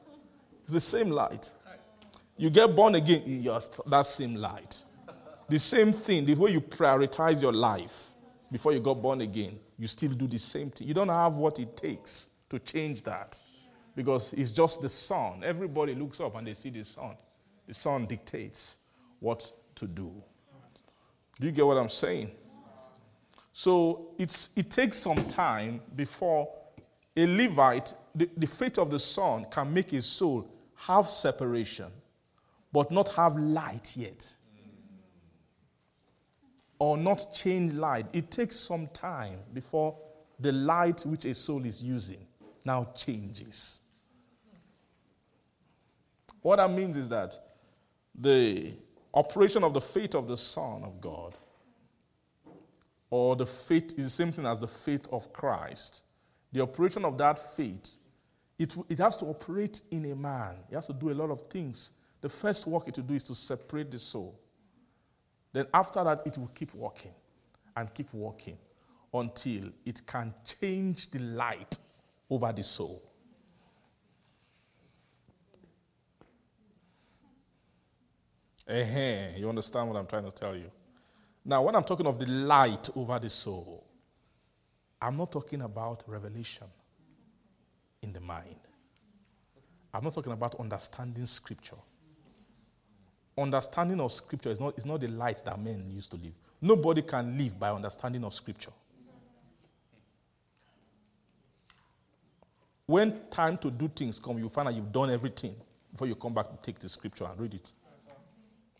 It's 0.63 0.75
the 0.75 0.81
same 0.99 1.11
light. 1.11 1.53
You 2.37 2.49
get 2.49 2.77
born 2.77 2.95
again, 2.95 3.23
you 3.27 3.59
that 3.87 4.07
same 4.07 4.37
light. 4.37 4.85
The 5.49 5.59
same 5.59 5.93
thing, 5.93 6.25
the 6.27 6.35
way 6.35 6.53
you 6.53 6.61
prioritize 6.61 7.43
your 7.43 7.53
life 7.53 8.13
before 8.53 8.73
you 8.73 8.79
got 8.79 9.03
born 9.03 9.21
again, 9.23 9.59
you 9.79 9.89
still 9.89 10.13
do 10.13 10.29
the 10.29 10.39
same 10.39 10.71
thing. 10.71 10.87
You 10.87 10.95
don't 10.95 11.09
have 11.09 11.39
what 11.39 11.59
it 11.59 11.77
takes 11.77 12.31
to 12.51 12.59
change 12.61 13.03
that 13.03 13.43
because 13.97 14.33
it's 14.35 14.51
just 14.51 14.81
the 14.81 14.89
sun. 14.89 15.43
Everybody 15.45 15.95
looks 15.95 16.21
up 16.21 16.37
and 16.37 16.47
they 16.47 16.55
see 16.55 16.71
the 16.71 16.85
sun. 16.85 17.17
The 17.67 17.75
sun 17.75 18.07
dictates 18.07 18.79
what 19.19 19.51
to 19.75 19.87
do. 19.87 20.23
Do 21.41 21.47
you 21.47 21.53
get 21.53 21.67
what 21.67 21.79
I'm 21.79 21.89
saying? 21.89 22.31
So 23.53 24.13
it's, 24.19 24.51
it 24.55 24.71
takes 24.71 24.99
some 24.99 25.27
time 25.27 25.81
before 25.97 26.49
a 27.17 27.27
Levite, 27.27 27.95
the, 28.15 28.29
the 28.37 28.47
faith 28.47 28.79
of 28.79 28.91
the 28.91 28.99
son 28.99 29.47
can 29.51 29.73
make 29.73 29.91
his 29.91 30.07
soul 30.07 30.49
have 30.77 31.09
separation, 31.09 31.87
but 32.73 32.91
not 32.91 33.09
have 33.15 33.37
light 33.37 33.97
yet. 33.97 34.31
Or 36.79 36.97
not 36.97 37.27
change 37.35 37.73
light. 37.73 38.07
It 38.13 38.31
takes 38.31 38.57
some 38.57 38.87
time 38.89 39.39
before 39.53 39.97
the 40.39 40.53
light 40.53 41.03
which 41.05 41.25
a 41.25 41.35
soul 41.35 41.65
is 41.65 41.83
using 41.83 42.27
now 42.65 42.89
changes. 42.95 43.81
What 46.43 46.57
that 46.57 46.71
means 46.71 46.97
is 46.97 47.09
that 47.09 47.37
the 48.15 48.73
operation 49.13 49.65
of 49.65 49.75
the 49.75 49.81
faith 49.81 50.15
of 50.15 50.29
the 50.29 50.37
Son 50.37 50.85
of 50.85 51.01
God, 51.01 51.37
or 53.11 53.35
the 53.35 53.47
faith 53.47 53.99
is 53.99 54.05
the 54.05 54.11
same 54.11 54.33
thing 54.33 54.47
as 54.47 54.61
the 54.61 54.69
faith 54.69 55.09
of 55.11 55.33
Christ. 55.33 56.05
The 56.53 56.61
operation 56.61 57.05
of 57.05 57.19
that 57.19 57.39
faith, 57.39 57.97
it, 58.59 58.75
it 58.89 58.99
has 58.99 59.17
to 59.19 59.27
operate 59.27 59.83
in 59.91 60.11
a 60.11 60.17
man. 60.17 60.57
He 60.69 60.75
has 60.75 60.87
to 60.87 60.93
do 60.93 61.11
a 61.11 61.15
lot 61.15 61.31
of 61.31 61.43
things. 61.43 61.93
The 62.21 62.29
first 62.29 62.67
work 62.67 62.89
it 62.89 62.97
will 62.97 63.05
do 63.05 63.15
is 63.15 63.25
to 63.25 63.35
separate 63.35 63.91
the 63.91 63.99
soul. 63.99 64.39
Then 65.53 65.67
after 65.75 66.05
that, 66.05 66.23
it 66.27 66.39
will 66.39 66.51
keep 66.55 66.75
working 66.75 67.15
and 67.77 67.93
keep 67.93 68.13
working 68.15 68.59
until 69.13 69.71
it 69.85 70.07
can 70.07 70.33
change 70.45 71.11
the 71.11 71.19
light 71.19 71.79
over 72.29 72.53
the 72.53 72.63
soul. 72.63 73.10
Uh-huh. 78.71 79.37
You 79.37 79.49
understand 79.49 79.89
what 79.89 79.97
I'm 79.97 80.07
trying 80.07 80.25
to 80.25 80.31
tell 80.31 80.55
you? 80.55 80.71
Now, 81.45 81.63
when 81.63 81.75
I'm 81.75 81.83
talking 81.83 82.07
of 82.07 82.19
the 82.19 82.27
light 82.27 82.89
over 82.95 83.19
the 83.19 83.31
soul, 83.31 83.85
I'm 85.03 85.17
not 85.17 85.33
talking 85.33 85.63
about 85.63 86.05
revelation 86.07 86.67
in 88.03 88.13
the 88.13 88.21
mind. 88.21 88.57
I'm 89.93 90.05
not 90.05 90.15
talking 90.15 90.33
about 90.33 90.55
understanding 90.61 91.27
scripture. 91.27 91.77
Understanding 93.37 94.01
of 94.01 94.13
scripture 94.13 94.51
is 94.51 94.61
not, 94.61 94.79
is 94.79 94.87
not 94.87 95.01
the 95.01 95.09
light 95.09 95.43
that 95.45 95.59
men 95.59 95.91
used 95.91 96.11
to 96.13 96.17
live. 96.17 96.35
Nobody 96.61 97.03
can 97.03 97.37
live 97.37 97.59
by 97.59 97.71
understanding 97.71 98.23
of 98.23 98.35
scripture. 98.35 98.73
When 102.87 103.19
time 103.31 103.57
to 103.59 103.71
do 103.71 103.89
things 103.89 104.19
come, 104.19 104.39
you 104.39 104.49
find 104.49 104.69
that 104.69 104.75
you've 104.75 104.93
done 104.93 105.11
everything 105.11 105.55
before 105.91 106.07
you 106.07 106.15
come 106.15 106.35
back 106.35 106.51
to 106.51 106.57
take 106.57 106.79
the 106.79 106.89
scripture 106.89 107.25
and 107.25 107.41
read 107.41 107.55
it. 107.55 107.73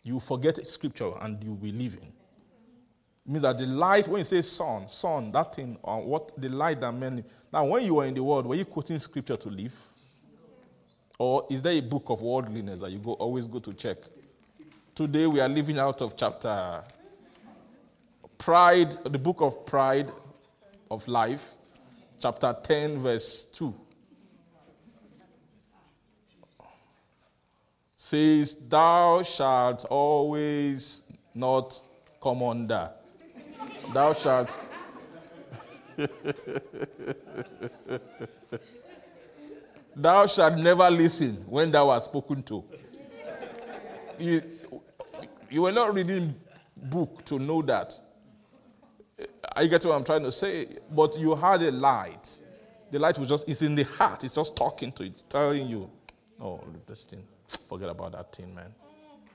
You 0.03 0.19
forget 0.19 0.65
scripture 0.67 1.11
and 1.21 1.43
you 1.43 1.53
will 1.53 1.73
live 1.73 1.95
in. 1.95 2.07
It 2.07 3.31
means 3.31 3.43
that 3.43 3.57
the 3.57 3.67
light, 3.67 4.07
when 4.07 4.19
you 4.19 4.25
say 4.25 4.41
sun, 4.41 4.87
sun, 4.87 5.31
that 5.31 5.55
thing, 5.55 5.77
or 5.83 6.01
uh, 6.01 6.05
what 6.05 6.31
the 6.39 6.49
light 6.49 6.81
that 6.81 6.91
men 6.91 7.23
Now, 7.53 7.65
when 7.65 7.83
you 7.83 7.95
were 7.95 8.05
in 8.05 8.13
the 8.13 8.23
world, 8.23 8.47
were 8.47 8.55
you 8.55 8.65
quoting 8.65 8.97
scripture 8.97 9.37
to 9.37 9.49
live? 9.49 9.77
Or 11.19 11.45
is 11.51 11.61
there 11.61 11.73
a 11.73 11.81
book 11.81 12.05
of 12.07 12.21
worldliness 12.21 12.79
that 12.79 12.91
you 12.91 12.97
go 12.97 13.13
always 13.13 13.45
go 13.45 13.59
to 13.59 13.73
check? 13.73 13.97
Today 14.95 15.27
we 15.27 15.39
are 15.39 15.49
living 15.49 15.77
out 15.77 16.01
of 16.01 16.17
chapter 16.17 16.83
Pride, 18.37 18.97
the 19.03 19.19
book 19.19 19.41
of 19.41 19.67
Pride 19.67 20.11
of 20.89 21.07
Life, 21.07 21.53
chapter 22.19 22.55
10, 22.63 22.97
verse 22.97 23.45
2. 23.53 23.71
Says, 28.01 28.55
Thou 28.55 29.21
shalt 29.21 29.85
always 29.85 31.03
not 31.35 31.79
come 32.19 32.41
under. 32.41 32.89
Thou 33.93 34.13
shalt. 34.13 34.59
thou 39.95 40.25
shalt 40.25 40.57
never 40.57 40.89
listen 40.89 41.35
when 41.47 41.69
thou 41.69 41.89
art 41.89 42.01
spoken 42.01 42.41
to. 42.41 42.63
You, 44.17 44.41
you 45.51 45.61
were 45.61 45.71
not 45.71 45.93
reading 45.93 46.33
book 46.75 47.23
to 47.25 47.37
know 47.37 47.61
that. 47.61 47.93
I 49.55 49.67
get 49.67 49.85
what 49.85 49.93
I'm 49.93 50.03
trying 50.03 50.23
to 50.23 50.31
say, 50.31 50.65
but 50.89 51.19
you 51.19 51.35
had 51.35 51.61
a 51.61 51.69
light. 51.69 52.35
The 52.89 52.97
light 52.97 53.19
was 53.19 53.27
just, 53.29 53.47
it's 53.47 53.61
in 53.61 53.75
the 53.75 53.83
heart. 53.83 54.23
It's 54.23 54.33
just 54.33 54.57
talking 54.57 54.91
to 54.93 55.05
you, 55.05 55.13
telling 55.29 55.67
you, 55.67 55.87
oh, 56.41 56.63
this 56.87 57.03
thing, 57.03 57.21
forget 57.57 57.89
about 57.89 58.13
that 58.13 58.35
thing, 58.35 58.53
man. 58.53 58.73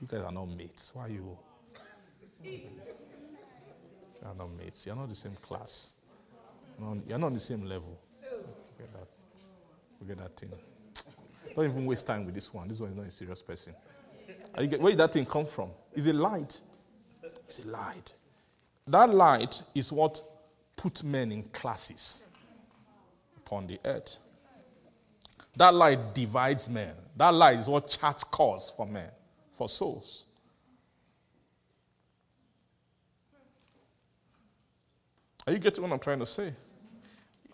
You 0.01 0.07
guys 0.07 0.21
are 0.21 0.31
not 0.31 0.45
mates. 0.45 0.91
Why 0.93 1.05
are 1.05 1.09
you? 1.09 1.37
You 2.43 2.59
are 4.25 4.35
not 4.35 4.49
mates. 4.57 4.85
You're 4.85 4.95
not 4.95 5.09
the 5.09 5.15
same 5.15 5.33
class. 5.33 5.95
No, 6.79 7.01
you're 7.07 7.17
not 7.17 7.27
on 7.27 7.33
the 7.33 7.39
same 7.39 7.65
level. 7.65 7.99
Forget 8.21 8.93
that. 8.93 9.07
Forget 9.99 10.17
that 10.17 10.37
thing. 10.37 10.51
Don't 11.55 11.65
even 11.65 11.85
waste 11.85 12.05
time 12.05 12.25
with 12.25 12.35
this 12.35 12.53
one. 12.53 12.67
This 12.67 12.79
one 12.79 12.91
is 12.91 12.95
not 12.95 13.05
a 13.07 13.09
serious 13.09 13.41
person. 13.41 13.73
Get, 14.55 14.79
where 14.79 14.91
did 14.91 14.99
that 14.99 15.13
thing 15.13 15.25
come 15.25 15.45
from? 15.45 15.69
It's 15.93 16.05
a 16.07 16.13
light. 16.13 16.61
It's 17.45 17.59
a 17.59 17.67
light. 17.67 18.13
That 18.87 19.13
light 19.13 19.63
is 19.73 19.91
what 19.91 20.21
put 20.75 21.03
men 21.03 21.31
in 21.31 21.43
classes 21.43 22.27
upon 23.37 23.67
the 23.67 23.79
earth. 23.85 24.17
That 25.57 25.73
light 25.73 26.13
divides 26.13 26.69
men. 26.69 26.93
That 27.15 27.33
light 27.33 27.57
is 27.57 27.67
what 27.67 27.89
charts 27.89 28.23
course 28.23 28.71
for 28.75 28.85
men, 28.85 29.09
for 29.49 29.67
souls. 29.67 30.25
Are 35.45 35.53
you 35.53 35.59
getting 35.59 35.81
what 35.81 35.91
I'm 35.91 35.99
trying 35.99 36.19
to 36.19 36.27
say? 36.27 36.53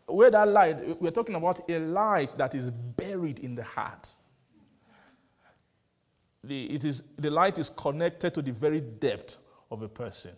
Where 0.06 0.30
that 0.32 0.48
light, 0.50 1.02
we're 1.02 1.12
talking 1.12 1.36
about 1.36 1.62
a 1.70 1.80
light 1.80 2.36
that 2.38 2.54
is 2.56 2.70
buried 2.70 3.40
in 3.40 3.56
the 3.56 3.64
heart. 3.64 4.14
The, 6.44 6.66
it 6.66 6.84
is, 6.84 7.04
the 7.18 7.32
light 7.32 7.58
is 7.58 7.70
connected 7.70 8.34
to 8.34 8.42
the 8.42 8.52
very 8.52 8.82
depth 8.82 9.38
of 9.72 9.82
a 9.82 9.88
person. 9.88 10.32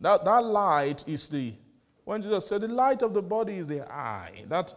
That, 0.00 0.24
that 0.24 0.44
light 0.44 1.06
is 1.06 1.28
the, 1.28 1.54
when 2.04 2.22
Jesus 2.22 2.46
said, 2.46 2.60
the 2.60 2.68
light 2.68 3.02
of 3.02 3.14
the 3.14 3.22
body 3.22 3.54
is 3.54 3.68
the 3.68 3.90
eye. 3.90 4.44
That 4.48 4.74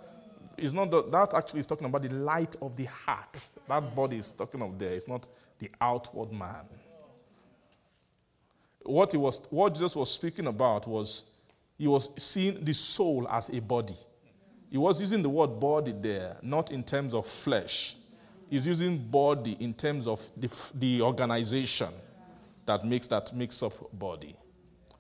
is 0.57 0.73
not 0.73 0.89
the, 0.91 1.03
that 1.09 1.33
actually 1.33 1.59
is 1.59 1.67
talking 1.67 1.87
about 1.87 2.01
the 2.01 2.09
light 2.09 2.55
of 2.61 2.75
the 2.75 2.85
heart. 2.85 3.47
That 3.67 3.95
body 3.95 4.17
is 4.17 4.31
talking 4.31 4.61
of 4.61 4.79
there. 4.79 4.93
It's 4.93 5.07
not 5.07 5.27
the 5.59 5.69
outward 5.81 6.31
man. 6.31 6.65
What, 8.83 9.11
he 9.11 9.17
was, 9.17 9.41
what 9.49 9.73
Jesus 9.73 9.95
was 9.95 10.09
speaking 10.09 10.47
about 10.47 10.87
was 10.87 11.25
he 11.77 11.87
was 11.87 12.09
seeing 12.17 12.63
the 12.63 12.73
soul 12.73 13.27
as 13.29 13.49
a 13.49 13.59
body. 13.59 13.95
He 14.69 14.77
was 14.77 14.99
using 15.01 15.21
the 15.21 15.29
word 15.29 15.59
body 15.59 15.93
there, 15.97 16.37
not 16.41 16.71
in 16.71 16.83
terms 16.83 17.13
of 17.13 17.25
flesh. 17.25 17.95
He's 18.49 18.65
using 18.65 18.97
body 18.97 19.57
in 19.59 19.73
terms 19.73 20.07
of 20.07 20.27
the, 20.37 20.71
the 20.75 21.01
organization 21.01 21.89
that 22.65 22.85
makes 22.85 23.07
that 23.07 23.33
mix 23.35 23.61
up 23.61 23.73
body. 23.97 24.35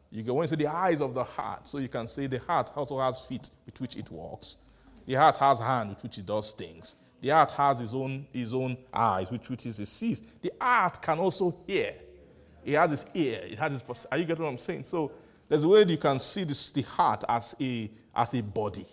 You 0.09 0.23
go 0.23 0.41
into 0.41 0.55
the 0.55 0.67
eyes 0.67 1.01
of 1.01 1.13
the 1.13 1.23
heart, 1.23 1.67
so 1.67 1.79
you 1.79 1.89
can 1.89 2.07
say 2.07 2.27
the 2.27 2.39
heart 2.39 2.71
also 2.75 2.99
has 2.99 3.25
feet 3.25 3.49
with 3.65 3.79
which 3.81 3.97
it 3.97 4.09
walks. 4.09 4.57
The 5.05 5.15
heart 5.15 5.37
has 5.39 5.59
hand 5.59 5.89
with 5.89 6.03
which 6.03 6.17
it 6.17 6.25
does 6.25 6.51
things. 6.51 6.95
The 7.21 7.29
heart 7.29 7.51
has 7.51 7.79
his 7.79 7.93
own, 7.93 8.27
his 8.31 8.53
own 8.53 8.77
eyes 8.93 9.31
with 9.31 9.49
which 9.49 9.65
it 9.65 9.73
sees. 9.73 10.21
The 10.41 10.51
heart 10.59 11.01
can 11.01 11.19
also 11.19 11.57
hear. 11.65 11.95
It 12.63 12.75
has 12.75 12.91
his 12.91 13.05
ear. 13.13 13.41
It 13.43 13.59
has 13.59 13.73
his. 13.73 14.07
Are 14.11 14.17
you 14.17 14.25
getting 14.25 14.43
what 14.43 14.51
I'm 14.51 14.57
saying? 14.57 14.83
So 14.83 15.11
there's 15.49 15.63
a 15.63 15.67
way 15.67 15.85
you 15.87 15.97
can 15.97 16.19
see 16.19 16.43
this, 16.43 16.71
the 16.71 16.81
heart 16.83 17.23
as 17.27 17.55
a 17.59 17.89
as 18.15 18.33
a 18.33 18.41
body. 18.41 18.85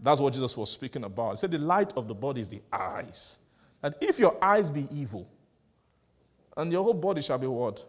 That's 0.00 0.20
what 0.20 0.32
Jesus 0.32 0.56
was 0.56 0.70
speaking 0.70 1.04
about. 1.04 1.30
He 1.30 1.36
said 1.38 1.50
the 1.50 1.58
light 1.58 1.92
of 1.96 2.06
the 2.06 2.14
body 2.14 2.40
is 2.40 2.48
the 2.48 2.62
eyes. 2.72 3.40
And 3.82 3.94
if 4.00 4.18
your 4.18 4.36
eyes 4.42 4.70
be 4.70 4.86
evil, 4.92 5.28
and 6.56 6.70
your 6.72 6.82
whole 6.82 6.94
body 6.94 7.22
shall 7.22 7.38
be 7.38 7.46
what? 7.46 7.84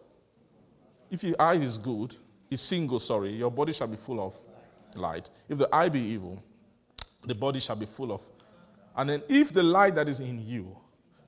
If 1.10 1.24
your 1.24 1.36
eye 1.40 1.54
is 1.54 1.76
good, 1.76 2.14
is 2.50 2.60
single, 2.60 2.98
sorry, 2.98 3.30
your 3.30 3.50
body 3.50 3.72
shall 3.72 3.88
be 3.88 3.96
full 3.96 4.20
of 4.20 4.36
light. 4.96 5.30
If 5.48 5.58
the 5.58 5.68
eye 5.74 5.88
be 5.88 6.00
evil, 6.00 6.42
the 7.24 7.34
body 7.34 7.60
shall 7.60 7.76
be 7.76 7.86
full 7.86 8.12
of. 8.12 8.22
And 8.96 9.08
then 9.08 9.22
if 9.28 9.52
the 9.52 9.62
light 9.62 9.94
that 9.96 10.08
is 10.08 10.20
in 10.20 10.46
you 10.46 10.76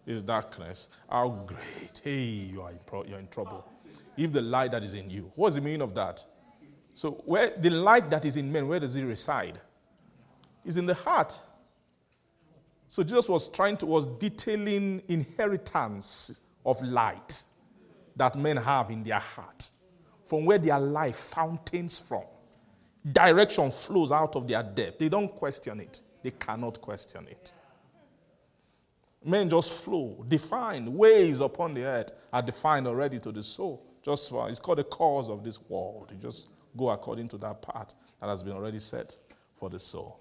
is 0.07 0.23
darkness, 0.23 0.89
how 1.09 1.29
great. 1.47 2.01
Hey, 2.03 2.21
you 2.21 2.63
are 2.63 2.71
in, 2.71 2.79
pro- 2.87 3.05
you're 3.05 3.19
in 3.19 3.29
trouble. 3.29 3.67
If 4.17 4.33
the 4.33 4.43
light 4.43 4.73
that 4.73 4.83
is 4.83 4.95
in 4.95 5.09
you. 5.11 5.33
What's 5.35 5.55
the 5.55 5.61
meaning 5.61 5.83
of 5.83 5.95
that? 5.95 6.25
So 6.95 7.23
where 7.25 7.53
the 7.57 7.71
light 7.71 8.11
that 8.11 8.25
is 8.25 8.37
in 8.37 8.53
men, 8.53 8.69
where 8.69 8.81
does 8.81 8.97
it 8.97 9.05
reside? 9.05 9.61
Is 10.65 10.77
in 10.77 10.87
the 10.87 10.95
heart. 10.95 11.39
So 12.89 13.03
Jesus 13.03 13.29
was 13.29 13.49
trying 13.49 13.79
to 13.79 13.87
was 13.87 14.07
detailing 14.07 15.03
inheritance 15.09 16.43
of 16.67 16.81
light 16.83 17.43
that 18.17 18.37
men 18.37 18.59
have 18.59 18.91
in 18.91 19.03
their 19.03 19.19
heart, 19.19 19.71
from 20.33 20.47
where 20.47 20.57
their 20.57 20.81
life 20.81 21.15
fountains 21.15 21.99
from. 21.99 22.23
Direction 23.13 23.71
flows 23.71 24.11
out 24.13 24.35
of 24.35 24.49
their 24.49 24.63
depth. 24.63 24.99
They 24.99 25.11
don't 25.11 25.31
question 25.31 25.79
it. 25.79 26.01
They 26.23 26.31
cannot 26.31 26.81
question 26.81 27.27
it. 27.29 27.53
Men 29.23 29.51
just 29.51 29.85
flow, 29.85 30.25
defined. 30.27 30.89
Ways 30.89 31.41
upon 31.41 31.75
the 31.75 31.85
earth 31.85 32.13
are 32.33 32.41
defined 32.41 32.87
already 32.87 33.19
to 33.19 33.31
the 33.31 33.43
soul. 33.43 33.85
Just 34.03 34.33
it's 34.33 34.59
called 34.59 34.79
the 34.79 34.85
cause 34.85 35.29
of 35.29 35.45
this 35.45 35.61
world. 35.69 36.09
You 36.11 36.17
just 36.17 36.51
go 36.75 36.89
according 36.89 37.29
to 37.29 37.37
that 37.37 37.61
path 37.61 37.93
that 38.19 38.27
has 38.27 38.43
been 38.43 38.55
already 38.55 38.79
set 38.79 39.15
for 39.55 39.69
the 39.69 39.79
soul. 39.79 40.19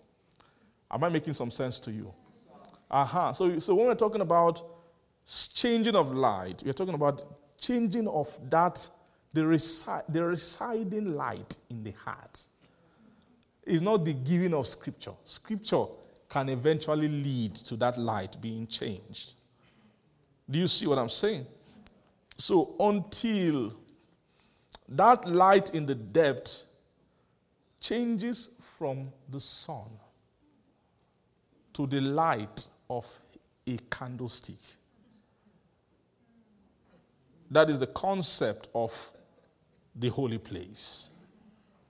Am 0.91 1.01
I 1.05 1.07
making 1.07 1.35
some 1.35 1.51
sense 1.51 1.79
to 1.79 1.89
you? 1.89 2.13
Aha. 2.91 3.29
Uh-huh. 3.29 3.31
So, 3.33 3.59
so 3.59 3.75
when 3.75 3.85
we're 3.85 3.95
talking 3.95 4.19
about 4.19 4.61
changing 5.25 5.95
of 5.95 6.13
light, 6.13 6.63
we're 6.65 6.73
talking 6.73 6.95
about 6.95 7.23
changing 7.57 8.09
of 8.09 8.37
that, 8.49 8.89
the, 9.33 9.41
resi- 9.41 10.03
the 10.09 10.23
residing 10.23 11.15
light 11.15 11.57
in 11.69 11.83
the 11.83 11.91
heart. 11.91 12.45
It's 13.63 13.81
not 13.81 14.03
the 14.03 14.13
giving 14.13 14.53
of 14.53 14.67
scripture. 14.67 15.13
Scripture 15.23 15.85
can 16.27 16.49
eventually 16.49 17.07
lead 17.07 17.55
to 17.55 17.75
that 17.77 17.97
light 17.97 18.35
being 18.41 18.67
changed. 18.67 19.33
Do 20.49 20.59
you 20.59 20.67
see 20.67 20.87
what 20.87 20.97
I'm 20.97 21.09
saying? 21.09 21.45
So 22.37 22.75
until 22.79 23.73
that 24.89 25.25
light 25.25 25.73
in 25.73 25.85
the 25.85 25.95
depth 25.95 26.63
changes 27.79 28.51
from 28.59 29.11
the 29.29 29.39
sun 29.39 29.89
to 31.73 31.87
the 31.87 32.01
light 32.01 32.67
of 32.89 33.07
a 33.67 33.77
candlestick. 33.89 34.55
That 37.49 37.69
is 37.69 37.79
the 37.79 37.87
concept 37.87 38.67
of 38.73 39.11
the 39.95 40.09
holy 40.09 40.37
place. 40.37 41.09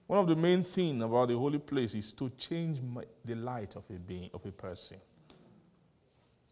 One 0.07 0.19
of 0.19 0.27
the 0.27 0.35
main 0.35 0.63
things 0.63 1.01
about 1.03 1.29
the 1.29 1.37
holy 1.37 1.59
place 1.59 1.95
is 1.95 2.11
to 2.13 2.29
change 2.37 2.79
the 3.23 3.35
light 3.35 3.75
of 3.75 3.83
a 3.89 3.93
being, 3.93 4.29
of 4.33 4.45
a 4.45 4.51
person. 4.51 4.97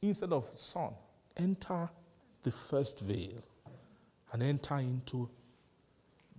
Instead 0.01 0.31
of 0.31 0.45
sun, 0.45 0.93
enter 1.35 1.89
the 2.41 2.51
first 2.51 3.01
veil 3.01 3.43
and 4.31 4.43
enter 4.43 4.77
into 4.77 5.29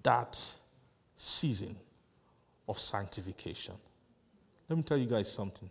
that 0.02 0.54
season 1.14 1.76
of 2.66 2.78
sanctification. 2.78 3.74
Let 4.68 4.76
me 4.76 4.82
tell 4.82 4.96
you 4.96 5.06
guys 5.06 5.30
something. 5.30 5.68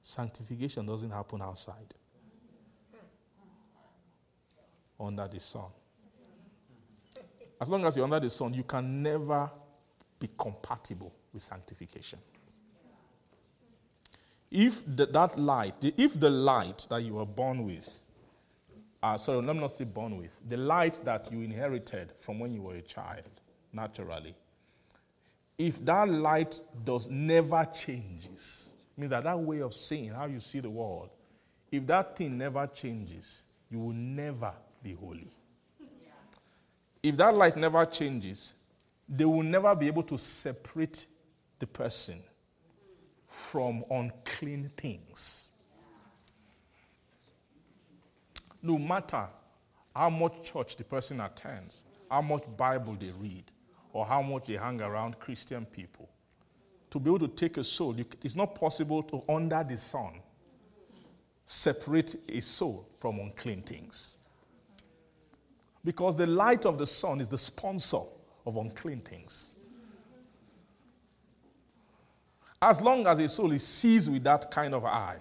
Sanctification 0.00 0.86
doesn't 0.86 1.10
happen 1.10 1.40
outside, 1.42 1.94
under 5.00 5.26
the 5.26 5.40
sun. 5.40 5.70
As 7.60 7.68
long 7.68 7.84
as 7.84 7.96
you're 7.96 8.04
under 8.04 8.20
the 8.20 8.30
sun, 8.30 8.54
you 8.54 8.64
can 8.64 9.02
never 9.02 9.50
be 10.18 10.28
compatible 10.36 11.12
with 11.32 11.42
sanctification. 11.42 12.18
If 14.50 14.84
the, 14.86 15.06
that 15.06 15.38
light, 15.38 15.74
if 15.82 16.18
the 16.18 16.30
light 16.30 16.86
that 16.90 17.02
you 17.02 17.14
were 17.14 17.26
born 17.26 17.64
with, 17.66 18.06
uh, 19.02 19.16
sorry, 19.16 19.42
let 19.42 19.54
me 19.54 19.60
not 19.60 19.72
say 19.72 19.84
born 19.84 20.16
with, 20.16 20.40
the 20.48 20.56
light 20.56 21.00
that 21.04 21.30
you 21.32 21.40
inherited 21.40 22.12
from 22.12 22.38
when 22.38 22.52
you 22.52 22.62
were 22.62 22.74
a 22.74 22.82
child, 22.82 23.28
naturally, 23.72 24.34
if 25.58 25.84
that 25.84 26.08
light 26.08 26.60
does 26.84 27.08
never 27.10 27.64
changes, 27.64 28.74
means 28.96 29.10
that 29.10 29.24
that 29.24 29.38
way 29.38 29.60
of 29.60 29.74
seeing 29.74 30.10
how 30.10 30.26
you 30.26 30.40
see 30.40 30.60
the 30.60 30.70
world, 30.70 31.10
if 31.70 31.86
that 31.86 32.16
thing 32.16 32.38
never 32.38 32.66
changes, 32.68 33.46
you 33.70 33.80
will 33.80 33.92
never 33.92 34.52
be 34.82 34.92
holy 34.92 35.28
if 37.04 37.16
that 37.18 37.36
light 37.36 37.56
never 37.56 37.84
changes, 37.86 38.54
they 39.08 39.24
will 39.24 39.42
never 39.42 39.74
be 39.76 39.86
able 39.86 40.02
to 40.02 40.18
separate 40.18 41.06
the 41.60 41.66
person 41.66 42.20
from 43.28 43.84
unclean 43.90 44.70
things. 44.76 45.50
no 48.64 48.78
matter 48.78 49.28
how 49.94 50.08
much 50.08 50.42
church 50.42 50.74
the 50.76 50.84
person 50.84 51.20
attends, 51.20 51.84
how 52.10 52.22
much 52.22 52.44
Bible 52.56 52.96
they 52.98 53.12
read, 53.20 53.44
or 53.92 54.06
how 54.06 54.22
much 54.22 54.46
they 54.46 54.54
hang 54.54 54.80
around 54.80 55.18
Christian 55.20 55.66
people, 55.66 56.08
to 56.90 56.98
be 56.98 57.10
able 57.10 57.18
to 57.20 57.28
take 57.28 57.58
a 57.58 57.62
soul, 57.62 57.94
it's 58.22 58.34
not 58.34 58.54
possible 58.54 59.02
to, 59.02 59.22
under 59.28 59.62
the 59.62 59.76
sun, 59.76 60.14
separate 61.44 62.16
a 62.28 62.40
soul 62.40 62.88
from 62.96 63.20
unclean 63.20 63.60
things. 63.62 64.18
Because 65.84 66.16
the 66.16 66.26
light 66.26 66.64
of 66.64 66.78
the 66.78 66.86
sun 66.86 67.20
is 67.20 67.28
the 67.28 67.38
sponsor 67.38 68.00
of 68.46 68.56
unclean 68.56 69.00
things. 69.00 69.56
As 72.62 72.80
long 72.80 73.06
as 73.06 73.18
a 73.18 73.28
soul 73.28 73.52
is 73.52 73.66
seized 73.66 74.10
with 74.10 74.24
that 74.24 74.50
kind 74.50 74.74
of 74.74 74.86
eye, 74.86 75.18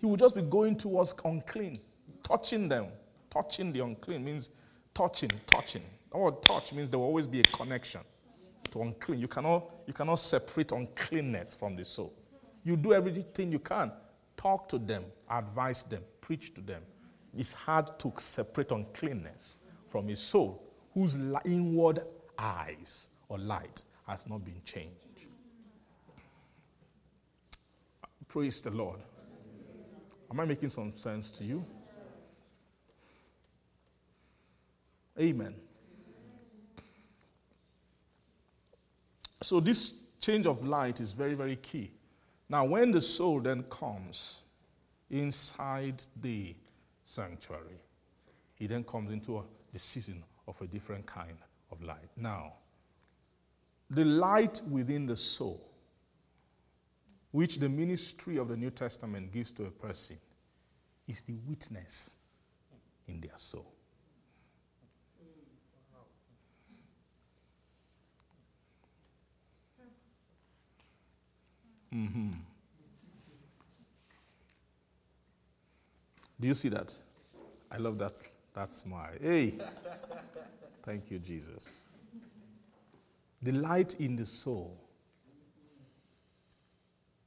he 0.00 0.06
will 0.06 0.16
just 0.16 0.34
be 0.34 0.42
going 0.42 0.76
towards 0.76 1.14
unclean, 1.24 1.80
touching 2.22 2.68
them. 2.68 2.86
Touching 3.28 3.72
the 3.72 3.84
unclean 3.84 4.24
means 4.24 4.50
touching, 4.94 5.30
touching. 5.46 5.82
The 6.10 6.16
word 6.16 6.42
touch 6.42 6.72
means 6.72 6.88
there 6.88 6.98
will 6.98 7.06
always 7.06 7.26
be 7.26 7.40
a 7.40 7.44
connection 7.44 8.00
to 8.70 8.80
unclean. 8.80 9.20
You 9.20 9.28
cannot, 9.28 9.70
you 9.86 9.92
cannot 9.92 10.14
separate 10.14 10.72
uncleanness 10.72 11.54
from 11.54 11.76
the 11.76 11.84
soul. 11.84 12.14
You 12.64 12.76
do 12.76 12.94
everything 12.94 13.52
you 13.52 13.58
can. 13.58 13.92
Talk 14.36 14.68
to 14.70 14.78
them, 14.78 15.04
advise 15.28 15.82
them, 15.84 16.02
preach 16.22 16.54
to 16.54 16.62
them. 16.62 16.82
It's 17.36 17.52
hard 17.52 17.98
to 17.98 18.12
separate 18.16 18.70
uncleanness 18.70 19.58
from 19.88 20.08
a 20.10 20.14
soul 20.14 20.62
whose 20.92 21.16
inward 21.44 22.00
eyes 22.38 23.08
or 23.28 23.38
light 23.38 23.82
has 24.06 24.28
not 24.28 24.44
been 24.44 24.60
changed. 24.64 24.94
Praise 28.28 28.60
the 28.60 28.70
Lord. 28.70 29.00
Am 30.30 30.38
I 30.38 30.44
making 30.44 30.68
some 30.68 30.94
sense 30.96 31.30
to 31.32 31.44
you? 31.44 31.64
Amen. 35.18 35.54
So, 39.42 39.60
this 39.60 40.04
change 40.20 40.46
of 40.46 40.66
light 40.66 41.00
is 41.00 41.12
very, 41.12 41.34
very 41.34 41.56
key. 41.56 41.90
Now, 42.48 42.64
when 42.66 42.92
the 42.92 43.00
soul 43.00 43.40
then 43.40 43.62
comes 43.64 44.42
inside 45.10 46.02
the 46.20 46.54
sanctuary, 47.02 47.80
he 48.54 48.66
then 48.66 48.84
comes 48.84 49.10
into 49.10 49.38
a, 49.38 49.42
the 49.72 49.78
season 49.78 50.24
of 50.46 50.60
a 50.60 50.66
different 50.66 51.06
kind 51.06 51.36
of 51.70 51.82
light. 51.82 52.08
Now, 52.16 52.54
the 53.90 54.04
light 54.04 54.60
within 54.70 55.06
the 55.06 55.16
soul, 55.16 55.62
which 57.32 57.58
the 57.58 57.68
ministry 57.68 58.38
of 58.38 58.48
the 58.48 58.56
New 58.56 58.70
Testament 58.70 59.32
gives 59.32 59.52
to 59.52 59.64
a 59.66 59.70
person, 59.70 60.18
is 61.06 61.22
the 61.22 61.34
witness 61.46 62.16
in 63.06 63.20
their 63.20 63.36
soul. 63.36 63.72
Mm-hmm. 71.94 72.30
Do 76.40 76.46
you 76.46 76.54
see 76.54 76.68
that? 76.68 76.94
I 77.70 77.78
love 77.78 77.98
that, 77.98 78.20
that 78.58 78.82
my, 78.86 79.10
Hey! 79.22 79.54
Thank 80.82 81.12
you, 81.12 81.20
Jesus. 81.20 81.86
The 83.42 83.52
light 83.52 84.00
in 84.00 84.16
the 84.16 84.26
soul 84.26 84.76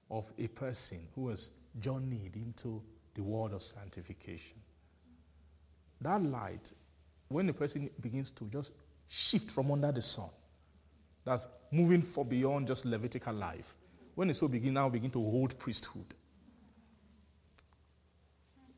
of 0.09 0.29
a 0.37 0.47
person 0.47 1.07
who 1.15 1.29
has 1.29 1.51
journeyed 1.79 2.35
into 2.35 2.81
the 3.13 3.23
world 3.23 3.53
of 3.53 3.63
sanctification. 3.63 4.57
That 6.01 6.21
light, 6.23 6.73
when 7.29 7.47
a 7.47 7.53
person 7.53 7.89
begins 8.01 8.31
to 8.33 8.45
just 8.45 8.73
shift 9.07 9.51
from 9.51 9.71
under 9.71 9.93
the 9.93 10.01
sun, 10.01 10.29
that's 11.23 11.47
moving 11.71 12.01
for 12.01 12.25
beyond 12.25 12.67
just 12.67 12.85
Levitical 12.85 13.33
life. 13.33 13.75
When 14.15 14.27
the 14.27 14.33
soul 14.33 14.49
begin 14.49 14.73
now 14.73 14.89
begin 14.89 15.11
to 15.11 15.23
hold 15.23 15.57
priesthood. 15.57 16.13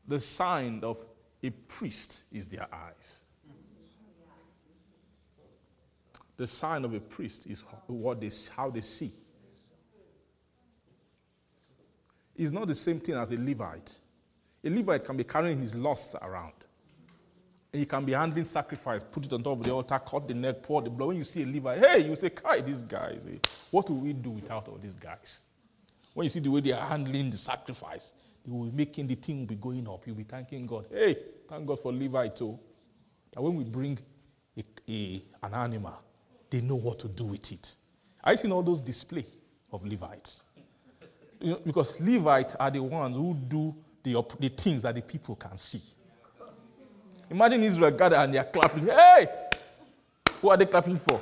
The 0.06 0.20
sign 0.20 0.84
of 0.84 1.04
a 1.44 1.50
priest 1.50 2.24
is 2.32 2.48
their 2.48 2.66
eyes. 2.72 3.22
The 6.36 6.46
sign 6.46 6.84
of 6.84 6.94
a 6.94 7.00
priest 7.00 7.46
is 7.46 7.64
what 7.86 8.20
they, 8.20 8.30
how 8.56 8.70
they 8.70 8.80
see. 8.80 9.12
It's 12.34 12.50
not 12.50 12.66
the 12.66 12.74
same 12.74 12.98
thing 12.98 13.14
as 13.14 13.30
a 13.30 13.36
Levite. 13.36 13.96
A 14.64 14.70
Levite 14.70 15.04
can 15.04 15.16
be 15.16 15.24
carrying 15.24 15.60
his 15.60 15.76
lusts 15.76 16.16
around. 16.20 16.52
He 17.72 17.86
can 17.86 18.04
be 18.04 18.12
handling 18.12 18.44
sacrifice, 18.44 19.02
put 19.02 19.26
it 19.26 19.32
on 19.32 19.42
top 19.42 19.58
of 19.58 19.64
the 19.64 19.72
altar, 19.72 20.00
cut 20.04 20.26
the 20.26 20.34
neck, 20.34 20.62
pour 20.62 20.80
the 20.80 20.90
blood. 20.90 21.08
When 21.08 21.16
you 21.18 21.24
see 21.24 21.42
a 21.42 21.46
Levite, 21.46 21.78
hey, 21.78 22.08
you 22.08 22.16
say, 22.16 22.30
Kai, 22.30 22.60
these 22.62 22.82
guys, 22.82 23.26
eh, 23.30 23.36
what 23.70 23.90
will 23.90 23.98
we 23.98 24.12
do 24.12 24.30
without 24.30 24.66
all 24.68 24.78
these 24.78 24.96
guys? 24.96 25.42
When 26.14 26.24
you 26.24 26.30
see 26.30 26.40
the 26.40 26.50
way 26.50 26.60
they 26.60 26.72
are 26.72 26.86
handling 26.86 27.30
the 27.30 27.36
sacrifice, 27.36 28.14
they 28.44 28.52
will 28.52 28.64
be 28.64 28.76
making 28.76 29.06
the 29.08 29.16
thing 29.16 29.44
be 29.44 29.56
going 29.56 29.86
up. 29.88 30.06
You'll 30.06 30.16
be 30.16 30.22
thanking 30.22 30.66
God. 30.66 30.86
Hey, 30.90 31.16
thank 31.48 31.66
God 31.66 31.80
for 31.80 31.92
Levite 31.92 32.36
too. 32.36 32.58
That 33.32 33.42
when 33.42 33.54
we 33.56 33.64
bring 33.64 33.98
a, 34.56 34.64
a, 34.88 35.22
an 35.42 35.54
animal, 35.54 35.94
they 36.50 36.60
know 36.60 36.76
what 36.76 36.98
to 37.00 37.08
do 37.08 37.24
with 37.24 37.52
it. 37.52 37.74
I 38.22 38.36
seen 38.36 38.52
all 38.52 38.62
those 38.62 38.80
display 38.80 39.26
of 39.72 39.84
Levites. 39.84 40.44
You 41.40 41.50
know, 41.50 41.60
because 41.64 42.00
Levites 42.00 42.54
are 42.58 42.70
the 42.70 42.82
ones 42.82 43.16
who 43.16 43.34
do 43.34 43.74
the, 44.02 44.22
the 44.40 44.48
things 44.48 44.82
that 44.82 44.94
the 44.94 45.02
people 45.02 45.34
can 45.36 45.56
see. 45.56 45.82
Imagine 47.30 47.62
Israel 47.62 47.90
gather 47.90 48.16
and 48.16 48.32
they 48.32 48.38
are 48.38 48.44
clapping. 48.44 48.86
Hey! 48.86 49.26
Who 50.40 50.50
are 50.50 50.56
they 50.56 50.66
clapping 50.66 50.96
for? 50.96 51.20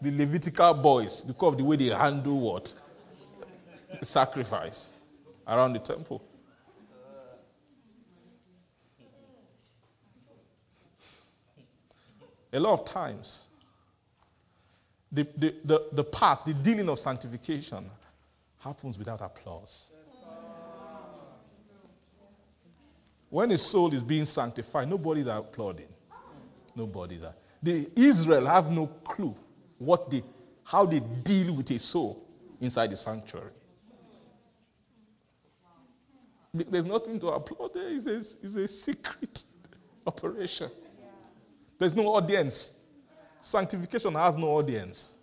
The 0.00 0.10
Levitical 0.10 0.74
boys, 0.74 1.24
because 1.24 1.54
of 1.54 1.58
the 1.58 1.64
way 1.64 1.76
they 1.76 1.86
handle 1.86 2.38
what? 2.40 2.72
Sacrifice 4.02 4.92
around 5.46 5.72
the 5.72 5.78
temple. 5.78 6.22
A 12.52 12.60
lot 12.60 12.80
of 12.80 12.84
times, 12.84 13.48
the, 15.12 15.26
the, 15.36 15.54
the, 15.64 15.86
the 15.92 16.04
path, 16.04 16.40
the 16.44 16.54
dealing 16.54 16.88
of 16.88 16.98
sanctification 16.98 17.90
happens 18.58 18.98
without 18.98 19.20
applause. 19.20 19.92
When 23.30 23.50
a 23.50 23.58
soul 23.58 23.92
is 23.92 24.02
being 24.02 24.24
sanctified, 24.24 24.88
nobody's 24.88 25.26
applauding. 25.26 25.88
Nobody's. 26.74 27.22
The 27.62 27.90
Israel 27.94 28.46
have 28.46 28.70
no 28.70 28.86
clue 28.86 29.34
what 29.78 30.10
they, 30.10 30.22
how 30.64 30.86
they 30.86 31.00
deal 31.00 31.54
with 31.54 31.70
a 31.70 31.78
soul 31.78 32.24
inside 32.60 32.90
the 32.90 32.96
sanctuary. 32.96 33.50
There's 36.54 36.86
nothing 36.86 37.20
to 37.20 37.28
applaud 37.28 37.74
there. 37.74 37.88
It's 37.88 38.06
a, 38.06 38.16
it's 38.16 38.54
a 38.54 38.66
secret 38.66 39.44
operation. 40.06 40.70
There's 41.78 41.94
no 41.94 42.08
audience. 42.14 42.76
Sanctification 43.40 44.14
has 44.14 44.36
no 44.36 44.48
audience. 44.48 45.16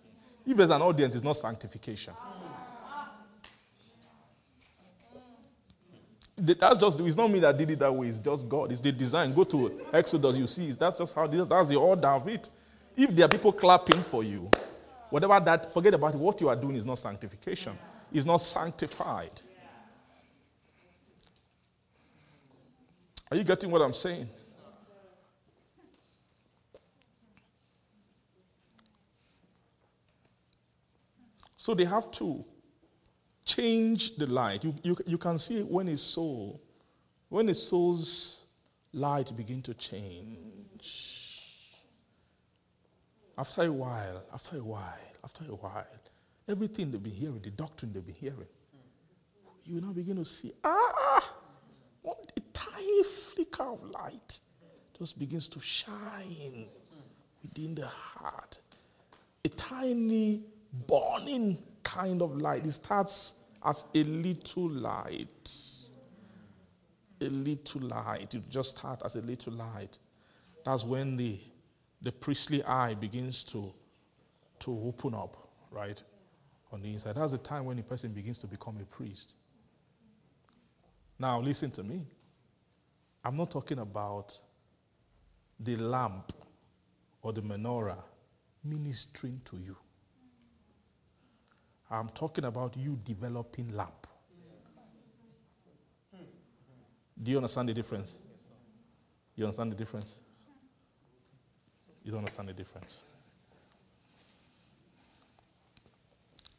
If 0.46 0.56
there's 0.56 0.70
an 0.70 0.82
audience, 0.82 1.14
it's 1.14 1.24
not 1.24 1.36
sanctification. 1.36 2.14
That's 6.38 6.78
just, 6.78 7.00
it's 7.00 7.16
not 7.16 7.30
me 7.30 7.40
that 7.40 7.56
did 7.56 7.70
it 7.70 7.78
that 7.78 7.94
way, 7.94 8.08
it's 8.08 8.18
just 8.18 8.48
God. 8.48 8.70
It's 8.70 8.80
the 8.80 8.92
design. 8.92 9.34
Go 9.34 9.44
to 9.44 9.80
Exodus, 9.92 10.36
you 10.36 10.46
see, 10.46 10.70
that's 10.72 10.98
just 10.98 11.14
how 11.14 11.26
this, 11.26 11.48
that's 11.48 11.68
the 11.68 11.76
order 11.76 12.08
of 12.08 12.28
it. 12.28 12.50
If 12.94 13.14
there 13.16 13.24
are 13.24 13.28
people 13.28 13.52
clapping 13.52 14.02
for 14.02 14.22
you, 14.22 14.50
whatever 15.08 15.40
that, 15.40 15.72
forget 15.72 15.94
about 15.94 16.14
it. 16.14 16.18
What 16.18 16.40
you 16.40 16.48
are 16.48 16.56
doing 16.56 16.76
is 16.76 16.84
not 16.84 16.98
sanctification, 16.98 17.76
it's 18.12 18.26
not 18.26 18.36
sanctified. 18.38 19.40
Are 23.30 23.36
you 23.36 23.42
getting 23.42 23.70
what 23.70 23.82
I'm 23.82 23.94
saying? 23.94 24.28
So 31.66 31.74
they 31.74 31.84
have 31.84 32.12
to 32.12 32.44
change 33.44 34.14
the 34.14 34.26
light. 34.26 34.62
You, 34.62 34.72
you, 34.84 34.96
you 35.04 35.18
can 35.18 35.36
see 35.36 35.62
when 35.64 35.88
a 35.88 35.96
soul, 35.96 36.62
when 37.28 37.48
a 37.48 37.54
soul's 37.54 38.44
light 38.92 39.36
begin 39.36 39.62
to 39.62 39.74
change. 39.74 41.42
After 43.36 43.62
a 43.62 43.72
while, 43.72 44.22
after 44.32 44.58
a 44.58 44.62
while, 44.62 44.94
after 45.24 45.42
a 45.46 45.56
while, 45.56 45.84
everything 46.48 46.92
they've 46.92 47.02
been 47.02 47.12
hearing, 47.12 47.40
the 47.42 47.50
doctrine 47.50 47.92
they've 47.92 48.06
been 48.06 48.14
hearing, 48.14 48.46
you 49.64 49.80
now 49.80 49.90
begin 49.90 50.18
to 50.18 50.24
see, 50.24 50.52
ah, 50.62 51.34
a 52.04 52.40
tiny 52.52 53.02
flicker 53.02 53.64
of 53.64 53.82
light 53.90 54.38
just 54.96 55.18
begins 55.18 55.48
to 55.48 55.58
shine 55.58 56.68
within 57.42 57.74
the 57.74 57.88
heart. 57.88 58.60
A 59.44 59.48
tiny 59.48 60.44
burning 60.86 61.58
kind 61.82 62.22
of 62.22 62.36
light. 62.40 62.66
It 62.66 62.72
starts 62.72 63.34
as 63.64 63.84
a 63.94 64.02
little 64.04 64.68
light. 64.68 65.50
a 67.20 67.24
little 67.28 67.80
light. 67.82 68.34
It 68.34 68.42
just 68.50 68.76
start 68.78 69.02
as 69.04 69.16
a 69.16 69.20
little 69.20 69.54
light. 69.54 69.98
That's 70.64 70.84
when 70.84 71.16
the, 71.16 71.38
the 72.02 72.12
priestly 72.12 72.62
eye 72.64 72.94
begins 72.94 73.44
to, 73.44 73.72
to 74.60 74.70
open 74.86 75.14
up, 75.14 75.36
right? 75.70 76.02
On 76.72 76.82
the 76.82 76.92
inside. 76.92 77.14
That's 77.16 77.32
the 77.32 77.38
time 77.38 77.64
when 77.64 77.78
a 77.78 77.82
person 77.82 78.12
begins 78.12 78.38
to 78.38 78.46
become 78.46 78.76
a 78.80 78.84
priest. 78.84 79.34
Now, 81.18 81.40
listen 81.40 81.70
to 81.72 81.82
me. 81.82 82.06
I'm 83.24 83.36
not 83.36 83.50
talking 83.50 83.78
about 83.78 84.38
the 85.58 85.76
lamp 85.76 86.32
or 87.22 87.32
the 87.32 87.40
menorah 87.42 88.02
ministering 88.62 89.40
to 89.46 89.56
you. 89.56 89.76
I'm 91.90 92.08
talking 92.10 92.44
about 92.44 92.76
you 92.76 92.98
developing 93.04 93.68
lamp. 93.74 94.06
Do 97.22 97.30
you 97.30 97.38
understand 97.38 97.68
the 97.68 97.74
difference? 97.74 98.18
You 99.34 99.44
understand 99.44 99.72
the 99.72 99.76
difference? 99.76 100.18
You 102.04 102.12
don't 102.12 102.18
understand 102.18 102.48
the 102.48 102.52
difference. 102.52 103.00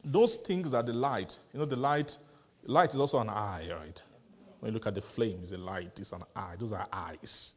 Those 0.04 0.36
things 0.36 0.74
are 0.74 0.82
the 0.82 0.92
light. 0.92 1.38
You 1.52 1.60
know, 1.60 1.66
the 1.66 1.76
light, 1.76 2.18
light 2.64 2.94
is 2.94 3.00
also 3.00 3.18
an 3.20 3.28
eye, 3.28 3.68
right? 3.70 4.02
When 4.60 4.70
you 4.70 4.74
look 4.74 4.86
at 4.86 4.94
the 4.94 5.00
flame, 5.00 5.38
it's 5.42 5.52
a 5.52 5.58
light, 5.58 5.98
it's 6.00 6.12
an 6.12 6.22
eye. 6.34 6.54
Those 6.58 6.72
are 6.72 6.86
eyes. 6.92 7.54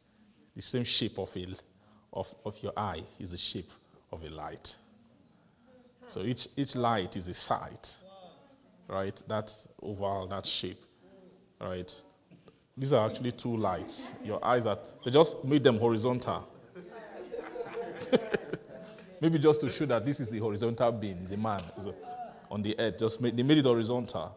The 0.54 0.62
same 0.62 0.84
shape 0.84 1.18
of, 1.18 1.34
a, 1.36 1.46
of, 2.12 2.34
of 2.44 2.62
your 2.62 2.72
eye 2.76 3.00
is 3.18 3.30
the 3.30 3.38
shape 3.38 3.70
of 4.10 4.22
a 4.22 4.28
light. 4.28 4.76
So 6.12 6.20
each, 6.20 6.48
each 6.58 6.76
light 6.76 7.16
is 7.16 7.26
a 7.28 7.32
sight, 7.32 7.96
right? 8.86 9.22
That 9.28 9.50
oval, 9.82 10.26
that 10.26 10.44
shape, 10.44 10.84
right? 11.58 11.90
These 12.76 12.92
are 12.92 13.08
actually 13.08 13.32
two 13.32 13.56
lights. 13.56 14.12
Your 14.22 14.44
eyes 14.44 14.66
are, 14.66 14.78
they 15.02 15.10
just 15.10 15.42
made 15.42 15.64
them 15.64 15.78
horizontal. 15.78 16.46
Maybe 19.22 19.38
just 19.38 19.62
to 19.62 19.70
show 19.70 19.86
that 19.86 20.04
this 20.04 20.20
is 20.20 20.28
the 20.28 20.38
horizontal 20.38 20.92
being, 20.92 21.16
is 21.16 21.30
a 21.32 21.38
man 21.38 21.62
a, 21.78 21.94
on 22.50 22.60
the 22.60 22.78
earth. 22.78 22.98
Just 22.98 23.22
made, 23.22 23.34
they 23.34 23.42
made 23.42 23.56
it 23.56 23.64
horizontal. 23.64 24.36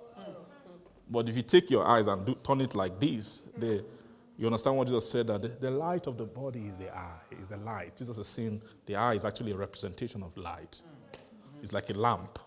But 1.12 1.28
if 1.28 1.36
you 1.36 1.42
take 1.42 1.70
your 1.70 1.86
eyes 1.86 2.08
and 2.08 2.26
do, 2.26 2.38
turn 2.42 2.62
it 2.62 2.74
like 2.74 3.02
this, 3.02 3.44
they, 3.58 3.82
you 4.38 4.46
understand 4.46 4.78
what 4.78 4.88
Jesus 4.88 5.10
said 5.12 5.28
that 5.28 5.42
the, 5.42 5.50
the, 5.50 5.72
light 5.72 6.08
of 6.08 6.18
the 6.18 6.26
body 6.26 6.68
is 6.68 6.78
the 6.78 6.96
eye, 6.96 7.20
is 7.38 7.50
the 7.50 7.58
light. 7.58 7.98
Jesus 7.98 8.18
is 8.18 8.28
saying 8.28 8.62
the 8.86 8.96
eye 8.96 9.16
is 9.16 9.26
actually 9.26 9.52
a 9.52 9.58
representation 9.58 10.24
of 10.24 10.38
light. 10.38 10.82
It's 11.62 11.74
like 11.74 11.90
a 11.90 11.94
lamp, 11.94 12.40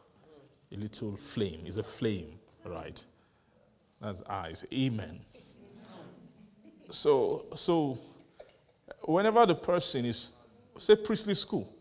a 0.73 0.77
little 0.77 1.17
flame. 1.17 1.63
It's 1.67 1.77
a 1.77 1.83
flame, 1.83 2.39
right? 2.65 3.03
That's 4.01 4.23
eyes. 4.23 4.65
Amen. 4.73 5.21
So, 6.91 7.47
so 7.55 7.99
whenever 9.03 9.45
the 9.47 9.55
person 9.55 10.05
is, 10.05 10.33
say, 10.79 10.97
priestly 10.97 11.35
school, 11.35 11.73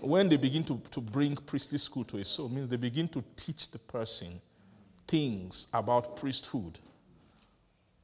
when 0.00 0.28
they 0.28 0.36
begin 0.36 0.64
to, 0.64 0.80
to 0.90 1.00
bring 1.00 1.34
priestly 1.36 1.78
school 1.78 2.04
to 2.04 2.18
a 2.18 2.24
soul, 2.24 2.48
means 2.48 2.68
they 2.68 2.76
begin 2.76 3.08
to 3.08 3.22
teach 3.36 3.70
the 3.70 3.78
person 3.78 4.40
things 5.06 5.68
about 5.72 6.16
priesthood. 6.16 6.78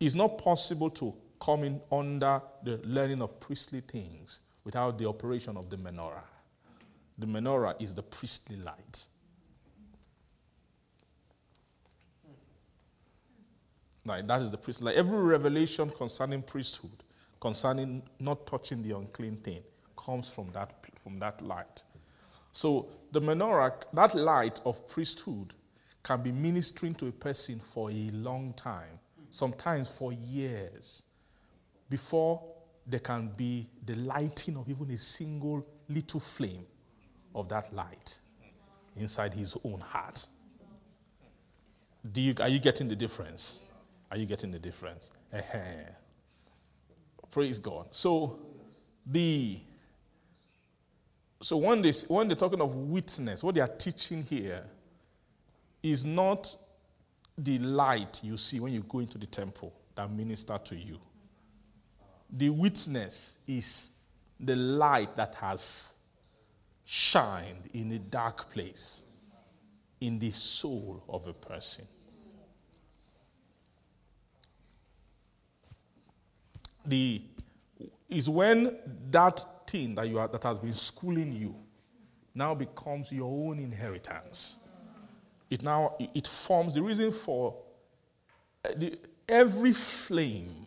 It's 0.01 0.15
not 0.15 0.39
possible 0.39 0.91
to 0.91 1.15
come 1.41 1.65
in 1.65 1.81
under 1.93 2.41
the 2.63 2.81
learning 2.85 3.23
of 3.23 3.39
priestly 3.39 3.81
things 3.81 4.41
without 4.65 4.99
the 4.99 5.09
operation 5.09 5.57
of 5.57 5.71
the 5.71 5.77
menorah. 5.77 6.25
The 7.19 7.27
menorah 7.27 7.81
is 7.81 7.95
the 7.95 8.03
priestly 8.03 8.57
light. 8.57 9.07
Like 14.05 14.27
that 14.27 14.43
is 14.43 14.51
the 14.51 14.59
priest. 14.59 14.83
Like 14.83 14.97
every 14.97 15.19
revelation 15.19 15.91
concerning 15.91 16.43
priesthood, 16.43 17.03
concerning 17.41 18.03
not 18.19 18.47
touching 18.47 18.83
the 18.83 18.97
unclean 18.97 19.37
thing, 19.37 19.63
comes 19.97 20.33
from 20.33 20.51
that 20.53 20.75
from 21.03 21.19
that 21.21 21.41
light. 21.41 21.83
So 22.53 22.89
the 23.13 23.21
menorah, 23.21 23.83
that 23.93 24.15
light 24.15 24.61
of 24.65 24.87
priesthood, 24.89 25.55
can 26.03 26.23
be 26.23 26.33
ministering 26.33 26.95
to 26.97 27.07
a 27.07 27.13
person 27.13 27.59
for 27.59 27.91
a 27.91 28.11
long 28.13 28.53
time, 28.55 28.99
sometimes 29.31 29.97
for 29.97 30.13
years, 30.13 31.05
before 31.89 32.43
there 32.87 33.01
can 33.01 33.29
be 33.29 33.67
the 33.87 33.95
lighting 33.95 34.57
of 34.57 34.69
even 34.69 34.91
a 34.91 34.99
single 34.99 35.65
little 35.89 36.21
flame 36.21 36.67
of 37.35 37.49
that 37.49 37.75
light 37.75 38.19
inside 38.97 39.35
his 39.35 39.57
own 39.65 39.81
heart. 39.81 40.27
Do 42.13 42.21
you, 42.21 42.35
are 42.41 42.49
you 42.49 42.59
getting 42.59 42.89
the 42.89 42.97
difference? 42.97 43.63
Are 44.11 44.17
you 44.17 44.27
getting 44.27 44.51
the 44.51 44.59
difference? 44.59 45.11
Praise 47.31 47.59
God. 47.59 47.87
So 47.91 48.39
the 49.07 49.59
so 51.43 51.57
when 51.59 51.83
they 51.83 51.93
when 52.09 52.29
they're 52.29 52.37
talking 52.37 52.61
of 52.61 52.75
witness, 52.75 53.43
what 53.43 53.55
they 53.55 53.61
are 53.61 53.69
teaching 53.69 54.23
here 54.23 54.65
is 55.83 56.05
not 56.05 56.57
the 57.37 57.59
light 57.59 58.23
you 58.23 58.37
see 58.37 58.61
when 58.61 58.73
you 58.73 58.83
go 58.89 59.01
into 59.01 59.19
the 59.19 59.27
temple 59.27 59.73
that 59.95 60.11
minister 60.11 60.59
to 60.65 60.77
you. 60.77 60.99
The 62.31 62.51
witness 62.51 63.41
is 63.47 63.93
the 64.41 64.57
light 64.57 65.17
that 65.17 65.35
has 65.35 65.95
shined 66.85 67.71
in 67.73 67.91
a 67.93 67.99
dark 67.99 68.51
place 68.51 69.05
in 70.01 70.19
the 70.19 70.31
soul 70.31 71.03
of 71.09 71.27
a 71.27 71.33
person. 71.33 71.87
The 76.87 77.23
is 78.09 78.29
when 78.29 78.77
that 79.11 79.43
thing 79.67 79.95
that 79.95 80.09
you 80.09 80.19
are, 80.19 80.29
that 80.29 80.43
has 80.43 80.59
been 80.59 80.75
schooling 80.75 81.33
you 81.33 81.55
now 82.35 82.55
becomes 82.55 83.11
your 83.11 83.49
own 83.49 83.59
inheritance. 83.59 84.69
It 85.49 85.63
now 85.63 85.97
it 85.99 86.27
forms 86.27 86.75
the 86.75 86.83
reason 86.83 87.11
for 87.13 87.57
eh, 88.65 88.75
the, 88.77 88.99
every 89.29 89.73
flame 89.73 90.67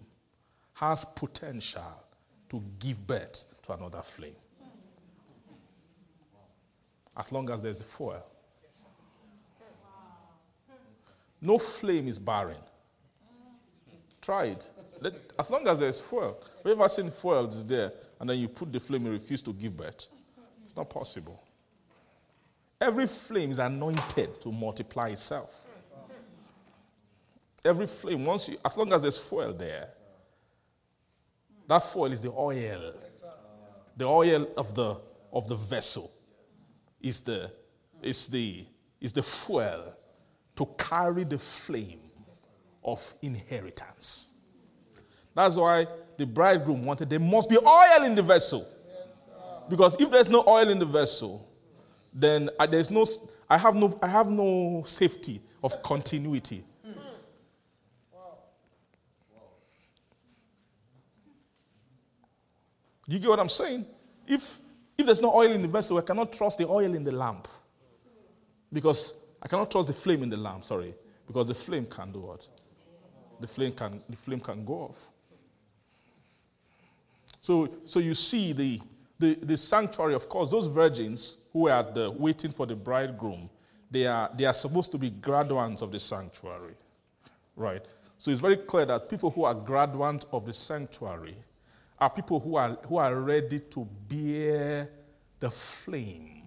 has 0.73 1.05
potential 1.05 2.03
to 2.49 2.63
give 2.79 3.05
birth 3.05 3.45
to 3.63 3.73
another 3.73 4.01
flame. 4.01 4.35
As 7.17 7.31
long 7.31 7.49
as 7.49 7.63
there's 7.63 7.81
a 7.81 7.83
fuel. 7.83 8.23
No 11.41 11.57
flame 11.57 12.07
is 12.07 12.19
barren. 12.19 12.57
Try 14.21 14.45
it. 14.45 14.69
Let, 14.99 15.13
as 15.37 15.49
long 15.49 15.67
as 15.67 15.79
there's 15.79 15.99
foil. 15.99 16.37
Have 16.57 16.65
you 16.65 16.71
ever 16.73 16.89
seen 16.89 17.09
foil 17.09 17.47
is 17.47 17.65
there 17.65 17.91
and 18.19 18.29
then 18.29 18.37
you 18.39 18.47
put 18.47 18.71
the 18.71 18.79
flame 18.79 19.05
and 19.05 19.13
refuse 19.13 19.41
to 19.43 19.53
give 19.53 19.75
birth? 19.77 20.07
It's 20.63 20.75
not 20.75 20.89
possible. 20.89 21.41
Every 22.79 23.07
flame 23.07 23.51
is 23.51 23.59
anointed 23.59 24.41
to 24.41 24.51
multiply 24.51 25.09
itself. 25.09 25.65
Every 27.65 27.87
flame, 27.87 28.25
once 28.25 28.49
you, 28.49 28.57
as 28.63 28.77
long 28.77 28.93
as 28.93 29.01
there's 29.01 29.17
foil 29.17 29.53
there, 29.53 29.89
that 31.67 31.83
foil 31.83 32.11
is 32.11 32.21
the 32.21 32.31
oil. 32.31 32.93
The 33.95 34.05
oil 34.05 34.47
of 34.55 34.73
the, 34.75 34.97
of 35.33 35.47
the 35.47 35.55
vessel 35.55 36.11
is 37.01 37.21
the, 37.21 37.51
is, 38.01 38.27
the, 38.27 38.65
is 38.99 39.13
the 39.13 39.23
fuel 39.23 39.93
to 40.55 40.65
carry 40.77 41.23
the 41.23 41.37
flame 41.37 41.99
of 42.83 43.13
inheritance. 43.21 44.31
That's 45.35 45.55
why 45.55 45.87
the 46.17 46.25
bridegroom 46.25 46.83
wanted 46.83 47.09
there 47.09 47.19
must 47.19 47.49
be 47.49 47.57
oil 47.57 48.03
in 48.03 48.15
the 48.15 48.23
vessel. 48.23 48.65
Because 49.69 49.95
if 49.99 50.09
there's 50.09 50.29
no 50.29 50.43
oil 50.47 50.69
in 50.69 50.79
the 50.79 50.85
vessel, 50.85 51.47
then 52.13 52.49
uh, 52.57 52.65
there's 52.65 52.89
no, 52.89 53.05
I 53.49 53.57
have 53.57 53.75
no, 53.75 53.97
I 54.01 54.07
have 54.07 54.29
no 54.29 54.83
safety 54.85 55.41
of 55.63 55.81
continuity. 55.83 56.63
Do 63.09 63.15
you 63.15 63.19
get 63.19 63.29
what 63.29 63.39
I'm 63.39 63.47
saying? 63.47 63.85
If, 64.27 64.59
if 64.97 65.05
there's 65.05 65.21
no 65.21 65.33
oil 65.33 65.51
in 65.51 65.61
the 65.61 65.67
vessel, 65.67 65.97
I 65.97 66.01
cannot 66.01 66.33
trust 66.33 66.57
the 66.57 66.67
oil 66.67 66.93
in 66.93 67.03
the 67.03 67.11
lamp. 67.11 67.47
Because 68.73 69.13
I 69.41 69.47
cannot 69.47 69.69
trust 69.69 69.87
the 69.87 69.93
flame 69.93 70.23
in 70.23 70.29
the 70.29 70.37
lamp, 70.37 70.63
sorry. 70.63 70.93
Because 71.27 71.47
the 71.47 71.53
flame 71.53 71.85
can 71.85 72.11
do 72.11 72.19
what? 72.19 72.47
The 73.39 73.47
flame 73.47 73.73
can, 73.73 74.01
the 74.09 74.15
flame 74.15 74.39
can 74.39 74.65
go 74.65 74.73
off. 74.73 75.07
So, 77.41 77.69
so 77.85 77.99
you 77.99 78.13
see 78.13 78.53
the, 78.53 78.81
the, 79.19 79.35
the 79.35 79.55
sanctuary, 79.55 80.15
of 80.15 80.27
course, 80.27 80.49
those 80.49 80.67
virgins 80.67 81.37
who 81.53 81.69
are 81.69 81.83
the, 81.83 82.09
waiting 82.11 82.51
for 82.51 82.65
the 82.65 82.75
bridegroom, 82.75 83.49
they 83.91 84.07
are, 84.07 84.29
they 84.35 84.45
are 84.45 84.53
supposed 84.53 84.91
to 84.93 84.97
be 84.97 85.11
graduates 85.11 85.81
of 85.81 85.91
the 85.91 85.99
sanctuary. 85.99 86.73
Right? 87.55 87.85
So 88.17 88.31
it's 88.31 88.41
very 88.41 88.57
clear 88.57 88.85
that 88.87 89.09
people 89.09 89.29
who 89.29 89.43
are 89.43 89.53
graduates 89.53 90.25
of 90.31 90.45
the 90.45 90.53
sanctuary 90.53 91.35
are 91.99 92.09
people 92.09 92.39
who 92.39 92.55
are, 92.55 92.77
who 92.87 92.97
are 92.97 93.15
ready 93.15 93.59
to 93.59 93.87
bear 94.07 94.89
the 95.39 95.49
flame 95.49 96.43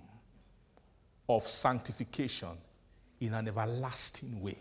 of 1.29 1.43
sanctification 1.43 2.57
in 3.21 3.35
an 3.35 3.49
everlasting 3.49 4.41
way. 4.41 4.59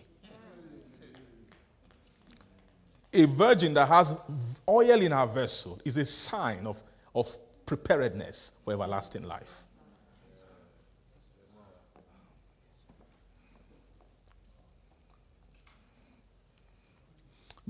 A 3.11 3.26
virgin 3.26 3.74
that 3.74 3.88
has 3.88 4.16
oil 4.68 5.02
in 5.02 5.11
her 5.11 5.26
vessel 5.26 5.80
is 5.84 5.98
a 5.98 6.06
sign 6.06 6.68
of, 6.68 6.84
of 7.16 7.36
preparedness 7.66 8.52
for 8.64 8.74
everlasting 8.74 9.24
life. 9.24 9.64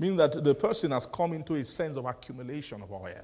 Meaning 0.00 0.16
that 0.16 0.42
the 0.42 0.54
person 0.54 0.92
has 0.92 1.04
come 1.04 1.34
into 1.34 1.56
a 1.56 1.62
sense 1.62 1.98
of 1.98 2.06
accumulation 2.06 2.80
of 2.80 2.90
oil. 2.90 3.22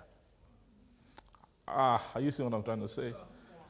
Ah, 1.67 2.07
are 2.15 2.21
you 2.21 2.31
seeing 2.31 2.51
what 2.51 2.55
I'm 2.55 2.63
trying 2.63 2.81
to 2.81 2.89
say? 2.89 3.15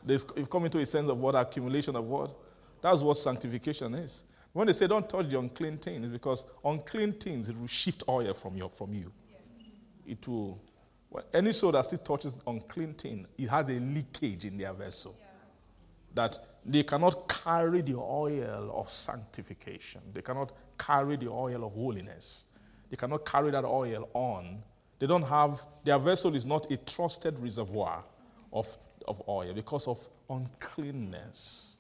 There's, 0.05 0.27
you've 0.37 0.51
come 0.51 0.65
into 0.65 0.81
a 0.81 0.87
sense 0.87 1.09
of 1.09 1.17
what 1.17 1.37
accumulation 1.37 1.95
of 1.95 2.05
what? 2.05 2.35
That's 2.83 3.03
what 3.03 3.17
sanctification 3.17 3.95
is. 3.95 4.25
When 4.53 4.67
they 4.67 4.73
say 4.73 4.89
don't 4.89 5.09
touch 5.09 5.29
the 5.29 5.39
unclean 5.39 5.77
thing, 5.77 6.03
it's 6.03 6.13
because 6.13 6.47
unclean 6.65 7.13
things 7.13 7.49
it 7.49 7.57
will 7.57 7.69
shift 7.69 8.03
oil 8.09 8.35
from 8.35 8.57
your 8.57 8.71
from 8.71 8.93
you. 8.93 9.13
It 10.05 10.27
will. 10.27 10.61
Any 11.33 11.53
soul 11.53 11.71
that 11.73 11.85
still 11.85 12.01
touches 12.01 12.41
unclean 12.45 12.95
thing, 12.95 13.25
it 13.39 13.49
has 13.49 13.69
a 13.69 13.75
leakage 13.75 14.47
in 14.47 14.59
their 14.59 14.73
vessel. 14.73 15.17
That 16.13 16.37
they 16.65 16.83
cannot 16.83 17.29
carry 17.29 17.83
the 17.83 17.95
oil 17.95 18.73
of 18.75 18.91
sanctification. 18.91 20.01
They 20.13 20.23
cannot 20.23 20.51
carry 20.77 21.15
the 21.15 21.29
oil 21.29 21.65
of 21.65 21.75
holiness. 21.75 22.47
They 22.91 22.97
cannot 22.97 23.25
carry 23.25 23.51
that 23.51 23.65
oil 23.65 24.09
on. 24.15 24.63
They 24.99 25.07
don't 25.07 25.23
have, 25.23 25.65
their 25.85 25.99
vessel 25.99 26.35
is 26.35 26.47
not 26.47 26.71
a 26.71 26.77
trusted 26.77 27.39
reservoir 27.39 28.05
of, 28.53 28.77
of 29.07 29.23
oil 29.29 29.53
because 29.53 29.89
of 29.89 30.09
uncleanness. 30.31 31.79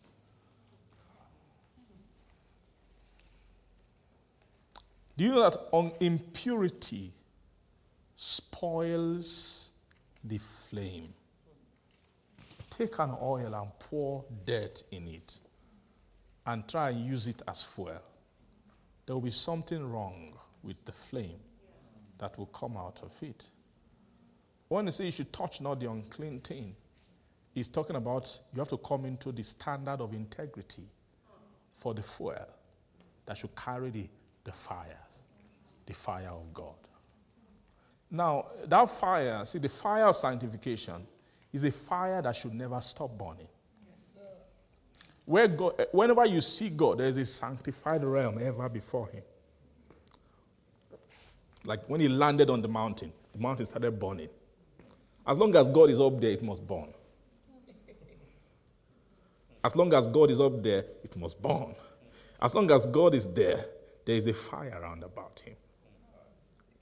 Do 5.17 5.25
you 5.25 5.31
know 5.31 5.49
that 5.49 5.59
on 5.73 5.93
impurity 6.01 7.13
spoils 8.15 9.71
the 10.23 10.39
flame? 10.39 11.15
Take 12.69 12.99
an 12.99 13.15
oil 13.23 13.55
and 13.55 13.79
pour 13.79 14.25
dirt 14.45 14.83
in 14.91 15.09
it 15.09 15.39
and 16.45 16.69
try 16.69 16.91
and 16.91 17.07
use 17.07 17.29
it 17.29 17.41
as 17.49 17.63
fuel. 17.63 18.03
There 19.07 19.15
will 19.15 19.23
be 19.23 19.31
something 19.31 19.91
wrong 19.91 20.33
with 20.67 20.85
the 20.85 20.93
flame 20.93 21.39
that 22.19 22.37
will 22.37 22.47
come 22.47 22.77
out 22.77 23.01
of 23.03 23.13
it. 23.23 23.49
When 24.69 24.87
he 24.87 24.91
says 24.91 25.07
you 25.07 25.13
should 25.13 25.33
touch 25.33 25.61
not 25.61 25.79
the 25.79 25.91
unclean 25.91 26.41
thing, 26.41 26.75
he's 27.53 27.69
talking 27.69 27.97
about 27.97 28.39
you 28.53 28.59
have 28.59 28.69
to 28.69 28.79
come 28.79 29.05
into 29.05 29.31
the 29.33 29.43
standard 29.43 30.01
of 30.01 30.13
integrity 30.13 30.83
for 31.73 31.95
the 31.95 32.03
fuel 32.03 32.35
that 33.27 33.37
should 33.37 33.55
carry 33.55 33.91
the, 33.91 34.09
the 34.45 34.53
fires, 34.53 35.23
the 35.85 35.95
fire 35.95 36.31
of 36.31 36.53
God. 36.53 36.75
Now, 38.11 38.47
that 38.67 38.91
fire, 38.91 39.45
see, 39.45 39.59
the 39.59 39.69
fire 39.69 40.05
of 40.05 40.17
sanctification 40.17 41.07
is 41.53 41.65
a 41.65 41.71
fire 41.71 42.23
that 42.23 42.35
should 42.35 42.55
never 42.55 42.81
stop 42.81 43.17
burning. 43.17 43.49
Where 45.25 45.49
God, 45.49 45.87
whenever 45.91 46.25
you 46.25 46.41
see 46.41 46.71
God, 46.71 46.99
there 46.99 47.09
is 47.09 47.17
a 47.17 47.27
sanctified 47.27 48.05
realm 48.05 48.39
ever 48.41 48.69
before 48.69 49.09
Him. 49.09 49.23
Like 51.67 51.89
when 51.89 52.01
He 52.01 52.09
landed 52.09 52.51
on 52.51 52.63
the 52.63 52.69
mountain, 52.69 53.13
the 53.33 53.41
mountain 53.41 53.67
started 53.67 53.99
burning. 53.99 54.29
As 55.27 55.37
long 55.37 55.55
as 55.57 55.69
God 55.69 55.91
is 55.91 56.01
up 56.01 56.21
there, 56.21 56.31
it 56.31 56.43
must 56.43 56.67
burn. 56.67 56.93
As 59.65 59.75
long 59.75 59.93
as 59.93 60.07
God 60.07 60.31
is 60.31 60.41
up 60.41 60.63
there, 60.63 60.85
it 61.03 61.17
must 61.17 61.43
burn. 61.43 61.75
As 62.41 62.55
long 62.55 62.71
as 62.71 62.87
God 62.87 63.15
is 63.15 63.27
there, 63.27 63.65
there 64.05 64.15
is 64.15 64.27
a 64.29 64.35
fire 64.35 64.79
around 64.81 65.03
about 65.03 65.41
Him. 65.41 65.57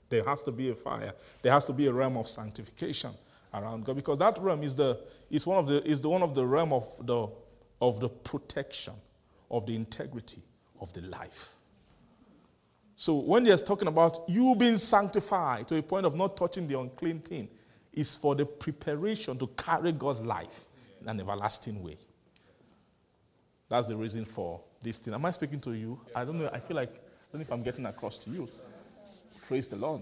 There 0.09 0.23
has 0.23 0.43
to 0.43 0.51
be 0.51 0.69
a 0.69 0.75
fire. 0.75 1.13
There 1.41 1.51
has 1.51 1.65
to 1.65 1.73
be 1.73 1.87
a 1.87 1.93
realm 1.93 2.15
of 2.17 2.27
sanctification 2.27 3.11
around 3.53 3.85
God 3.85 3.95
because 3.95 4.19
that 4.19 4.37
realm 4.39 4.61
is 4.61 4.75
the 4.75 4.99
is 5.31 5.47
one 5.47 5.57
of 5.57 5.67
the 5.67 5.83
is 5.83 6.01
the 6.01 6.09
one 6.09 6.21
of 6.21 6.35
the 6.35 6.45
realm 6.45 6.71
of 6.71 6.85
the 7.07 7.27
of 7.81 7.99
the 7.99 8.09
protection 8.09 8.93
of 9.49 9.65
the 9.65 9.75
integrity 9.75 10.43
of 10.79 10.93
the 10.93 11.01
life. 11.01 11.54
So 12.95 13.15
when 13.15 13.43
they're 13.43 13.57
talking 13.57 13.87
about 13.87 14.23
you 14.27 14.55
being 14.55 14.77
sanctified 14.77 15.67
to 15.67 15.77
a 15.77 15.81
point 15.81 16.05
of 16.05 16.15
not 16.15 16.37
touching 16.37 16.67
the 16.67 16.79
unclean 16.79 17.19
thing, 17.19 17.49
is 17.95 18.13
for 18.13 18.35
the 18.35 18.45
preparation 18.45 19.37
to 19.39 19.47
carry 19.57 19.91
God's 19.93 20.21
life 20.21 20.65
in 21.01 21.07
an 21.07 21.19
everlasting 21.19 21.81
way. 21.81 21.97
That's 23.69 23.87
the 23.87 23.97
reason 23.97 24.25
for 24.25 24.61
this 24.81 24.99
thing. 24.99 25.13
Am 25.13 25.25
I 25.25 25.31
speaking 25.31 25.59
to 25.61 25.71
you? 25.71 25.99
Yes, 26.07 26.15
I 26.15 26.25
don't 26.25 26.39
know. 26.39 26.49
I 26.51 26.59
feel 26.59 26.75
like 26.75 26.89
I 26.93 26.97
don't 27.31 27.39
know 27.39 27.41
if 27.41 27.51
I'm 27.51 27.63
getting 27.63 27.85
across 27.85 28.17
to 28.19 28.29
you. 28.29 28.47
Praise 29.47 29.67
the 29.67 29.77
Lord. 29.77 30.01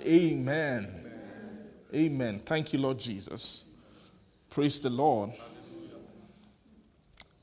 Amen. 0.00 0.88
Amen. 0.88 1.68
Amen. 1.94 2.38
Thank 2.38 2.72
you, 2.72 2.78
Lord 2.78 2.98
Jesus. 2.98 3.66
Praise 4.48 4.80
the 4.80 4.90
Lord. 4.90 5.30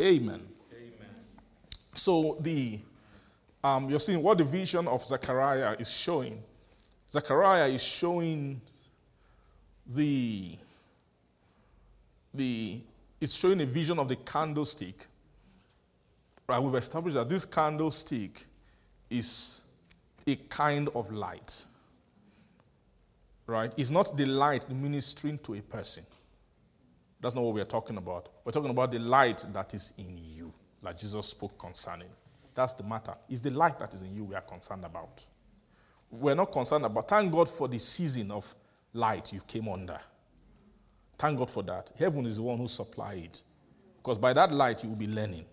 Amen. 0.02 0.42
Amen. 0.72 1.10
So 1.94 2.38
the 2.40 2.80
um, 3.64 3.90
you're 3.90 4.00
seeing 4.00 4.24
what 4.24 4.38
the 4.38 4.44
vision 4.44 4.88
of 4.88 5.04
Zechariah 5.04 5.76
is 5.80 5.92
showing. 5.96 6.42
Zechariah 7.10 7.68
is 7.68 7.84
showing 7.84 8.62
the 9.86 10.56
the 12.34 12.82
it's 13.20 13.34
showing 13.34 13.60
a 13.62 13.66
vision 13.66 14.00
of 14.00 14.08
the 14.08 14.16
candlestick. 14.16 15.08
Right, 16.48 16.60
we've 16.60 16.76
established 16.76 17.16
that 17.16 17.30
this 17.30 17.46
candlestick 17.46 18.46
is 19.10 19.62
a 20.26 20.36
kind 20.36 20.90
of 20.96 21.12
light. 21.12 21.66
Right? 23.46 23.74
It's 23.78 23.90
not 23.90 24.16
the 24.16 24.26
light 24.26 24.70
ministering 24.70 25.40
to 25.40 25.56
a 25.56 25.62
person. 25.62 26.06
That's 27.20 27.36
not 27.36 27.44
what 27.44 27.54
we're 27.54 27.66
talking 27.66 27.98
about. 27.98 28.30
We're 28.46 28.52
talking 28.52 28.70
about 28.70 28.92
the 28.92 29.00
light 29.00 29.46
that 29.54 29.74
is 29.74 29.94
in 29.98 30.18
you, 30.18 30.54
that 30.82 30.98
Jesus 30.98 31.28
spoke 31.28 31.58
concerning. 31.58 32.08
That's 32.60 32.74
the 32.74 32.84
matter. 32.84 33.14
It's 33.30 33.40
the 33.40 33.52
light 33.52 33.80
that 33.80 33.94
is 33.94 34.02
in 34.02 34.14
you 34.14 34.26
we 34.26 34.36
are 34.36 34.42
concerned 34.42 34.84
about. 34.84 35.26
We're 36.12 36.36
not 36.36 36.52
concerned 36.52 36.84
about. 36.84 37.08
Thank 37.08 37.32
God 37.32 37.48
for 37.48 37.70
the 37.70 37.80
season 37.80 38.32
of 38.32 38.54
light 38.92 39.32
you 39.32 39.40
came 39.48 39.70
under. 39.70 39.98
Thank 41.18 41.38
God 41.38 41.50
for 41.50 41.64
that. 41.64 41.90
Heaven 41.98 42.26
is 42.26 42.36
the 42.36 42.42
one 42.42 42.58
who 42.58 42.68
supplied. 42.68 43.40
Because 43.96 44.18
by 44.18 44.34
that 44.34 44.52
light 44.52 44.84
you 44.84 44.90
will 44.90 44.98
be 44.98 45.08
learning. 45.08 45.46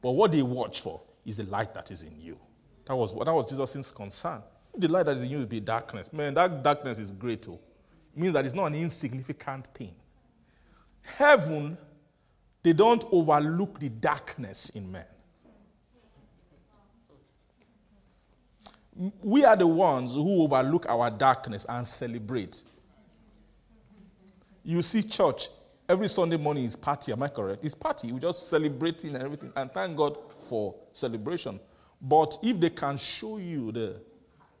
But 0.00 0.12
what 0.12 0.32
they 0.32 0.40
watch 0.40 0.80
for 0.80 1.02
is 1.26 1.36
the 1.36 1.42
light 1.42 1.74
that 1.74 1.90
is 1.90 2.04
in 2.04 2.18
you. 2.18 2.38
That 2.86 2.96
was, 2.96 3.12
that 3.12 3.34
was 3.34 3.44
Jesus' 3.44 3.92
concern. 3.92 4.42
The 4.74 4.88
light 4.88 5.04
that 5.04 5.16
is 5.16 5.22
in 5.24 5.28
you 5.28 5.38
will 5.40 5.44
be 5.44 5.60
darkness. 5.60 6.10
Man, 6.10 6.32
that 6.32 6.62
darkness 6.62 6.98
is 6.98 7.12
great 7.12 7.42
too. 7.42 7.58
It 8.16 8.18
means 8.18 8.32
that 8.32 8.46
it's 8.46 8.54
not 8.54 8.64
an 8.64 8.76
insignificant 8.76 9.66
thing. 9.66 9.94
Heaven, 11.02 11.76
they 12.62 12.72
don't 12.72 13.04
overlook 13.12 13.78
the 13.78 13.90
darkness 13.90 14.70
in 14.70 14.90
men. 14.90 15.04
We 19.22 19.44
are 19.44 19.56
the 19.56 19.66
ones 19.66 20.14
who 20.14 20.42
overlook 20.42 20.86
our 20.88 21.10
darkness 21.10 21.66
and 21.68 21.86
celebrate. 21.86 22.62
You 24.64 24.82
see, 24.82 25.02
church, 25.02 25.48
every 25.88 26.08
Sunday 26.08 26.36
morning 26.36 26.64
is 26.64 26.76
party, 26.76 27.12
am 27.12 27.22
I 27.22 27.28
correct? 27.28 27.64
It's 27.64 27.74
party. 27.74 28.12
We 28.12 28.20
just 28.20 28.48
celebrating 28.48 29.14
and 29.14 29.24
everything. 29.24 29.52
And 29.56 29.72
thank 29.72 29.96
God 29.96 30.18
for 30.40 30.74
celebration. 30.92 31.58
But 32.00 32.38
if 32.42 32.58
they 32.60 32.70
can 32.70 32.96
show 32.96 33.38
you 33.38 33.72
the 33.72 33.96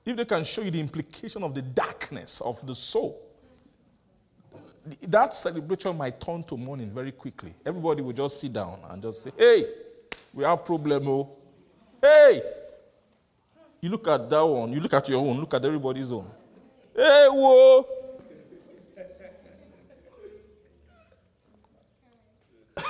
if 0.04 0.16
they 0.16 0.24
can 0.24 0.44
show 0.44 0.62
you 0.62 0.70
the 0.70 0.80
implication 0.80 1.42
of 1.42 1.54
the 1.54 1.62
darkness 1.62 2.40
of 2.40 2.66
the 2.66 2.74
soul, 2.74 3.20
that 5.02 5.34
celebration 5.34 5.96
might 5.96 6.20
turn 6.20 6.42
to 6.44 6.56
mourning 6.56 6.90
very 6.90 7.12
quickly. 7.12 7.54
Everybody 7.64 8.02
will 8.02 8.12
just 8.12 8.40
sit 8.40 8.52
down 8.52 8.78
and 8.88 9.02
just 9.02 9.22
say, 9.22 9.30
Hey, 9.36 9.66
we 10.32 10.44
have 10.44 10.64
problem, 10.64 11.08
oh. 11.08 11.36
Hey, 12.00 12.42
you 13.80 13.88
look 13.88 14.06
at 14.08 14.28
that 14.28 14.42
one, 14.42 14.72
you 14.72 14.80
look 14.80 14.92
at 14.94 15.08
your 15.08 15.24
own, 15.24 15.40
look 15.40 15.54
at 15.54 15.64
everybody's 15.64 16.12
own. 16.12 16.30
Hey, 16.94 17.28
whoa! 17.30 17.86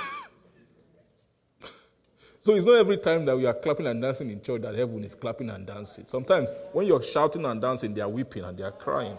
so 2.39 2.53
it's 2.55 2.65
not 2.65 2.75
every 2.75 2.97
time 2.97 3.23
that 3.25 3.37
we 3.37 3.45
are 3.45 3.53
clapping 3.53 3.87
and 3.87 4.01
dancing 4.01 4.29
in 4.29 4.41
church 4.41 4.61
that 4.63 4.75
heaven 4.75 5.03
is 5.03 5.15
clapping 5.15 5.49
and 5.49 5.65
dancing. 5.65 6.05
Sometimes 6.07 6.49
when 6.73 6.87
you're 6.87 7.01
shouting 7.03 7.45
and 7.45 7.61
dancing, 7.61 7.93
they 7.93 8.01
are 8.01 8.09
weeping 8.09 8.43
and 8.43 8.57
they 8.57 8.63
are 8.63 8.71
crying. 8.71 9.17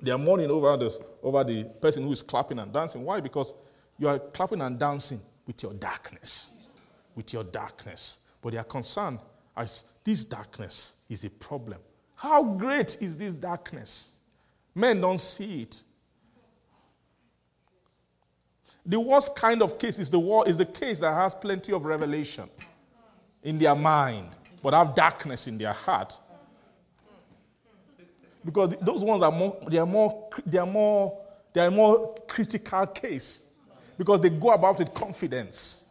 They 0.00 0.10
are 0.10 0.18
mourning 0.18 0.50
over, 0.50 0.76
this, 0.76 0.98
over 1.22 1.42
the 1.42 1.64
person 1.64 2.02
who 2.04 2.12
is 2.12 2.22
clapping 2.22 2.58
and 2.58 2.72
dancing. 2.72 3.04
Why? 3.04 3.20
Because 3.20 3.54
you 3.98 4.08
are 4.08 4.18
clapping 4.18 4.60
and 4.60 4.78
dancing 4.78 5.20
with 5.46 5.62
your 5.62 5.72
darkness. 5.72 6.52
With 7.14 7.32
your 7.32 7.44
darkness. 7.44 8.20
But 8.42 8.52
they 8.52 8.58
are 8.58 8.64
concerned 8.64 9.20
as 9.56 9.93
this 10.04 10.24
darkness 10.24 10.96
is 11.08 11.24
a 11.24 11.30
problem. 11.30 11.78
How 12.14 12.42
great 12.42 13.00
is 13.00 13.16
this 13.16 13.34
darkness? 13.34 14.18
Men 14.74 15.00
don't 15.00 15.20
see 15.20 15.62
it. 15.62 15.82
The 18.86 19.00
worst 19.00 19.34
kind 19.34 19.62
of 19.62 19.78
case 19.78 19.98
is 19.98 20.10
the, 20.10 20.18
war, 20.18 20.46
is 20.46 20.58
the 20.58 20.66
case 20.66 21.00
that 21.00 21.14
has 21.14 21.34
plenty 21.34 21.72
of 21.72 21.86
revelation 21.86 22.50
in 23.42 23.58
their 23.58 23.74
mind, 23.74 24.28
but 24.62 24.74
have 24.74 24.94
darkness 24.94 25.46
in 25.48 25.56
their 25.56 25.72
heart. 25.72 26.18
Because 28.44 28.76
those 28.82 29.02
ones 29.02 29.22
are 29.22 29.32
more, 29.32 29.56
they 29.68 29.78
are 29.78 29.86
more, 29.86 30.28
they 30.44 30.58
are 30.58 30.66
more, 30.66 31.18
they 31.54 31.62
are 31.62 31.70
more 31.70 32.14
critical 32.28 32.86
case. 32.88 33.50
Because 33.96 34.20
they 34.20 34.28
go 34.28 34.50
about 34.50 34.78
with 34.78 34.92
confidence. 34.92 35.83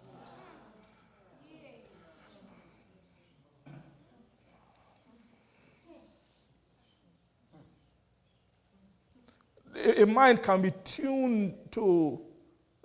A 9.84 10.06
mind 10.06 10.42
can 10.42 10.62
be 10.62 10.72
tuned 10.84 11.56
to 11.72 12.22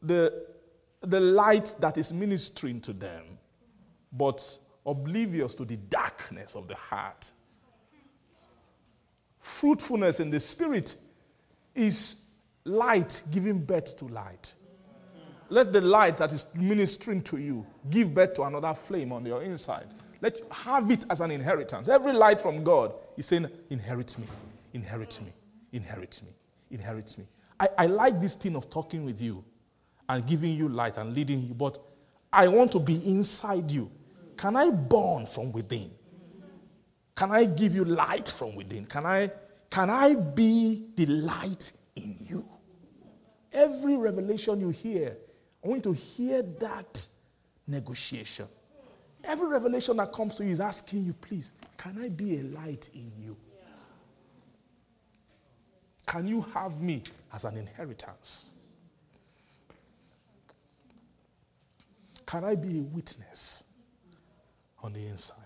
the, 0.03 0.47
the 1.03 1.21
light 1.21 1.75
that 1.81 1.97
is 1.97 2.13
ministering 2.13 2.81
to 2.83 2.93
them, 2.93 3.25
but 4.13 4.59
oblivious 4.85 5.55
to 5.55 5.65
the 5.65 5.77
darkness 5.77 6.57
of 6.57 6.67
the 6.67 6.75
heart. 6.75 7.31
Fruitfulness 9.39 10.21
in 10.21 10.31
the 10.31 10.41
spirit 10.41 10.97
is 11.75 12.31
light 12.65 13.23
giving 13.31 13.65
birth 13.65 13.97
to 13.99 14.07
light. 14.07 14.55
Let 15.51 15.73
the 15.73 15.81
light 15.81 16.19
that 16.19 16.33
is 16.33 16.55
ministering 16.55 17.23
to 17.23 17.39
you 17.39 17.67
give 17.89 18.13
birth 18.13 18.35
to 18.35 18.43
another 18.43 18.75
flame 18.75 19.13
on 19.13 19.25
your 19.25 19.43
inside. 19.43 19.87
Let 20.21 20.41
you 20.41 20.47
have 20.51 20.91
it 20.91 21.07
as 21.09 21.21
an 21.21 21.31
inheritance. 21.31 21.89
Every 21.89 22.13
light 22.13 22.41
from 22.41 22.65
God 22.65 22.93
is 23.17 23.27
saying, 23.27 23.49
Inherit 23.71 24.19
me, 24.19 24.27
inherit 24.75 25.19
me, 25.23 25.33
inherit 25.73 26.21
me, 26.25 26.33
inherit 26.71 27.17
me. 27.19 27.27
I, 27.59 27.69
I 27.79 27.87
like 27.87 28.21
this 28.21 28.35
thing 28.35 28.57
of 28.57 28.71
talking 28.71 29.05
with 29.05 29.21
you 29.21 29.45
and 30.09 30.27
giving 30.27 30.55
you 30.55 30.69
light 30.69 30.97
and 30.97 31.15
leading 31.15 31.41
you, 31.41 31.55
but 31.55 31.79
I 32.33 32.49
want 32.49 32.73
to 32.73 32.79
be 32.79 32.97
inside 33.07 33.71
you. 33.71 33.91
Can 34.37 34.57
I 34.57 34.71
burn 34.71 35.27
from 35.27 35.53
within? 35.53 35.91
Can 37.17 37.33
I 37.33 37.47
give 37.47 37.75
you 37.75 37.85
light 37.85 38.29
from 38.29 38.55
within? 38.55 38.85
Can 38.85 39.05
I, 39.05 39.31
can 39.71 39.91
I 39.91 40.15
be 40.15 40.87
the 40.95 41.07
light 41.07 41.73
in 41.97 42.17
you? 42.21 42.49
Every 43.53 43.97
revelation 43.97 44.61
you 44.61 44.69
hear, 44.69 45.17
I 45.65 45.69
want 45.69 45.85
you 45.85 45.93
to 45.93 45.99
hear 45.99 46.43
that 46.43 47.05
negotiation. 47.67 48.47
Every 49.25 49.49
revelation 49.49 49.97
that 49.97 50.13
comes 50.13 50.37
to 50.37 50.45
you 50.45 50.53
is 50.53 50.61
asking 50.61 51.05
you, 51.05 51.13
please, 51.13 51.55
can 51.77 51.99
I 52.01 52.09
be 52.09 52.39
a 52.39 52.43
light 52.45 52.89
in 52.95 53.11
you? 53.19 53.37
Can 56.09 56.27
you 56.27 56.41
have 56.55 56.81
me 56.81 57.03
as 57.35 57.45
an 57.45 57.59
inheritance? 57.59 58.55
Can 62.25 62.45
I 62.45 62.55
be 62.55 62.79
a 62.79 62.83
witness 62.83 63.65
on 64.83 64.95
the 64.95 65.07
inside 65.07 65.37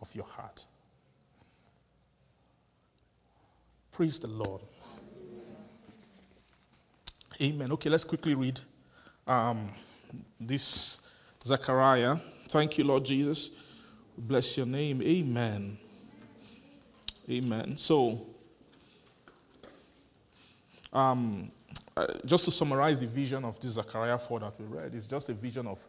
of 0.00 0.14
your 0.14 0.24
heart? 0.24 0.64
Praise 3.92 4.18
the 4.18 4.28
Lord. 4.28 4.62
Amen. 7.38 7.72
Okay, 7.72 7.90
let's 7.90 8.04
quickly 8.04 8.34
read 8.34 8.58
um, 9.26 9.68
this 10.40 11.00
Zechariah. 11.44 12.16
Thank 12.48 12.78
you, 12.78 12.84
Lord 12.84 13.04
Jesus. 13.04 13.50
Bless 14.16 14.56
your 14.56 14.64
name. 14.66 15.02
Amen. 15.02 15.76
Amen. 17.28 17.76
So, 17.76 18.35
um, 20.96 21.50
uh, 21.96 22.06
just 22.24 22.46
to 22.46 22.50
summarize 22.50 22.98
the 22.98 23.06
vision 23.06 23.44
of 23.44 23.60
this 23.60 23.72
Zechariah 23.72 24.18
4 24.18 24.40
that 24.40 24.58
we 24.58 24.64
read, 24.64 24.94
it's 24.94 25.06
just 25.06 25.28
a 25.28 25.34
vision 25.34 25.66
of 25.66 25.86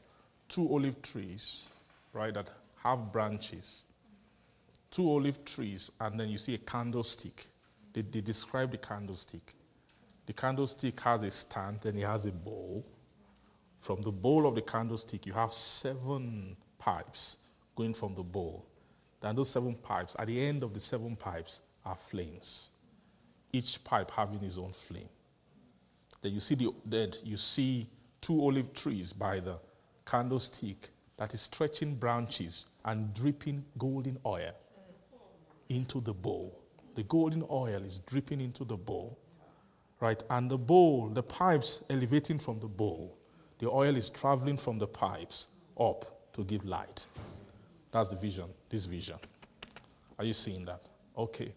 two 0.50 0.68
olive 0.70 1.02
trees, 1.02 1.70
right, 2.14 2.34
that 2.34 2.50
have 2.84 3.12
branches. 3.12 3.86
Two 4.92 5.10
olive 5.10 5.44
trees, 5.46 5.92
and 6.02 6.20
then 6.20 6.30
you 6.30 6.38
see 6.38 6.56
a 6.56 6.58
candlestick. 6.58 7.46
They, 7.94 8.02
they 8.02 8.22
describe 8.22 8.72
the 8.72 8.78
candlestick. 8.78 9.54
The 10.26 10.34
candlestick 10.34 11.00
has 11.02 11.24
a 11.24 11.32
stand, 11.32 11.80
then 11.82 11.98
it 11.98 12.06
has 12.06 12.26
a 12.26 12.32
bowl. 12.32 12.86
From 13.80 14.02
the 14.02 14.12
bowl 14.12 14.46
of 14.46 14.56
the 14.56 14.62
candlestick, 14.62 15.26
you 15.26 15.34
have 15.34 15.54
seven 15.54 16.58
pipes 16.80 17.38
going 17.76 17.94
from 17.94 18.14
the 18.14 18.24
bowl. 18.24 18.66
Then 19.22 19.36
those 19.36 19.50
seven 19.50 19.76
pipes, 19.76 20.16
at 20.20 20.28
the 20.28 20.46
end 20.46 20.64
of 20.64 20.74
the 20.74 20.80
seven 20.80 21.16
pipes, 21.16 21.62
are 21.86 21.96
flames. 21.96 22.72
Each 23.52 23.84
pipe 23.84 24.12
having 24.12 24.44
its 24.44 24.58
own 24.58 24.72
flame. 24.72 25.10
Then 26.22 26.34
you 26.34 26.40
see 26.40 26.56
the 26.56 26.74
then 26.86 27.12
you 27.24 27.38
see 27.38 27.88
two 28.22 28.42
olive 28.42 28.74
trees 28.74 29.14
by 29.14 29.40
the 29.40 29.58
candlestick 30.06 30.90
that 31.18 31.34
is 31.34 31.42
stretching 31.42 31.96
branches 31.96 32.66
and 32.86 33.14
dripping 33.14 33.64
golden 33.78 34.18
oil 34.26 34.52
into 35.70 36.02
the 36.02 36.14
bowl. 36.14 36.60
The 36.96 37.04
golden 37.04 37.44
oil 37.50 37.84
is 37.84 38.00
dripping 38.00 38.42
into 38.42 38.64
the 38.64 38.78
bowl, 38.78 39.18
right? 40.00 40.22
And 40.30 40.50
the 40.50 40.58
bowl, 40.58 41.10
the 41.10 41.24
pipes 41.24 41.84
elevating 41.90 42.40
from 42.40 42.60
the 42.60 42.68
bowl, 42.68 43.18
the 43.60 43.70
oil 43.70 43.96
is 43.96 44.10
traveling 44.10 44.58
from 44.58 44.78
the 44.78 44.88
pipes 44.88 45.48
up 45.80 46.34
to 46.34 46.44
give 46.44 46.66
light. 46.66 47.08
That's 47.92 48.10
the 48.10 48.16
vision, 48.16 48.46
this 48.70 48.86
vision. 48.86 49.18
Are 50.20 50.26
you 50.26 50.34
seeing 50.34 50.66
that? 50.66 50.82
Okay. 51.18 51.54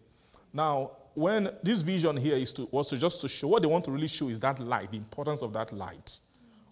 Now, 0.53 0.91
when 1.13 1.49
this 1.61 1.81
vision 1.81 2.17
here 2.17 2.35
is 2.35 2.53
to 2.53 2.67
was 2.71 2.89
to 2.89 2.97
just 2.97 3.21
to 3.21 3.27
show 3.27 3.49
what 3.49 3.61
they 3.61 3.67
want 3.67 3.85
to 3.85 3.91
really 3.91 4.07
show 4.07 4.29
is 4.29 4.39
that 4.39 4.59
light, 4.59 4.91
the 4.91 4.97
importance 4.97 5.41
of 5.41 5.53
that 5.53 5.71
light 5.73 6.19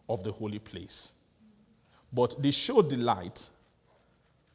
of 0.07 0.23
the 0.23 0.31
holy 0.31 0.59
place. 0.59 1.13
But 2.11 2.41
they 2.41 2.51
show 2.51 2.81
the 2.81 2.97
light, 2.97 3.49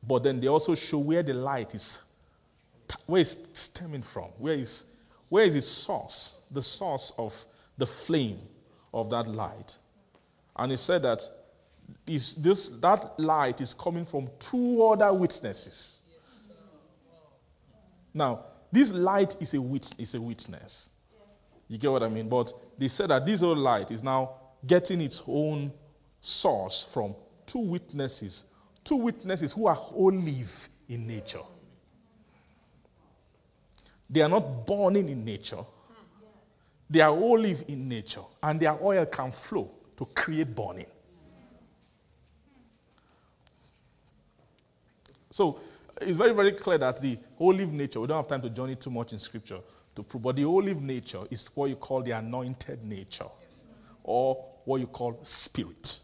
but 0.02 0.22
then 0.22 0.40
they 0.40 0.48
also 0.48 0.74
show 0.74 0.98
where 0.98 1.22
the 1.22 1.34
light 1.34 1.74
is, 1.74 2.04
where 3.06 3.20
it's 3.20 3.36
stemming 3.52 4.02
from, 4.02 4.30
where 4.38 4.54
is 4.54 4.86
where 5.28 5.44
is 5.44 5.54
its 5.54 5.66
source, 5.66 6.46
the 6.50 6.62
source 6.62 7.12
of 7.18 7.44
the 7.76 7.86
flame 7.86 8.38
of 8.92 9.10
that 9.10 9.26
light. 9.26 9.76
And 10.56 10.70
he 10.70 10.76
said 10.76 11.02
that 11.02 11.22
is 12.06 12.34
this 12.36 12.68
that 12.80 13.18
light 13.18 13.60
is 13.60 13.74
coming 13.74 14.04
from 14.04 14.28
two 14.38 14.84
other 14.84 15.12
witnesses. 15.12 16.00
Now, 18.12 18.44
this 18.74 18.92
light 18.92 19.36
is 19.40 19.54
a, 19.54 19.62
wit- 19.62 19.94
is 19.98 20.14
a 20.16 20.20
witness. 20.20 20.90
You 21.68 21.78
get 21.78 21.92
what 21.92 22.02
I 22.02 22.08
mean? 22.08 22.28
But 22.28 22.52
they 22.76 22.88
said 22.88 23.10
that 23.10 23.24
this 23.24 23.42
old 23.42 23.58
light 23.58 23.92
is 23.92 24.02
now 24.02 24.32
getting 24.66 25.00
its 25.00 25.22
own 25.28 25.72
source 26.20 26.82
from 26.82 27.14
two 27.46 27.60
witnesses, 27.60 28.46
two 28.82 28.96
witnesses 28.96 29.52
who 29.52 29.68
are 29.68 29.78
olive 29.94 30.68
in 30.88 31.06
nature. 31.06 31.38
They 34.10 34.22
are 34.22 34.28
not 34.28 34.66
burning 34.66 35.08
in 35.08 35.24
nature, 35.24 35.64
they 36.90 37.00
are 37.00 37.10
olive 37.10 37.64
in 37.68 37.88
nature, 37.88 38.22
and 38.42 38.58
their 38.58 38.76
oil 38.82 39.06
can 39.06 39.30
flow 39.30 39.70
to 39.96 40.04
create 40.06 40.52
burning. 40.52 40.86
So 45.30 45.60
it's 46.00 46.16
very, 46.16 46.32
very 46.32 46.52
clear 46.52 46.78
that 46.78 47.00
the 47.00 47.18
olive 47.38 47.72
nature, 47.72 48.00
we 48.00 48.06
don't 48.06 48.16
have 48.16 48.26
time 48.26 48.42
to 48.42 48.50
journey 48.50 48.76
too 48.76 48.90
much 48.90 49.12
in 49.12 49.18
scripture 49.18 49.60
to 49.94 50.02
prove, 50.02 50.22
but 50.22 50.36
the 50.36 50.44
olive 50.44 50.82
nature 50.82 51.20
is 51.30 51.48
what 51.54 51.70
you 51.70 51.76
call 51.76 52.02
the 52.02 52.10
anointed 52.12 52.84
nature 52.84 53.26
or 54.02 54.44
what 54.64 54.80
you 54.80 54.86
call 54.86 55.18
spirit. 55.22 55.98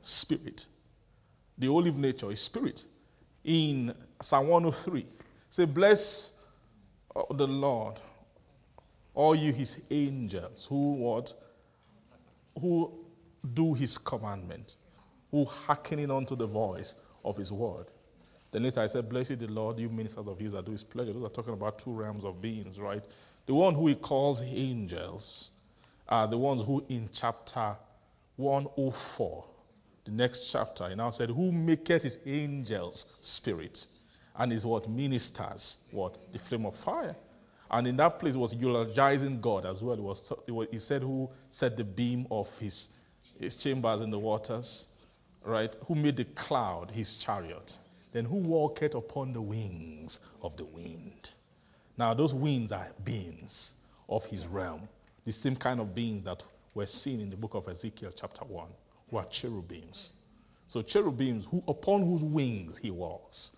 Spirit. 0.00 0.66
The 1.58 1.68
olive 1.68 1.98
nature 1.98 2.30
is 2.30 2.40
spirit. 2.40 2.84
In 3.44 3.94
Psalm 4.20 4.48
103, 4.48 5.06
say, 5.48 5.64
Bless 5.66 6.32
the 7.30 7.46
Lord, 7.46 8.00
all 9.14 9.34
you 9.34 9.52
his 9.52 9.84
angels 9.90 10.66
who 10.66 10.92
what? 10.94 11.34
Who 12.60 12.92
do 13.54 13.74
his 13.74 13.98
commandment, 13.98 14.76
who 15.30 15.44
hearkening 15.44 16.10
unto 16.10 16.36
the 16.36 16.46
voice 16.46 16.94
of 17.24 17.36
his 17.36 17.52
word. 17.52 17.86
Then 18.50 18.64
later 18.64 18.80
I 18.80 18.86
said, 18.86 19.08
Blessed 19.08 19.38
the 19.38 19.46
Lord, 19.46 19.78
you 19.78 19.88
ministers 19.88 20.26
of 20.26 20.38
his 20.38 20.52
that 20.52 20.64
do 20.64 20.72
his 20.72 20.84
pleasure. 20.84 21.12
Those 21.12 21.24
are 21.24 21.30
talking 21.30 21.52
about 21.52 21.78
two 21.78 21.92
realms 21.92 22.24
of 22.24 22.40
beings, 22.40 22.80
right? 22.80 23.04
The 23.46 23.54
one 23.54 23.74
who 23.74 23.86
he 23.86 23.94
calls 23.94 24.42
angels 24.42 25.52
are 26.08 26.26
the 26.26 26.38
ones 26.38 26.64
who 26.64 26.84
in 26.88 27.08
chapter 27.12 27.76
104, 28.36 29.44
the 30.04 30.10
next 30.10 30.50
chapter, 30.50 30.88
he 30.88 30.94
now 30.94 31.10
said, 31.10 31.30
Who 31.30 31.52
maketh 31.52 32.02
his 32.02 32.18
angels 32.26 33.16
spirit 33.20 33.86
and 34.36 34.52
is 34.52 34.66
what 34.66 34.88
ministers, 34.88 35.78
what? 35.90 36.32
The 36.32 36.38
flame 36.38 36.66
of 36.66 36.74
fire. 36.74 37.14
And 37.70 37.86
in 37.86 37.96
that 37.96 38.18
place, 38.18 38.34
was 38.34 38.54
eulogizing 38.54 39.40
God 39.40 39.64
as 39.64 39.82
well. 39.82 39.96
It 39.96 40.02
was, 40.02 40.32
it 40.46 40.50
was, 40.50 40.66
he 40.72 40.78
said, 40.78 41.02
Who 41.02 41.30
set 41.48 41.76
the 41.76 41.84
beam 41.84 42.26
of 42.30 42.58
his, 42.58 42.90
his 43.38 43.56
chambers 43.56 44.00
in 44.00 44.10
the 44.10 44.18
waters, 44.18 44.88
right? 45.44 45.76
Who 45.86 45.94
made 45.94 46.16
the 46.16 46.24
cloud 46.24 46.90
his 46.90 47.16
chariot? 47.16 47.78
Then 48.12 48.24
who 48.24 48.36
walketh 48.36 48.94
upon 48.94 49.32
the 49.32 49.40
wings 49.42 50.20
of 50.42 50.56
the 50.56 50.64
wind? 50.64 51.30
Now, 51.96 52.14
those 52.14 52.34
winds 52.34 52.72
are 52.72 52.88
beings 53.04 53.76
of 54.08 54.24
his 54.26 54.46
realm, 54.46 54.88
the 55.24 55.32
same 55.32 55.56
kind 55.56 55.80
of 55.80 55.94
beings 55.94 56.24
that 56.24 56.42
were 56.74 56.86
seen 56.86 57.20
in 57.20 57.30
the 57.30 57.36
book 57.36 57.54
of 57.54 57.68
Ezekiel, 57.68 58.10
chapter 58.14 58.44
1, 58.44 58.68
who 59.10 59.16
are 59.18 59.24
cherubims. 59.26 60.14
So, 60.68 60.82
cherubims, 60.82 61.46
who, 61.46 61.62
upon 61.68 62.02
whose 62.02 62.22
wings 62.22 62.78
he 62.78 62.90
walks. 62.90 63.56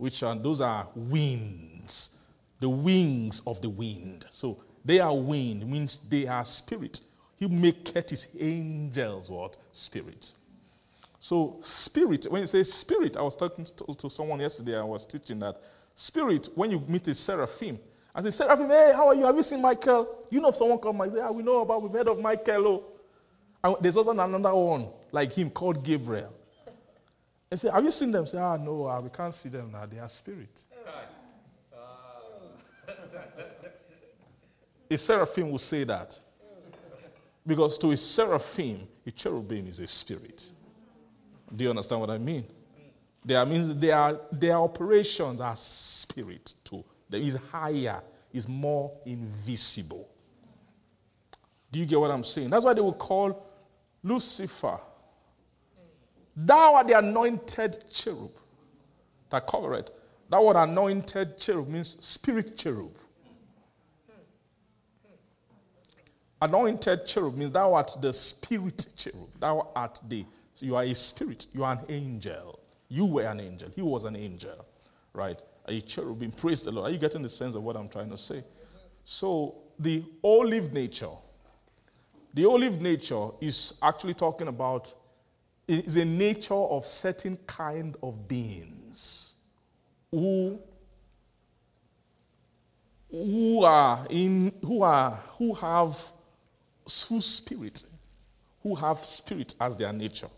which 0.00 0.22
are 0.22 0.34
those 0.34 0.62
are 0.62 0.88
winds, 0.94 2.18
the 2.58 2.68
wings 2.68 3.42
of 3.46 3.60
the 3.60 3.68
wind. 3.68 4.24
So 4.30 4.62
they 4.82 4.98
are 4.98 5.14
wind 5.14 5.66
means 5.70 5.98
they 6.08 6.26
are 6.26 6.42
spirit. 6.42 7.02
He 7.36 7.46
maketh 7.46 8.10
his 8.10 8.28
angels 8.40 9.30
what 9.30 9.58
spirit. 9.72 10.32
So 11.22 11.58
spirit, 11.60 12.26
when 12.30 12.40
you 12.40 12.46
say 12.46 12.62
spirit, 12.62 13.14
I 13.18 13.20
was 13.20 13.36
talking 13.36 13.66
to, 13.66 13.94
to 13.94 14.08
someone 14.08 14.40
yesterday. 14.40 14.78
I 14.78 14.82
was 14.82 15.04
teaching 15.04 15.38
that 15.40 15.60
spirit. 15.94 16.48
When 16.54 16.70
you 16.70 16.82
meet 16.88 17.06
a 17.08 17.14
seraphim, 17.14 17.78
I 18.14 18.22
say 18.22 18.30
seraphim, 18.30 18.68
hey, 18.68 18.92
how 18.96 19.08
are 19.08 19.14
you? 19.14 19.26
Have 19.26 19.36
you 19.36 19.42
seen 19.42 19.60
Michael? 19.60 20.24
You 20.30 20.40
know 20.40 20.50
someone 20.50 20.78
called 20.78 20.96
Michael? 20.96 21.18
Yeah, 21.18 21.30
we 21.30 21.42
know 21.42 21.60
about. 21.60 21.82
We've 21.82 21.92
heard 21.92 22.08
of 22.08 22.18
Michael. 22.18 22.66
Oh. 22.66 22.86
And 23.62 23.76
there's 23.82 23.98
also 23.98 24.12
another 24.12 24.54
one 24.54 24.88
like 25.12 25.34
him 25.34 25.50
called 25.50 25.84
Gabriel. 25.84 26.32
I 27.52 27.56
say, 27.56 27.70
have 27.70 27.84
you 27.84 27.90
seen 27.90 28.12
them? 28.12 28.26
Say, 28.26 28.38
ah, 28.38 28.56
no, 28.56 28.86
ah, 28.86 29.00
we 29.00 29.10
can't 29.10 29.34
see 29.34 29.50
them 29.50 29.72
now. 29.72 29.84
They 29.84 29.98
are 29.98 30.08
spirit. 30.08 30.64
a 34.90 34.96
seraphim 34.96 35.50
will 35.50 35.58
say 35.58 35.84
that. 35.84 36.18
Because 37.46 37.76
to 37.76 37.90
a 37.90 37.96
seraphim, 37.96 38.88
a 39.06 39.10
cherubim 39.10 39.66
is 39.66 39.80
a 39.80 39.86
spirit. 39.86 40.50
Do 41.54 41.64
you 41.64 41.70
understand 41.70 42.00
what 42.00 42.10
I 42.10 42.18
mean? 42.18 42.44
There 43.24 43.44
means 43.44 43.74
their, 43.76 44.18
their 44.32 44.56
operations 44.56 45.40
are 45.40 45.56
spirit 45.56 46.54
too. 46.64 46.84
There 47.08 47.20
is 47.20 47.36
higher, 47.50 48.00
is 48.32 48.48
more 48.48 48.92
invisible. 49.04 50.08
Do 51.70 51.78
you 51.78 51.86
get 51.86 52.00
what 52.00 52.10
I'm 52.10 52.24
saying? 52.24 52.50
That's 52.50 52.64
why 52.64 52.72
they 52.72 52.80
will 52.80 52.92
call 52.92 53.46
Lucifer. 54.02 54.78
Thou 56.34 56.74
art 56.74 56.86
the 56.86 56.98
anointed 56.98 57.84
cherub 57.92 58.32
that 59.28 59.46
covereth. 59.46 59.90
That 60.30 60.42
word 60.42 60.56
anointed 60.56 61.36
cherub 61.36 61.68
means 61.68 61.96
spirit 62.00 62.56
cherub. 62.56 62.96
Anointed 66.40 67.04
cherub 67.04 67.36
means 67.36 67.52
thou 67.52 67.74
art 67.74 67.94
the 68.00 68.12
spirit 68.12 68.86
cherub. 68.96 69.28
Thou 69.38 69.70
art 69.74 70.00
the, 70.08 70.24
so 70.60 70.66
you 70.66 70.76
are 70.76 70.82
a 70.82 70.94
spirit, 70.94 71.46
you 71.54 71.64
are 71.64 71.72
an 71.72 71.86
angel. 71.88 72.60
You 72.90 73.06
were 73.06 73.22
an 73.22 73.40
angel, 73.40 73.70
he 73.74 73.80
was 73.80 74.04
an 74.04 74.14
angel, 74.14 74.66
right? 75.14 75.40
A 75.66 75.80
cherubim, 75.80 76.32
praise 76.32 76.62
the 76.62 76.70
Lord. 76.70 76.90
Are 76.90 76.92
you 76.92 76.98
getting 76.98 77.22
the 77.22 77.30
sense 77.30 77.54
of 77.54 77.62
what 77.62 77.78
I'm 77.78 77.88
trying 77.88 78.10
to 78.10 78.16
say? 78.18 78.44
So, 79.02 79.54
the 79.78 80.04
olive 80.22 80.74
nature, 80.74 81.16
the 82.34 82.44
olive 82.44 82.78
nature 82.78 83.28
is 83.40 83.72
actually 83.80 84.12
talking 84.12 84.48
about 84.48 84.92
is 85.66 85.96
a 85.96 86.04
nature 86.04 86.52
of 86.52 86.84
certain 86.84 87.38
kind 87.46 87.96
of 88.02 88.28
beings 88.28 89.36
who 90.10 90.58
who 93.10 93.64
are 93.64 94.06
in 94.10 94.52
who 94.62 94.82
are 94.82 95.12
who 95.38 95.54
have 95.54 95.98
whose 97.08 97.24
spirit 97.24 97.82
who 98.62 98.74
have 98.74 98.98
spirit 98.98 99.54
as 99.58 99.74
their 99.74 99.92
nature 99.94 100.28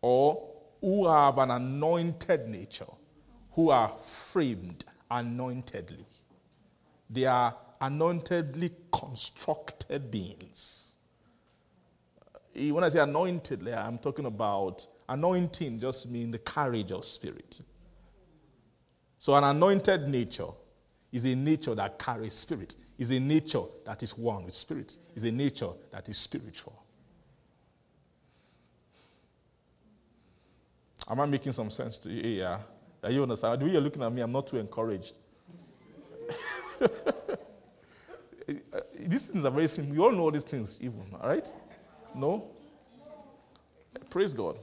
or 0.00 0.54
who 0.80 1.08
have 1.08 1.38
an 1.38 1.50
anointed 1.50 2.48
nature 2.48 2.86
who 3.52 3.70
are 3.70 3.88
framed 3.98 4.84
anointedly. 5.10 6.06
They 7.10 7.24
are 7.24 7.56
anointedly 7.80 8.70
constructed 8.92 10.10
beings. 10.10 10.94
Eh, 12.54 12.70
when 12.70 12.84
i 12.84 12.88
say 12.88 12.98
anointed 12.98 13.66
i'm 13.68 13.98
talking 13.98 14.26
about 14.26 14.86
anointing 15.08 15.78
just 15.78 16.10
means 16.10 16.32
the 16.32 16.38
carriage 16.38 16.92
of 16.92 17.04
spirit. 17.04 17.60
So 19.18 19.34
an 19.34 19.44
anointed 19.44 20.08
nature 20.08 20.48
is 21.10 21.24
a 21.24 21.34
nature 21.34 21.74
that 21.74 21.98
carries 21.98 22.34
spirit, 22.34 22.76
is 22.98 23.10
a 23.10 23.18
nature 23.18 23.62
that 23.84 24.02
is 24.02 24.16
one 24.16 24.44
with 24.44 24.54
spirit, 24.54 24.96
is 25.14 25.24
a 25.24 25.32
nature 25.32 25.70
that 25.90 26.08
is 26.08 26.18
spiritual. 26.18 26.77
Am 31.08 31.20
I 31.20 31.26
making 31.26 31.52
some 31.52 31.70
sense 31.70 31.98
to 32.00 32.10
you? 32.10 32.40
Yeah. 32.40 32.60
Are 33.02 33.10
you 33.10 33.22
understand? 33.22 33.60
The 33.60 33.64
way 33.64 33.72
you're 33.72 33.80
looking 33.80 34.02
at 34.02 34.12
me, 34.12 34.20
I'm 34.20 34.32
not 34.32 34.46
too 34.46 34.58
encouraged. 34.58 35.16
these 38.98 39.28
things 39.28 39.44
are 39.44 39.50
very 39.50 39.66
simple. 39.66 39.94
You 39.94 40.04
all 40.04 40.12
know 40.12 40.30
these 40.30 40.44
things, 40.44 40.78
even, 40.80 41.02
all 41.20 41.28
right? 41.28 41.50
No? 42.14 42.50
Praise 44.10 44.34
God. 44.34 44.58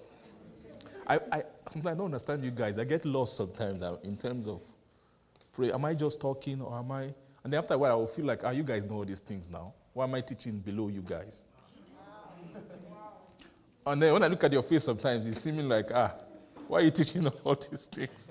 I, 1.08 1.20
I, 1.32 1.38
I 1.38 1.94
don't 1.94 2.02
understand 2.02 2.44
you 2.44 2.52
guys. 2.52 2.78
I 2.80 2.84
get 2.84 3.06
lost 3.06 3.38
sometimes 3.38 3.82
uh, 3.82 3.98
in 4.04 4.18
terms 4.18 4.48
of 4.48 4.62
pray. 5.54 5.72
Am 5.72 5.86
I 5.86 5.94
just 5.94 6.20
talking 6.20 6.62
or 6.62 6.78
am 6.78 6.92
I? 6.92 7.04
And 7.44 7.54
then 7.54 7.60
after 7.60 7.76
a 7.76 7.78
while, 7.78 7.92
I 7.92 7.96
will 7.96 8.08
feel 8.08 8.26
like, 8.26 8.44
ah, 8.44 8.50
you 8.50 8.64
guys 8.64 8.86
know 8.86 8.96
all 8.96 9.06
these 9.06 9.20
things 9.20 9.50
now. 9.50 9.74
Why 9.94 10.06
am 10.06 10.16
I 10.16 10.22
teaching 10.22 10.60
below 10.60 10.88
you 10.88 11.02
guys? 11.02 11.46
and 13.86 14.02
then 14.02 14.14
when 14.14 14.24
I 14.24 14.28
look 14.28 14.44
at 14.44 14.52
your 14.52 14.64
face 14.64 14.84
sometimes, 14.84 15.28
it's 15.28 15.42
seeming 15.42 15.70
like, 15.70 15.92
ah, 15.94 16.12
why 16.68 16.80
are 16.80 16.84
you 16.84 16.92
teaching 16.92 17.28
all 17.28 17.56
these 17.56 17.86
things? 17.86 18.30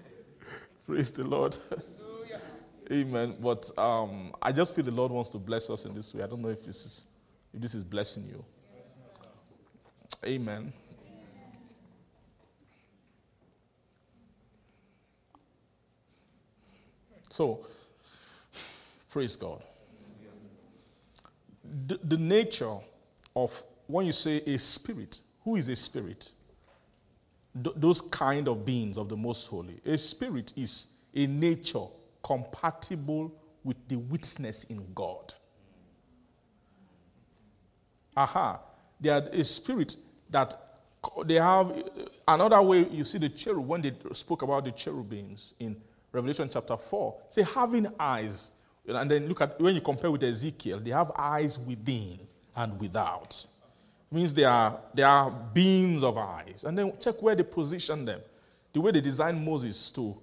Praise 0.87 1.11
the 1.11 1.25
Lord. 1.25 1.57
Amen. 2.93 3.37
But 3.41 3.71
um, 3.79 4.35
I 4.43 4.53
just 4.53 4.75
feel 4.75 4.85
the 4.85 4.91
Lord 4.91 5.11
wants 5.11 5.31
to 5.31 5.39
bless 5.39 5.71
us 5.71 5.87
in 5.87 5.95
this 5.95 6.15
way. 6.15 6.23
I 6.23 6.27
don't 6.27 6.43
know 6.43 6.49
if 6.49 6.65
this 6.65 6.85
is, 6.85 7.09
if 7.53 7.61
this 7.61 7.75
is 7.75 7.83
blessing 7.83 8.27
you. 8.27 8.45
Amen. 10.25 10.73
So, 17.31 17.67
praise 19.11 19.35
God. 19.35 19.63
The, 21.87 21.99
the 22.05 22.19
nature 22.19 22.77
of 23.35 23.63
when 23.87 24.07
you 24.07 24.13
say 24.13 24.39
a 24.47 24.57
spirit, 24.59 25.21
who 25.43 25.57
is 25.57 25.69
a 25.69 25.77
spirit? 25.77 26.31
Th- 27.63 27.77
those 27.77 28.01
kind 28.01 28.49
of 28.49 28.65
beings 28.65 28.99
of 28.99 29.09
the 29.09 29.17
Most 29.17 29.47
Holy. 29.47 29.81
A 29.87 29.97
spirit 29.97 30.53
is 30.57 30.89
a 31.15 31.27
nature 31.27 31.85
compatible 32.23 33.33
with 33.63 33.77
the 33.89 33.97
witness 33.97 34.65
in 34.65 34.85
God. 34.95 35.35
Aha. 38.17 38.61
They 39.01 39.11
are 39.11 39.29
a 39.33 39.45
spirit 39.45 39.97
that 40.31 40.55
they 41.27 41.35
have 41.35 41.71
uh, 41.71 41.83
another 42.29 42.63
way 42.63 42.87
you 42.89 43.05
see 43.05 43.19
the 43.19 43.29
cherub 43.29 43.67
when 43.67 43.83
they 43.83 43.93
spoke 44.13 44.43
about 44.43 44.65
the 44.65 44.71
cherubims 44.71 45.55
in 45.59 45.77
Revelation 46.13 46.49
chapter 46.51 46.77
4. 46.77 47.17
Say, 47.29 47.43
having 47.43 47.89
eyes. 47.99 48.53
And 48.87 49.11
then 49.11 49.29
look 49.29 49.41
at 49.41 49.61
when 49.61 49.75
you 49.75 49.81
compare 49.81 50.11
with 50.11 50.23
Ezekiel, 50.23 50.79
they 50.81 50.91
have 50.91 51.11
eyes 51.17 51.59
within 51.59 52.21
and 52.55 52.79
without. 52.81 53.47
Means 54.11 54.33
they 54.33 54.45
are, 54.45 54.79
they 54.93 55.03
are 55.03 55.31
beams 55.31 56.05
of 56.05 56.17
eyes. 56.17 56.65
And 56.67 56.79
then 56.79 56.93
check 57.01 57.21
where 57.21 57.35
they 57.35 57.43
position 57.43 58.05
them. 58.05 58.21
The 58.73 58.81
way 58.81 58.93
they 58.93 59.01
designed 59.01 59.45
Moses 59.45 59.91
to, 59.93 60.17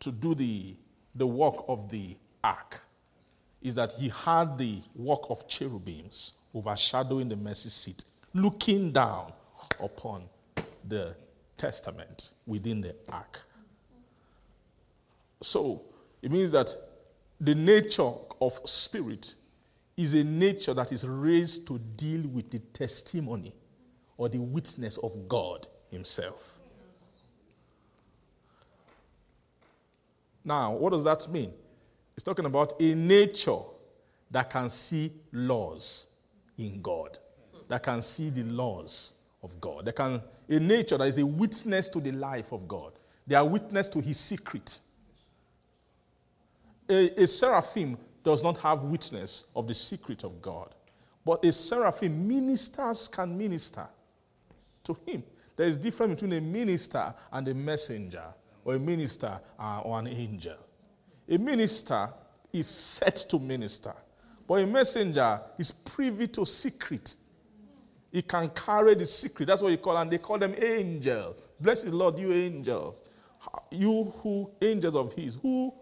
to 0.00 0.12
do 0.12 0.34
the, 0.34 0.76
the 1.14 1.26
work 1.26 1.64
of 1.68 1.90
the 1.90 2.16
ark 2.44 2.80
is 3.60 3.76
that 3.76 3.92
he 3.92 4.08
had 4.08 4.58
the 4.58 4.80
work 4.94 5.30
of 5.30 5.46
cherubims 5.48 6.34
overshadowing 6.54 7.28
the 7.28 7.36
mercy 7.36 7.68
seat, 7.68 8.04
looking 8.34 8.92
down 8.92 9.32
upon 9.80 10.24
the 10.88 11.14
testament 11.56 12.32
within 12.46 12.80
the 12.80 12.94
ark. 13.10 13.40
So 15.40 15.82
it 16.20 16.30
means 16.30 16.50
that 16.52 16.74
the 17.40 17.54
nature 17.54 18.12
of 18.40 18.60
spirit 18.64 19.34
is 19.96 20.14
a 20.14 20.24
nature 20.24 20.74
that 20.74 20.92
is 20.92 21.06
raised 21.06 21.66
to 21.66 21.78
deal 21.96 22.26
with 22.28 22.50
the 22.50 22.58
testimony 22.58 23.52
or 24.16 24.28
the 24.28 24.38
witness 24.38 24.96
of 24.98 25.28
God 25.28 25.66
Himself. 25.90 26.58
Now, 30.44 30.72
what 30.72 30.90
does 30.90 31.04
that 31.04 31.30
mean? 31.30 31.52
It's 32.16 32.24
talking 32.24 32.46
about 32.46 32.80
a 32.80 32.94
nature 32.94 33.58
that 34.30 34.50
can 34.50 34.68
see 34.68 35.12
laws 35.32 36.08
in 36.58 36.82
God, 36.82 37.18
that 37.68 37.82
can 37.82 38.00
see 38.00 38.30
the 38.30 38.44
laws 38.44 39.14
of 39.42 39.60
God, 39.60 39.84
that 39.84 39.96
can 39.96 40.20
a 40.48 40.58
nature 40.58 40.98
that 40.98 41.06
is 41.06 41.18
a 41.18 41.26
witness 41.26 41.88
to 41.88 42.00
the 42.00 42.12
life 42.12 42.52
of 42.52 42.66
God. 42.66 42.92
They 43.26 43.36
are 43.36 43.46
witness 43.46 43.88
to 43.90 44.00
His 44.00 44.18
secret 44.18 44.80
a, 46.88 47.22
a 47.22 47.26
seraphim 47.26 47.96
does 48.24 48.42
not 48.42 48.58
have 48.58 48.84
witness 48.84 49.46
of 49.56 49.66
the 49.66 49.74
secret 49.74 50.24
of 50.24 50.40
God. 50.40 50.74
But 51.24 51.44
a 51.44 51.52
seraphim, 51.52 52.26
ministers 52.26 53.08
can 53.08 53.36
minister 53.36 53.86
to 54.84 54.96
him. 55.06 55.22
There 55.56 55.66
is 55.66 55.76
difference 55.76 56.20
between 56.20 56.38
a 56.38 56.40
minister 56.40 57.14
and 57.32 57.46
a 57.46 57.54
messenger, 57.54 58.24
or 58.64 58.74
a 58.74 58.78
minister 58.78 59.38
uh, 59.58 59.80
or 59.80 59.98
an 59.98 60.08
angel. 60.08 60.56
A 61.28 61.38
minister 61.38 62.08
is 62.52 62.66
set 62.66 63.16
to 63.28 63.38
minister, 63.38 63.94
but 64.48 64.54
a 64.62 64.66
messenger 64.66 65.40
is 65.58 65.70
privy 65.70 66.26
to 66.28 66.44
secret. 66.44 67.14
He 68.10 68.22
can 68.22 68.50
carry 68.50 68.94
the 68.94 69.06
secret. 69.06 69.46
That's 69.46 69.62
what 69.62 69.70
you 69.70 69.78
call, 69.78 69.96
and 69.96 70.10
they 70.10 70.18
call 70.18 70.38
them 70.38 70.54
angels. 70.60 71.42
Bless 71.60 71.82
the 71.82 71.92
Lord, 71.92 72.18
you 72.18 72.32
angels. 72.32 73.02
You 73.70 74.12
who 74.22 74.50
angels 74.60 74.94
of 74.94 75.14
his, 75.14 75.36
who 75.36 75.72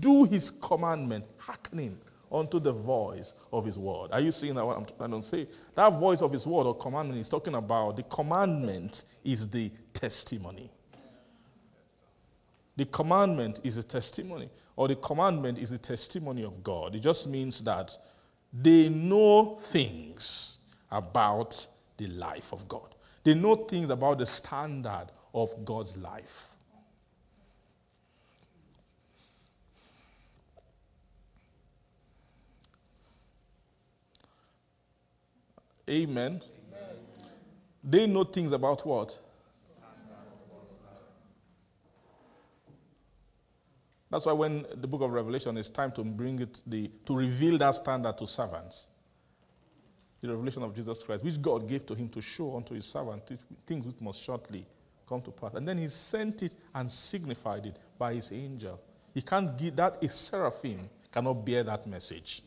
do 0.00 0.24
his 0.24 0.50
commandment, 0.50 1.32
hearkening 1.38 1.98
unto 2.30 2.58
the 2.58 2.72
voice 2.72 3.34
of 3.52 3.64
his 3.64 3.78
word. 3.78 4.10
Are 4.12 4.20
you 4.20 4.32
seeing 4.32 4.54
that 4.54 4.64
what 4.64 4.76
I'm 4.76 4.84
trying 4.84 5.10
to 5.10 5.22
say? 5.22 5.46
That 5.74 5.90
voice 5.90 6.20
of 6.20 6.32
his 6.32 6.46
word 6.46 6.66
or 6.66 6.74
commandment 6.76 7.20
is 7.20 7.28
talking 7.28 7.54
about 7.54 7.96
the 7.96 8.02
commandment 8.04 9.04
is 9.22 9.48
the 9.48 9.70
testimony. 9.92 10.70
The 12.76 12.86
commandment 12.86 13.60
is 13.62 13.78
a 13.78 13.84
testimony, 13.84 14.50
or 14.74 14.88
the 14.88 14.96
commandment 14.96 15.58
is 15.58 15.70
a 15.70 15.78
testimony 15.78 16.42
of 16.42 16.64
God. 16.64 16.96
It 16.96 17.00
just 17.00 17.28
means 17.28 17.62
that 17.62 17.96
they 18.52 18.88
know 18.88 19.56
things 19.60 20.58
about 20.90 21.66
the 21.96 22.08
life 22.08 22.52
of 22.52 22.66
God. 22.66 22.94
They 23.22 23.34
know 23.34 23.54
things 23.54 23.90
about 23.90 24.18
the 24.18 24.26
standard 24.26 25.06
of 25.32 25.64
God's 25.64 25.96
life. 25.96 26.53
Amen. 35.88 36.40
Amen. 36.40 36.96
They 37.82 38.06
know 38.06 38.24
things 38.24 38.52
about 38.52 38.86
what? 38.86 39.18
That's 44.10 44.26
why 44.26 44.32
when 44.32 44.64
the 44.76 44.86
book 44.86 45.02
of 45.02 45.10
Revelation 45.10 45.56
is 45.56 45.68
time 45.68 45.90
to 45.92 46.04
bring 46.04 46.38
it, 46.38 46.62
the, 46.66 46.88
to 47.04 47.16
reveal 47.16 47.58
that 47.58 47.74
standard 47.74 48.16
to 48.18 48.28
servants, 48.28 48.86
the 50.20 50.28
revelation 50.28 50.62
of 50.62 50.72
Jesus 50.72 51.02
Christ, 51.02 51.24
which 51.24 51.42
God 51.42 51.68
gave 51.68 51.84
to 51.86 51.94
him 51.94 52.08
to 52.10 52.20
show 52.20 52.56
unto 52.56 52.74
his 52.74 52.86
servant 52.86 53.26
things 53.66 53.84
which 53.84 54.00
must 54.00 54.22
shortly 54.22 54.64
come 55.08 55.20
to 55.20 55.32
pass. 55.32 55.54
And 55.54 55.66
then 55.66 55.78
he 55.78 55.88
sent 55.88 56.44
it 56.44 56.54
and 56.76 56.88
signified 56.88 57.66
it 57.66 57.78
by 57.98 58.14
his 58.14 58.30
angel. 58.30 58.80
He 59.12 59.20
can't 59.20 59.58
give 59.58 59.76
that 59.76 60.02
a 60.02 60.08
seraphim 60.08 60.88
cannot 61.10 61.44
bear 61.44 61.62
that 61.64 61.86
message. 61.86 62.42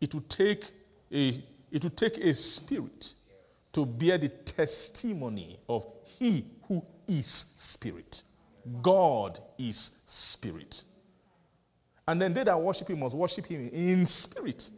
It 0.00 0.14
would 0.14 0.30
take 0.30 0.70
a 1.12 1.42
it 1.74 1.82
would 1.82 1.96
take 1.96 2.18
a 2.18 2.32
spirit 2.32 3.14
to 3.72 3.84
bear 3.84 4.16
the 4.16 4.28
testimony 4.28 5.58
of 5.68 5.84
he 6.04 6.44
who 6.68 6.80
is 7.08 7.26
spirit. 7.26 8.22
God 8.80 9.40
is 9.58 10.02
spirit. 10.06 10.84
And 12.06 12.22
then 12.22 12.32
they 12.32 12.44
that 12.44 12.60
worship 12.60 12.88
him 12.88 13.00
must 13.00 13.16
worship 13.16 13.46
him 13.46 13.68
in 13.72 14.06
spirit. 14.06 14.70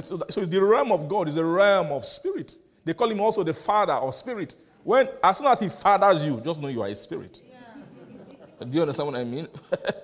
So 0.00 0.16
the 0.16 0.60
realm 0.60 0.90
of 0.90 1.06
God 1.06 1.28
is 1.28 1.36
a 1.36 1.44
realm 1.44 1.92
of 1.92 2.04
spirit. 2.04 2.56
They 2.84 2.94
call 2.94 3.08
him 3.08 3.20
also 3.20 3.44
the 3.44 3.54
father 3.54 3.92
of 3.92 4.12
spirit. 4.12 4.56
When 4.82 5.08
as 5.22 5.38
soon 5.38 5.46
as 5.46 5.60
he 5.60 5.68
fathers 5.68 6.24
you, 6.24 6.40
just 6.40 6.60
know 6.60 6.66
you 6.66 6.82
are 6.82 6.88
a 6.88 6.96
spirit. 6.96 7.40
Yeah. 7.48 8.66
Do 8.66 8.76
you 8.76 8.82
understand 8.82 9.12
what 9.12 9.20
I 9.20 9.22
mean? 9.22 9.46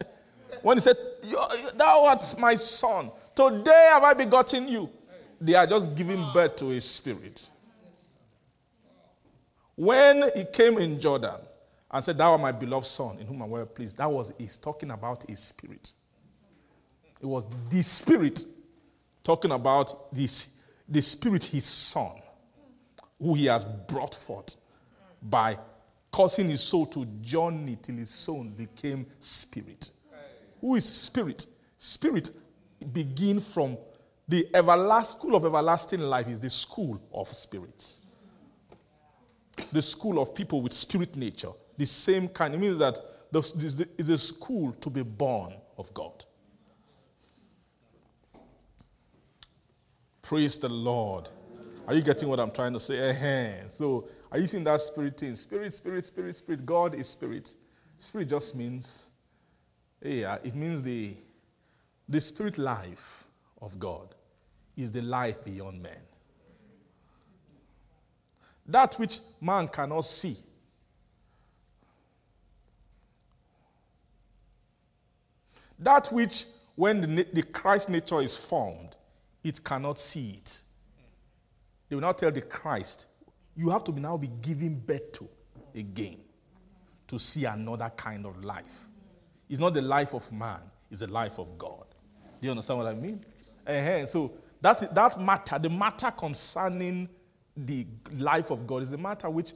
when 0.62 0.77
he 0.77 0.81
said, 0.81 0.97
Thou 1.77 2.05
art 2.05 2.37
my 2.39 2.55
son, 2.55 3.11
today 3.35 3.89
have 3.93 4.05
I 4.05 4.15
begotten 4.15 4.69
you. 4.69 4.91
They 5.40 5.55
are 5.55 5.66
just 5.66 5.94
giving 5.94 6.24
birth 6.32 6.56
to 6.56 6.73
a 6.73 6.81
spirit. 6.81 7.48
When 9.77 10.24
he 10.35 10.44
came 10.44 10.78
in 10.78 10.98
Jordan, 10.98 11.36
and 11.90 12.05
said, 12.05 12.19
Thou 12.19 12.32
art 12.32 12.40
my 12.40 12.52
beloved 12.52 12.86
son, 12.86 13.19
in 13.19 13.27
whom 13.27 13.43
I'm 13.43 13.51
well 13.51 13.66
pleased. 13.66 13.97
That 13.97 14.10
was 14.10 14.32
he's 14.39 14.56
talking 14.56 14.90
about 14.90 15.24
his 15.28 15.40
spirit. 15.40 15.93
It 17.20 17.27
was 17.27 17.47
the 17.70 17.82
spirit 17.82 18.44
talking 19.23 19.52
about 19.52 20.15
this, 20.15 20.60
the 20.89 21.01
spirit, 21.01 21.44
his 21.44 21.65
son, 21.65 22.12
who 23.19 23.35
he 23.35 23.47
has 23.47 23.65
brought 23.65 24.15
forth 24.15 24.56
by 25.23 25.59
causing 26.12 26.48
his 26.48 26.60
soul 26.60 26.86
to 26.86 27.05
journey 27.20 27.77
till 27.81 27.97
his 27.97 28.10
soul 28.10 28.44
became 28.44 29.06
spirit. 29.19 29.90
Who 30.60 30.74
is 30.74 30.85
spirit? 30.85 31.47
Spirit 31.77 32.31
begin 32.93 33.40
from 33.40 33.77
the 34.29 34.47
school 35.03 35.35
of 35.35 35.45
everlasting 35.45 36.01
life 36.01 36.29
is 36.29 36.39
the 36.39 36.51
school 36.51 37.01
of 37.13 37.29
spirits. 37.29 38.03
The 39.73 39.83
school 39.83 40.21
of 40.21 40.35
people 40.35 40.63
with 40.63 40.73
spirit 40.73 41.17
nature 41.17 41.53
the 41.79 41.87
same 41.87 42.29
kind. 42.29 42.55
It 42.55 42.61
means 42.61 42.79
that 42.79 43.01
it's 43.33 44.09
a 44.09 44.19
school 44.19 44.73
to 44.73 44.91
be 44.91 45.03
born 45.03 45.55
of 45.79 45.95
God. 45.95 46.25
Praise 50.21 50.59
the 50.59 50.69
Lord. 50.69 51.29
Are 51.87 51.95
you 51.95 52.03
getting 52.03 52.29
what 52.29 52.39
I'm 52.39 52.51
trying 52.51 52.75
to 52.75 52.81
say? 52.81 53.11
Uh-huh. 53.11 53.69
So, 53.69 54.09
are 54.31 54.39
you 54.39 54.47
seeing 54.47 54.65
that 54.65 54.81
spirit 54.81 55.19
thing? 55.19 55.35
Spirit, 55.37 55.73
spirit, 55.73 56.05
spirit, 56.05 56.35
spirit. 56.35 56.67
God 56.67 56.95
is 56.95 57.09
spirit. 57.09 57.55
Spirit 57.97 58.29
just 58.29 58.55
means, 58.55 59.11
yeah, 60.03 60.37
it 60.45 60.55
means 60.55 60.83
the, 60.83 61.15
the 62.09 62.21
spirit 62.21 62.59
life 62.59 63.25
of 63.63 63.79
God 63.79 64.15
is 64.79 64.91
the 64.93 65.03
life 65.03 65.45
beyond 65.45 65.83
man. 65.83 66.01
That 68.67 68.95
which 68.95 69.19
man 69.41 69.69
cannot 69.69 70.05
see 70.05 70.37
That 75.79 76.09
which, 76.09 76.45
when 76.75 77.01
the, 77.01 77.27
the 77.33 77.43
Christ 77.43 77.89
nature 77.89 78.21
is 78.21 78.37
formed, 78.37 78.97
it 79.45 79.63
cannot 79.63 79.99
see 79.99 80.33
it. 80.33 80.61
They 81.89 81.97
will 81.97 82.03
now 82.03 82.13
tell 82.13 82.31
the 82.31 82.43
Christ, 82.43 83.07
you 83.57 83.71
have 83.71 83.85
to 83.85 83.93
be 83.93 84.01
now 84.01 84.17
be 84.17 84.29
given 84.43 84.79
birth 84.81 85.13
to 85.13 85.29
again 85.75 86.19
to 87.07 87.19
see 87.19 87.45
another 87.45 87.91
kind 87.97 88.27
of 88.27 88.45
life. 88.45 88.87
It's 89.49 89.61
not 89.61 89.75
the 89.75 89.83
life 89.83 90.15
of 90.15 90.31
man, 90.33 90.61
it's 90.91 91.01
the 91.01 91.07
life 91.07 91.39
of 91.39 91.57
God. 91.57 91.85
Do 92.41 92.47
you 92.47 92.51
understand 92.51 92.81
what 92.81 92.89
I 92.89 92.95
mean? 92.95 93.21
Uh-huh. 93.67 94.07
So 94.07 94.33
that, 94.61 94.95
that 94.95 95.21
matter, 95.21 95.59
the 95.59 95.71
matter 95.71 96.11
concerning 96.11 97.09
the 97.57 97.87
life 98.17 98.51
of 98.51 98.67
God 98.67 98.83
is 98.83 98.91
the 98.91 98.99
matter 98.99 99.29
which, 99.31 99.53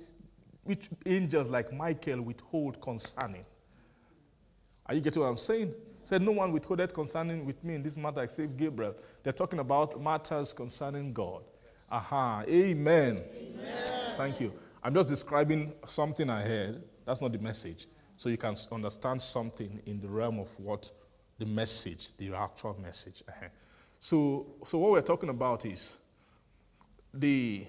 which 0.65 0.89
angels 1.07 1.49
like 1.49 1.73
Michael 1.73 2.23
withhold 2.23 2.81
concerning. 2.81 3.45
Are 4.87 4.95
you 4.95 5.01
getting 5.01 5.23
what 5.23 5.29
I'm 5.29 5.37
saying? 5.37 5.75
said, 6.05 6.23
No 6.23 6.33
one 6.33 6.53
withholdeth 6.53 6.93
concerning 6.93 7.45
with 7.45 7.63
me 7.63 7.75
in 7.75 7.83
this 7.83 7.97
matter 7.97 8.23
except 8.23 8.57
Gabriel. 8.57 8.95
They're 9.23 9.33
talking 9.33 9.59
about 9.59 10.01
matters 10.01 10.53
concerning 10.53 11.13
God. 11.13 11.43
Aha. 11.91 12.45
Amen. 12.49 13.23
Amen. 13.37 13.87
Thank 14.17 14.41
you. 14.41 14.53
I'm 14.83 14.95
just 14.95 15.09
describing 15.09 15.73
something 15.85 16.29
I 16.29 16.43
heard. 16.43 16.83
That's 17.05 17.21
not 17.21 17.33
the 17.33 17.39
message. 17.39 17.87
So 18.17 18.29
you 18.29 18.37
can 18.37 18.55
understand 18.73 19.21
something 19.21 19.81
in 19.87 20.01
the 20.01 20.09
realm 20.09 20.39
of 20.39 20.59
what 20.59 20.91
the 21.39 21.47
message, 21.47 22.17
the 22.17 22.35
actual 22.35 22.77
message. 22.81 23.23
Uh-huh. 23.29 23.47
So, 24.03 24.57
so 24.65 24.79
what 24.79 24.91
we're 24.91 25.01
talking 25.01 25.29
about 25.29 25.65
is 25.65 25.97
the, 27.15 27.65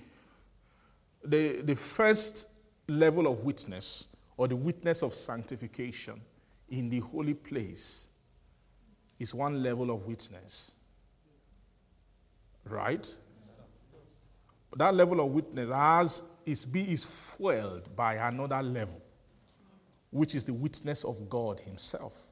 the, 1.24 1.62
the 1.62 1.76
first 1.76 2.50
level 2.88 3.28
of 3.28 3.44
witness 3.44 4.16
or 4.36 4.48
the 4.48 4.56
witness 4.56 5.04
of 5.04 5.14
sanctification 5.14 6.20
in 6.70 6.90
the 6.90 7.02
holy 7.02 7.36
place 7.36 8.08
is 9.20 9.36
one 9.36 9.62
level 9.62 9.92
of 9.92 10.08
witness. 10.08 10.78
Right? 12.68 13.08
That 14.76 14.96
level 14.96 15.20
of 15.24 15.28
witness 15.28 15.70
has 15.70 16.32
is 16.48 16.66
is 16.74 17.36
fueled 17.38 17.96
by 17.96 18.16
another 18.16 18.64
level, 18.64 19.00
which 20.10 20.34
is 20.34 20.46
the 20.46 20.54
witness 20.54 21.04
of 21.04 21.30
God 21.30 21.60
Himself. 21.60 22.26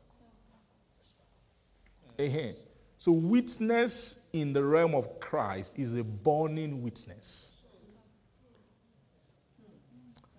uh 2.17 2.70
So 3.01 3.11
witness 3.11 4.27
in 4.31 4.53
the 4.53 4.63
realm 4.63 4.93
of 4.93 5.19
Christ 5.19 5.79
is 5.79 5.95
a 5.95 6.03
burning 6.03 6.83
witness. 6.83 7.55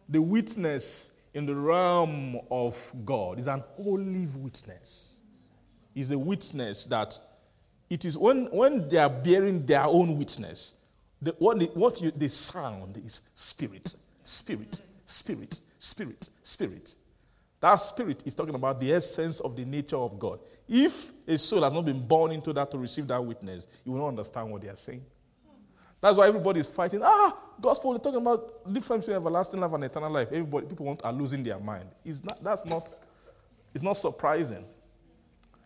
The 0.09 0.23
witness 0.23 1.13
in 1.35 1.45
the 1.45 1.57
realm 1.57 2.39
of 2.53 2.93
God 3.05 3.41
is 3.41 3.49
an 3.49 3.65
olive 3.81 4.37
witness 4.37 5.23
is 5.97 6.13
a 6.13 6.19
witness 6.21 6.85
that 6.85 7.19
it 7.91 8.05
is 8.05 8.17
when, 8.17 8.47
when 8.53 8.89
they 8.89 8.99
are 8.99 9.11
bearing 9.11 9.67
their 9.67 9.87
own 9.87 10.17
witness, 10.17 10.77
the, 11.21 11.35
what, 11.41 11.59
the, 11.59 11.67
what 11.75 12.01
you, 12.01 12.13
the 12.13 12.29
sound 12.29 12.97
is 12.99 13.23
spirit, 13.35 13.93
spirit, 14.23 14.83
spirit, 15.05 15.61
spirit, 15.79 16.29
spirit. 16.45 16.95
That 17.63 17.77
spirit 17.77 18.25
is 18.27 18.35
talking 18.35 18.57
about 18.57 18.81
the 18.81 18.93
essence 18.93 19.39
of 19.39 19.55
the 19.55 19.65
nature 19.65 19.97
of 19.97 20.19
God. 20.19 20.41
If 20.69 21.13
a 21.29 21.39
soul 21.39 21.63
has 21.63 21.73
not 21.73 21.85
been 21.85 22.05
born 22.05 22.33
into 22.33 22.53
that 22.55 22.73
to 22.73 22.77
receive 22.77 23.07
that 23.07 23.25
witness, 23.25 23.69
you 23.85 23.93
will 23.93 24.01
not 24.01 24.09
understand 24.09 24.51
what 24.51 24.63
they 24.63 24.69
are 24.69 24.75
saying. 24.75 25.07
That's 26.01 26.17
why 26.17 26.27
everybody 26.27 26.59
is 26.59 26.67
fighting. 26.67 27.03
Ah, 27.05 27.39
gospel, 27.61 27.93
they're 27.93 28.01
talking 28.01 28.21
about 28.21 28.73
difference 28.73 29.05
between 29.07 29.17
everlasting 29.19 29.61
life 29.61 29.73
and 29.75 29.85
eternal 29.85 30.11
life. 30.11 30.27
Everybody, 30.33 30.67
people 30.67 30.87
want, 30.87 31.05
are 31.05 31.13
losing 31.13 31.45
their 31.45 31.61
mind. 31.61 31.89
It's 32.05 32.25
not, 32.25 32.43
that's 32.43 32.65
not, 32.65 32.99
it's 33.73 33.85
not 33.85 33.93
surprising. 33.93 34.65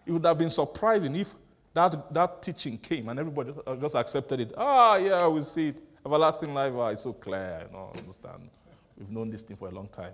It 0.05 0.13
would 0.13 0.27
have 0.27 0.37
been 0.37 0.51
surprising 0.51 1.17
if 1.17 1.33
that, 1.73 2.13
that 2.13 2.43
teaching 2.43 2.77
came 2.77 3.09
and 3.09 3.19
everybody 3.19 3.55
just 3.81 3.95
accepted 3.95 4.41
it. 4.41 4.53
Ah, 4.59 4.97
yeah, 4.97 5.27
we 5.29 5.41
see 5.41 5.69
it. 5.69 5.83
Everlasting 6.05 6.53
life 6.53 6.75
ah, 6.77 6.89
is 6.89 7.01
so 7.01 7.15
clear. 7.15 7.63
You 7.67 7.73
know, 7.73 7.91
understand. 7.97 8.51
We've 8.99 9.09
known 9.09 9.31
this 9.31 9.41
thing 9.41 9.57
for 9.57 9.69
a 9.69 9.71
long 9.71 9.89
time. 9.89 10.13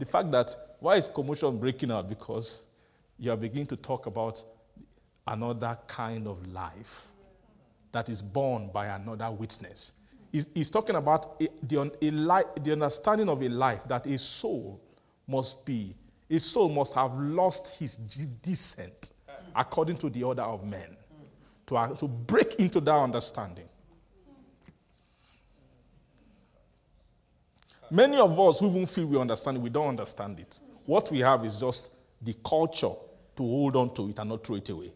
The 0.00 0.06
fact 0.06 0.30
that 0.32 0.56
why 0.80 0.96
is 0.96 1.06
commotion 1.06 1.58
breaking 1.58 1.92
out? 1.92 2.08
Because 2.08 2.64
you 3.18 3.30
are 3.30 3.36
beginning 3.36 3.66
to 3.66 3.76
talk 3.76 4.06
about 4.06 4.42
another 5.26 5.78
kind 5.86 6.26
of 6.26 6.44
life 6.52 7.08
that 7.92 8.08
is 8.08 8.22
born 8.22 8.70
by 8.72 8.86
another 8.86 9.30
witness. 9.30 9.92
He's, 10.32 10.48
he's 10.54 10.70
talking 10.70 10.96
about 10.96 11.40
a, 11.42 11.48
the, 11.62 11.92
a 12.00 12.10
li- 12.10 12.62
the 12.62 12.72
understanding 12.72 13.28
of 13.28 13.42
a 13.42 13.48
life 13.48 13.86
that 13.88 14.06
a 14.06 14.16
soul 14.16 14.80
must 15.28 15.66
be, 15.66 15.94
a 16.30 16.38
soul 16.38 16.70
must 16.70 16.94
have 16.94 17.12
lost 17.18 17.78
his 17.78 17.96
descent 17.96 19.12
according 19.54 19.98
to 19.98 20.08
the 20.08 20.22
order 20.22 20.42
of 20.42 20.64
men. 20.64 20.96
To, 21.66 21.76
uh, 21.76 21.94
to 21.94 22.08
break 22.08 22.54
into 22.54 22.80
that 22.80 22.94
understanding. 22.94 23.68
Many 27.90 28.18
of 28.18 28.38
us 28.38 28.60
who 28.60 28.70
even 28.70 28.86
feel 28.86 29.06
we 29.06 29.18
understand 29.18 29.56
it, 29.56 29.60
we 29.60 29.70
don't 29.70 29.88
understand 29.88 30.38
it. 30.38 30.60
What 30.86 31.10
we 31.10 31.20
have 31.20 31.44
is 31.44 31.58
just 31.58 31.92
the 32.22 32.34
culture 32.44 32.92
to 33.36 33.42
hold 33.42 33.76
on 33.76 33.92
to 33.94 34.08
it 34.08 34.18
and 34.18 34.28
not 34.28 34.44
throw 34.46 34.56
it 34.56 34.68
away 34.68 34.92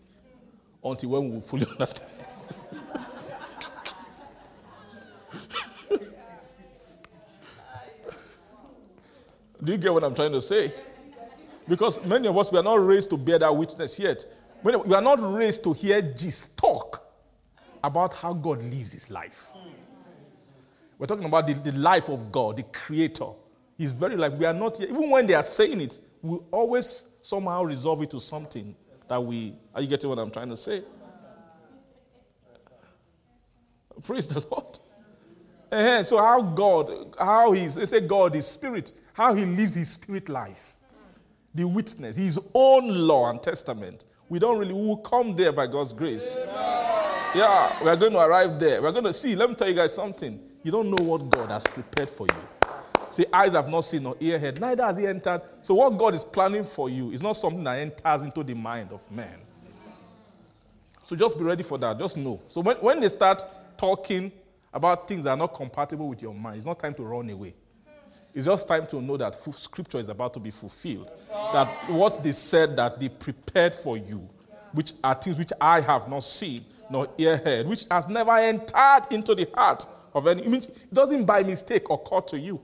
until 0.84 1.10
when 1.10 1.34
we 1.34 1.40
fully 1.40 1.66
understand 1.70 2.10
it. 2.20 2.26
Do 9.62 9.72
you 9.72 9.78
get 9.78 9.92
what 9.94 10.04
I'm 10.04 10.14
trying 10.14 10.32
to 10.32 10.42
say? 10.42 10.72
Because 11.66 12.04
many 12.04 12.28
of 12.28 12.36
us, 12.36 12.52
we 12.52 12.58
are 12.58 12.62
not 12.62 12.84
raised 12.84 13.08
to 13.10 13.16
bear 13.16 13.38
that 13.38 13.56
witness 13.56 13.98
yet. 13.98 14.26
We 14.62 14.94
are 14.94 15.00
not 15.00 15.20
raised 15.20 15.64
to 15.64 15.72
hear 15.72 16.02
Jesus 16.02 16.48
talk 16.48 17.02
about 17.82 18.14
how 18.14 18.34
God 18.34 18.62
lives 18.62 18.92
his 18.92 19.10
life. 19.10 19.48
We're 20.98 21.06
talking 21.06 21.24
about 21.24 21.46
the, 21.46 21.54
the 21.54 21.72
life 21.72 22.08
of 22.08 22.30
God, 22.30 22.56
the 22.56 22.62
creator. 22.64 23.26
His 23.76 23.92
very 23.92 24.16
life. 24.16 24.34
We 24.34 24.46
are 24.46 24.54
not, 24.54 24.80
even 24.80 25.10
when 25.10 25.26
they 25.26 25.34
are 25.34 25.42
saying 25.42 25.80
it, 25.80 25.98
we 26.22 26.38
always 26.50 27.16
somehow 27.20 27.64
resolve 27.64 28.02
it 28.02 28.10
to 28.10 28.20
something 28.20 28.74
that 29.08 29.22
we, 29.22 29.54
are 29.74 29.82
you 29.82 29.88
getting 29.88 30.08
what 30.08 30.18
I'm 30.18 30.30
trying 30.30 30.48
to 30.50 30.56
say? 30.56 30.82
Praise 34.02 34.26
the 34.26 34.44
Lord. 34.50 34.78
Eh, 35.72 36.02
So 36.02 36.18
how 36.18 36.40
God, 36.40 37.14
how 37.18 37.52
he's, 37.52 37.74
they 37.74 37.86
say 37.86 38.00
God 38.00 38.36
is 38.36 38.46
spirit, 38.46 38.92
how 39.12 39.34
he 39.34 39.44
lives 39.44 39.74
his 39.74 39.90
spirit 39.90 40.28
life. 40.28 40.76
The 41.54 41.66
witness, 41.66 42.16
his 42.16 42.38
own 42.52 42.88
law 43.06 43.30
and 43.30 43.42
testament. 43.42 44.04
We 44.28 44.38
don't 44.38 44.58
really, 44.58 44.72
we 44.72 44.80
will 44.86 44.96
come 44.98 45.36
there 45.36 45.52
by 45.52 45.66
God's 45.66 45.92
grace. 45.92 46.38
Yeah, 46.46 47.72
we 47.82 47.88
are 47.88 47.96
going 47.96 48.12
to 48.12 48.18
arrive 48.20 48.58
there. 48.58 48.80
We're 48.82 48.92
going 48.92 49.04
to 49.04 49.12
see. 49.12 49.34
Let 49.36 49.50
me 49.50 49.56
tell 49.56 49.68
you 49.68 49.74
guys 49.74 49.94
something. 49.94 50.40
You 50.64 50.70
don't 50.70 50.90
know 50.90 51.04
what 51.04 51.28
God 51.28 51.50
has 51.50 51.66
prepared 51.66 52.08
for 52.08 52.26
you. 52.26 52.68
See, 53.10 53.26
eyes 53.32 53.52
have 53.52 53.68
not 53.68 53.82
seen 53.82 54.02
nor 54.02 54.16
ear 54.18 54.38
heard, 54.38 54.60
neither 54.60 54.82
has 54.82 54.96
he 54.96 55.06
entered. 55.06 55.42
So, 55.62 55.74
what 55.74 55.96
God 55.96 56.14
is 56.14 56.24
planning 56.24 56.64
for 56.64 56.88
you 56.88 57.12
is 57.12 57.22
not 57.22 57.34
something 57.34 57.62
that 57.62 57.78
enters 57.78 58.22
into 58.22 58.42
the 58.42 58.54
mind 58.54 58.90
of 58.90 59.08
man. 59.12 59.38
So, 61.04 61.14
just 61.14 61.38
be 61.38 61.44
ready 61.44 61.62
for 61.62 61.76
that. 61.78 61.98
Just 61.98 62.16
know. 62.16 62.40
So, 62.48 62.62
when, 62.62 62.76
when 62.78 62.98
they 62.98 63.10
start 63.10 63.44
talking 63.76 64.32
about 64.72 65.06
things 65.06 65.24
that 65.24 65.30
are 65.30 65.36
not 65.36 65.54
compatible 65.54 66.08
with 66.08 66.22
your 66.22 66.34
mind, 66.34 66.56
it's 66.56 66.66
not 66.66 66.78
time 66.78 66.94
to 66.94 67.02
run 67.04 67.28
away. 67.28 67.54
It's 68.34 68.46
just 68.46 68.66
time 68.66 68.86
to 68.88 69.00
know 69.00 69.16
that 69.18 69.34
scripture 69.36 69.98
is 69.98 70.08
about 70.08 70.32
to 70.34 70.40
be 70.40 70.50
fulfilled. 70.50 71.12
That 71.52 71.68
what 71.88 72.22
they 72.22 72.32
said 72.32 72.74
that 72.76 72.98
they 72.98 73.10
prepared 73.10 73.74
for 73.74 73.96
you, 73.96 74.28
which 74.72 74.92
are 75.04 75.14
things 75.14 75.38
which 75.38 75.52
I 75.60 75.82
have 75.82 76.08
not 76.08 76.24
seen 76.24 76.64
nor 76.90 77.06
ear 77.18 77.36
heard, 77.36 77.68
which 77.68 77.86
has 77.90 78.08
never 78.08 78.32
entered 78.32 79.02
into 79.10 79.34
the 79.36 79.48
heart 79.54 79.86
of 80.14 80.26
any. 80.26 80.42
It 80.42 80.68
doesn't 80.92 81.24
by 81.24 81.42
mistake 81.42 81.90
occur 81.90 82.20
to 82.20 82.38
you. 82.38 82.60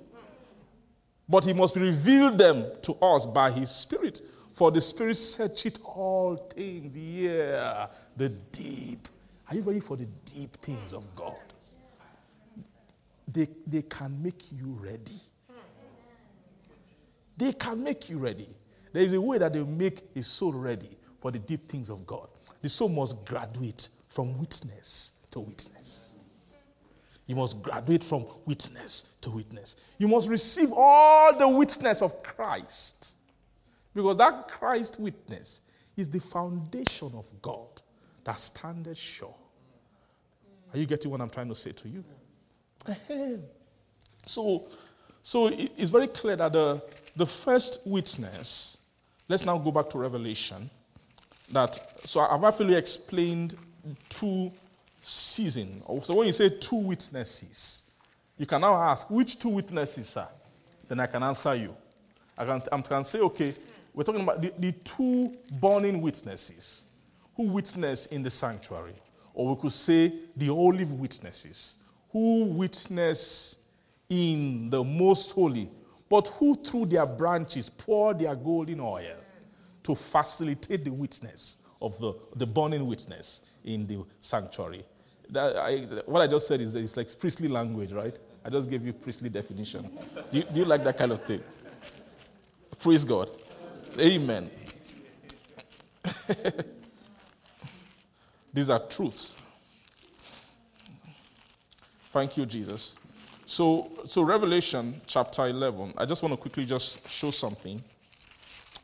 But 1.28 1.44
he 1.44 1.52
must 1.52 1.76
reveal 1.76 2.30
them 2.30 2.66
to 2.82 2.94
us 2.94 3.24
by 3.24 3.50
his 3.50 3.70
spirit. 3.70 4.20
For 4.52 4.70
the 4.70 4.80
spirit 4.80 5.16
searcheth 5.16 5.78
all 5.84 6.36
things. 6.36 6.96
Yeah, 6.96 7.86
the 8.16 8.28
deep. 8.28 9.08
Are 9.48 9.54
you 9.54 9.62
ready 9.62 9.80
for 9.80 9.96
the 9.96 10.06
deep 10.24 10.56
things 10.56 10.92
of 10.92 11.14
God? 11.14 11.36
They, 13.28 13.48
they 13.66 13.82
can 13.82 14.20
make 14.20 14.50
you 14.50 14.76
ready. 14.80 15.20
They 17.36 17.52
can 17.52 17.82
make 17.82 18.10
you 18.10 18.18
ready. 18.18 18.48
There 18.92 19.02
is 19.02 19.12
a 19.12 19.20
way 19.20 19.38
that 19.38 19.52
they 19.52 19.62
make 19.62 20.02
a 20.16 20.22
soul 20.22 20.52
ready 20.52 20.98
for 21.20 21.30
the 21.30 21.38
deep 21.38 21.68
things 21.68 21.90
of 21.90 22.04
God. 22.06 22.28
The 22.60 22.68
soul 22.68 22.88
must 22.88 23.24
graduate 23.24 23.88
from 24.08 24.38
witness 24.38 25.20
to 25.30 25.40
witness. 25.40 26.09
You 27.30 27.36
must 27.36 27.62
graduate 27.62 28.02
from 28.02 28.26
witness 28.44 29.14
to 29.20 29.30
witness. 29.30 29.76
You 29.98 30.08
must 30.08 30.28
receive 30.28 30.72
all 30.72 31.38
the 31.38 31.48
witness 31.48 32.02
of 32.02 32.24
Christ. 32.24 33.14
Because 33.94 34.16
that 34.16 34.48
Christ 34.48 34.98
witness 34.98 35.62
is 35.96 36.10
the 36.10 36.18
foundation 36.18 37.12
of 37.14 37.30
God 37.40 37.68
that 38.24 38.36
standeth 38.36 38.98
sure. 38.98 39.36
Are 40.72 40.78
you 40.80 40.86
getting 40.86 41.08
what 41.08 41.20
I'm 41.20 41.30
trying 41.30 41.46
to 41.50 41.54
say 41.54 41.70
to 41.70 41.88
you? 41.88 42.04
So, 44.26 44.68
so 45.22 45.52
it's 45.52 45.92
very 45.92 46.08
clear 46.08 46.34
that 46.34 46.52
the, 46.52 46.82
the 47.14 47.26
first 47.26 47.86
witness, 47.86 48.86
let's 49.28 49.46
now 49.46 49.56
go 49.56 49.70
back 49.70 49.88
to 49.90 49.98
Revelation. 49.98 50.68
That 51.52 51.78
so 52.04 52.22
I've 52.22 52.42
actually 52.42 52.74
explained 52.74 53.56
two 54.08 54.50
seasons. 55.00 55.82
So 56.04 56.14
when 56.14 56.26
you 56.26 56.32
say 56.32 56.50
two 56.50 56.76
witnesses, 56.76 57.90
you 58.36 58.46
can 58.46 58.60
now 58.60 58.74
ask 58.74 59.10
which 59.10 59.38
two 59.38 59.50
witnesses, 59.50 60.08
sir? 60.08 60.26
Then 60.88 61.00
I 61.00 61.06
can 61.06 61.22
answer 61.22 61.54
you. 61.54 61.76
I 62.36 62.44
can, 62.44 62.62
I 62.72 62.80
can 62.80 63.04
say, 63.04 63.20
okay, 63.20 63.54
we're 63.92 64.04
talking 64.04 64.22
about 64.22 64.40
the, 64.40 64.52
the 64.58 64.72
two 64.72 65.34
burning 65.52 66.00
witnesses 66.00 66.86
who 67.36 67.44
witness 67.44 68.06
in 68.06 68.22
the 68.22 68.30
sanctuary, 68.30 68.94
or 69.34 69.54
we 69.54 69.60
could 69.60 69.72
say 69.72 70.12
the 70.36 70.50
olive 70.50 70.92
witnesses 70.92 71.82
who 72.10 72.44
witness 72.44 73.68
in 74.08 74.68
the 74.70 74.82
most 74.82 75.32
holy, 75.32 75.70
but 76.08 76.28
who 76.28 76.56
through 76.56 76.86
their 76.86 77.06
branches 77.06 77.70
pour 77.70 78.12
their 78.14 78.34
golden 78.34 78.80
oil 78.80 79.16
to 79.82 79.94
facilitate 79.94 80.84
the 80.84 80.92
witness 80.92 81.62
of 81.80 81.98
the, 82.00 82.12
the 82.36 82.46
burning 82.46 82.86
witness 82.86 83.42
in 83.64 83.86
the 83.86 84.04
sanctuary. 84.18 84.84
That 85.30 85.56
I, 85.56 85.78
what 86.06 86.20
I 86.22 86.26
just 86.26 86.48
said 86.48 86.60
is, 86.60 86.74
it's 86.74 86.96
like 86.96 87.08
priestly 87.18 87.48
language, 87.48 87.92
right? 87.92 88.18
I 88.44 88.50
just 88.50 88.68
gave 88.68 88.84
you 88.84 88.92
priestly 88.92 89.28
definition. 89.28 89.90
Do 90.32 90.38
you, 90.38 90.44
do 90.44 90.60
you 90.60 90.64
like 90.64 90.82
that 90.84 90.96
kind 90.96 91.12
of 91.12 91.22
thing? 91.24 91.42
Praise 92.78 93.04
God. 93.04 93.30
Amen. 93.98 94.50
These 98.52 98.70
are 98.70 98.80
truths. 98.80 99.36
Thank 102.10 102.36
you, 102.36 102.46
Jesus. 102.46 102.96
So, 103.46 103.90
so 104.06 104.22
Revelation 104.22 105.00
chapter 105.06 105.46
11, 105.46 105.94
I 105.96 106.06
just 106.06 106.22
want 106.22 106.32
to 106.32 106.36
quickly 106.36 106.64
just 106.64 107.08
show 107.08 107.30
something. 107.30 107.80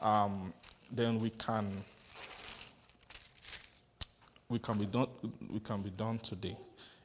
Um, 0.01 0.53
then 0.93 1.19
we 1.19 1.31
can 1.31 1.71
we 4.49 4.59
can 4.59 4.79
be 4.79 4.87
done 4.87 5.09
we 5.51 5.61
can 5.61 5.83
be 5.83 5.91
done 5.91 6.19
today. 6.19 6.57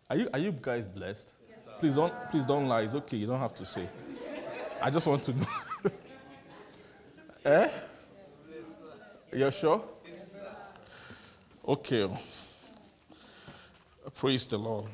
Are 0.10 0.16
you 0.16 0.30
are 0.34 0.40
you 0.40 0.52
guys 0.52 0.86
blessed? 0.86 1.36
please 1.80 1.96
don't 1.96 2.14
please 2.30 2.46
don't 2.46 2.68
lie. 2.68 2.82
It's 2.82 2.96
okay, 2.96 3.18
you 3.18 3.28
don't 3.28 3.40
have 3.40 3.56
to 3.56 3.66
say. 3.66 3.88
I 4.82 4.90
just 4.90 5.08
want 5.08 5.24
to 5.24 5.34
know. 5.34 5.48
eh? 7.46 7.70
You're 9.34 9.52
sure? 9.52 9.84
Okay. 11.68 12.10
Praise 14.16 14.48
the 14.48 14.58
Lord. 14.58 14.86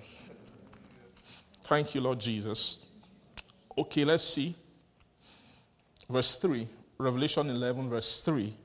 Thank 1.64 1.96
you, 1.96 2.02
Lord 2.02 2.20
Jesus. 2.20 2.86
Okay, 3.78 4.06
let's 4.06 4.24
see. 4.24 4.56
Verse 6.10 6.38
3, 6.38 6.66
Revelation 6.98 7.50
11, 7.50 7.90
verse 7.90 8.22
3. 8.22 8.56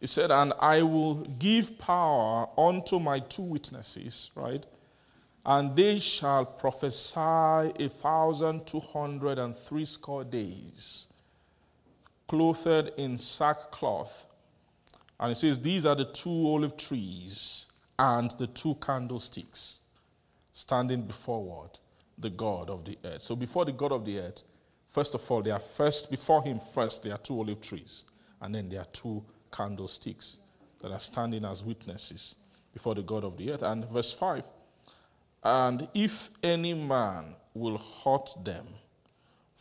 It 0.00 0.08
said, 0.08 0.30
And 0.30 0.52
I 0.58 0.82
will 0.82 1.16
give 1.38 1.78
power 1.78 2.48
unto 2.56 2.98
my 2.98 3.20
two 3.20 3.42
witnesses, 3.42 4.30
right? 4.34 4.64
And 5.44 5.74
they 5.74 5.98
shall 5.98 6.44
prophesy 6.44 7.20
a 7.20 7.88
thousand 7.88 8.66
two 8.66 8.80
hundred 8.80 9.38
and 9.38 9.54
three 9.54 9.84
score 9.84 10.24
days, 10.24 11.08
clothed 12.28 12.92
in 12.96 13.16
sackcloth. 13.16 14.26
And 15.18 15.32
it 15.32 15.36
says, 15.36 15.60
These 15.60 15.84
are 15.86 15.94
the 15.94 16.06
two 16.06 16.30
olive 16.30 16.76
trees 16.76 17.66
and 17.98 18.30
the 18.32 18.46
two 18.46 18.76
candlesticks 18.76 19.80
standing 20.52 21.02
beforeward 21.02 21.78
the 22.18 22.30
God 22.30 22.70
of 22.70 22.84
the 22.84 22.98
earth. 23.04 23.22
So 23.22 23.36
before 23.36 23.64
the 23.64 23.72
God 23.72 23.92
of 23.92 24.04
the 24.04 24.18
earth, 24.18 24.42
first 24.88 25.14
of 25.14 25.30
all, 25.30 25.42
there 25.42 25.54
are 25.54 25.60
first, 25.60 26.10
before 26.10 26.42
him 26.42 26.60
first, 26.60 27.02
there 27.02 27.14
are 27.14 27.18
two 27.18 27.38
olive 27.38 27.60
trees, 27.60 28.04
and 28.40 28.54
then 28.54 28.68
there 28.68 28.80
are 28.80 28.88
two 28.92 29.22
candlesticks 29.50 30.38
that 30.80 30.90
are 30.90 30.98
standing 30.98 31.44
as 31.44 31.62
witnesses 31.62 32.36
before 32.72 32.94
the 32.94 33.02
God 33.02 33.24
of 33.24 33.36
the 33.36 33.52
earth. 33.52 33.62
And 33.62 33.88
verse 33.88 34.12
5 34.12 34.44
And 35.42 35.88
if 35.94 36.30
any 36.42 36.74
man 36.74 37.34
will 37.54 37.78
hurt 37.78 38.30
them, 38.44 38.66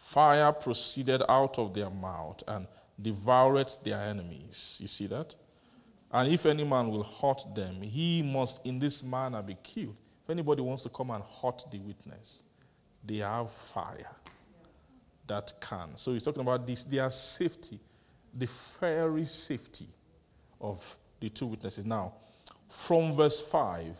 Fire 0.09 0.51
proceeded 0.53 1.21
out 1.29 1.59
of 1.59 1.73
their 1.73 1.89
mouth 1.89 2.41
and 2.47 2.65
devoured 2.99 3.69
their 3.83 3.99
enemies. 4.01 4.79
You 4.81 4.87
see 4.87 5.05
that? 5.07 5.35
And 6.11 6.31
if 6.31 6.47
any 6.47 6.63
man 6.63 6.89
will 6.89 7.03
hurt 7.03 7.43
them, 7.53 7.81
he 7.81 8.23
must 8.23 8.65
in 8.65 8.79
this 8.79 9.03
manner 9.03 9.43
be 9.43 9.55
killed. 9.61 9.95
If 10.23 10.29
anybody 10.31 10.63
wants 10.63 10.81
to 10.83 10.89
come 10.89 11.11
and 11.11 11.23
hurt 11.23 11.63
the 11.69 11.77
witness, 11.79 12.43
they 13.05 13.17
have 13.17 13.51
fire 13.51 14.15
that 15.27 15.53
can. 15.61 15.89
So 15.95 16.13
he's 16.13 16.23
talking 16.23 16.41
about 16.41 16.65
this, 16.65 16.85
their 16.85 17.09
safety, 17.11 17.79
the 18.33 18.47
fiery 18.47 19.23
safety 19.23 19.87
of 20.61 20.97
the 21.19 21.29
two 21.29 21.47
witnesses. 21.47 21.85
Now, 21.85 22.13
from 22.67 23.13
verse 23.13 23.41
5, 23.41 23.97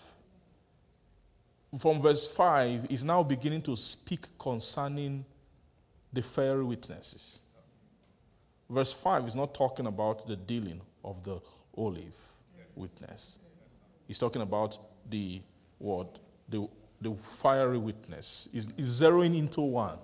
from 1.77 2.01
verse 2.01 2.27
5 2.27 2.87
is 2.89 3.03
now 3.03 3.23
beginning 3.23 3.61
to 3.63 3.75
speak 3.75 4.25
concerning 4.37 5.25
the 6.11 6.21
fiery 6.21 6.63
witnesses. 6.63 7.43
Verse 8.69 8.91
5 8.93 9.27
is 9.27 9.35
not 9.35 9.53
talking 9.53 9.87
about 9.87 10.25
the 10.25 10.35
dealing 10.35 10.81
of 11.03 11.23
the 11.23 11.39
olive 11.77 12.17
witness. 12.75 13.39
He's 14.07 14.17
talking 14.17 14.41
about 14.41 14.77
the 15.09 15.41
what? 15.77 16.19
The, 16.49 16.67
the 17.01 17.13
fiery 17.21 17.77
witness. 17.77 18.49
He's 18.51 18.67
zeroing 18.67 19.37
into 19.37 19.61
one 19.61 19.97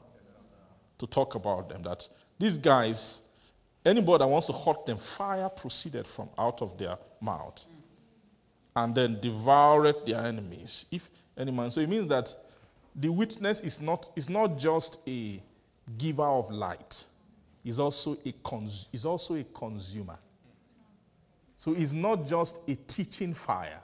to 0.97 1.07
talk 1.07 1.35
about 1.35 1.69
them. 1.69 1.81
That 1.81 2.07
these 2.39 2.57
guys, 2.57 3.23
anybody 3.85 4.19
that 4.23 4.27
wants 4.27 4.47
to 4.47 4.53
hurt 4.53 4.85
them, 4.85 4.97
fire 4.97 5.49
proceeded 5.49 6.05
from 6.07 6.29
out 6.37 6.61
of 6.61 6.77
their 6.77 6.97
mouth 7.21 7.65
and 8.75 8.93
then 8.93 9.19
devoured 9.19 10.05
their 10.05 10.25
enemies. 10.25 10.85
If 10.91 11.09
any 11.37 11.51
man, 11.51 11.71
so 11.71 11.81
it 11.81 11.89
means 11.89 12.07
that 12.07 12.35
the 12.95 13.09
witness 13.09 13.61
is 13.61 13.81
not, 13.81 14.09
is 14.15 14.29
not 14.29 14.57
just 14.57 14.99
a 15.07 15.41
giver 15.97 16.23
of 16.23 16.49
light, 16.51 17.05
is 17.63 17.79
also 17.79 18.17
a 18.25 18.31
cons- 18.43 18.89
is 18.93 19.05
also 19.05 19.35
a 19.35 19.43
consumer. 19.43 20.15
So 21.57 21.73
it's 21.73 21.93
not 21.93 22.25
just 22.25 22.61
a 22.67 22.75
teaching 22.75 23.33
fire, 23.33 23.79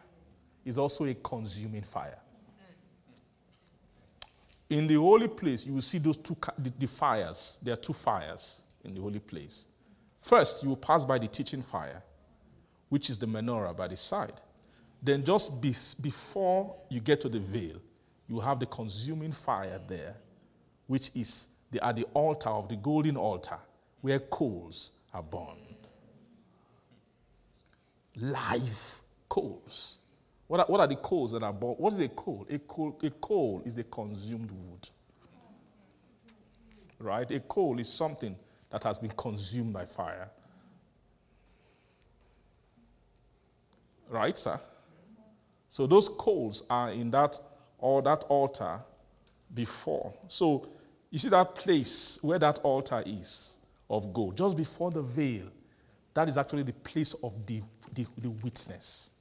it's 0.65 0.77
also 0.77 1.05
a 1.05 1.13
consuming 1.15 1.81
fire. 1.81 2.17
In 4.69 4.87
the 4.87 4.95
holy 4.95 5.27
place, 5.27 5.65
you 5.65 5.73
will 5.73 5.81
see 5.81 5.97
those 5.97 6.17
two 6.17 6.37
the, 6.57 6.71
the 6.79 6.87
fires. 6.87 7.57
There 7.61 7.73
are 7.73 7.77
two 7.77 7.93
fires 7.93 8.63
in 8.83 8.93
the 8.93 9.01
holy 9.01 9.19
place. 9.19 9.67
First, 10.21 10.61
you 10.61 10.69
will 10.69 10.77
pass 10.77 11.03
by 11.03 11.17
the 11.17 11.27
teaching 11.27 11.63
fire, 11.63 12.01
which 12.89 13.09
is 13.09 13.17
the 13.17 13.25
menorah 13.25 13.75
by 13.75 13.87
the 13.87 13.97
side. 13.97 14.39
Then, 15.01 15.25
just 15.25 15.59
be, 15.59 15.73
before 15.99 16.75
you 16.89 16.99
get 16.99 17.19
to 17.21 17.29
the 17.29 17.39
veil, 17.39 17.81
you 18.29 18.39
have 18.39 18.59
the 18.59 18.67
consuming 18.67 19.31
fire 19.31 19.81
there, 19.87 20.15
which 20.85 21.09
is 21.15 21.49
at 21.81 21.95
the 21.95 22.03
altar 22.13 22.49
of 22.49 22.69
the 22.69 22.75
golden 22.75 23.17
altar, 23.17 23.57
where 24.01 24.19
coals 24.19 24.91
are 25.11 25.23
burned. 25.23 25.87
Live 28.17 29.01
coals. 29.27 29.97
What 30.47 30.59
are, 30.59 30.65
what 30.67 30.81
are 30.81 30.87
the 30.87 30.97
coals 30.97 31.31
that 31.31 31.41
are 31.41 31.53
burned? 31.53 31.79
What 31.79 31.93
is 31.93 31.99
a 31.99 32.09
coal? 32.09 32.45
A 32.49 32.59
coal, 32.59 32.99
a 33.01 33.09
coal 33.09 33.63
is 33.65 33.77
a 33.79 33.83
consumed 33.85 34.51
wood. 34.51 34.89
Right? 36.99 37.29
A 37.31 37.39
coal 37.39 37.79
is 37.79 37.91
something 37.91 38.35
that 38.71 38.83
has 38.83 38.99
been 38.99 39.11
consumed 39.11 39.73
by 39.73 39.85
fire. 39.85 40.29
Right, 44.09 44.37
sir? 44.37 44.59
So 45.69 45.87
those 45.87 46.09
coals 46.09 46.63
are 46.69 46.91
in 46.91 47.11
that 47.11 47.39
or 47.77 48.01
that 48.01 48.23
altar 48.27 48.79
before. 49.53 50.13
So 50.27 50.67
you 51.09 51.19
see 51.19 51.29
that 51.29 51.55
place 51.55 52.19
where 52.21 52.39
that 52.39 52.59
altar 52.59 53.03
is 53.05 53.57
of 53.89 54.13
gold, 54.13 54.37
just 54.37 54.55
before 54.57 54.91
the 54.91 55.01
veil. 55.01 55.45
That 56.13 56.29
is 56.29 56.37
actually 56.37 56.63
the 56.63 56.73
place 56.73 57.13
of 57.23 57.45
the, 57.45 57.61
the, 57.93 58.05
the 58.17 58.29
witness. 58.29 59.11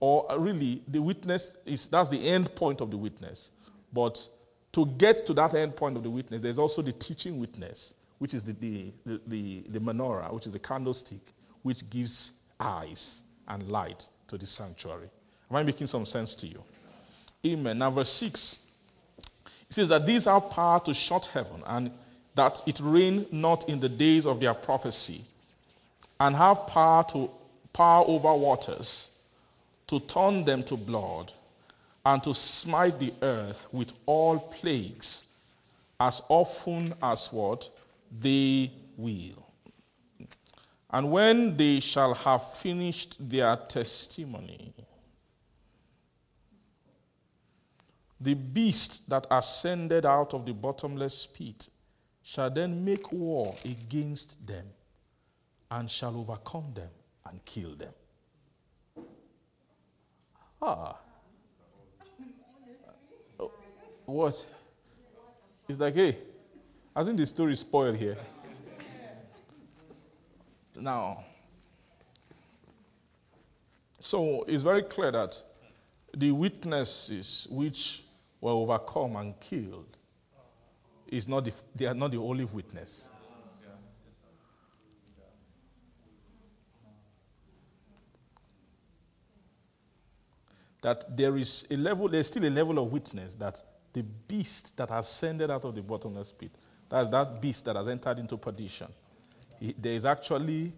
Or 0.00 0.26
really, 0.38 0.82
the 0.88 1.00
witness 1.00 1.56
is 1.64 1.86
that's 1.86 2.08
the 2.08 2.22
end 2.26 2.54
point 2.54 2.80
of 2.80 2.90
the 2.90 2.96
witness. 2.96 3.52
But 3.92 4.28
to 4.74 4.86
get 4.86 5.24
to 5.24 5.32
that 5.34 5.54
end 5.54 5.76
point 5.76 5.96
of 5.96 6.02
the 6.02 6.10
witness, 6.10 6.42
there's 6.42 6.58
also 6.58 6.82
the 6.82 6.92
teaching 6.92 7.38
witness, 7.38 7.94
which 8.18 8.34
is 8.34 8.42
the, 8.42 8.52
the, 8.54 8.92
the, 9.06 9.20
the, 9.28 9.64
the 9.68 9.78
menorah, 9.78 10.32
which 10.32 10.46
is 10.46 10.52
the 10.52 10.58
candlestick, 10.58 11.20
which 11.62 11.88
gives 11.90 12.32
eyes 12.58 13.22
and 13.46 13.70
light 13.70 14.08
to 14.26 14.36
the 14.36 14.44
sanctuary. 14.44 15.08
Am 15.48 15.56
I 15.56 15.62
making 15.62 15.86
some 15.86 16.04
sense 16.04 16.34
to 16.34 16.48
you? 16.48 16.62
Amen. 17.46 17.78
Now, 17.78 17.90
verse 17.90 18.08
6 18.10 18.66
it 19.46 19.72
says 19.72 19.88
that 19.90 20.06
these 20.06 20.24
have 20.24 20.50
power 20.50 20.80
to 20.80 20.92
shut 20.92 21.26
heaven, 21.26 21.62
and 21.66 21.90
that 22.34 22.60
it 22.66 22.80
rain 22.80 23.26
not 23.30 23.68
in 23.68 23.78
the 23.78 23.88
days 23.88 24.26
of 24.26 24.40
their 24.40 24.54
prophecy, 24.54 25.22
and 26.18 26.34
have 26.34 26.66
power 26.66 27.04
to 27.12 27.30
power 27.72 28.04
over 28.08 28.34
waters, 28.34 29.16
to 29.86 30.00
turn 30.00 30.44
them 30.44 30.64
to 30.64 30.76
blood, 30.76 31.32
and 32.06 32.22
to 32.22 32.34
smite 32.34 32.98
the 32.98 33.12
earth 33.22 33.66
with 33.72 33.92
all 34.06 34.38
plagues, 34.38 35.24
as 35.98 36.22
often 36.28 36.92
as 37.02 37.32
what 37.32 37.68
they 38.20 38.70
will. 38.96 39.46
And 40.90 41.10
when 41.10 41.56
they 41.56 41.80
shall 41.80 42.14
have 42.14 42.52
finished 42.54 43.16
their 43.28 43.56
testimony, 43.56 44.72
the 48.20 48.34
beast 48.34 49.08
that 49.10 49.26
ascended 49.30 50.06
out 50.06 50.34
of 50.34 50.46
the 50.46 50.52
bottomless 50.52 51.26
pit 51.26 51.68
shall 52.22 52.50
then 52.50 52.84
make 52.84 53.12
war 53.12 53.54
against 53.64 54.46
them 54.46 54.66
and 55.70 55.90
shall 55.90 56.16
overcome 56.16 56.72
them 56.74 56.88
and 57.28 57.44
kill 57.44 57.74
them. 57.74 57.92
Ah. 60.62 60.96
Oh, 63.38 63.52
what? 64.06 64.46
It's 65.68 65.78
like, 65.78 65.94
hey, 65.94 66.16
I 66.94 67.02
think 67.02 67.16
the 67.16 67.26
story 67.26 67.56
spoiled 67.56 67.96
here. 67.96 68.16
Now, 70.78 71.24
so 73.98 74.44
it's 74.46 74.62
very 74.62 74.82
clear 74.82 75.10
that 75.12 75.40
the 76.16 76.30
witnesses 76.30 77.48
which 77.50 78.04
were 78.40 78.50
overcome 78.50 79.16
and 79.16 79.38
killed 79.40 79.96
is 81.08 81.26
not 81.26 81.44
the, 81.44 81.52
they 81.74 81.86
are 81.86 81.94
not 81.94 82.10
the 82.10 82.18
only 82.18 82.44
witness. 82.44 83.10
That 90.82 91.16
there 91.16 91.38
is 91.38 91.66
a 91.70 91.76
level, 91.76 92.08
there's 92.08 92.26
still 92.26 92.44
a 92.44 92.50
level 92.50 92.78
of 92.78 92.92
witness 92.92 93.36
that 93.36 93.62
the 93.94 94.02
beast 94.02 94.76
that 94.76 94.90
has 94.90 95.06
ascended 95.06 95.50
out 95.50 95.64
of 95.64 95.74
the 95.74 95.80
bottomless 95.80 96.30
pit, 96.32 96.50
that's 96.90 97.08
that 97.08 97.40
beast 97.40 97.64
that 97.64 97.76
has 97.76 97.88
entered 97.88 98.18
into 98.18 98.36
perdition 98.36 98.88
he, 99.58 99.74
there 99.78 99.94
is 99.94 100.04
actually 100.04 100.72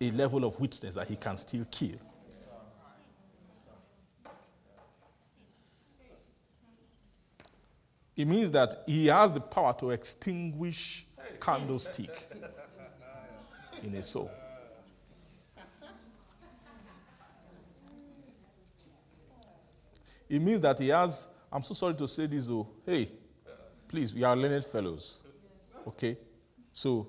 a 0.00 0.10
level 0.10 0.44
of 0.44 0.58
witness 0.60 0.94
that 0.94 1.08
he 1.08 1.16
can 1.16 1.36
still 1.36 1.64
kill. 1.70 1.96
It 8.16 8.26
means 8.26 8.50
that 8.50 8.82
he 8.86 9.06
has 9.06 9.32
the 9.32 9.40
power 9.40 9.72
to 9.78 9.90
extinguish 9.90 11.06
candlestick 11.40 12.28
in 13.82 13.94
a 13.94 14.02
soul. 14.02 14.30
It 20.28 20.42
means 20.42 20.60
that 20.60 20.78
he 20.80 20.88
has, 20.88 21.28
I'm 21.52 21.62
so 21.62 21.74
sorry 21.74 21.94
to 21.94 22.06
say 22.08 22.26
this, 22.26 22.46
though. 22.46 22.68
Hey, 22.84 23.10
please, 23.86 24.14
we 24.14 24.22
are 24.22 24.36
learned 24.36 24.64
fellows. 24.64 25.22
Okay? 25.86 26.16
So 26.72 27.08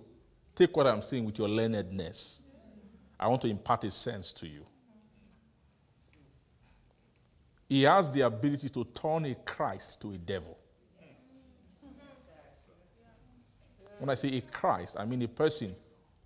Take 0.60 0.76
what 0.76 0.88
I'm 0.88 1.02
saying 1.02 1.24
with 1.24 1.40
your 1.40 1.48
learnedness. 1.48 2.41
I 3.18 3.30
want 3.30 3.41
to 3.44 3.48
impart 3.48 3.86
a 3.86 3.91
sense 3.91 4.34
to 4.34 4.45
you. 4.45 4.66
He 7.70 7.84
has 7.84 8.11
the 8.11 8.22
ability 8.22 8.68
to 8.68 8.84
turn 8.84 9.24
a 9.24 9.36
Christ 9.36 10.02
to 10.02 10.11
a 10.11 10.18
devil. 10.18 10.60
When 13.99 14.10
I 14.10 14.16
say 14.16 14.38
a 14.38 14.41
Christ, 14.41 14.98
I 14.99 15.06
mean 15.06 15.22
a 15.22 15.30
person 15.30 15.74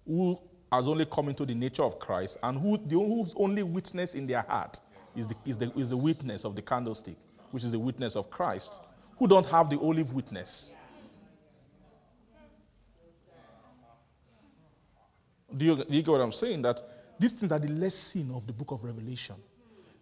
who 0.03 0.39
has 0.71 0.87
only 0.87 1.05
come 1.05 1.29
into 1.29 1.45
the 1.45 1.53
nature 1.53 1.83
of 1.83 1.99
Christ 1.99 2.39
and 2.41 2.57
who, 2.57 2.79
the, 2.79 2.95
whose 2.95 3.35
only 3.37 3.61
witness 3.61 4.15
in 4.15 4.25
their 4.25 4.41
heart 4.41 4.79
is 5.15 5.27
the, 5.27 5.35
is, 5.45 5.59
the, 5.59 5.71
is 5.77 5.91
the 5.91 5.97
witness 5.97 6.43
of 6.43 6.55
the 6.55 6.63
candlestick, 6.63 7.17
which 7.53 7.63
is 7.63 7.71
the 7.71 7.77
witness 7.77 8.15
of 8.15 8.31
Christ, 8.31 8.81
who 9.19 9.27
don't 9.27 9.45
have 9.45 9.69
the 9.69 9.77
olive 9.77 10.11
witness. 10.11 10.75
Do 15.55 15.63
you, 15.63 15.75
do 15.75 15.85
you 15.87 16.01
get 16.01 16.09
what 16.09 16.21
I'm 16.21 16.31
saying? 16.31 16.63
That 16.63 16.81
these 17.19 17.31
things 17.31 17.51
are 17.51 17.59
the 17.59 17.69
lesson 17.69 18.31
of 18.33 18.47
the 18.47 18.53
book 18.53 18.71
of 18.71 18.83
Revelation. 18.83 19.35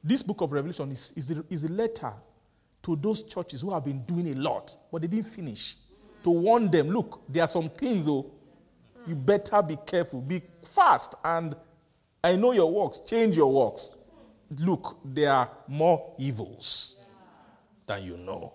This 0.01 0.23
book 0.23 0.39
of 0.39 0.53
Revelation 0.53 0.93
is, 0.93 1.11
is, 1.17 1.29
a, 1.31 1.43
is 1.49 1.65
a 1.65 1.67
letter 1.67 2.13
to 2.83 2.95
those 2.95 3.23
churches 3.23 3.59
who 3.59 3.73
have 3.73 3.83
been 3.83 4.01
doing 4.03 4.29
a 4.29 4.35
lot, 4.35 4.77
but 4.89 5.01
they 5.01 5.09
didn't 5.09 5.25
finish. 5.25 5.75
to 6.23 6.29
warn 6.29 6.71
them 6.71 6.89
look, 6.89 7.21
there 7.27 7.43
are 7.43 7.47
some 7.47 7.67
things, 7.67 8.05
though, 8.05 8.31
you 9.05 9.13
better 9.13 9.61
be 9.61 9.75
careful. 9.85 10.21
Be 10.21 10.41
fast. 10.63 11.15
And 11.21 11.53
I 12.23 12.37
know 12.37 12.53
your 12.53 12.71
works. 12.71 12.99
Change 12.99 13.35
your 13.35 13.51
works. 13.51 13.93
Look, 14.57 14.99
there 15.03 15.33
are 15.33 15.49
more 15.67 16.15
evils 16.17 17.00
than 17.91 18.03
you 18.03 18.17
know. 18.17 18.53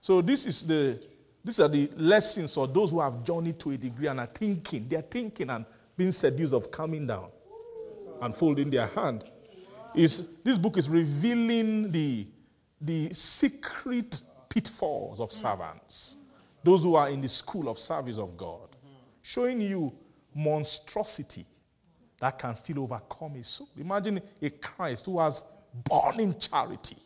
So 0.00 0.20
this 0.20 0.46
is 0.46 0.66
the 0.66 1.00
these 1.44 1.58
are 1.58 1.68
the 1.68 1.90
lessons 1.96 2.54
for 2.54 2.68
those 2.68 2.92
who 2.92 3.00
have 3.00 3.24
journeyed 3.24 3.58
to 3.60 3.70
a 3.70 3.76
degree 3.76 4.06
and 4.06 4.20
are 4.20 4.26
thinking. 4.26 4.86
They're 4.88 5.02
thinking 5.02 5.50
and 5.50 5.64
being 5.96 6.12
seduced 6.12 6.54
of 6.54 6.70
coming 6.70 7.06
down 7.06 7.28
and 8.20 8.32
folding 8.34 8.70
their 8.70 8.86
hand. 8.86 9.24
Is 9.94 10.36
this 10.44 10.56
book 10.56 10.78
is 10.78 10.88
revealing 10.88 11.90
the, 11.90 12.26
the 12.80 13.12
secret 13.12 14.22
pitfalls 14.48 15.18
of 15.20 15.32
servants, 15.32 16.18
those 16.62 16.84
who 16.84 16.94
are 16.94 17.08
in 17.08 17.20
the 17.20 17.28
school 17.28 17.68
of 17.68 17.76
service 17.76 18.18
of 18.18 18.36
God, 18.36 18.68
showing 19.20 19.60
you 19.60 19.92
monstrosity 20.34 21.44
that 22.20 22.38
can 22.38 22.54
still 22.54 22.84
overcome 22.84 23.34
a 23.34 23.42
soul. 23.42 23.68
Imagine 23.76 24.20
a 24.40 24.50
Christ 24.50 25.06
who 25.06 25.18
has 25.18 25.42
burning 25.88 26.38
charity, 26.38 26.96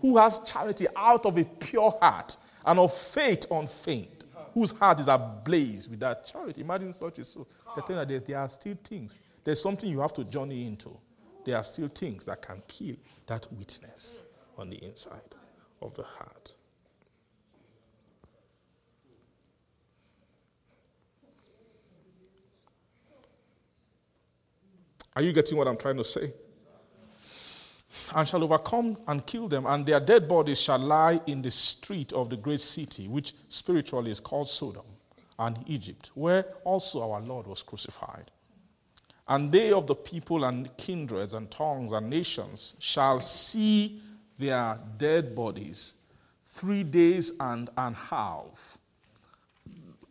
who 0.00 0.16
has 0.16 0.38
charity 0.40 0.86
out 0.96 1.26
of 1.26 1.38
a 1.38 1.44
pure 1.44 1.96
heart 2.00 2.36
and 2.66 2.78
of 2.78 2.92
faith 2.92 3.46
unfeigned, 3.50 4.24
whose 4.54 4.72
heart 4.72 5.00
is 5.00 5.08
ablaze 5.08 5.88
with 5.88 6.00
that 6.00 6.26
charity. 6.26 6.60
Imagine 6.62 6.92
such 6.92 7.18
a 7.18 7.24
soul. 7.24 7.48
They're 7.74 7.84
telling 7.84 8.08
that 8.08 8.26
there 8.26 8.38
are 8.38 8.48
still 8.48 8.76
things. 8.82 9.16
There's 9.44 9.62
something 9.62 9.88
you 9.88 10.00
have 10.00 10.12
to 10.14 10.24
journey 10.24 10.66
into. 10.66 10.96
There 11.44 11.56
are 11.56 11.62
still 11.62 11.88
things 11.88 12.26
that 12.26 12.42
can 12.42 12.62
kill 12.68 12.96
that 13.26 13.46
witness 13.52 14.22
on 14.58 14.68
the 14.70 14.76
inside 14.84 15.20
of 15.80 15.94
the 15.94 16.02
heart. 16.02 16.54
Are 25.16 25.22
you 25.22 25.32
getting 25.32 25.58
what 25.58 25.66
I'm 25.66 25.76
trying 25.76 25.96
to 25.96 26.04
say? 26.04 26.32
And 28.14 28.26
shall 28.26 28.42
overcome 28.42 28.98
and 29.06 29.24
kill 29.24 29.46
them, 29.46 29.66
and 29.66 29.86
their 29.86 30.00
dead 30.00 30.26
bodies 30.26 30.60
shall 30.60 30.78
lie 30.78 31.20
in 31.26 31.42
the 31.42 31.50
street 31.50 32.12
of 32.12 32.28
the 32.28 32.36
great 32.36 32.60
city, 32.60 33.06
which 33.06 33.34
spiritually 33.48 34.10
is 34.10 34.18
called 34.18 34.48
Sodom 34.48 34.84
and 35.38 35.58
Egypt, 35.66 36.10
where 36.14 36.44
also 36.64 37.10
our 37.10 37.20
Lord 37.20 37.46
was 37.46 37.62
crucified. 37.62 38.30
And 39.28 39.52
they 39.52 39.72
of 39.72 39.86
the 39.86 39.94
people 39.94 40.44
and 40.44 40.76
kindreds 40.76 41.34
and 41.34 41.48
tongues 41.50 41.92
and 41.92 42.10
nations 42.10 42.74
shall 42.80 43.20
see 43.20 44.02
their 44.36 44.76
dead 44.98 45.34
bodies 45.34 45.94
three 46.44 46.82
days 46.82 47.32
and 47.38 47.70
a 47.76 47.92
half, 47.92 48.76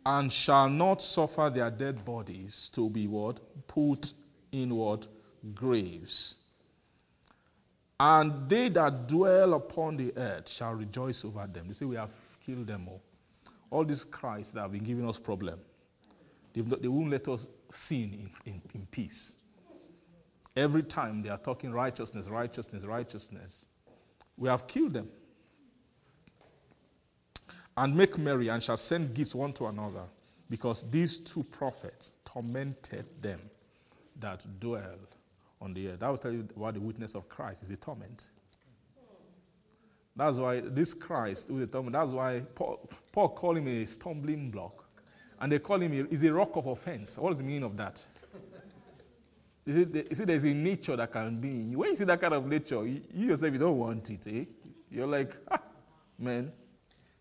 and 0.06 0.32
shall 0.32 0.70
not 0.70 1.02
suffer 1.02 1.50
their 1.50 1.70
dead 1.70 2.02
bodies 2.04 2.70
to 2.72 2.88
be 2.88 3.06
what? 3.06 3.40
Put 3.68 4.14
in 4.52 4.74
what? 4.74 5.06
Graves. 5.54 6.39
And 8.02 8.48
they 8.48 8.70
that 8.70 9.08
dwell 9.08 9.52
upon 9.52 9.98
the 9.98 10.16
earth 10.16 10.48
shall 10.48 10.72
rejoice 10.72 11.22
over 11.22 11.46
them. 11.46 11.66
They 11.66 11.74
say, 11.74 11.84
We 11.84 11.96
have 11.96 12.14
killed 12.40 12.66
them 12.66 12.88
all. 12.88 13.02
All 13.68 13.84
these 13.84 14.04
Christ 14.04 14.54
that 14.54 14.62
have 14.62 14.72
been 14.72 14.82
giving 14.82 15.06
us 15.06 15.18
problem, 15.18 15.60
they 16.54 16.88
won't 16.88 17.10
let 17.10 17.28
us 17.28 17.46
sin 17.70 18.30
in, 18.46 18.54
in, 18.54 18.62
in 18.74 18.86
peace. 18.90 19.36
Every 20.56 20.82
time 20.82 21.20
they 21.20 21.28
are 21.28 21.36
talking 21.36 21.72
righteousness, 21.72 22.26
righteousness, 22.28 22.84
righteousness, 22.84 23.66
we 24.38 24.48
have 24.48 24.66
killed 24.66 24.94
them. 24.94 25.10
And 27.76 27.94
make 27.94 28.16
merry 28.16 28.48
and 28.48 28.62
shall 28.62 28.78
send 28.78 29.12
gifts 29.12 29.34
one 29.34 29.52
to 29.52 29.66
another, 29.66 30.04
because 30.48 30.90
these 30.90 31.18
two 31.18 31.42
prophets 31.42 32.12
tormented 32.24 33.04
them 33.20 33.40
that 34.18 34.46
dwell 34.58 34.96
on 35.60 35.74
the 35.74 35.88
earth. 35.88 36.00
That 36.00 36.08
will 36.08 36.18
tell 36.18 36.32
you 36.32 36.48
what 36.54 36.74
the 36.74 36.80
witness 36.80 37.14
of 37.14 37.28
Christ 37.28 37.62
is 37.62 37.70
a 37.70 37.76
torment. 37.76 38.28
That's 40.16 40.38
why 40.38 40.60
this 40.60 40.92
Christ 40.92 41.50
is 41.50 41.60
a 41.62 41.66
torment. 41.66 41.92
That's 41.92 42.10
why 42.10 42.40
Paul, 42.54 42.88
Paul 43.12 43.28
called 43.30 43.58
him 43.58 43.68
a 43.68 43.84
stumbling 43.86 44.50
block. 44.50 44.84
And 45.40 45.50
they 45.50 45.58
call 45.58 45.80
him 45.80 45.92
he's 46.08 46.24
a 46.24 46.32
rock 46.32 46.56
of 46.56 46.66
offense. 46.66 47.18
What 47.18 47.32
is 47.32 47.38
the 47.38 47.44
meaning 47.44 47.64
of 47.64 47.76
that? 47.76 48.04
You 49.64 49.72
see, 49.72 49.86
you 49.92 50.14
see, 50.14 50.24
there's 50.24 50.44
a 50.44 50.54
nature 50.54 50.96
that 50.96 51.12
can 51.12 51.40
be 51.40 51.50
in 51.50 51.70
you. 51.72 51.78
When 51.78 51.90
you 51.90 51.96
see 51.96 52.04
that 52.04 52.20
kind 52.20 52.34
of 52.34 52.46
nature, 52.46 52.86
you, 52.86 53.02
you 53.14 53.28
yourself, 53.28 53.52
you 53.52 53.58
don't 53.58 53.78
want 53.78 54.10
it. 54.10 54.26
Eh? 54.26 54.44
You're 54.90 55.06
like, 55.06 55.36
ah, 55.50 55.60
man. 56.18 56.52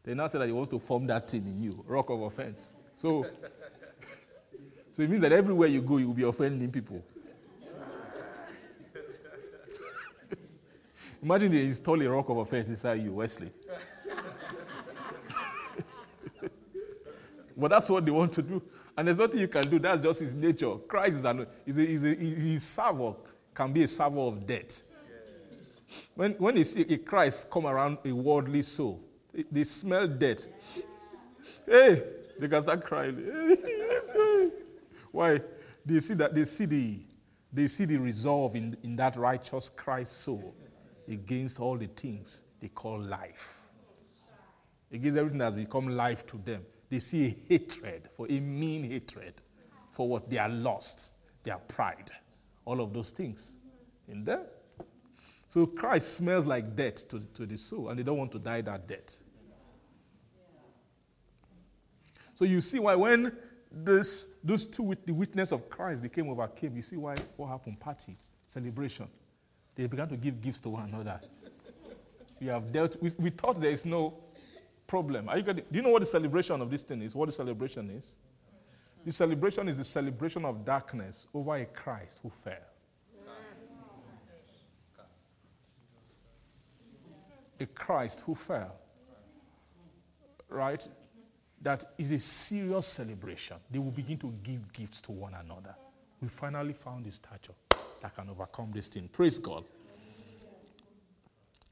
They 0.04 0.14
now 0.14 0.28
say 0.28 0.40
that 0.40 0.48
he 0.48 0.54
wants 0.54 0.70
to 0.72 0.80
form 0.80 1.06
that 1.08 1.30
thing 1.30 1.46
in 1.46 1.62
you, 1.62 1.84
rock 1.86 2.10
of 2.10 2.22
offense. 2.22 2.76
So, 2.96 3.26
so 4.92 5.04
it 5.04 5.10
means 5.10 5.22
that 5.22 5.32
everywhere 5.32 5.68
you 5.68 5.82
go, 5.82 5.98
you 5.98 6.08
will 6.08 6.16
be 6.16 6.24
offending 6.24 6.72
people. 6.72 7.04
Imagine 11.22 11.52
they 11.52 11.66
install 11.66 12.02
a 12.02 12.10
rock 12.10 12.30
of 12.30 12.38
offense 12.38 12.70
inside 12.70 13.04
you, 13.04 13.12
Wesley. 13.14 13.52
but 17.58 17.72
that's 17.72 17.90
what 17.90 18.06
they 18.06 18.12
want 18.12 18.32
to 18.34 18.42
do. 18.42 18.62
And 18.98 19.08
there's 19.08 19.18
nothing 19.18 19.40
you 19.40 19.48
can 19.50 19.70
do. 19.70 19.80
That's 19.80 20.02
just 20.02 20.22
his 20.22 20.34
nature. 20.34 20.76
Christ 20.88 21.18
is 21.18 21.26
an, 21.26 21.46
is 21.66 21.78
a, 21.78 21.82
is 21.82 22.04
a, 22.04 22.16
his 22.16 22.64
server 22.64 23.16
can 23.54 23.74
be 23.74 23.84
a 23.84 23.88
server 23.88 24.22
of 24.22 24.48
death. 24.48 24.84
When, 26.16 26.34
when 26.34 26.56
you 26.56 26.64
see 26.64 26.82
a 26.82 26.98
Christ 26.98 27.50
come 27.52 27.66
around 27.66 27.98
a 28.06 28.12
worldly 28.14 28.62
soul, 28.62 29.02
they 29.52 29.64
smell 29.64 30.08
death. 30.08 30.48
Hey, 31.66 32.04
they 32.40 32.48
can 32.48 32.62
start 32.62 32.84
crying. 32.84 33.16
Why? 35.12 35.42
They 35.86 36.00
see 36.00 36.14
that 36.16 36.34
they 36.34 36.46
see 36.46 36.66
the 36.66 37.00
they 37.52 37.68
see 37.68 37.86
the 37.86 37.98
resolve 37.98 38.56
in, 38.56 38.78
in 38.84 38.96
that 38.96 39.16
righteous 39.16 39.70
Christ 39.70 40.22
soul 40.22 40.54
against 41.10 41.60
all 41.60 41.78
the 41.78 41.88
things 41.88 42.44
they 42.60 42.70
call 42.70 43.00
life. 43.02 43.62
Against 44.92 45.18
everything 45.18 45.40
that 45.40 45.46
has 45.46 45.56
become 45.56 45.88
life 45.90 46.26
to 46.28 46.38
them. 46.38 46.64
They 46.90 47.00
see 47.00 47.28
a 47.28 47.36
hatred, 47.50 48.10
for 48.12 48.26
a 48.30 48.40
mean 48.40 48.84
hatred, 48.84 49.36
for 49.92 50.08
what 50.08 50.30
they 50.30 50.38
are 50.38 50.50
lost, 50.50 51.16
their 51.44 51.58
pride, 51.58 52.12
all 52.66 52.82
of 52.82 52.94
those 52.94 53.12
things 53.12 53.58
in 54.08 54.24
them. 54.24 54.42
So 55.48 55.66
Christ 55.66 56.16
smells 56.16 56.46
like 56.46 56.76
death 56.76 57.08
to, 57.10 57.20
to 57.20 57.46
the 57.46 57.58
soul, 57.58 57.90
and 57.90 58.00
they 58.00 58.04
don't 58.04 58.18
want 58.18 58.32
to 58.34 58.40
die 58.40 58.62
that 58.62 58.88
death. 58.88 59.18
So 62.34 62.46
you 62.46 62.62
see 62.62 62.80
why 62.80 62.96
when 62.96 63.36
this, 63.72 64.38
those 64.44 64.66
two 64.66 64.84
with 64.84 65.06
the 65.06 65.14
witness 65.14 65.52
of 65.52 65.70
Christ 65.70 66.02
became 66.02 66.30
overcame, 66.30 66.76
you 66.76 66.82
see 66.82 66.98
why 66.98 67.16
what 67.36 67.48
happened? 67.48 67.80
Party, 67.80 68.18
celebration. 68.46 69.08
They 69.80 69.88
began 69.88 70.10
to 70.10 70.18
give 70.18 70.42
gifts 70.42 70.60
to 70.60 70.70
one 70.70 70.90
another. 70.90 71.22
We 72.42 72.48
have 72.48 72.70
dealt 72.70 73.02
with, 73.02 73.18
we 73.18 73.30
thought 73.30 73.62
there 73.62 73.72
is 73.72 73.86
no 73.86 74.14
problem. 74.86 75.30
Are 75.30 75.38
you 75.38 75.44
getting, 75.44 75.64
do 75.72 75.78
you 75.78 75.82
know 75.82 75.92
what 75.92 76.02
the 76.02 76.06
celebration 76.06 76.60
of 76.60 76.70
this 76.70 76.84
thing 76.84 77.02
is? 77.02 77.16
What 77.16 77.28
the 77.28 77.32
celebration 77.32 77.90
is? 77.90 78.18
The 79.06 79.14
celebration 79.14 79.70
is 79.70 79.78
the 79.78 79.86
celebration 79.86 80.44
of 80.44 80.66
darkness 80.66 81.28
over 81.34 81.56
a 81.56 81.66
Christ 81.66 82.20
who 82.22 82.30
fell. 82.30 82.56
A 87.62 87.66
Christ 87.66 88.24
who 88.26 88.36
fell. 88.36 88.76
Right? 90.50 90.86
That 91.62 91.86
is 91.98 92.12
a 92.12 92.20
serious 92.20 92.86
celebration. 92.86 93.56
They 93.72 93.80
will 93.80 93.92
begin 93.92 94.18
to 94.18 94.34
give 94.44 94.74
gifts 94.74 95.00
to 95.04 95.14
one 95.14 95.36
another. 95.36 95.74
We 96.22 96.28
finally 96.28 96.74
found 96.74 97.08
a 97.08 97.12
stature 97.12 97.54
that 98.02 98.16
can 98.16 98.30
overcome 98.30 98.72
this 98.74 98.88
thing. 98.88 99.08
Praise 99.12 99.38
God. 99.40 99.66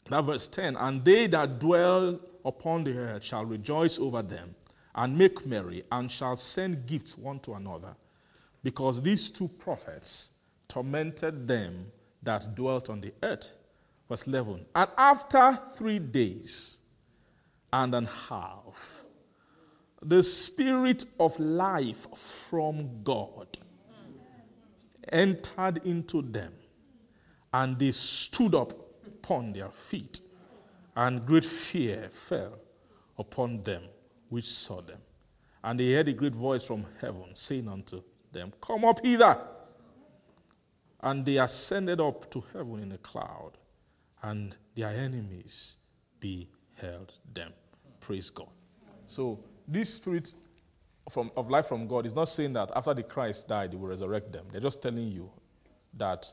Now, 0.09 0.21
verse 0.21 0.47
10 0.47 0.75
And 0.77 1.03
they 1.03 1.27
that 1.27 1.59
dwell 1.59 2.19
upon 2.45 2.83
the 2.83 2.97
earth 2.97 3.23
shall 3.23 3.45
rejoice 3.45 3.99
over 3.99 4.21
them 4.21 4.55
and 4.95 5.17
make 5.17 5.45
merry 5.45 5.83
and 5.91 6.09
shall 6.09 6.37
send 6.37 6.85
gifts 6.85 7.17
one 7.17 7.39
to 7.41 7.53
another, 7.53 7.95
because 8.63 9.01
these 9.01 9.29
two 9.29 9.47
prophets 9.47 10.31
tormented 10.67 11.47
them 11.47 11.91
that 12.23 12.55
dwelt 12.55 12.89
on 12.89 13.01
the 13.01 13.13
earth. 13.23 13.53
Verse 14.09 14.27
11 14.27 14.65
And 14.75 14.89
after 14.97 15.57
three 15.75 15.99
days 15.99 16.79
and 17.71 17.93
a 17.93 18.05
half, 18.05 19.03
the 20.01 20.23
spirit 20.23 21.05
of 21.19 21.37
life 21.39 22.07
from 22.15 23.03
God 23.03 23.57
entered 25.11 25.81
into 25.85 26.21
them, 26.21 26.53
and 27.53 27.77
they 27.77 27.91
stood 27.91 28.55
up 28.55 28.73
upon 29.05 29.53
their 29.53 29.69
feet, 29.69 30.21
and 30.95 31.25
great 31.25 31.45
fear 31.45 32.07
fell 32.09 32.59
upon 33.17 33.63
them 33.63 33.83
which 34.29 34.45
saw 34.45 34.81
them. 34.81 34.99
And 35.63 35.79
they 35.79 35.93
heard 35.93 36.07
a 36.07 36.13
great 36.13 36.35
voice 36.35 36.63
from 36.63 36.85
heaven 37.01 37.33
saying 37.33 37.67
unto 37.67 38.01
them, 38.31 38.53
Come 38.61 38.85
up 38.85 39.05
hither. 39.05 39.37
And 41.01 41.25
they 41.25 41.37
ascended 41.37 41.99
up 42.01 42.29
to 42.31 42.43
heaven 42.53 42.81
in 42.81 42.91
a 42.91 42.97
cloud, 42.97 43.51
and 44.23 44.55
their 44.75 44.89
enemies 44.89 45.77
beheld 46.19 47.13
them. 47.33 47.53
Praise 47.99 48.29
God. 48.29 48.49
So, 49.05 49.39
this 49.67 49.95
spirit 49.95 50.33
from, 51.09 51.31
of 51.37 51.49
life 51.49 51.67
from 51.67 51.87
God 51.87 52.05
is 52.05 52.15
not 52.15 52.29
saying 52.29 52.53
that 52.53 52.71
after 52.75 52.93
the 52.93 53.03
Christ 53.03 53.47
died, 53.47 53.71
he 53.71 53.77
will 53.77 53.87
resurrect 53.87 54.31
them. 54.31 54.45
They're 54.51 54.61
just 54.61 54.81
telling 54.81 55.07
you 55.07 55.29
that 55.93 56.31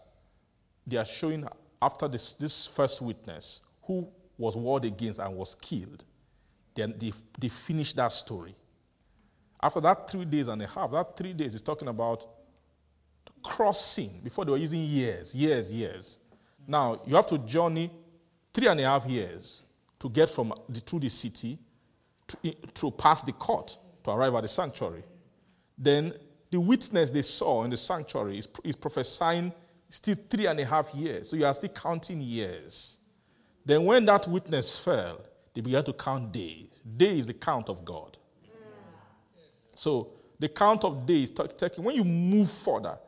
they 0.86 0.96
are 0.96 1.04
showing 1.04 1.46
after 1.80 2.08
this, 2.08 2.34
this 2.34 2.66
first 2.66 3.00
witness 3.00 3.60
who 3.82 4.08
was 4.36 4.56
warred 4.56 4.84
against 4.84 5.20
and 5.20 5.34
was 5.36 5.54
killed. 5.54 6.04
Then 6.74 6.94
they, 6.98 7.12
they 7.38 7.48
that 7.96 8.12
story. 8.12 8.54
After 9.62 9.80
that 9.80 10.10
three 10.10 10.24
days 10.24 10.48
and 10.48 10.60
a 10.60 10.66
half, 10.66 10.90
that 10.90 11.16
three 11.16 11.32
days 11.32 11.54
is 11.54 11.62
talking 11.62 11.88
about 11.88 12.26
crossing. 13.42 14.10
Before 14.22 14.44
they 14.44 14.50
were 14.50 14.58
using 14.58 14.80
years, 14.80 15.34
years, 15.34 15.72
years. 15.72 16.18
Now 16.66 17.00
you 17.06 17.14
have 17.14 17.26
to 17.26 17.38
journey 17.38 17.90
three 18.52 18.66
and 18.66 18.80
a 18.80 18.84
half 18.84 19.06
years 19.06 19.64
to 20.00 20.08
get 20.08 20.28
from 20.28 20.52
the, 20.68 20.80
to 20.80 20.98
the 20.98 21.08
city 21.08 21.58
to, 22.26 22.52
to 22.74 22.90
pass 22.90 23.22
the 23.22 23.32
court 23.32 23.76
to 24.04 24.10
arrive 24.10 24.34
at 24.34 24.42
the 24.42 24.48
sanctuary. 24.48 25.02
Then 25.76 26.14
the 26.50 26.60
witness 26.60 27.10
they 27.10 27.22
saw 27.22 27.64
in 27.64 27.70
the 27.70 27.76
sanctuary 27.76 28.38
is, 28.38 28.48
is 28.62 28.76
prophesying 28.76 29.52
still 29.88 30.16
three 30.30 30.46
and 30.46 30.60
a 30.60 30.64
half 30.64 30.94
years. 30.94 31.28
So 31.30 31.36
you 31.36 31.46
are 31.46 31.54
still 31.54 31.70
counting 31.70 32.20
years. 32.20 33.00
Then 33.64 33.84
when 33.84 34.04
that 34.04 34.28
witness 34.28 34.78
fell, 34.78 35.20
they 35.54 35.60
began 35.60 35.84
to 35.84 35.92
count 35.92 36.32
days. 36.32 36.82
Day 36.96 37.18
is 37.18 37.26
the 37.26 37.34
count 37.34 37.68
of 37.68 37.84
God. 37.84 38.18
So 39.74 40.10
the 40.38 40.48
count 40.48 40.84
of 40.84 41.06
days, 41.06 41.30
taking 41.30 41.84
when 41.84 41.96
you 41.96 42.04
move 42.04 42.50
further, 42.50 42.98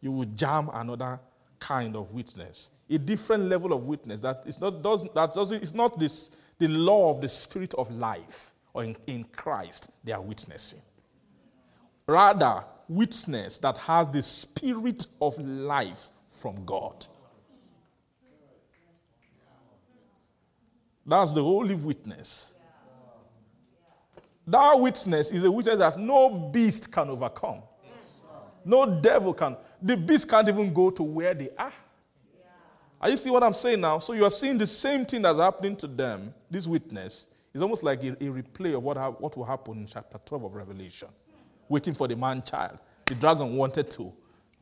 you 0.00 0.12
will 0.12 0.24
jam 0.24 0.70
another 0.72 1.20
kind 1.58 1.96
of 1.96 2.10
witness, 2.12 2.72
a 2.88 2.98
different 2.98 3.44
level 3.44 3.72
of 3.72 3.84
witness 3.84 4.20
that 4.20 4.42
is 4.46 4.60
not 4.60 4.82
does 4.82 5.02
that 5.14 5.32
doesn't 5.32 5.62
it's 5.62 5.74
not 5.74 5.98
this 5.98 6.32
the 6.58 6.68
law 6.68 7.10
of 7.10 7.20
the 7.20 7.28
spirit 7.28 7.74
of 7.74 7.90
life 7.90 8.52
or 8.76 8.84
in, 8.84 8.94
in 9.06 9.24
Christ 9.32 9.90
they 10.04 10.12
are 10.12 10.20
witnessing. 10.20 10.82
Rather, 12.06 12.62
witness 12.88 13.56
that 13.58 13.78
has 13.78 14.08
the 14.10 14.20
spirit 14.20 15.06
of 15.20 15.36
life 15.38 16.10
from 16.28 16.62
God. 16.66 17.06
That's 21.06 21.32
the 21.32 21.42
holy 21.42 21.74
witness. 21.74 22.54
That 24.46 24.78
witness 24.78 25.30
is 25.32 25.42
a 25.42 25.50
witness 25.50 25.78
that 25.78 25.98
no 25.98 26.28
beast 26.28 26.92
can 26.92 27.08
overcome. 27.08 27.62
No 28.64 29.00
devil 29.00 29.32
can. 29.32 29.56
The 29.80 29.96
beast 29.96 30.28
can't 30.28 30.48
even 30.48 30.72
go 30.72 30.90
to 30.90 31.02
where 31.02 31.32
they 31.32 31.48
are. 31.56 31.72
Are 33.00 33.10
you 33.10 33.16
see 33.16 33.30
what 33.30 33.42
I'm 33.42 33.54
saying 33.54 33.80
now? 33.80 33.98
So 33.98 34.12
you 34.12 34.24
are 34.24 34.30
seeing 34.30 34.58
the 34.58 34.66
same 34.66 35.06
thing 35.06 35.22
that's 35.22 35.38
happening 35.38 35.76
to 35.76 35.86
them. 35.86 36.34
This 36.50 36.66
witness 36.66 37.26
is 37.56 37.62
almost 37.62 37.82
like 37.82 38.04
a, 38.04 38.12
a 38.12 38.28
replay 38.28 38.76
of 38.76 38.82
what, 38.82 38.98
ha- 38.98 39.12
what 39.12 39.34
will 39.34 39.44
happen 39.44 39.78
in 39.78 39.86
chapter 39.86 40.18
12 40.24 40.44
of 40.44 40.54
Revelation, 40.54 41.08
waiting 41.68 41.94
for 41.94 42.06
the 42.06 42.14
man 42.14 42.42
child. 42.42 42.78
The 43.06 43.14
dragon 43.14 43.56
wanted 43.56 43.88
to, 43.92 44.12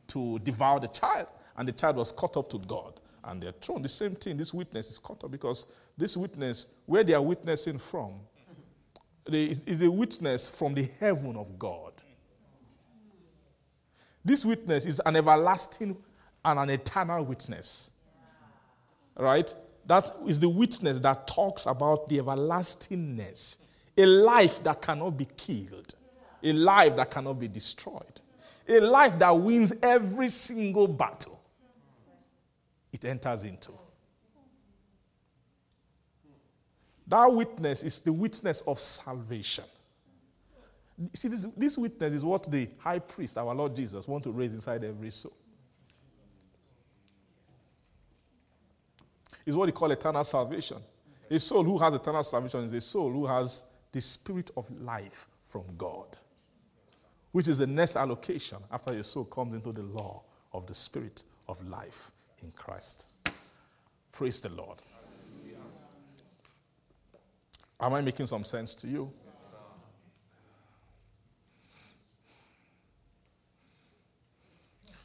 to 0.07 0.39
devour 0.39 0.79
the 0.79 0.87
child, 0.87 1.27
and 1.57 1.67
the 1.67 1.73
child 1.73 1.97
was 1.97 2.13
caught 2.13 2.37
up 2.37 2.49
to 2.51 2.57
God 2.59 3.01
and 3.25 3.43
their 3.43 3.51
throne. 3.51 3.81
The 3.81 3.89
same 3.89 4.15
thing, 4.15 4.37
this 4.37 4.53
witness 4.53 4.89
is 4.89 4.97
caught 4.97 5.25
up 5.25 5.31
because 5.31 5.67
this 5.97 6.15
witness, 6.15 6.67
where 6.85 7.03
they 7.03 7.13
are 7.13 7.21
witnessing 7.21 7.79
from, 7.79 8.13
is 9.27 9.81
a 9.81 9.91
witness 9.91 10.47
from 10.47 10.73
the 10.73 10.87
heaven 10.99 11.35
of 11.35 11.59
God. 11.59 11.91
This 14.23 14.45
witness 14.45 14.85
is 14.85 15.01
an 15.05 15.17
everlasting 15.17 15.97
and 16.45 16.59
an 16.59 16.69
eternal 16.69 17.25
witness. 17.25 17.91
Right? 19.17 19.53
That 19.85 20.11
is 20.27 20.39
the 20.39 20.49
witness 20.49 20.99
that 20.99 21.27
talks 21.27 21.65
about 21.67 22.07
the 22.07 22.17
everlastingness, 22.19 23.59
a 23.97 24.05
life 24.05 24.63
that 24.63 24.81
cannot 24.81 25.11
be 25.11 25.27
killed, 25.37 25.95
a 26.41 26.53
life 26.53 26.95
that 26.95 27.11
cannot 27.11 27.39
be 27.39 27.47
destroyed, 27.47 28.21
a 28.67 28.79
life 28.79 29.17
that 29.19 29.31
wins 29.31 29.73
every 29.83 30.29
single 30.29 30.87
battle 30.87 31.39
it 32.91 33.05
enters 33.05 33.43
into. 33.43 33.71
That 37.07 37.31
witness 37.31 37.83
is 37.83 37.99
the 37.99 38.11
witness 38.11 38.61
of 38.61 38.79
salvation. 38.79 39.65
See, 41.13 41.27
this, 41.27 41.45
this 41.57 41.77
witness 41.77 42.13
is 42.13 42.25
what 42.25 42.49
the 42.49 42.69
high 42.79 42.99
priest, 42.99 43.37
our 43.37 43.53
Lord 43.53 43.75
Jesus, 43.75 44.07
want 44.07 44.23
to 44.23 44.31
raise 44.31 44.53
inside 44.53 44.83
every 44.83 45.11
soul. 45.11 45.35
Is 49.45 49.55
what 49.55 49.69
he 49.69 49.73
call 49.73 49.91
eternal 49.91 50.23
salvation. 50.23 50.77
A 51.29 51.39
soul 51.39 51.63
who 51.63 51.77
has 51.77 51.93
eternal 51.93 52.23
salvation 52.23 52.63
is 52.63 52.73
a 52.73 52.81
soul 52.81 53.11
who 53.11 53.25
has 53.25 53.65
the 53.91 54.01
spirit 54.01 54.51
of 54.57 54.69
life 54.81 55.27
from 55.43 55.63
God, 55.77 56.17
which 57.31 57.47
is 57.47 57.59
the 57.59 57.67
next 57.67 57.95
allocation 57.95 58.57
after 58.71 58.93
your 58.93 59.03
soul 59.03 59.25
comes 59.25 59.53
into 59.53 59.71
the 59.71 59.83
law 59.83 60.23
of 60.53 60.65
the 60.67 60.73
spirit 60.73 61.23
of 61.47 61.65
life 61.67 62.11
in 62.41 62.51
Christ. 62.51 63.07
Praise 64.11 64.39
the 64.39 64.49
Lord. 64.49 64.81
Am 67.79 67.93
I 67.93 68.01
making 68.01 68.25
some 68.25 68.43
sense 68.43 68.73
to 68.75 68.87
you? 68.87 69.11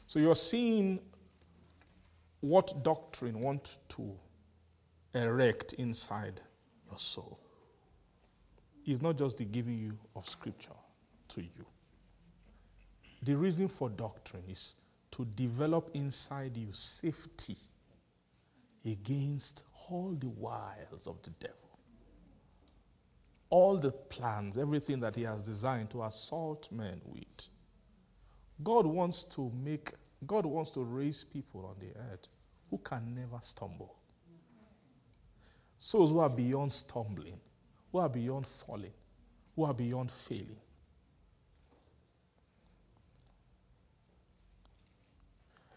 So 0.07 0.19
you're 0.19 0.35
seeing 0.35 0.99
what 2.41 2.83
doctrine 2.83 3.39
want 3.39 3.77
to 3.89 4.17
erect 5.13 5.73
inside 5.73 6.41
your 6.87 6.97
soul. 6.97 7.39
It's 8.85 9.01
not 9.01 9.17
just 9.17 9.37
the 9.37 9.45
giving 9.45 9.77
you 9.77 9.97
of 10.15 10.27
scripture 10.27 10.71
to 11.29 11.41
you. 11.41 11.65
The 13.23 13.35
reason 13.35 13.67
for 13.67 13.89
doctrine 13.89 14.43
is 14.49 14.75
to 15.11 15.25
develop 15.25 15.91
inside 15.93 16.57
you 16.57 16.71
safety 16.71 17.57
against 18.85 19.63
all 19.89 20.11
the 20.11 20.29
wiles 20.29 21.07
of 21.07 21.21
the 21.21 21.29
devil. 21.31 21.57
All 23.49 23.77
the 23.77 23.91
plans, 23.91 24.57
everything 24.57 24.99
that 25.01 25.15
he 25.15 25.23
has 25.23 25.43
designed 25.43 25.89
to 25.91 26.03
assault 26.03 26.69
men 26.71 27.01
with. 27.05 27.47
God 28.63 28.85
wants 28.85 29.23
to 29.25 29.51
make 29.63 29.91
God 30.25 30.45
wants 30.45 30.69
to 30.71 30.81
raise 30.81 31.23
people 31.23 31.65
on 31.65 31.75
the 31.79 31.99
earth 32.11 32.27
who 32.69 32.77
can 32.77 33.15
never 33.15 33.39
stumble. 33.41 33.95
Souls 35.83 36.11
who 36.11 36.19
are 36.19 36.29
beyond 36.29 36.71
stumbling, 36.71 37.39
who 37.91 37.97
are 37.97 38.07
beyond 38.07 38.45
falling, 38.45 38.93
who 39.55 39.63
are 39.63 39.73
beyond 39.73 40.11
failing. 40.11 40.61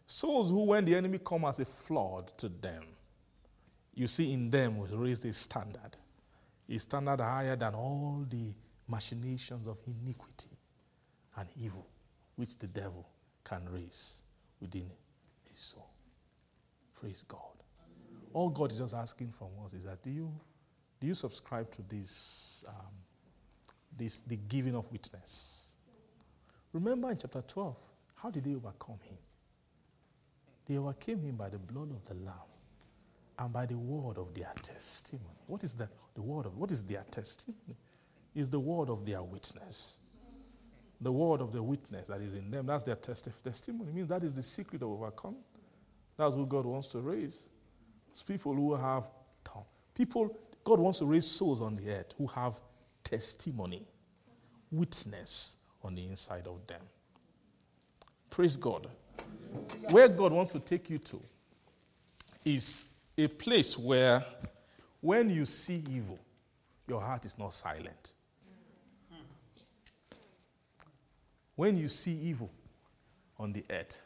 Souls 0.05 0.51
who, 0.51 0.65
when 0.65 0.85
the 0.85 0.95
enemy 0.95 1.19
comes 1.25 1.47
as 1.47 1.61
a 1.61 1.65
flood 1.65 2.31
to 2.37 2.51
them, 2.51 2.83
you 3.95 4.07
see 4.07 4.31
in 4.31 4.51
them 4.51 4.77
was 4.77 4.91
raised 4.93 5.25
a 5.25 5.33
standard, 5.33 5.97
a 6.69 6.77
standard 6.77 7.21
higher 7.21 7.57
than 7.57 7.75
all 7.75 8.27
the 8.29 8.53
machinations 8.87 9.67
of 9.67 9.79
iniquity 9.87 10.51
and 11.39 11.49
evil 11.59 11.87
which 12.37 12.59
the 12.59 12.67
devil 12.67 13.09
can 13.43 13.67
raise 13.73 14.21
within 14.61 14.91
his 15.49 15.59
soul. 15.59 15.89
Praise 16.95 17.25
God. 17.27 17.64
All 18.35 18.51
God 18.51 18.73
is 18.73 18.79
just 18.79 18.95
asking 18.95 19.31
from 19.31 19.49
us 19.65 19.73
is 19.73 19.85
that 19.85 20.03
do 20.03 20.11
you, 20.11 20.31
do 21.01 21.07
you 21.07 21.15
subscribe 21.15 21.71
to 21.71 21.83
this, 21.89 22.65
um, 22.69 22.93
this, 23.97 24.21
the 24.21 24.37
giving 24.49 24.75
of 24.75 24.91
witness? 24.93 25.75
Remember 26.75 27.11
in 27.11 27.17
chapter 27.17 27.41
12, 27.41 27.77
how 28.17 28.31
did 28.31 28.45
they 28.45 28.55
overcome 28.55 28.99
him? 29.05 29.17
They 30.67 30.77
overcame 30.77 31.23
him 31.23 31.37
by 31.37 31.49
the 31.49 31.59
blood 31.59 31.91
of 31.91 32.05
the 32.05 32.15
Lamb 32.23 32.35
and 33.39 33.53
by 33.53 33.65
the 33.65 33.79
word 33.79 34.19
of 34.19 34.35
their 34.35 34.53
testimony. 34.63 35.39
What 35.47 35.65
is 35.65 35.75
the, 35.75 35.89
the 36.15 36.23
word 36.23 36.45
of 36.45 36.59
what 36.59 36.71
is 36.71 36.83
their 36.83 37.05
testimony? 37.11 37.77
Is 38.35 38.51
the 38.51 38.61
word 38.61 38.91
of 38.91 39.07
their 39.07 39.23
witness 39.23 40.01
the 41.01 41.13
word 41.13 41.41
of 41.41 41.53
the 41.53 41.63
witness 41.63 42.09
that 42.09 42.21
is 42.21 42.35
in 42.35 42.51
them. 42.51 42.67
That's 42.67 42.83
their 42.83 42.97
testi- 42.97 43.43
testimony. 43.43 43.91
It 43.91 43.95
means 43.95 44.09
that 44.09 44.23
is 44.25 44.33
the 44.33 44.43
secret 44.43 44.83
of 44.83 44.89
overcoming. 44.89 45.43
That's 46.17 46.35
what 46.35 46.49
God 46.49 46.65
wants 46.65 46.89
to 46.89 47.01
raise. 47.01 47.49
It's 48.15 48.23
people 48.23 48.55
who 48.55 48.77
have 48.77 49.09
tongue. 49.43 49.65
People, 49.93 50.39
God 50.63 50.79
wants 50.79 51.01
to 51.01 51.05
raise 51.05 51.27
souls 51.27 51.61
on 51.61 51.75
the 51.75 51.91
earth 51.91 52.15
who 52.17 52.29
have 52.29 52.61
testimony, 53.03 53.83
witness 54.71 55.57
on 55.83 55.97
the 55.97 56.07
inside 56.07 56.47
of 56.47 56.65
them. 56.69 56.81
Praise 58.31 58.57
God. 58.57 58.87
Where 59.91 60.07
God 60.07 60.33
wants 60.33 60.53
to 60.53 60.61
take 60.61 60.91
you 60.91 60.99
to 60.99 61.21
is 62.45 62.95
a 63.19 63.27
place 63.27 63.77
where 63.77 64.25
when 65.01 65.29
you 65.29 65.45
see 65.45 65.83
evil, 65.91 66.21
your 66.87 67.01
heart 67.01 67.25
is 67.25 67.37
not 67.37 67.53
silent. 67.53 68.13
When 71.57 71.77
you 71.77 71.89
see 71.89 72.13
evil 72.13 72.51
on 73.41 73.53
the 73.53 73.65
earth, 73.71 74.01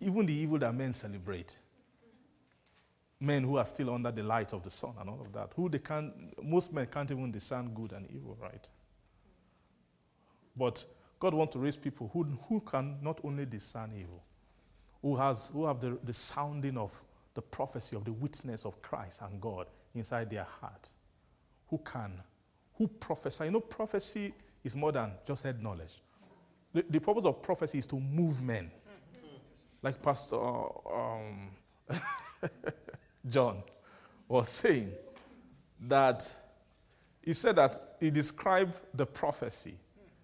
even 0.00 0.26
the 0.26 0.32
evil 0.32 0.58
that 0.58 0.72
men 0.72 0.92
celebrate, 0.92 1.56
men 3.20 3.44
who 3.44 3.56
are 3.56 3.64
still 3.64 3.94
under 3.94 4.10
the 4.10 4.22
light 4.22 4.52
of 4.52 4.62
the 4.62 4.70
sun 4.70 4.94
and 5.00 5.08
all 5.08 5.20
of 5.20 5.32
that. 5.32 5.52
Who 5.56 5.68
they 5.68 5.78
can 5.78 6.32
most 6.42 6.72
men 6.72 6.86
can't 6.86 7.10
even 7.10 7.30
discern 7.30 7.70
good 7.74 7.92
and 7.92 8.06
evil, 8.10 8.36
right? 8.40 8.68
But 10.56 10.84
God 11.18 11.34
wants 11.34 11.54
to 11.54 11.58
raise 11.58 11.76
people 11.76 12.10
who, 12.12 12.24
who 12.48 12.60
can 12.60 12.96
not 13.02 13.20
only 13.24 13.46
discern 13.46 13.92
evil, 13.98 14.22
who, 15.02 15.16
has, 15.16 15.50
who 15.52 15.66
have 15.66 15.80
the, 15.80 15.98
the 16.04 16.12
sounding 16.12 16.76
of 16.76 17.04
the 17.34 17.42
prophecy 17.42 17.96
of 17.96 18.04
the 18.04 18.12
witness 18.12 18.64
of 18.64 18.80
Christ 18.82 19.22
and 19.22 19.40
God 19.40 19.66
inside 19.94 20.30
their 20.30 20.46
heart, 20.60 20.88
who 21.68 21.78
can, 21.78 22.12
who 22.74 22.88
prophesy. 22.88 23.44
You 23.44 23.50
know, 23.52 23.60
prophecy 23.60 24.34
is 24.64 24.76
more 24.76 24.92
than 24.92 25.12
just 25.26 25.42
head 25.42 25.62
knowledge. 25.62 26.02
The, 26.72 26.84
the 26.90 27.00
purpose 27.00 27.24
of 27.24 27.42
prophecy 27.42 27.78
is 27.78 27.86
to 27.88 27.96
move 28.00 28.42
men. 28.42 28.70
Like 29.82 30.02
Pastor 30.02 30.36
um, 30.36 31.50
John 33.26 33.62
was 34.28 34.48
saying, 34.48 34.92
that 35.80 36.34
he 37.22 37.32
said 37.32 37.56
that 37.56 37.96
he 38.00 38.10
described 38.10 38.80
the 38.94 39.06
prophecy 39.06 39.74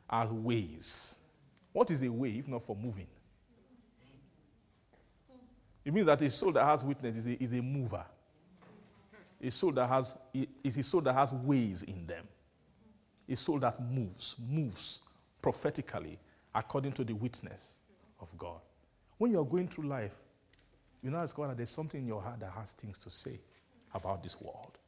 as 0.08 0.30
ways. 0.30 1.18
What 1.72 1.90
is 1.90 2.02
a 2.02 2.12
way 2.12 2.30
if 2.30 2.48
not 2.48 2.62
for 2.62 2.76
moving? 2.76 3.06
It 5.84 5.92
means 5.92 6.06
that 6.06 6.22
a 6.22 6.30
soul 6.30 6.52
that 6.52 6.64
has 6.64 6.84
witness 6.84 7.16
is 7.16 7.26
a, 7.26 7.42
is 7.42 7.52
a 7.52 7.62
mover. 7.62 8.04
A 9.42 9.50
soul 9.50 9.72
that 9.72 9.88
has 9.88 10.16
is 10.62 10.78
a 10.78 10.82
soul 10.82 11.00
that 11.00 11.14
has 11.14 11.32
ways 11.32 11.82
in 11.82 12.06
them. 12.06 12.24
A 13.28 13.34
soul 13.34 13.58
that 13.58 13.82
moves, 13.82 14.36
moves 14.48 15.02
prophetically 15.40 16.18
according 16.54 16.92
to 16.92 17.02
the 17.04 17.14
witness 17.14 17.80
of 18.20 18.28
God. 18.38 18.60
When 19.18 19.32
you're 19.32 19.44
going 19.44 19.66
through 19.66 19.88
life, 19.88 20.20
you 21.02 21.10
know 21.10 21.18
as 21.20 21.32
God 21.32 21.56
there's 21.56 21.70
something 21.70 22.00
in 22.00 22.06
your 22.06 22.22
heart 22.22 22.40
that 22.40 22.52
has 22.52 22.72
things 22.72 22.98
to 23.00 23.10
say 23.10 23.38
about 23.94 24.22
this 24.22 24.40
world, 24.40 24.78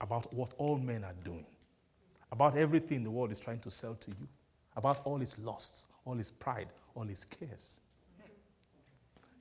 about 0.00 0.32
what 0.32 0.52
all 0.58 0.78
men 0.78 1.04
are 1.04 1.14
doing, 1.24 1.46
about 2.30 2.56
everything 2.56 3.02
the 3.02 3.10
world 3.10 3.32
is 3.32 3.40
trying 3.40 3.60
to 3.60 3.70
sell 3.70 3.94
to 3.94 4.10
you, 4.10 4.28
about 4.76 5.00
all 5.04 5.20
its 5.20 5.38
lusts, 5.38 5.86
all 6.04 6.18
its 6.18 6.30
pride, 6.30 6.68
all 6.94 7.08
its 7.08 7.24
cares. 7.24 7.80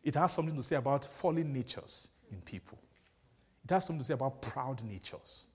It 0.04 0.16
has 0.16 0.34
something 0.34 0.56
to 0.56 0.64
say 0.64 0.76
about 0.76 1.04
fallen 1.04 1.52
natures 1.52 2.10
in 2.32 2.40
people. 2.42 2.78
It 3.64 3.72
has 3.72 3.86
something 3.86 4.02
to 4.02 4.06
say 4.06 4.14
about 4.14 4.42
proud 4.42 4.84
natures, 4.84 5.48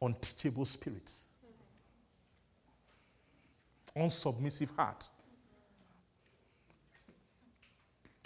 unteachable 0.00 0.64
spirits, 0.64 1.26
unsubmissive 3.94 4.74
heart. 4.74 5.08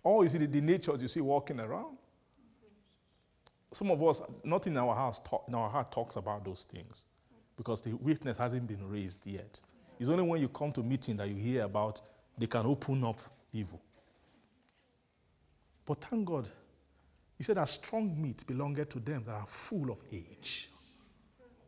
Or 0.04 0.24
is 0.24 0.34
it 0.34 0.50
the 0.50 0.60
natures 0.60 1.00
you 1.00 1.08
see 1.08 1.20
walking 1.20 1.60
around? 1.60 1.96
Some 3.72 3.90
of 3.90 4.02
us, 4.02 4.20
not 4.44 4.66
in 4.66 4.76
our 4.76 4.94
house, 4.94 5.18
talk, 5.20 5.44
in 5.48 5.54
our 5.54 5.70
heart 5.70 5.90
talks 5.90 6.16
about 6.16 6.44
those 6.44 6.64
things 6.64 7.06
because 7.56 7.80
the 7.80 7.94
witness 7.94 8.36
hasn't 8.36 8.66
been 8.66 8.86
raised 8.88 9.26
yet. 9.26 9.60
It's 9.98 10.08
only 10.08 10.24
when 10.24 10.40
you 10.40 10.48
come 10.48 10.72
to 10.72 10.82
meeting 10.82 11.16
that 11.18 11.28
you 11.28 11.36
hear 11.36 11.64
about 11.64 12.00
they 12.36 12.46
can 12.46 12.66
open 12.66 13.04
up 13.04 13.20
evil. 13.52 13.80
But 15.84 16.00
thank 16.00 16.26
God, 16.26 16.48
he 17.36 17.44
said 17.44 17.56
that 17.56 17.68
strong 17.68 18.20
meat 18.20 18.44
belongeth 18.46 18.90
to 18.90 19.00
them 19.00 19.24
that 19.26 19.34
are 19.34 19.46
full 19.46 19.90
of 19.90 20.02
age, 20.12 20.70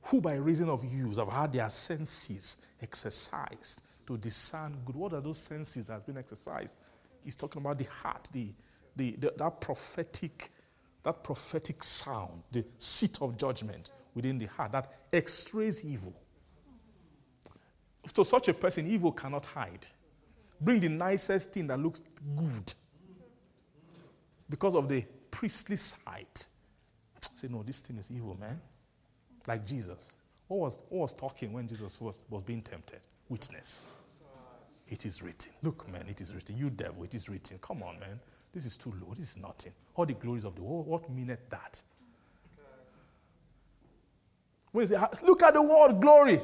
who 0.02 0.20
by 0.20 0.34
reason 0.34 0.68
of 0.68 0.84
use 0.84 1.18
have 1.18 1.28
had 1.28 1.52
their 1.52 1.68
senses 1.68 2.66
exercised 2.80 3.82
to 4.06 4.16
discern 4.18 4.76
good. 4.84 4.96
What 4.96 5.12
are 5.14 5.20
those 5.20 5.38
senses 5.38 5.86
that 5.86 5.94
has 5.94 6.02
been 6.02 6.18
exercised? 6.18 6.76
He's 7.24 7.36
talking 7.36 7.60
about 7.60 7.78
the 7.78 7.84
heart, 7.84 8.28
the, 8.32 8.52
the, 8.94 9.16
the, 9.18 9.32
that 9.36 9.60
prophetic, 9.60 10.50
that 11.02 11.24
prophetic 11.24 11.82
sound, 11.82 12.42
the 12.52 12.64
seat 12.78 13.18
of 13.20 13.36
judgment 13.36 13.90
within 14.14 14.38
the 14.38 14.46
heart 14.46 14.72
that 14.72 14.92
x-rays 15.12 15.84
evil. 15.84 16.14
To 18.12 18.24
such 18.24 18.48
a 18.48 18.54
person, 18.54 18.86
evil 18.86 19.10
cannot 19.10 19.46
hide. 19.46 19.86
Bring 20.60 20.80
the 20.80 20.88
nicest 20.88 21.52
thing 21.52 21.66
that 21.68 21.80
looks 21.80 22.02
good 22.36 22.72
because 24.48 24.74
of 24.74 24.88
the 24.88 25.04
priestly 25.30 25.76
sight. 25.76 26.46
Say, 27.20 27.48
no, 27.48 27.62
this 27.62 27.80
thing 27.80 27.96
is 27.96 28.10
evil, 28.10 28.36
man. 28.38 28.60
Like 29.46 29.66
Jesus. 29.66 30.16
What 30.48 30.60
was, 30.60 30.82
what 30.90 31.00
was 31.00 31.14
talking 31.14 31.52
when 31.52 31.66
Jesus 31.66 32.00
was, 32.00 32.24
was 32.28 32.42
being 32.42 32.62
tempted? 32.62 33.00
Witness. 33.28 33.84
It 34.88 35.06
is 35.06 35.22
written. 35.22 35.52
Look, 35.62 35.90
man, 35.90 36.04
it 36.08 36.20
is 36.20 36.34
written. 36.34 36.56
You 36.56 36.70
devil, 36.70 37.04
it 37.04 37.14
is 37.14 37.28
written. 37.28 37.58
Come 37.60 37.82
on, 37.82 37.98
man. 37.98 38.20
This 38.52 38.66
is 38.66 38.76
too 38.76 38.92
low. 39.00 39.14
This 39.14 39.30
is 39.30 39.38
nothing. 39.38 39.72
All 39.96 40.06
the 40.06 40.14
glories 40.14 40.44
of 40.44 40.54
the 40.54 40.62
world. 40.62 40.86
What 40.86 41.10
meaneth 41.10 41.48
that? 41.50 41.82
When 44.72 44.82
you 44.82 44.88
say, 44.88 44.98
look 45.24 45.42
at 45.42 45.54
the 45.54 45.62
word 45.62 46.00
glory, 46.00 46.40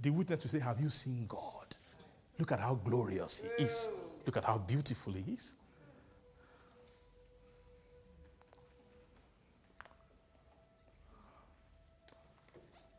the 0.00 0.10
witness 0.10 0.42
will 0.42 0.50
say, 0.50 0.58
Have 0.58 0.80
you 0.80 0.90
seen 0.90 1.24
God? 1.28 1.76
Look 2.38 2.52
at 2.52 2.60
how 2.60 2.74
glorious 2.74 3.42
He 3.56 3.64
is. 3.64 3.90
Look 4.26 4.36
at 4.36 4.44
how 4.44 4.58
beautiful 4.58 5.12
He 5.12 5.32
is. 5.32 5.54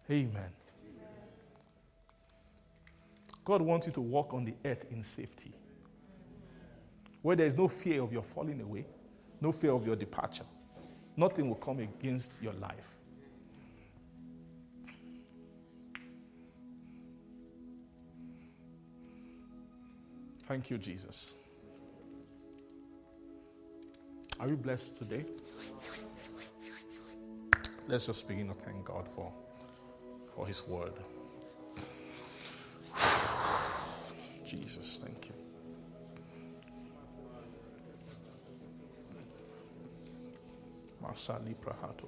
Amen. 0.09 0.51
God 3.43 3.61
wants 3.61 3.87
you 3.87 3.93
to 3.93 4.01
walk 4.01 4.33
on 4.33 4.45
the 4.45 4.53
earth 4.65 4.85
in 4.91 5.03
safety. 5.03 5.51
Where 7.21 7.35
there 7.35 7.47
is 7.47 7.57
no 7.57 7.67
fear 7.67 8.01
of 8.01 8.11
your 8.11 8.23
falling 8.23 8.61
away, 8.61 8.85
no 9.41 9.51
fear 9.51 9.71
of 9.71 9.85
your 9.85 9.95
departure. 9.95 10.45
Nothing 11.15 11.47
will 11.47 11.55
come 11.55 11.79
against 11.79 12.41
your 12.41 12.53
life. 12.53 12.99
Thank 20.43 20.69
you, 20.69 20.77
Jesus. 20.77 21.35
Are 24.39 24.47
you 24.47 24.57
blessed 24.57 24.97
today? 24.97 25.23
Let's 27.87 28.07
just 28.07 28.27
begin 28.27 28.47
to 28.47 28.53
thank 28.53 28.85
God 28.85 29.07
for, 29.07 29.31
for 30.35 30.45
His 30.47 30.67
word. 30.67 30.93
Jesus, 34.53 34.99
thank 35.03 35.29
you. 35.29 35.33
Masali 41.01 41.55
Prahato. 41.55 42.07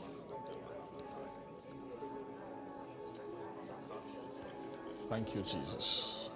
Thank 5.23 5.35
you, 5.35 5.43
Jesus. 5.43 6.29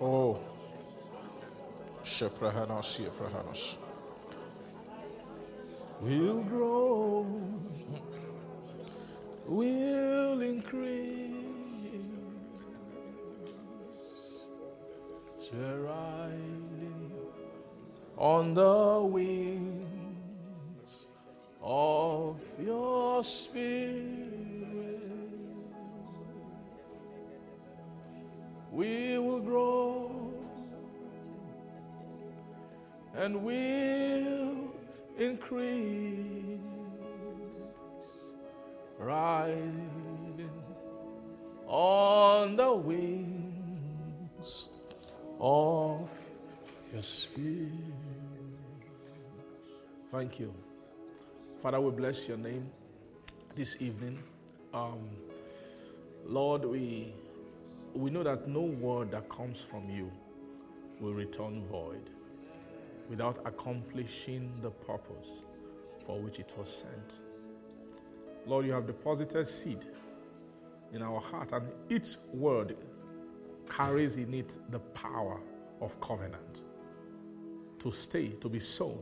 Oh, 0.00 0.38
Sheprahanos, 2.02 2.96
Sheprahanos. 2.96 3.76
Will 6.00 6.42
grow, 6.44 7.26
will 9.46 9.77
You. 50.38 50.54
Father, 51.60 51.80
we 51.80 51.90
bless 51.90 52.28
your 52.28 52.36
name 52.36 52.70
this 53.56 53.82
evening. 53.82 54.22
Um, 54.72 55.08
Lord, 56.24 56.64
we, 56.64 57.12
we 57.92 58.10
know 58.10 58.22
that 58.22 58.46
no 58.46 58.60
word 58.60 59.10
that 59.10 59.28
comes 59.28 59.64
from 59.64 59.90
you 59.90 60.12
will 61.00 61.12
return 61.12 61.64
void 61.66 62.10
without 63.08 63.38
accomplishing 63.46 64.52
the 64.60 64.70
purpose 64.70 65.44
for 66.06 66.20
which 66.20 66.38
it 66.38 66.54
was 66.56 66.70
sent. 66.70 67.18
Lord, 68.46 68.64
you 68.64 68.72
have 68.72 68.86
deposited 68.86 69.44
seed 69.44 69.86
in 70.92 71.02
our 71.02 71.20
heart, 71.20 71.52
and 71.52 71.66
each 71.90 72.16
word 72.32 72.76
carries 73.68 74.16
in 74.16 74.32
it 74.34 74.56
the 74.70 74.78
power 74.78 75.40
of 75.80 76.00
covenant 76.00 76.62
to 77.80 77.90
stay, 77.90 78.28
to 78.40 78.48
be 78.48 78.60
sown, 78.60 79.00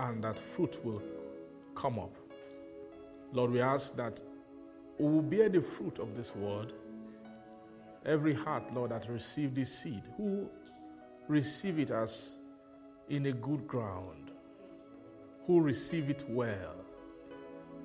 and 0.00 0.22
that 0.24 0.38
fruit 0.38 0.84
will 0.84 1.02
come 1.74 1.98
up. 1.98 2.14
Lord, 3.32 3.52
we 3.52 3.60
ask 3.60 3.96
that 3.96 4.20
we 4.98 5.08
will 5.08 5.22
bear 5.22 5.48
the 5.48 5.60
fruit 5.60 5.98
of 5.98 6.16
this 6.16 6.34
word. 6.34 6.72
Every 8.04 8.34
heart, 8.34 8.72
Lord, 8.74 8.90
that 8.90 9.08
received 9.08 9.54
this 9.54 9.72
seed, 9.72 10.02
who 10.16 10.48
receive 11.28 11.78
it 11.78 11.90
as 11.90 12.38
in 13.08 13.26
a 13.26 13.32
good 13.32 13.66
ground, 13.66 14.30
who 15.46 15.60
receive 15.60 16.10
it 16.10 16.24
well, 16.28 16.76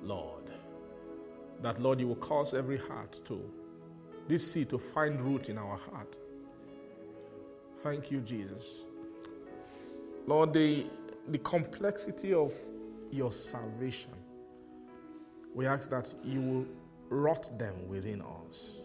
Lord. 0.02 0.52
That, 1.62 1.82
Lord, 1.82 2.00
you 2.00 2.08
will 2.08 2.16
cause 2.16 2.54
every 2.54 2.78
heart 2.78 3.22
to, 3.26 3.42
this 4.28 4.52
seed 4.52 4.70
to 4.70 4.78
find 4.78 5.22
root 5.22 5.50
in 5.50 5.58
our 5.58 5.78
heart. 5.78 6.18
Thank 7.80 8.12
you, 8.12 8.22
Jesus. 8.22 8.86
Lord, 10.26 10.54
the, 10.54 10.86
the 11.30 11.38
complexity 11.40 12.34
of 12.34 12.54
your 13.12 13.32
salvation, 13.32 14.12
we 15.54 15.66
ask 15.66 15.90
that 15.90 16.14
you 16.24 16.42
will 16.42 16.66
rot 17.10 17.52
them 17.58 17.88
within 17.88 18.22
us. 18.46 18.82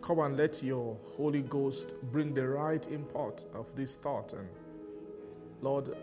Come 0.00 0.20
and 0.20 0.36
let 0.36 0.62
your 0.62 0.96
Holy 1.16 1.42
Ghost 1.42 1.94
bring 2.10 2.32
the 2.32 2.48
right 2.48 2.86
import 2.88 3.44
of 3.54 3.66
this 3.76 3.98
thought. 3.98 4.32
And 4.32 4.48
Lord, 5.60 5.94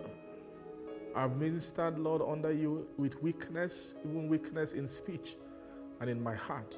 I've 1.16 1.36
ministered, 1.38 1.98
Lord, 1.98 2.22
under 2.22 2.52
you 2.52 2.88
with 2.98 3.22
weakness, 3.24 3.96
even 4.06 4.28
weakness 4.28 4.74
in 4.74 4.86
speech 4.86 5.36
and 6.00 6.10
in 6.10 6.22
my 6.22 6.36
heart 6.36 6.78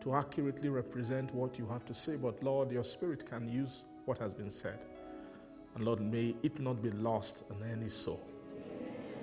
to 0.00 0.14
accurately 0.14 0.68
represent 0.68 1.34
what 1.34 1.58
you 1.58 1.66
have 1.66 1.84
to 1.86 1.94
say. 1.94 2.16
But 2.16 2.42
Lord, 2.42 2.70
your 2.70 2.84
spirit 2.84 3.24
can 3.24 3.48
use 3.48 3.84
what 4.04 4.18
has 4.18 4.34
been 4.34 4.50
said. 4.50 4.84
And 5.74 5.84
Lord, 5.84 6.00
may 6.00 6.34
it 6.42 6.58
not 6.60 6.82
be 6.82 6.90
lost 6.90 7.44
in 7.50 7.70
any 7.70 7.88
soul. 7.88 8.20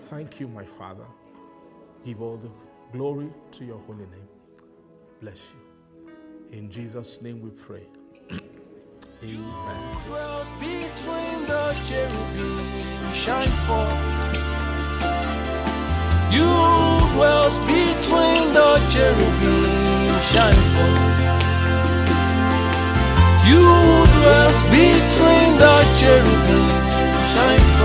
Thank 0.02 0.40
you, 0.40 0.48
my 0.48 0.64
Father. 0.64 1.06
Give 2.06 2.22
all 2.22 2.38
the 2.38 2.50
glory 2.92 3.30
to 3.52 3.66
your 3.66 3.80
holy 3.80 4.06
name. 4.06 4.28
Bless 5.22 5.54
you. 5.54 6.10
In 6.58 6.70
Jesus' 6.70 7.22
name 7.22 7.42
we 7.42 7.50
pray. 7.50 7.84
Amen. 9.24 9.98
dwells 10.08 10.52
between 10.54 11.46
the 11.48 11.82
cherubim 11.88 13.14
shine 13.14 13.52
forth. 13.66 14.38
You 16.32 16.46
dwells 17.16 17.58
between 17.60 18.54
the 18.54 18.80
cherubim 18.92 20.20
shine 20.32 20.64
forth. 20.74 21.47
You 23.50 23.64
dwell 24.16 24.52
between 24.76 25.50
the 25.64 25.76
cherubim. 26.00 26.68
Shine. 27.32 27.77